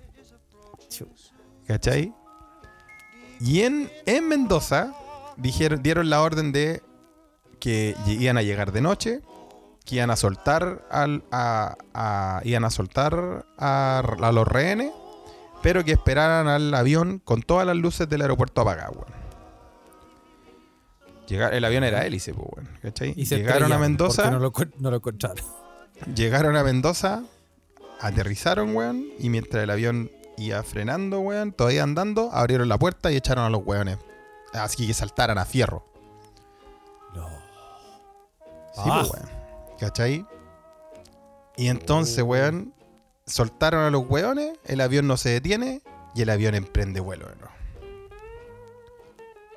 ¿Cachai? 1.66 2.14
Y 3.42 3.62
en, 3.62 3.92
en 4.06 4.28
Mendoza 4.28 4.94
dijeron, 5.38 5.82
dieron 5.84 6.10
la 6.10 6.22
orden 6.22 6.52
de 6.52 6.82
que 7.60 7.96
iban 8.08 8.38
a 8.38 8.42
llegar 8.42 8.72
de 8.72 8.82
noche, 8.82 9.22
que 9.86 9.96
iban 9.96 10.10
a 10.12 10.16
soltar 10.16 10.86
al, 10.90 11.24
a, 11.32 11.76
a- 11.94 12.42
iban 12.44 12.64
a 12.66 12.70
soltar 12.70 13.46
a, 13.58 14.00
a 14.22 14.32
los 14.32 14.48
rehenes, 14.48 14.92
pero 15.62 15.84
que 15.84 15.92
esperaran 15.94 16.48
al 16.48 16.74
avión 16.74 17.20
con 17.24 17.42
todas 17.42 17.66
las 17.68 17.76
luces 17.76 18.08
del 18.10 18.22
aeropuerto 18.22 18.62
apagadas, 18.62 18.92
weón. 18.96 19.26
Llegar, 21.28 21.54
el 21.56 21.66
avión 21.66 21.84
era 21.84 22.06
hélice, 22.06 22.34
pues, 22.34 22.48
weón. 22.56 22.70
¿cachai? 22.82 23.14
Y 23.16 23.26
se 23.26 23.38
Llegaron 23.38 23.72
a 23.74 23.78
Mendoza. 23.80 24.30
No 24.30 24.40
lo, 24.40 24.54
no 24.80 24.92
lo 24.92 24.98
encontraron. 24.98 25.44
Llegaron 26.16 26.56
a 26.56 26.64
Mendoza, 26.64 27.24
aterrizaron, 28.00 28.76
weón, 28.76 29.06
y 29.18 29.30
mientras 29.30 29.64
el 29.64 29.70
avión 29.72 30.12
iba 30.38 30.62
frenando, 30.64 31.20
weón, 31.20 31.52
todavía 31.54 31.84
andando, 31.84 32.30
abrieron 32.32 32.68
la 32.70 32.78
puerta 32.78 33.12
y 33.12 33.16
echaron 33.18 33.46
a 33.46 33.50
los 33.50 33.62
weones. 33.66 33.98
Así 34.54 34.88
que 34.88 34.94
saltaran 34.94 35.38
a 35.38 35.46
fierro. 35.46 35.86
No. 37.14 37.28
Sí, 38.74 38.82
Ah. 38.86 39.04
pues, 39.08 39.12
weón. 39.14 39.30
¿Cachai? 39.80 40.26
Y 41.58 41.68
entonces, 41.68 42.24
weón, 42.24 42.74
soltaron 43.26 43.84
a 43.84 43.90
los 43.90 44.08
weones, 44.10 44.58
el 44.66 44.82
avión 44.82 45.08
no 45.08 45.18
se 45.18 45.30
detiene 45.30 45.82
y 46.14 46.22
el 46.22 46.30
avión 46.30 46.56
emprende 46.56 47.00
vuelo, 47.00 47.26
nuevo. 47.26 47.52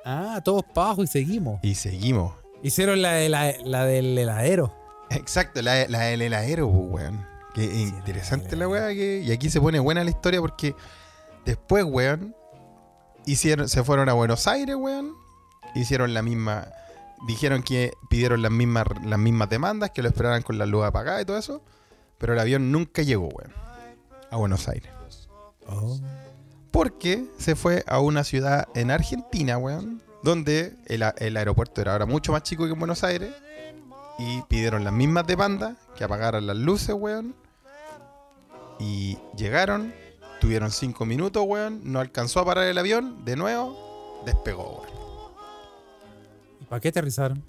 Ah, 0.05 0.41
todos 0.43 0.63
para 0.63 0.87
abajo 0.87 1.03
y 1.03 1.07
seguimos. 1.07 1.59
Y 1.61 1.75
seguimos. 1.75 2.33
Hicieron 2.63 3.01
la, 3.01 3.13
de 3.13 3.29
la, 3.29 3.53
la 3.63 3.85
del 3.85 4.17
heladero. 4.17 4.73
Exacto, 5.09 5.61
la, 5.61 5.87
la 5.87 5.99
del 6.01 6.21
heladero, 6.21 6.69
pues, 6.91 7.11
Qué 7.53 7.63
interesante 7.63 8.55
la 8.55 8.67
weá. 8.67 8.89
Que, 8.89 9.21
y 9.21 9.31
aquí 9.31 9.49
se 9.49 9.59
pone 9.59 9.79
buena 9.79 10.03
la 10.03 10.09
historia 10.09 10.39
porque 10.39 10.75
después, 11.45 11.83
weón, 11.83 12.35
hicieron, 13.25 13.69
se 13.69 13.83
fueron 13.83 14.09
a 14.09 14.13
Buenos 14.13 14.47
Aires, 14.47 14.75
weón. 14.75 15.13
Hicieron 15.75 16.13
la 16.13 16.21
misma. 16.21 16.67
Dijeron 17.27 17.63
que 17.63 17.93
pidieron 18.09 18.41
las 18.41 18.51
mismas, 18.51 18.85
las 19.03 19.19
mismas 19.19 19.49
demandas, 19.49 19.91
que 19.91 20.01
lo 20.01 20.07
esperaran 20.07 20.41
con 20.41 20.57
la 20.57 20.65
luz 20.65 20.85
apagada 20.85 21.21
y 21.21 21.25
todo 21.25 21.37
eso. 21.37 21.61
Pero 22.17 22.33
el 22.33 22.39
avión 22.39 22.71
nunca 22.71 23.01
llegó, 23.01 23.27
weón. 23.27 23.53
A 24.31 24.37
Buenos 24.37 24.67
Aires. 24.67 24.91
Oh. 25.67 25.99
Porque 26.71 27.25
se 27.37 27.55
fue 27.55 27.83
a 27.87 27.99
una 27.99 28.23
ciudad 28.23 28.67
en 28.75 28.91
Argentina, 28.91 29.57
weón. 29.57 30.01
Donde 30.21 30.75
el, 30.85 31.03
el 31.17 31.37
aeropuerto 31.37 31.81
era 31.81 31.93
ahora 31.93 32.05
mucho 32.05 32.31
más 32.31 32.43
chico 32.43 32.65
que 32.65 32.73
en 32.73 32.79
Buenos 32.79 33.03
Aires. 33.03 33.31
Y 34.19 34.41
pidieron 34.43 34.83
las 34.83 34.93
mismas 34.93 35.25
demandas, 35.25 35.77
que 35.95 36.03
apagaran 36.03 36.45
las 36.45 36.57
luces, 36.57 36.93
weón. 36.93 37.33
Y 38.77 39.17
llegaron, 39.35 39.93
tuvieron 40.41 40.71
cinco 40.71 41.05
minutos, 41.05 41.43
weón. 41.47 41.81
No 41.85 42.01
alcanzó 42.01 42.41
a 42.41 42.45
parar 42.45 42.65
el 42.65 42.77
avión, 42.77 43.23
de 43.23 43.37
nuevo, 43.37 44.21
despegó, 44.25 44.81
weón. 44.81 44.99
¿Y 46.61 46.65
para 46.65 46.81
qué 46.81 46.89
aterrizaron? 46.89 47.41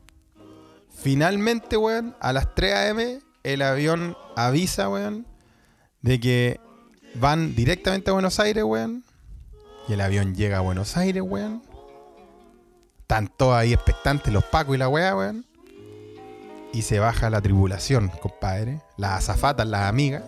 Finalmente, 1.02 1.76
weón, 1.76 2.14
a 2.20 2.32
las 2.32 2.54
3 2.54 2.74
a.m., 2.74 3.20
el 3.42 3.62
avión 3.62 4.16
avisa, 4.36 4.88
weón, 4.88 5.26
de 6.02 6.20
que 6.20 6.60
van 7.14 7.54
directamente 7.56 8.10
a 8.10 8.12
Buenos 8.12 8.38
Aires, 8.38 8.62
weón. 8.62 9.02
Y 9.88 9.94
el 9.94 10.00
avión 10.02 10.36
llega 10.36 10.58
a 10.58 10.60
Buenos 10.60 10.96
Aires, 10.96 11.22
weón. 11.26 11.62
Están 13.00 13.26
todos 13.26 13.56
ahí 13.56 13.72
expectantes, 13.72 14.32
los 14.32 14.44
pacos 14.44 14.76
y 14.76 14.78
la 14.78 14.88
weá, 14.88 15.16
weón. 15.16 15.44
Y 16.72 16.82
se 16.82 17.00
baja 17.00 17.30
la 17.30 17.40
tribulación, 17.40 18.08
compadre. 18.20 18.80
Las 18.96 19.18
azafatas, 19.28 19.66
las 19.66 19.88
amigas. 19.88 20.22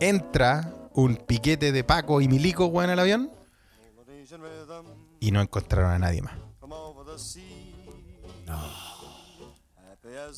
Entra 0.00 0.72
un 0.94 1.16
piquete 1.16 1.72
de 1.72 1.84
Paco 1.84 2.20
y 2.20 2.28
Milico, 2.28 2.66
weón, 2.66 2.90
al 2.90 2.98
avión. 2.98 3.30
Y 5.20 5.30
no 5.30 5.40
encontraron 5.40 5.90
a 5.90 5.98
nadie 5.98 6.20
más. 6.20 6.34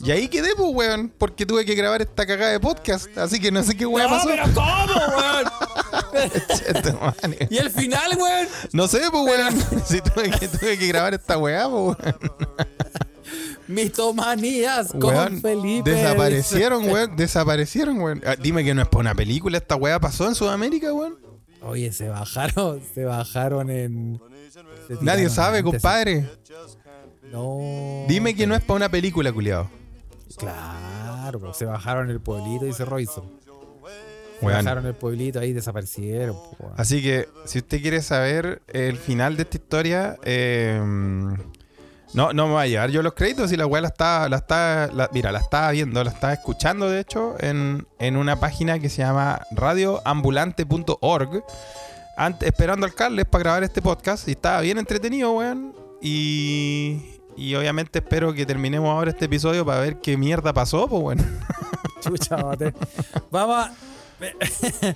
Y 0.01 0.11
ahí 0.11 0.28
quedé, 0.28 0.55
pues, 0.57 0.70
weón, 0.72 1.12
porque 1.16 1.47
tuve 1.47 1.64
que 1.64 1.74
grabar 1.74 2.03
esta 2.03 2.26
cagada 2.26 2.53
de 2.53 2.61
podcast. 2.61 3.16
Así 3.18 3.40
que 3.40 3.51
no 3.51 3.62
sé 3.62 3.76
qué 3.76 3.86
weón 3.86 4.09
pasó. 4.09 4.28
¿cómo, 4.55 4.66
weón? 5.16 5.45
Madre. 7.01 7.49
¿Y 7.51 7.57
el 7.59 7.70
final, 7.70 8.16
weón? 8.16 8.49
No 8.72 8.86
sé, 8.86 9.01
pues, 9.11 9.24
weón. 9.24 9.82
Si 9.86 10.01
tuve 10.01 10.30
que, 10.30 10.49
tuve 10.49 10.78
que 10.78 10.86
grabar 10.86 11.14
esta 11.14 11.38
weá, 11.38 11.68
pues, 11.68 11.97
weón. 11.99 12.24
Mitomanías 13.68 14.88
con 14.88 15.04
Weón, 15.04 15.40
Felipe. 15.40 15.90
Desaparecieron, 15.90 16.84
weón. 16.90 17.16
Desaparecieron, 17.16 17.98
weón. 18.00 18.22
Ah, 18.26 18.36
dime 18.40 18.64
que 18.64 18.74
no 18.74 18.82
es 18.82 18.88
para 18.88 19.00
una 19.00 19.14
película. 19.14 19.58
Esta 19.58 19.76
weá 19.76 19.98
pasó 20.00 20.28
en 20.28 20.34
Sudamérica, 20.34 20.92
weón. 20.92 21.16
Oye, 21.62 21.92
se 21.92 22.08
bajaron, 22.08 22.82
se 22.94 23.04
bajaron 23.04 23.70
en. 23.70 24.20
se 24.86 24.96
Nadie 25.02 25.30
sabe, 25.30 25.62
compadre. 25.62 26.28
No. 27.32 28.04
Dime 28.06 28.34
que 28.34 28.46
no 28.46 28.54
es 28.54 28.60
para 28.62 28.76
una 28.76 28.88
película, 28.90 29.32
culiado. 29.32 29.70
Claro, 30.36 31.40
pues, 31.40 31.56
se 31.56 31.64
bajaron 31.64 32.10
el 32.10 32.20
pueblito 32.20 32.66
y 32.66 32.72
se 32.72 32.84
Robinson. 32.84 33.44
Se 34.40 34.46
bajaron 34.46 34.84
el 34.84 34.94
pueblito 34.94 35.40
ahí 35.40 35.52
desaparecieron. 35.54 36.36
weón. 36.58 36.74
Así 36.76 37.02
que, 37.02 37.28
si 37.46 37.58
usted 37.58 37.80
quiere 37.80 38.02
saber 38.02 38.60
el 38.68 38.98
final 38.98 39.36
de 39.36 39.42
esta 39.44 39.56
historia, 39.56 40.18
eh, 40.22 40.78
no, 42.14 42.32
no 42.32 42.46
me 42.48 42.54
va 42.54 42.62
a 42.62 42.66
llevar 42.66 42.90
yo 42.90 43.02
los 43.02 43.12
créditos 43.14 43.52
y 43.52 43.56
la 43.56 43.66
weá 43.66 43.82
la 43.82 43.88
estaba, 43.88 44.28
la 44.28 44.36
estaba, 44.38 44.86
la- 44.92 45.10
mira, 45.12 45.30
la 45.32 45.40
estaba 45.40 45.70
viendo, 45.72 46.02
la 46.02 46.10
estaba 46.10 46.32
escuchando, 46.32 46.88
de 46.88 47.00
hecho, 47.00 47.34
en, 47.40 47.86
en 47.98 48.16
una 48.16 48.38
página 48.40 48.78
que 48.78 48.88
se 48.88 49.02
llama 49.02 49.40
radioambulante.org, 50.24 51.44
ant- 52.16 52.42
esperando 52.42 52.86
al 52.86 52.94
Carles 52.94 53.24
para 53.26 53.42
grabar 53.44 53.64
este 53.64 53.82
podcast 53.82 54.28
y 54.28 54.32
estaba 54.32 54.60
bien 54.60 54.78
entretenido, 54.78 55.32
weón. 55.32 55.74
Y, 56.00 57.18
y 57.36 57.54
obviamente 57.54 57.98
espero 58.00 58.32
que 58.34 58.44
terminemos 58.46 58.88
ahora 58.90 59.10
este 59.10 59.24
episodio 59.24 59.64
para 59.64 59.80
ver 59.80 59.96
qué 60.00 60.16
mierda 60.16 60.52
pasó, 60.52 60.86
pues, 60.88 61.02
bueno. 61.02 61.24
Chucha, 62.00 62.36
mate. 62.36 62.74
Vamos 63.30 63.66
a. 63.66 63.72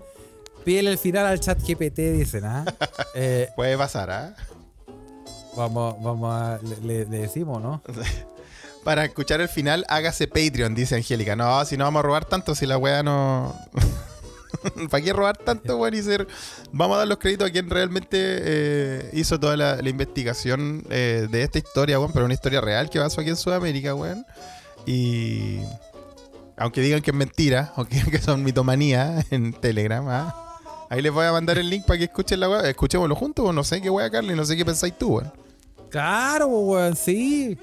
Pídele 0.64 0.90
el 0.90 0.98
final 0.98 1.24
al 1.26 1.40
chat 1.40 1.58
GPT, 1.66 1.98
dicen, 2.12 2.44
¿ah? 2.44 2.64
Eh, 3.14 3.48
Puede 3.56 3.76
pasar, 3.78 4.10
¿ah? 4.10 4.34
Vamos, 5.58 5.96
vamos 6.00 6.32
a. 6.32 6.58
Le, 6.82 7.04
decimos, 7.04 7.60
¿no? 7.60 7.82
Para 8.84 9.04
escuchar 9.04 9.40
el 9.40 9.48
final, 9.48 9.84
hágase 9.88 10.28
Patreon, 10.28 10.74
dice 10.74 10.94
Angélica. 10.94 11.36
No, 11.36 11.62
si 11.64 11.76
no 11.76 11.84
vamos 11.84 12.00
a 12.00 12.02
robar 12.04 12.24
tanto, 12.24 12.54
si 12.54 12.64
la 12.64 12.78
weá 12.78 13.02
no. 13.02 13.54
¿Para 14.90 15.04
qué 15.04 15.12
robar 15.12 15.36
tanto, 15.36 15.76
weón? 15.76 15.94
Y 15.94 16.02
ser... 16.02 16.26
Vamos 16.72 16.94
a 16.94 16.98
dar 17.00 17.08
los 17.08 17.18
créditos 17.18 17.48
a 17.48 17.52
quien 17.52 17.68
realmente 17.68 18.16
eh, 18.18 19.10
hizo 19.12 19.38
toda 19.38 19.56
la, 19.56 19.86
investigación 19.86 20.84
eh, 20.88 21.28
de 21.30 21.42
esta 21.42 21.58
historia, 21.58 21.98
weón, 21.98 22.12
pero 22.12 22.24
una 22.24 22.34
historia 22.34 22.62
real 22.62 22.88
que 22.88 22.98
pasó 22.98 23.20
aquí 23.20 23.30
en 23.30 23.36
Sudamérica, 23.36 23.94
weón. 23.94 24.24
Y. 24.86 25.58
Aunque 26.56 26.80
digan 26.80 27.02
que 27.02 27.10
es 27.10 27.16
mentira, 27.16 27.72
aunque 27.76 28.00
que 28.10 28.18
son 28.18 28.42
mitomanía 28.42 29.22
en 29.30 29.52
Telegram, 29.52 30.08
¿ah? 30.08 30.44
Ahí 30.88 31.02
les 31.02 31.12
voy 31.12 31.26
a 31.26 31.32
mandar 31.32 31.58
el 31.58 31.68
link 31.68 31.84
para 31.84 31.98
que 31.98 32.04
escuchen 32.04 32.40
la 32.40 32.48
weá. 32.48 32.70
Escuchémoslo 32.70 33.14
juntos, 33.16 33.44
o 33.44 33.52
no 33.52 33.64
sé 33.64 33.82
qué 33.82 33.90
weá, 33.90 34.08
Carly, 34.08 34.34
no 34.34 34.46
sé 34.46 34.56
qué 34.56 34.64
pensáis 34.64 34.96
tú, 34.96 35.16
weón. 35.16 35.47
Claro, 35.90 36.46
weón, 36.48 36.96
sí. 36.96 37.56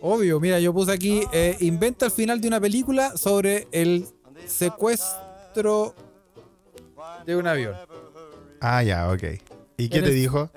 Obvio, 0.00 0.40
mira, 0.40 0.58
yo 0.58 0.72
puse 0.72 0.92
aquí, 0.92 1.22
eh, 1.32 1.56
inventa 1.60 2.06
el 2.06 2.12
final 2.12 2.40
de 2.40 2.48
una 2.48 2.60
película 2.60 3.16
sobre 3.16 3.68
el 3.70 4.06
secuestro 4.46 5.94
de 7.24 7.36
un 7.36 7.46
avión. 7.46 7.74
Ah, 8.60 8.82
ya, 8.82 9.10
ok. 9.10 9.22
¿Y 9.76 9.88
qué 9.88 10.00
te 10.02 10.08
el- 10.08 10.14
dijo? 10.14 10.50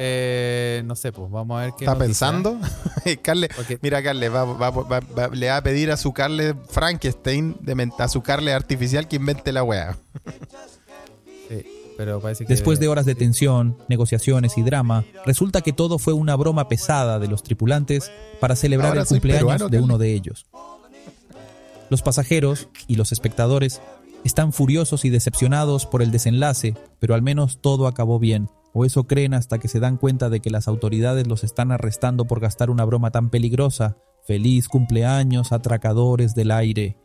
Eh, 0.00 0.82
no 0.84 0.94
sé, 0.94 1.10
pues 1.10 1.28
vamos 1.28 1.58
a 1.58 1.64
ver 1.64 1.72
qué. 1.76 1.84
¿Está 1.84 1.98
pensando? 1.98 2.56
Carle, 3.22 3.48
mira, 3.82 4.00
Carle, 4.00 4.28
va, 4.28 4.44
va- 4.44 4.70
va- 4.70 5.00
va- 5.00 5.28
le 5.28 5.48
va 5.48 5.56
a 5.56 5.62
pedir 5.62 5.90
a 5.90 5.96
su 5.96 6.12
Carle 6.12 6.54
Frankenstein, 6.70 7.56
de 7.60 7.90
a 7.98 8.08
su 8.08 8.22
Carle 8.22 8.52
artificial 8.52 9.08
que 9.08 9.16
invente 9.16 9.50
la 9.52 9.64
weá. 9.64 9.98
Sí, 11.48 11.66
pero 11.98 12.20
parece 12.20 12.46
que. 12.46 12.54
Después 12.54 12.78
de 12.78 12.86
horas 12.86 13.06
de 13.06 13.16
tensión, 13.16 13.76
negociaciones 13.88 14.56
y 14.56 14.62
drama, 14.62 15.04
resulta 15.26 15.62
que 15.62 15.72
todo 15.72 15.98
fue 15.98 16.12
una 16.12 16.36
broma 16.36 16.68
pesada 16.68 17.18
de 17.18 17.26
los 17.26 17.42
tripulantes 17.42 18.12
para 18.40 18.54
celebrar 18.54 18.90
Ahora 18.90 19.00
el 19.00 19.08
cumpleaños 19.08 19.40
peruano, 19.40 19.68
de 19.68 19.80
uno 19.80 19.98
de 19.98 20.14
ellos. 20.14 20.46
Los 21.90 22.02
pasajeros 22.02 22.68
y 22.86 22.94
los 22.94 23.10
espectadores 23.10 23.82
están 24.24 24.52
furiosos 24.52 25.04
y 25.04 25.10
decepcionados 25.10 25.86
por 25.86 26.00
el 26.00 26.12
desenlace, 26.12 26.76
pero 27.00 27.16
al 27.16 27.22
menos 27.22 27.58
todo 27.60 27.88
acabó 27.88 28.20
bien, 28.20 28.48
o 28.72 28.84
eso 28.84 29.08
creen 29.08 29.34
hasta 29.34 29.58
que 29.58 29.66
se 29.66 29.80
dan 29.80 29.96
cuenta 29.96 30.30
de 30.30 30.38
que 30.38 30.50
las 30.50 30.68
autoridades 30.68 31.26
los 31.26 31.42
están 31.42 31.72
arrestando 31.72 32.26
por 32.26 32.38
gastar 32.38 32.70
una 32.70 32.84
broma 32.84 33.10
tan 33.10 33.28
peligrosa. 33.28 33.96
Feliz 34.24 34.68
cumpleaños, 34.68 35.50
atracadores 35.50 36.36
del 36.36 36.52
aire. 36.52 36.96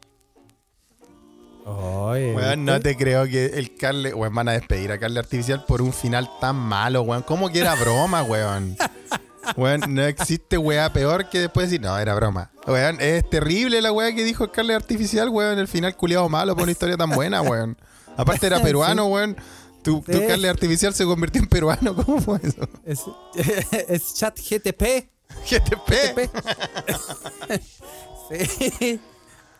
Oye, 1.66 2.34
Weón, 2.36 2.66
no 2.66 2.80
te 2.80 2.98
creo 2.98 3.26
que 3.26 3.46
el 3.46 3.76
Carle, 3.76 4.14
weón, 4.14 4.36
van 4.36 4.50
a 4.50 4.52
despedir 4.54 4.92
a 4.92 5.00
Carle 5.00 5.20
artificial 5.20 5.64
por 5.66 5.82
un 5.82 5.94
final 5.94 6.30
tan 6.42 6.56
malo, 6.58 7.04
weón. 7.04 7.24
¿Cómo 7.24 7.50
que 7.50 7.60
era 7.60 7.76
broma, 7.76 8.24
weón? 8.24 8.76
Weón, 9.56 9.82
no 9.90 10.04
existe 10.04 10.58
weá 10.58 10.92
peor 10.92 11.30
que 11.30 11.40
después 11.40 11.70
decir, 11.70 11.82
no, 11.82 11.98
era 11.98 12.16
broma. 12.16 12.52
Weón, 12.68 12.98
es 13.00 13.30
terrible 13.30 13.82
la 13.82 13.92
weá 13.92 14.14
que 14.14 14.24
dijo 14.24 14.44
el 14.44 14.52
Carle 14.52 14.74
artificial, 14.76 15.30
weón. 15.30 15.58
El 15.60 15.68
final 15.68 15.96
culiado 15.96 16.28
malo 16.30 16.54
por 16.54 16.64
una 16.64 16.72
historia 16.72 16.98
tan 16.98 17.10
buena, 17.12 17.42
weón. 17.42 17.78
Aparte 18.18 18.48
era 18.48 18.60
peruano, 18.64 19.06
weón. 19.08 19.38
Tu, 19.84 20.02
tu 20.02 20.14
Sí. 20.14 20.28
Carle 20.28 20.48
artificial 20.50 20.94
se 20.94 21.04
convirtió 21.06 21.42
en 21.42 21.48
peruano. 21.48 21.96
¿Cómo 22.06 22.20
fue 22.22 22.40
eso? 22.44 22.68
Es, 22.86 23.02
es 23.90 24.14
chat 24.16 24.38
GTP. 24.38 25.10
GTP. 25.50 26.30
Sí. 28.30 29.00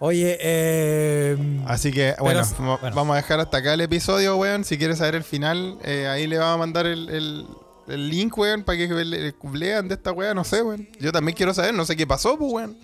Oye, 0.06 0.38
eh, 0.42 1.38
Así 1.66 1.90
que, 1.90 2.14
bueno, 2.20 2.42
Pero- 2.58 2.68
va- 2.68 2.78
bueno. 2.78 2.94
vamos 2.96 3.14
a 3.14 3.18
dejar 3.22 3.40
hasta 3.40 3.60
acá 3.60 3.74
el 3.74 3.80
episodio, 3.80 4.36
weón. 4.36 4.66
Si 4.66 4.78
quieres 4.78 4.98
saber 4.98 5.16
el 5.16 5.24
final, 5.24 5.78
eh, 5.86 6.08
ahí 6.08 6.28
le 6.28 6.38
vamos 6.38 6.56
a 6.56 6.58
mandar 6.58 6.86
el, 6.88 7.08
el- 7.08 7.48
el 7.88 8.10
link, 8.10 8.38
weón, 8.38 8.64
para 8.64 8.78
que 8.78 8.88
le- 8.90 9.34
lean 9.54 9.88
de 9.88 9.96
esta 9.96 10.12
weá, 10.12 10.34
no 10.34 10.44
sé, 10.44 10.62
weón. 10.62 10.90
Yo 11.00 11.14
también 11.14 11.38
quiero 11.38 11.54
saber, 11.54 11.74
no 11.74 11.86
sé 11.86 11.96
qué 11.96 12.06
pasó, 12.06 12.38
pues, 12.38 12.52
weón. 12.52 12.78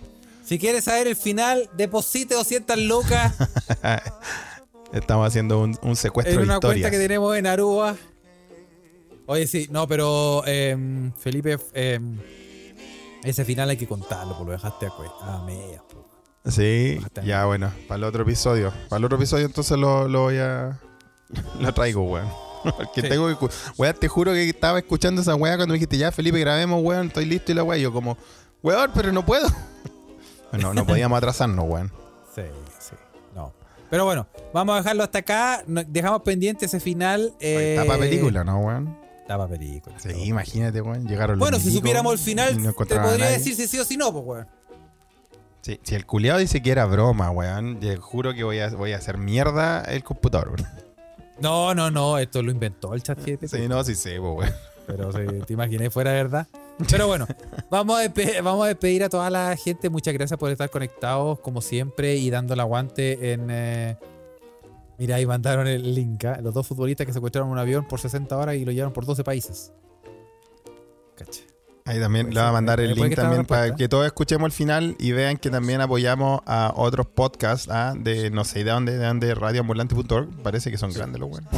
si 0.46 0.58
quieres 0.58 0.84
saber 0.84 1.08
el 1.08 1.16
final, 1.16 1.68
deposite 1.76 2.34
200 2.34 2.78
lucas 2.78 3.34
Estamos 4.94 5.28
haciendo 5.28 5.60
un, 5.60 5.78
un 5.82 5.96
secuestro 5.96 6.38
de 6.38 6.42
una 6.44 6.54
historias. 6.54 6.80
cuenta 6.84 6.90
que 6.90 7.02
tenemos 7.02 7.36
en 7.36 7.46
Aruba. 7.46 7.96
Oye, 9.26 9.46
sí, 9.46 9.68
no, 9.70 9.86
pero 9.86 10.42
eh, 10.46 10.74
Felipe, 11.18 11.58
eh, 11.74 12.00
ese 13.22 13.44
final 13.44 13.68
hay 13.68 13.76
que 13.76 13.86
contarlo, 13.86 14.32
porque 14.38 14.52
lo 14.52 14.56
dejaste 14.56 14.86
a, 14.86 15.34
a 15.34 15.44
medias. 15.44 15.82
Sí, 16.46 16.98
ya 17.24 17.44
bueno, 17.44 17.70
para 17.86 17.98
el 17.98 18.04
otro 18.04 18.22
episodio. 18.22 18.72
Para 18.88 18.98
el 18.98 19.04
otro 19.04 19.16
episodio 19.18 19.46
entonces 19.46 19.76
lo, 19.78 20.08
lo 20.08 20.22
voy 20.22 20.38
a... 20.38 20.78
Lo 21.60 21.72
traigo, 21.74 22.02
weón. 22.02 22.28
Porque 22.76 23.02
Sí. 23.02 23.08
tengo 23.08 23.28
que... 23.28 23.46
Weón, 23.78 23.96
te 24.00 24.08
juro 24.08 24.32
que 24.32 24.48
estaba 24.48 24.78
escuchando 24.78 25.20
esa 25.22 25.34
weá 25.34 25.56
cuando 25.56 25.72
me 25.72 25.74
dijiste, 25.74 25.96
ya 25.98 26.10
Felipe, 26.12 26.40
grabemos, 26.40 26.82
weón, 26.82 27.06
estoy 27.08 27.26
listo 27.26 27.52
y 27.52 27.54
la 27.54 27.62
weá. 27.62 27.78
Yo 27.78 27.92
como, 27.92 28.16
weón, 28.62 28.90
pero 28.94 29.12
no 29.12 29.24
puedo. 29.24 29.46
No, 30.52 30.74
no 30.74 30.84
podíamos 30.84 31.16
atrasarnos, 31.16 31.64
weón. 31.68 31.92
Sí, 32.34 32.42
sí, 32.80 32.96
no. 33.36 33.52
Pero 33.88 34.04
bueno, 34.04 34.26
vamos 34.52 34.74
a 34.74 34.78
dejarlo 34.78 35.04
hasta 35.04 35.18
acá. 35.20 35.62
Dejamos 35.66 36.22
pendiente 36.22 36.66
ese 36.66 36.80
final. 36.80 37.32
Eh, 37.38 37.80
para 37.86 38.00
película, 38.00 38.42
¿no, 38.42 38.58
weón? 38.58 38.98
Tapa 39.28 39.46
película. 39.46 39.94
Sí, 40.00 40.10
imagínate, 40.24 40.80
weón. 40.80 41.06
Llegaron 41.06 41.38
los 41.38 41.48
Bueno, 41.48 41.60
si 41.60 41.70
supiéramos 41.72 42.14
el 42.14 42.18
final, 42.18 42.60
no 42.60 42.72
te 42.72 42.96
podría 42.98 43.28
decir 43.28 43.54
si 43.54 43.68
sí 43.68 43.78
o 43.78 43.84
si 43.84 43.96
no, 43.96 44.12
pues, 44.12 44.24
weón. 44.26 44.48
Sí, 45.62 45.78
si 45.82 45.94
el 45.94 46.06
culiado 46.06 46.38
dice 46.38 46.62
que 46.62 46.70
era 46.70 46.86
broma, 46.86 47.30
weón, 47.30 47.80
yo 47.80 48.00
juro 48.00 48.32
que 48.34 48.44
voy 48.44 48.58
a, 48.60 48.70
voy 48.70 48.92
a 48.92 48.96
hacer 48.96 49.18
mierda 49.18 49.82
el 49.84 50.02
computador, 50.02 50.48
weón. 50.56 50.68
No, 51.40 51.74
no, 51.74 51.90
no, 51.90 52.18
esto 52.18 52.42
lo 52.42 52.50
inventó 52.50 52.92
el 52.94 53.02
chat 53.02 53.18
GPT. 53.24 53.46
Sí, 53.46 53.68
no, 53.68 53.82
sí 53.84 53.94
sé, 53.94 54.18
weón. 54.18 54.50
Pero 54.86 55.12
si 55.12 55.18
te 55.46 55.52
imaginé 55.52 55.88
fuera 55.90 56.12
verdad. 56.12 56.46
Pero 56.90 57.06
bueno, 57.06 57.26
vamos 57.70 57.98
a, 58.00 58.04
despe- 58.04 58.42
vamos 58.42 58.64
a 58.64 58.68
despedir 58.68 59.04
a 59.04 59.08
toda 59.08 59.30
la 59.30 59.54
gente. 59.56 59.88
Muchas 59.90 60.14
gracias 60.14 60.38
por 60.38 60.50
estar 60.50 60.68
conectados, 60.70 61.38
como 61.40 61.60
siempre, 61.60 62.16
y 62.16 62.28
dando 62.30 62.54
el 62.54 62.60
aguante 62.60 63.32
en. 63.32 63.48
eh, 63.50 63.96
Mira, 64.98 65.16
ahí 65.16 65.24
mandaron 65.26 65.66
el 65.66 65.94
link. 65.94 66.24
¿ah? 66.24 66.38
Los 66.42 66.52
dos 66.52 66.66
futbolistas 66.66 67.06
que 67.06 67.12
secuestraron 67.12 67.48
un 67.50 67.58
avión 67.58 67.86
por 67.88 68.00
60 68.00 68.36
horas 68.36 68.56
y 68.56 68.64
lo 68.64 68.72
llevaron 68.72 68.92
por 68.92 69.06
12 69.06 69.22
países. 69.24 69.72
Cacha. 71.16 71.42
Ahí 71.84 71.98
también 71.98 72.26
Puede 72.26 72.34
le 72.34 72.40
va 72.40 72.48
a 72.48 72.52
mandar 72.52 72.78
puede 72.78 72.92
el 72.92 72.98
link 72.98 73.14
también 73.14 73.44
para 73.44 73.74
que 73.74 73.88
todos 73.88 74.06
escuchemos 74.06 74.46
el 74.46 74.52
final 74.52 74.96
y 74.98 75.12
vean 75.12 75.36
que 75.36 75.50
también 75.50 75.80
apoyamos 75.80 76.40
a 76.46 76.72
otros 76.76 77.06
podcasts 77.06 77.68
¿ah? 77.70 77.94
de 77.96 78.30
no 78.30 78.44
sé 78.44 78.64
de 78.64 78.70
dónde, 78.70 78.96
de 78.96 79.06
dónde, 79.06 79.34
radioambulante.org. 79.34 80.42
Parece 80.42 80.70
que 80.70 80.78
son 80.78 80.92
grandes 80.92 81.20
los 81.20 81.30
weones. 81.30 81.50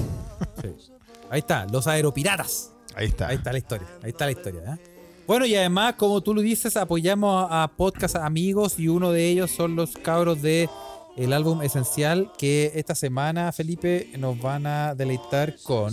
Sí. 0.63 0.93
Ahí 1.31 1.41
está, 1.41 1.67
los 1.67 1.87
aeropiratas. 1.87 2.73
Ahí 2.95 3.07
está. 3.07 3.29
Ahí 3.29 3.37
está 3.37 3.53
la 3.53 3.59
historia. 3.59 3.89
Ahí 4.03 4.11
está 4.11 4.27
la 4.27 4.33
historia. 4.33 4.61
¿eh? 4.75 4.79
Bueno, 5.27 5.47
y 5.47 5.55
además, 5.55 5.95
como 5.95 6.21
tú 6.21 6.35
lo 6.35 6.41
dices, 6.41 6.77
apoyamos 6.77 7.51
a, 7.51 7.63
a 7.63 7.69
podcast 7.69 8.17
amigos 8.17 8.79
y 8.79 8.89
uno 8.89 9.13
de 9.13 9.29
ellos 9.29 9.51
son 9.51 9.77
los 9.77 9.97
cabros 9.97 10.43
de 10.43 10.69
el 11.17 11.33
álbum 11.33 11.63
Esencial 11.63 12.31
que 12.39 12.73
esta 12.75 12.95
semana, 12.95 13.53
Felipe, 13.53 14.11
nos 14.19 14.41
van 14.41 14.67
a 14.67 14.95
deleitar 14.95 15.57
con 15.63 15.93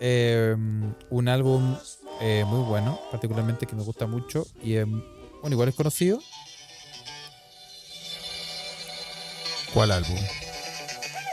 eh, 0.00 0.56
un 1.10 1.28
álbum 1.28 1.76
eh, 2.20 2.44
muy 2.46 2.62
bueno, 2.64 3.00
particularmente 3.10 3.66
que 3.66 3.74
me 3.74 3.82
gusta 3.82 4.06
mucho 4.06 4.46
y 4.62 4.76
eh, 4.76 4.84
bueno, 4.84 5.54
igual 5.54 5.68
es 5.68 5.74
conocido. 5.74 6.20
¿Cuál 9.74 9.90
álbum? 9.92 10.18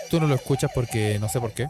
Tú 0.10 0.20
no 0.20 0.28
lo 0.28 0.36
escuchas 0.36 0.72
porque 0.74 1.20
no 1.20 1.30
sé 1.30 1.40
por 1.40 1.52
qué. 1.52 1.70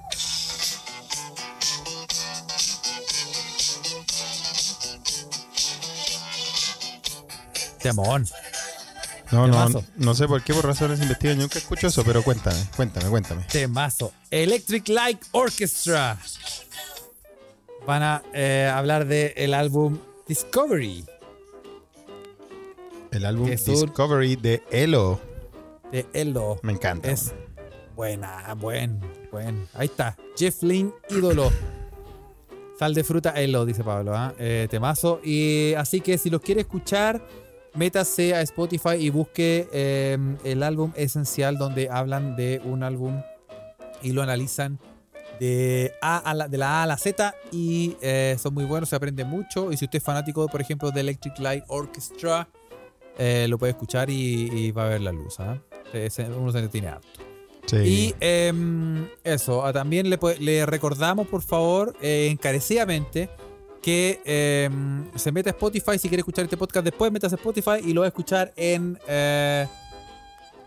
Temón. 7.82 8.28
No, 9.32 9.48
no, 9.48 9.54
Temazo. 9.54 9.86
no 9.98 10.16
sé 10.16 10.28
por 10.28 10.44
qué, 10.44 10.54
por 10.54 10.66
razones 10.66 11.00
investigadas. 11.02 11.38
Nunca 11.38 11.60
escucho 11.60 11.88
eso, 11.88 12.04
pero 12.04 12.24
cuéntame, 12.24 12.60
cuéntame, 12.76 13.10
cuéntame. 13.10 13.44
Temazo. 13.44 14.12
Electric 14.32 14.88
Light 14.88 15.22
Orchestra. 15.32 16.18
Van 17.90 18.04
a 18.04 18.22
eh, 18.36 18.72
hablar 18.72 19.08
del 19.08 19.34
el 19.36 19.56
álbum 19.56 19.98
Discovery 20.28 21.06
El 23.10 23.26
álbum 23.26 23.50
Discovery 23.50 24.36
de 24.36 24.62
Elo. 24.70 25.20
de 25.92 26.06
Elo. 26.14 26.60
Me 26.62 26.74
encanta. 26.74 27.10
Es 27.10 27.34
buena, 27.96 28.54
buen, 28.60 29.00
buen. 29.32 29.68
Ahí 29.74 29.88
está. 29.88 30.16
Jeff 30.38 30.62
Lynne, 30.62 30.92
ídolo. 31.10 31.52
Sal 32.78 32.94
de 32.94 33.04
fruta, 33.04 33.32
Elo, 33.32 33.66
dice 33.66 33.84
Pablo. 33.84 34.16
¿ah? 34.16 34.36
Eh, 34.38 34.68
temazo. 34.70 35.20
Y 35.24 35.74
así 35.74 36.00
que 36.00 36.20
si 36.20 36.30
los 36.30 36.42
quiere 36.42 36.62
escuchar, 36.62 37.26
métase 37.74 38.36
a 38.36 38.42
Spotify 38.42 38.98
y 39.00 39.10
busque 39.10 39.68
eh, 39.74 40.16
el 40.44 40.62
álbum 40.62 40.92
esencial 40.96 41.58
donde 41.58 41.90
hablan 41.90 42.36
de 42.36 42.62
un 42.64 42.84
álbum 42.84 43.20
y 44.04 44.12
lo 44.12 44.22
analizan 44.22 44.78
de, 45.40 45.94
A 46.02 46.18
a 46.18 46.34
la, 46.34 46.48
de 46.48 46.58
la 46.58 46.80
A 46.80 46.84
a 46.84 46.88
la 46.88 46.98
Z 46.98 47.34
y 47.52 47.96
eh, 48.02 48.38
son 48.40 48.54
muy 48.54 48.66
buenos, 48.66 48.90
se 48.90 48.96
aprende 48.96 49.24
mucho. 49.26 49.72
Y 49.72 49.78
si 49.78 49.86
usted 49.86 49.98
es 49.98 50.04
fanático, 50.04 50.48
por 50.48 50.62
ejemplo, 50.62 50.92
de 50.92 51.02
Electric 51.02 51.40
Light 51.40 51.64
Orchestra, 51.68 52.48
eh, 53.18 53.48
lo 53.50 53.58
puede 53.58 53.72
escuchar 53.72 54.10
y, 54.10 54.50
y 54.52 54.72
va 54.72 54.86
a 54.86 54.90
ver 54.90 55.02
la 55.02 55.12
luz. 55.12 55.40
¿ah? 55.40 55.58
Eh, 55.94 56.10
Uno 56.38 56.52
se 56.52 56.62
detiene 56.62 56.88
harto. 56.88 57.08
Sí. 57.66 57.78
Y 57.78 58.16
em, 58.20 59.08
eso, 59.24 59.64
ah, 59.64 59.72
también 59.72 60.10
le, 60.10 60.66
recordamos, 60.66 61.28
por 61.28 61.42
favor, 61.42 61.96
eh, 62.02 62.30
encarecidamente, 62.32 63.30
que 63.82 64.22
em, 64.26 65.06
se 65.16 65.32
meta 65.32 65.52
a 65.52 65.54
Spotify. 65.54 66.00
Si 66.00 66.08
quiere 66.08 66.22
escuchar 66.22 66.46
este 66.46 66.58
podcast 66.58 66.84
después, 66.84 67.12
metas 67.12 67.32
a 67.34 67.36
Spotify 67.36 67.80
y 67.84 67.94
lo 67.94 68.02
va 68.02 68.08
a 68.08 68.10
escuchar 68.10 68.54
en, 68.56 68.98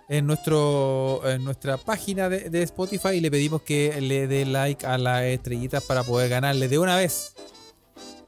en, 0.08 0.26
nuestro, 0.26 1.20
en 1.28 1.44
nuestra 1.44 1.76
página 1.76 2.28
de, 2.28 2.50
de 2.50 2.62
Spotify. 2.62 3.10
Y 3.10 3.20
le 3.20 3.30
pedimos 3.30 3.62
que 3.62 4.00
le 4.00 4.26
dé 4.26 4.44
like 4.44 4.86
a 4.86 4.98
las 4.98 5.22
estrellitas 5.24 5.82
para 5.84 6.04
poder 6.04 6.28
ganarle 6.28 6.68
de 6.68 6.78
una 6.78 6.96
vez 6.96 7.34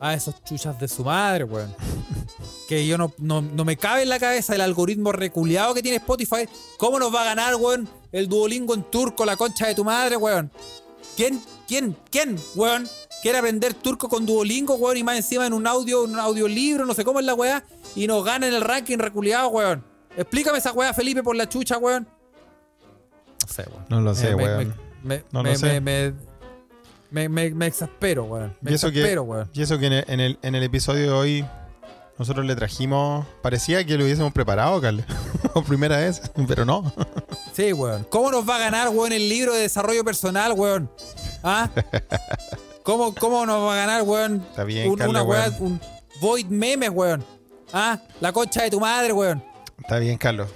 a 0.00 0.12
esos 0.12 0.42
chuchas 0.44 0.78
de 0.78 0.88
su 0.88 1.04
madre, 1.04 1.44
weón. 1.44 1.74
Que 2.68 2.86
yo 2.86 2.96
no, 2.96 3.12
no, 3.18 3.42
no 3.42 3.64
me 3.66 3.76
cabe 3.76 4.02
en 4.02 4.08
la 4.08 4.18
cabeza 4.18 4.54
el 4.54 4.62
algoritmo 4.62 5.12
reculeado 5.12 5.74
que 5.74 5.82
tiene 5.82 5.98
Spotify. 5.98 6.48
¿Cómo 6.78 6.98
nos 6.98 7.14
va 7.14 7.20
a 7.20 7.24
ganar, 7.26 7.56
weón? 7.56 7.88
El 8.10 8.26
Duolingo 8.26 8.74
en 8.74 8.84
turco, 8.84 9.26
la 9.26 9.36
concha 9.36 9.66
de 9.66 9.74
tu 9.74 9.84
madre, 9.84 10.16
weón. 10.16 10.50
¿Quién, 11.14 11.42
quién, 11.68 11.94
quién, 12.10 12.38
weón? 12.54 12.88
Quiere 13.22 13.38
aprender 13.38 13.74
turco 13.74 14.08
con 14.08 14.24
Duolingo, 14.24 14.76
weón, 14.76 14.96
y 14.96 15.04
más 15.04 15.16
encima 15.16 15.46
en 15.46 15.52
un 15.52 15.66
audio, 15.66 16.04
un 16.04 16.18
audiolibro, 16.18 16.86
no 16.86 16.94
sé 16.94 17.04
cómo 17.04 17.20
es 17.20 17.26
la 17.26 17.34
weá, 17.34 17.64
y 17.94 18.06
nos 18.06 18.24
gana 18.24 18.48
en 18.48 18.54
el 18.54 18.62
ranking 18.62 18.98
reculeado, 18.98 19.48
weón. 19.48 19.84
Explícame 20.16 20.58
esa 20.58 20.72
weá, 20.72 20.92
Felipe, 20.94 21.22
por 21.22 21.34
la 21.36 21.48
chucha, 21.48 21.78
weón. 21.78 22.06
No 23.40 23.48
sé, 23.52 23.64
weón. 23.70 23.84
No 23.88 24.00
lo 24.00 24.14
sé, 24.14 24.30
Eh, 24.30 24.36
me- 24.36 24.44
weón. 24.44 24.74
Me, 25.02 25.16
me, 25.18 25.24
No 25.32 25.42
lo 25.42 25.50
me, 25.50 25.56
sé. 25.56 25.80
me, 25.80 26.12
me, 27.10 27.28
me- 27.28 27.50
me 27.50 27.66
exaspero, 27.66 28.24
weón. 28.24 28.56
Me 28.60 28.70
Y 28.70 28.74
eso 28.74 28.90
que- 28.90 28.98
exaspero, 29.00 29.22
weón. 29.24 29.50
Y 29.52 29.62
eso 29.62 29.78
que 29.78 29.86
en 29.86 29.92
el, 29.92 30.04
en 30.08 30.20
el, 30.20 30.38
en 30.42 30.54
el 30.54 30.62
episodio 30.62 31.02
de 31.06 31.10
hoy 31.12 31.46
nosotros 32.18 32.46
le 32.46 32.54
trajimos. 32.56 33.26
Parecía 33.42 33.84
que 33.84 33.98
lo 33.98 34.04
hubiésemos 34.04 34.32
preparado, 34.32 34.80
Carlos. 34.80 35.04
Por 35.52 35.64
primera 35.64 35.96
vez, 35.98 36.22
pero 36.48 36.64
no. 36.64 36.92
Sí, 37.52 37.72
weón. 37.72 38.04
¿Cómo 38.10 38.30
nos 38.30 38.48
va 38.48 38.56
a 38.56 38.60
ganar, 38.60 38.88
weón, 38.90 39.12
el 39.12 39.28
libro 39.28 39.52
de 39.52 39.60
desarrollo 39.60 40.04
personal, 40.04 40.52
weón? 40.52 40.90
¿Ah? 41.42 41.68
¿Cómo, 42.82 43.14
cómo 43.14 43.44
nos 43.46 43.62
va 43.66 43.72
a 43.74 43.76
ganar, 43.76 44.02
weón? 44.02 44.44
Está 44.50 44.64
bien, 44.64 44.90
un, 44.90 44.96
Carlos, 44.96 45.10
una 45.14 45.22
weá, 45.22 45.48
weón. 45.50 45.62
un 45.62 45.80
void 46.20 46.46
memes, 46.46 46.90
weón. 46.90 47.24
¿Ah? 47.72 47.98
La 48.20 48.32
concha 48.32 48.62
de 48.62 48.70
tu 48.70 48.78
madre, 48.80 49.12
weón. 49.12 49.42
Está 49.78 49.98
bien, 49.98 50.16
Carlos. 50.18 50.48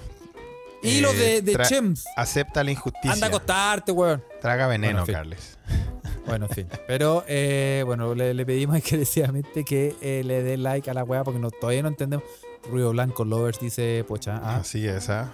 Hilos 0.81 1.13
Eh, 1.15 1.41
de, 1.41 1.57
chems. 1.57 2.05
Acepta 2.15 2.63
la 2.63 2.71
injusticia. 2.71 3.11
Anda 3.11 3.27
a 3.27 3.29
acostarte, 3.29 3.91
weón. 3.91 4.23
Traga 4.41 4.67
veneno, 4.67 4.99
Bueno, 4.99 4.99
en 5.01 5.05
fin. 5.05 5.15
Carles. 5.15 5.57
Bueno, 6.25 6.45
en 6.47 6.51
fin. 6.53 6.67
Pero, 6.85 7.23
eh, 7.27 7.81
bueno, 7.87 8.13
le, 8.13 8.35
le 8.35 8.45
pedimos 8.45 8.75
encarecidamente 8.77 9.65
que 9.65 9.95
eh, 9.99 10.21
le 10.23 10.43
dé 10.43 10.57
like 10.57 10.87
a 10.87 10.93
la 10.93 11.03
weá 11.03 11.23
porque 11.23 11.39
no, 11.39 11.49
todavía 11.49 11.81
no 11.81 11.87
entendemos. 11.87 12.23
Ruido 12.69 12.91
Blanco 12.91 13.25
Lovers 13.25 13.59
dice, 13.59 14.05
pocha, 14.07 14.39
ah, 14.43 14.57
Así 14.57 14.85
es, 14.87 15.09
¿ah? 15.09 15.31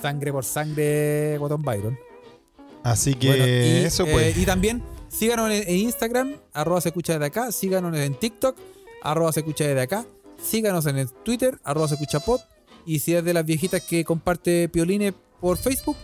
sangre 0.00 0.32
por 0.32 0.44
sangre, 0.46 1.36
Guatón 1.38 1.60
Byron. 1.62 1.98
Así 2.82 3.14
que 3.14 3.28
Bueno, 3.28 3.46
y, 3.46 3.84
eso 3.84 4.06
eh, 4.06 4.10
pues. 4.12 4.36
y 4.38 4.46
también 4.46 4.82
síganos 5.08 5.50
en, 5.50 5.68
en 5.68 5.76
Instagram, 5.76 6.36
arroba 6.54 6.80
se 6.80 6.88
escucha 6.90 7.14
desde 7.14 7.26
acá, 7.26 7.52
síganos 7.52 7.94
en 7.98 8.14
TikTok, 8.14 8.56
arroba 9.02 9.32
se 9.32 9.40
escucha 9.40 9.64
desde 9.66 9.82
acá, 9.82 10.06
síganos 10.42 10.86
en 10.86 10.96
el 10.96 11.12
Twitter, 11.12 11.58
arroba 11.64 11.88
se 11.88 11.94
escucha 11.94 12.20
pod, 12.20 12.40
y 12.88 13.00
si 13.00 13.14
es 13.14 13.22
de 13.22 13.34
las 13.34 13.44
viejitas 13.44 13.82
que 13.82 14.02
comparte 14.02 14.66
piolines 14.70 15.12
por 15.42 15.58
Facebook, 15.58 15.96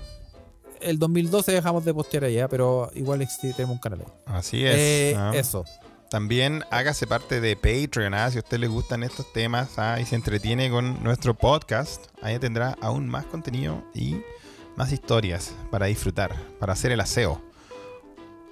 el 0.83 0.99
2012 0.99 1.53
dejamos 1.53 1.83
de 1.87 1.95
postear 1.95 2.25
allá, 2.25 2.47
pero 2.47 2.91
igual 2.95 3.27
tenemos 3.41 3.77
un 3.77 3.79
canal 3.79 4.01
ahí. 4.01 4.13
Así 4.27 4.67
es. 4.67 4.77
Eh, 4.77 5.15
¿ah? 5.17 5.33
Eso. 5.35 5.65
también 6.11 6.63
hágase 6.71 7.07
parte 7.07 7.41
de 7.41 7.57
Patreon, 7.57 8.13
¿ah? 8.13 8.31
si 8.31 8.37
a 8.37 8.41
usted 8.41 8.59
le 8.59 8.67
gustan 8.67 9.03
estos 9.03 9.33
temas 9.33 9.79
¿ah? 9.79 9.99
y 9.99 10.05
se 10.05 10.15
entretiene 10.15 10.71
con 10.71 11.03
nuestro 11.03 11.33
podcast, 11.33 12.05
ahí 12.21 12.39
tendrá 12.39 12.77
aún 12.83 13.09
más 13.09 13.25
contenido 13.25 13.83
y 13.95 14.17
más 14.77 14.93
historias 14.93 15.55
para 15.71 15.87
disfrutar, 15.87 16.37
para 16.61 16.75
hacer 16.75 16.93
el 16.93 17.01
aseo 17.01 17.43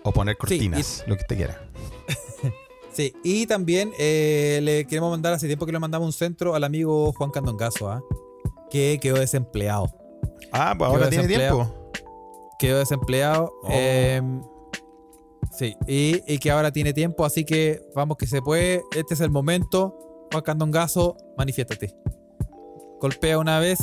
o 0.05 0.13
poner 0.13 0.39
cortinas, 0.39 1.05
lo 1.07 1.17
que 1.17 1.23
usted 1.23 1.37
quiera. 1.37 1.69
Sí, 2.93 3.15
y 3.25 3.47
también 3.47 3.91
eh, 3.99 4.61
le 4.63 4.85
queremos 4.87 5.11
mandar, 5.11 5.33
hace 5.33 5.47
tiempo 5.47 5.65
que 5.65 5.73
le 5.73 5.79
mandamos 5.79 6.07
un 6.07 6.13
centro 6.13 6.55
al 6.55 6.63
amigo 6.65 7.13
Juan 7.13 7.31
Candongazo, 7.31 7.91
¿ah? 7.91 8.03
que 8.71 8.99
quedó 9.01 9.17
desempleado. 9.19 9.87
Ah, 10.53 10.75
pues 10.77 10.91
ahora 10.91 11.09
tiene 11.09 11.27
tiempo. 11.27 11.73
Quedó 12.59 12.79
desempleado. 12.79 13.51
Oh. 13.63 13.69
em, 13.71 14.43
sí, 15.51 15.75
y, 15.87 16.21
y 16.33 16.39
que 16.39 16.51
ahora 16.51 16.71
tiene 16.71 16.93
tiempo, 16.93 17.25
así 17.25 17.45
que 17.45 17.81
vamos 17.95 18.17
que 18.19 18.27
se 18.27 18.43
puede. 18.43 18.83
Este 18.95 19.15
es 19.15 19.21
el 19.21 19.31
momento. 19.31 19.99
Juan 20.31 20.43
Candongazo, 20.45 21.17
manifiéstate. 21.37 21.95
Golpea 23.01 23.39
una 23.39 23.59
vez 23.59 23.79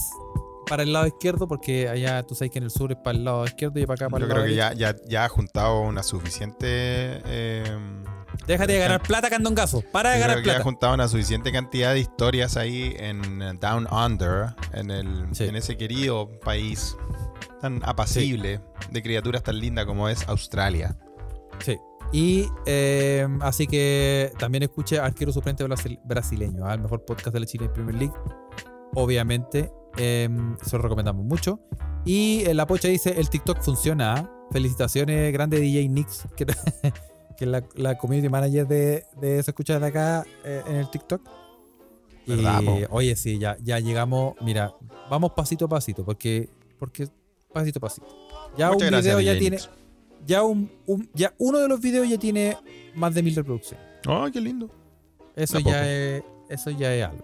para 0.67 0.83
el 0.83 0.93
lado 0.93 1.07
izquierdo, 1.07 1.47
porque 1.47 1.89
allá 1.89 2.21
tú 2.23 2.35
sabes 2.35 2.51
que 2.51 2.59
en 2.59 2.65
el 2.65 2.71
sur 2.71 2.91
es 2.91 2.97
para 3.03 3.17
el 3.17 3.23
lado 3.23 3.43
izquierdo 3.45 3.79
y 3.79 3.85
para 3.85 3.95
acá 3.95 4.09
para 4.09 4.21
Yo 4.21 4.25
el 4.27 4.31
creo 4.31 4.45
lado 4.45 4.49
que 4.49 4.55
derecho. 4.55 4.79
ya, 4.79 4.93
ya, 4.93 5.09
ya 5.09 5.25
ha 5.25 5.29
juntado 5.29 5.81
una 5.81 6.03
suficiente. 6.03 7.19
Déjate 8.47 8.73
de 8.73 8.79
ganar 8.79 9.01
plata, 9.03 9.29
Candongazo. 9.29 9.81
Para 9.91 10.11
de 10.11 10.19
ganar 10.19 10.35
creo 10.37 10.43
que 10.43 10.49
plata. 10.49 10.63
juntado 10.63 10.93
una 10.95 11.07
suficiente 11.07 11.51
cantidad 11.51 11.93
de 11.93 11.99
historias 11.99 12.57
ahí 12.57 12.95
en 12.97 13.59
Down 13.59 13.87
Under, 13.91 14.55
en, 14.73 14.89
el, 14.91 15.27
Sí. 15.35 15.45
en 15.45 15.55
ese 15.55 15.77
querido 15.77 16.29
país 16.39 16.95
tan 17.61 17.81
apacible, 17.85 18.59
de 18.89 19.03
criaturas 19.03 19.43
tan 19.43 19.59
lindas 19.59 19.85
como 19.85 20.09
es 20.09 20.27
Australia. 20.27 20.97
Sí. 21.63 21.77
Y 22.11 22.47
eh, 22.65 23.27
así 23.41 23.67
que 23.67 24.31
también 24.39 24.63
escuche 24.63 24.97
Arquero 24.99 25.31
Suplente 25.31 25.63
Brasil- 25.65 25.99
Brasileño, 26.03 26.65
al 26.65 26.79
mejor 26.81 27.05
podcast 27.05 27.33
de 27.35 27.39
la 27.41 27.45
Chile 27.45 27.69
Premier 27.69 27.95
League. 27.95 28.13
Obviamente, 28.95 29.71
eh, 29.97 30.27
se 30.65 30.75
lo 30.77 30.81
recomendamos 30.81 31.23
mucho. 31.23 31.59
Y 32.05 32.43
eh, 32.47 32.53
la 32.55 32.65
pocha 32.65 32.87
dice: 32.87 33.19
el 33.19 33.29
TikTok 33.29 33.61
funciona. 33.61 34.13
¿ah? 34.15 34.31
Felicitaciones, 34.51 35.31
grande 35.31 35.59
DJ 35.59 35.87
Nix, 35.89 36.23
que, 36.35 36.47
que 37.39 37.45
es 37.45 37.51
la, 37.51 37.63
la 37.75 37.97
community 37.97 38.27
manager 38.29 38.67
de, 38.67 39.05
de 39.19 39.41
Se 39.41 39.51
Escucha 39.51 39.79
de 39.79 39.87
acá 39.87 40.25
eh, 40.43 40.61
en 40.67 40.75
el 40.75 40.89
TikTok. 40.91 41.21
Y 42.27 42.45
oye, 42.91 43.15
sí, 43.15 43.39
ya, 43.39 43.57
ya 43.63 43.79
llegamos. 43.79 44.35
Mira, 44.41 44.73
vamos 45.09 45.31
pasito 45.31 45.65
a 45.65 45.69
pasito, 45.69 46.03
porque, 46.05 46.49
porque 46.77 47.07
pasito 47.51 47.79
a 47.79 47.81
pasito. 47.81 48.05
Ya 48.57 48.67
Muchas 48.69 48.87
un 48.87 48.91
gracias, 48.91 49.17
video 49.17 49.33
ya 49.33 49.39
tiene 49.39 49.55
Nix. 49.57 49.69
ya 50.27 50.43
un, 50.43 50.69
un- 50.85 51.09
ya 51.13 51.33
uno 51.39 51.57
de 51.59 51.67
los 51.67 51.79
videos 51.81 52.07
ya 52.07 52.17
tiene 52.19 52.55
más 52.93 53.15
de 53.15 53.23
mil 53.23 53.35
reproducciones. 53.35 53.83
¡Oh, 54.07 54.27
qué 54.31 54.41
lindo! 54.41 54.69
Eso 55.35 55.59
ya 55.59 55.89
es 55.89 56.23
eso 56.49 56.69
ya 56.71 56.93
es 56.93 57.05
algo. 57.05 57.23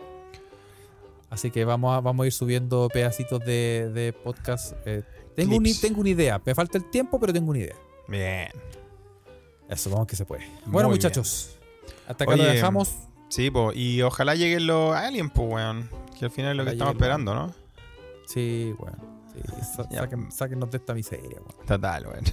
Así 1.29 1.51
que 1.51 1.65
vamos 1.65 1.95
a, 1.95 1.99
vamos 1.99 2.23
a 2.23 2.27
ir 2.27 2.31
subiendo 2.33 2.87
pedacitos 2.91 3.39
de, 3.41 3.91
de 3.93 4.13
podcast. 4.13 4.73
eh. 4.85 5.03
tengo, 5.35 5.57
un- 5.57 5.65
tengo 5.81 5.99
una 5.99 6.09
idea. 6.09 6.41
Me 6.45 6.55
falta 6.55 6.77
el 6.77 6.89
tiempo, 6.89 7.19
pero 7.19 7.33
tengo 7.33 7.49
una 7.49 7.59
idea. 7.59 7.75
Bien. 8.07 8.47
Eso, 9.69 9.89
vamos 9.89 10.07
que 10.07 10.15
se 10.15 10.25
puede. 10.25 10.45
Muy 10.65 10.73
bueno, 10.73 10.89
bien. 10.89 10.97
muchachos. 10.97 11.57
Hasta 12.07 12.23
acá 12.23 12.33
Oye, 12.33 12.43
lo 12.43 12.49
dejamos. 12.49 12.95
Sí, 13.29 13.49
po, 13.49 13.71
y 13.73 14.01
ojalá 14.03 14.35
lleguen 14.35 14.67
los 14.67 14.95
aliens, 14.95 15.31
pues, 15.33 15.49
weón. 15.51 15.89
Que 16.17 16.25
al 16.25 16.31
final 16.31 16.51
es 16.51 16.57
lo 16.57 16.63
que 16.65 16.71
estamos 16.71 16.93
esperando, 16.93 17.33
¿no? 17.33 17.53
Sí, 18.27 18.73
bueno. 18.77 18.97
Sí, 19.33 19.41
sa- 19.75 19.89
Ya. 19.89 20.03
saquen- 20.03 20.31
sáquennos 20.31 20.71
de 20.71 20.77
esta 20.77 20.93
miseria, 20.93 21.39
weón. 21.41 21.65
Total, 21.65 22.05
weón. 22.07 22.23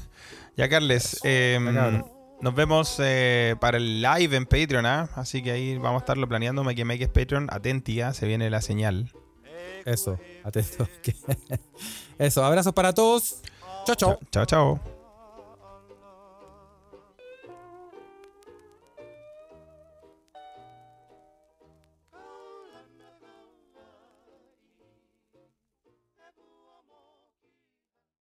Ya, 0.56 0.68
Carles, 0.68 1.18
eh, 1.24 1.58
cabrón. 1.64 2.06
nos 2.42 2.54
vemos 2.54 2.96
eh, 3.00 3.56
para 3.60 3.78
el 3.78 4.02
live 4.02 4.36
en 4.36 4.44
Patreon, 4.44 4.84
¿ah? 4.86 5.08
Así 5.16 5.42
que 5.42 5.50
ahí 5.52 5.78
vamos 5.78 6.02
a 6.02 6.04
estarlo 6.04 6.28
planeando. 6.28 6.62
Make 6.62 6.84
Make 6.84 7.04
es 7.04 7.08
Patreon. 7.10 7.48
Atentía, 7.50 8.12
se 8.12 8.26
viene 8.26 8.50
la 8.50 8.60
señal. 8.60 9.10
Eso, 9.84 10.18
atento. 10.44 10.86
Eso, 12.18 12.44
abrazos 12.44 12.72
para 12.74 12.92
todos. 12.92 13.40
Chao, 13.86 13.96
chao. 13.96 14.18
Chao, 14.30 14.44
chao. 14.44 15.01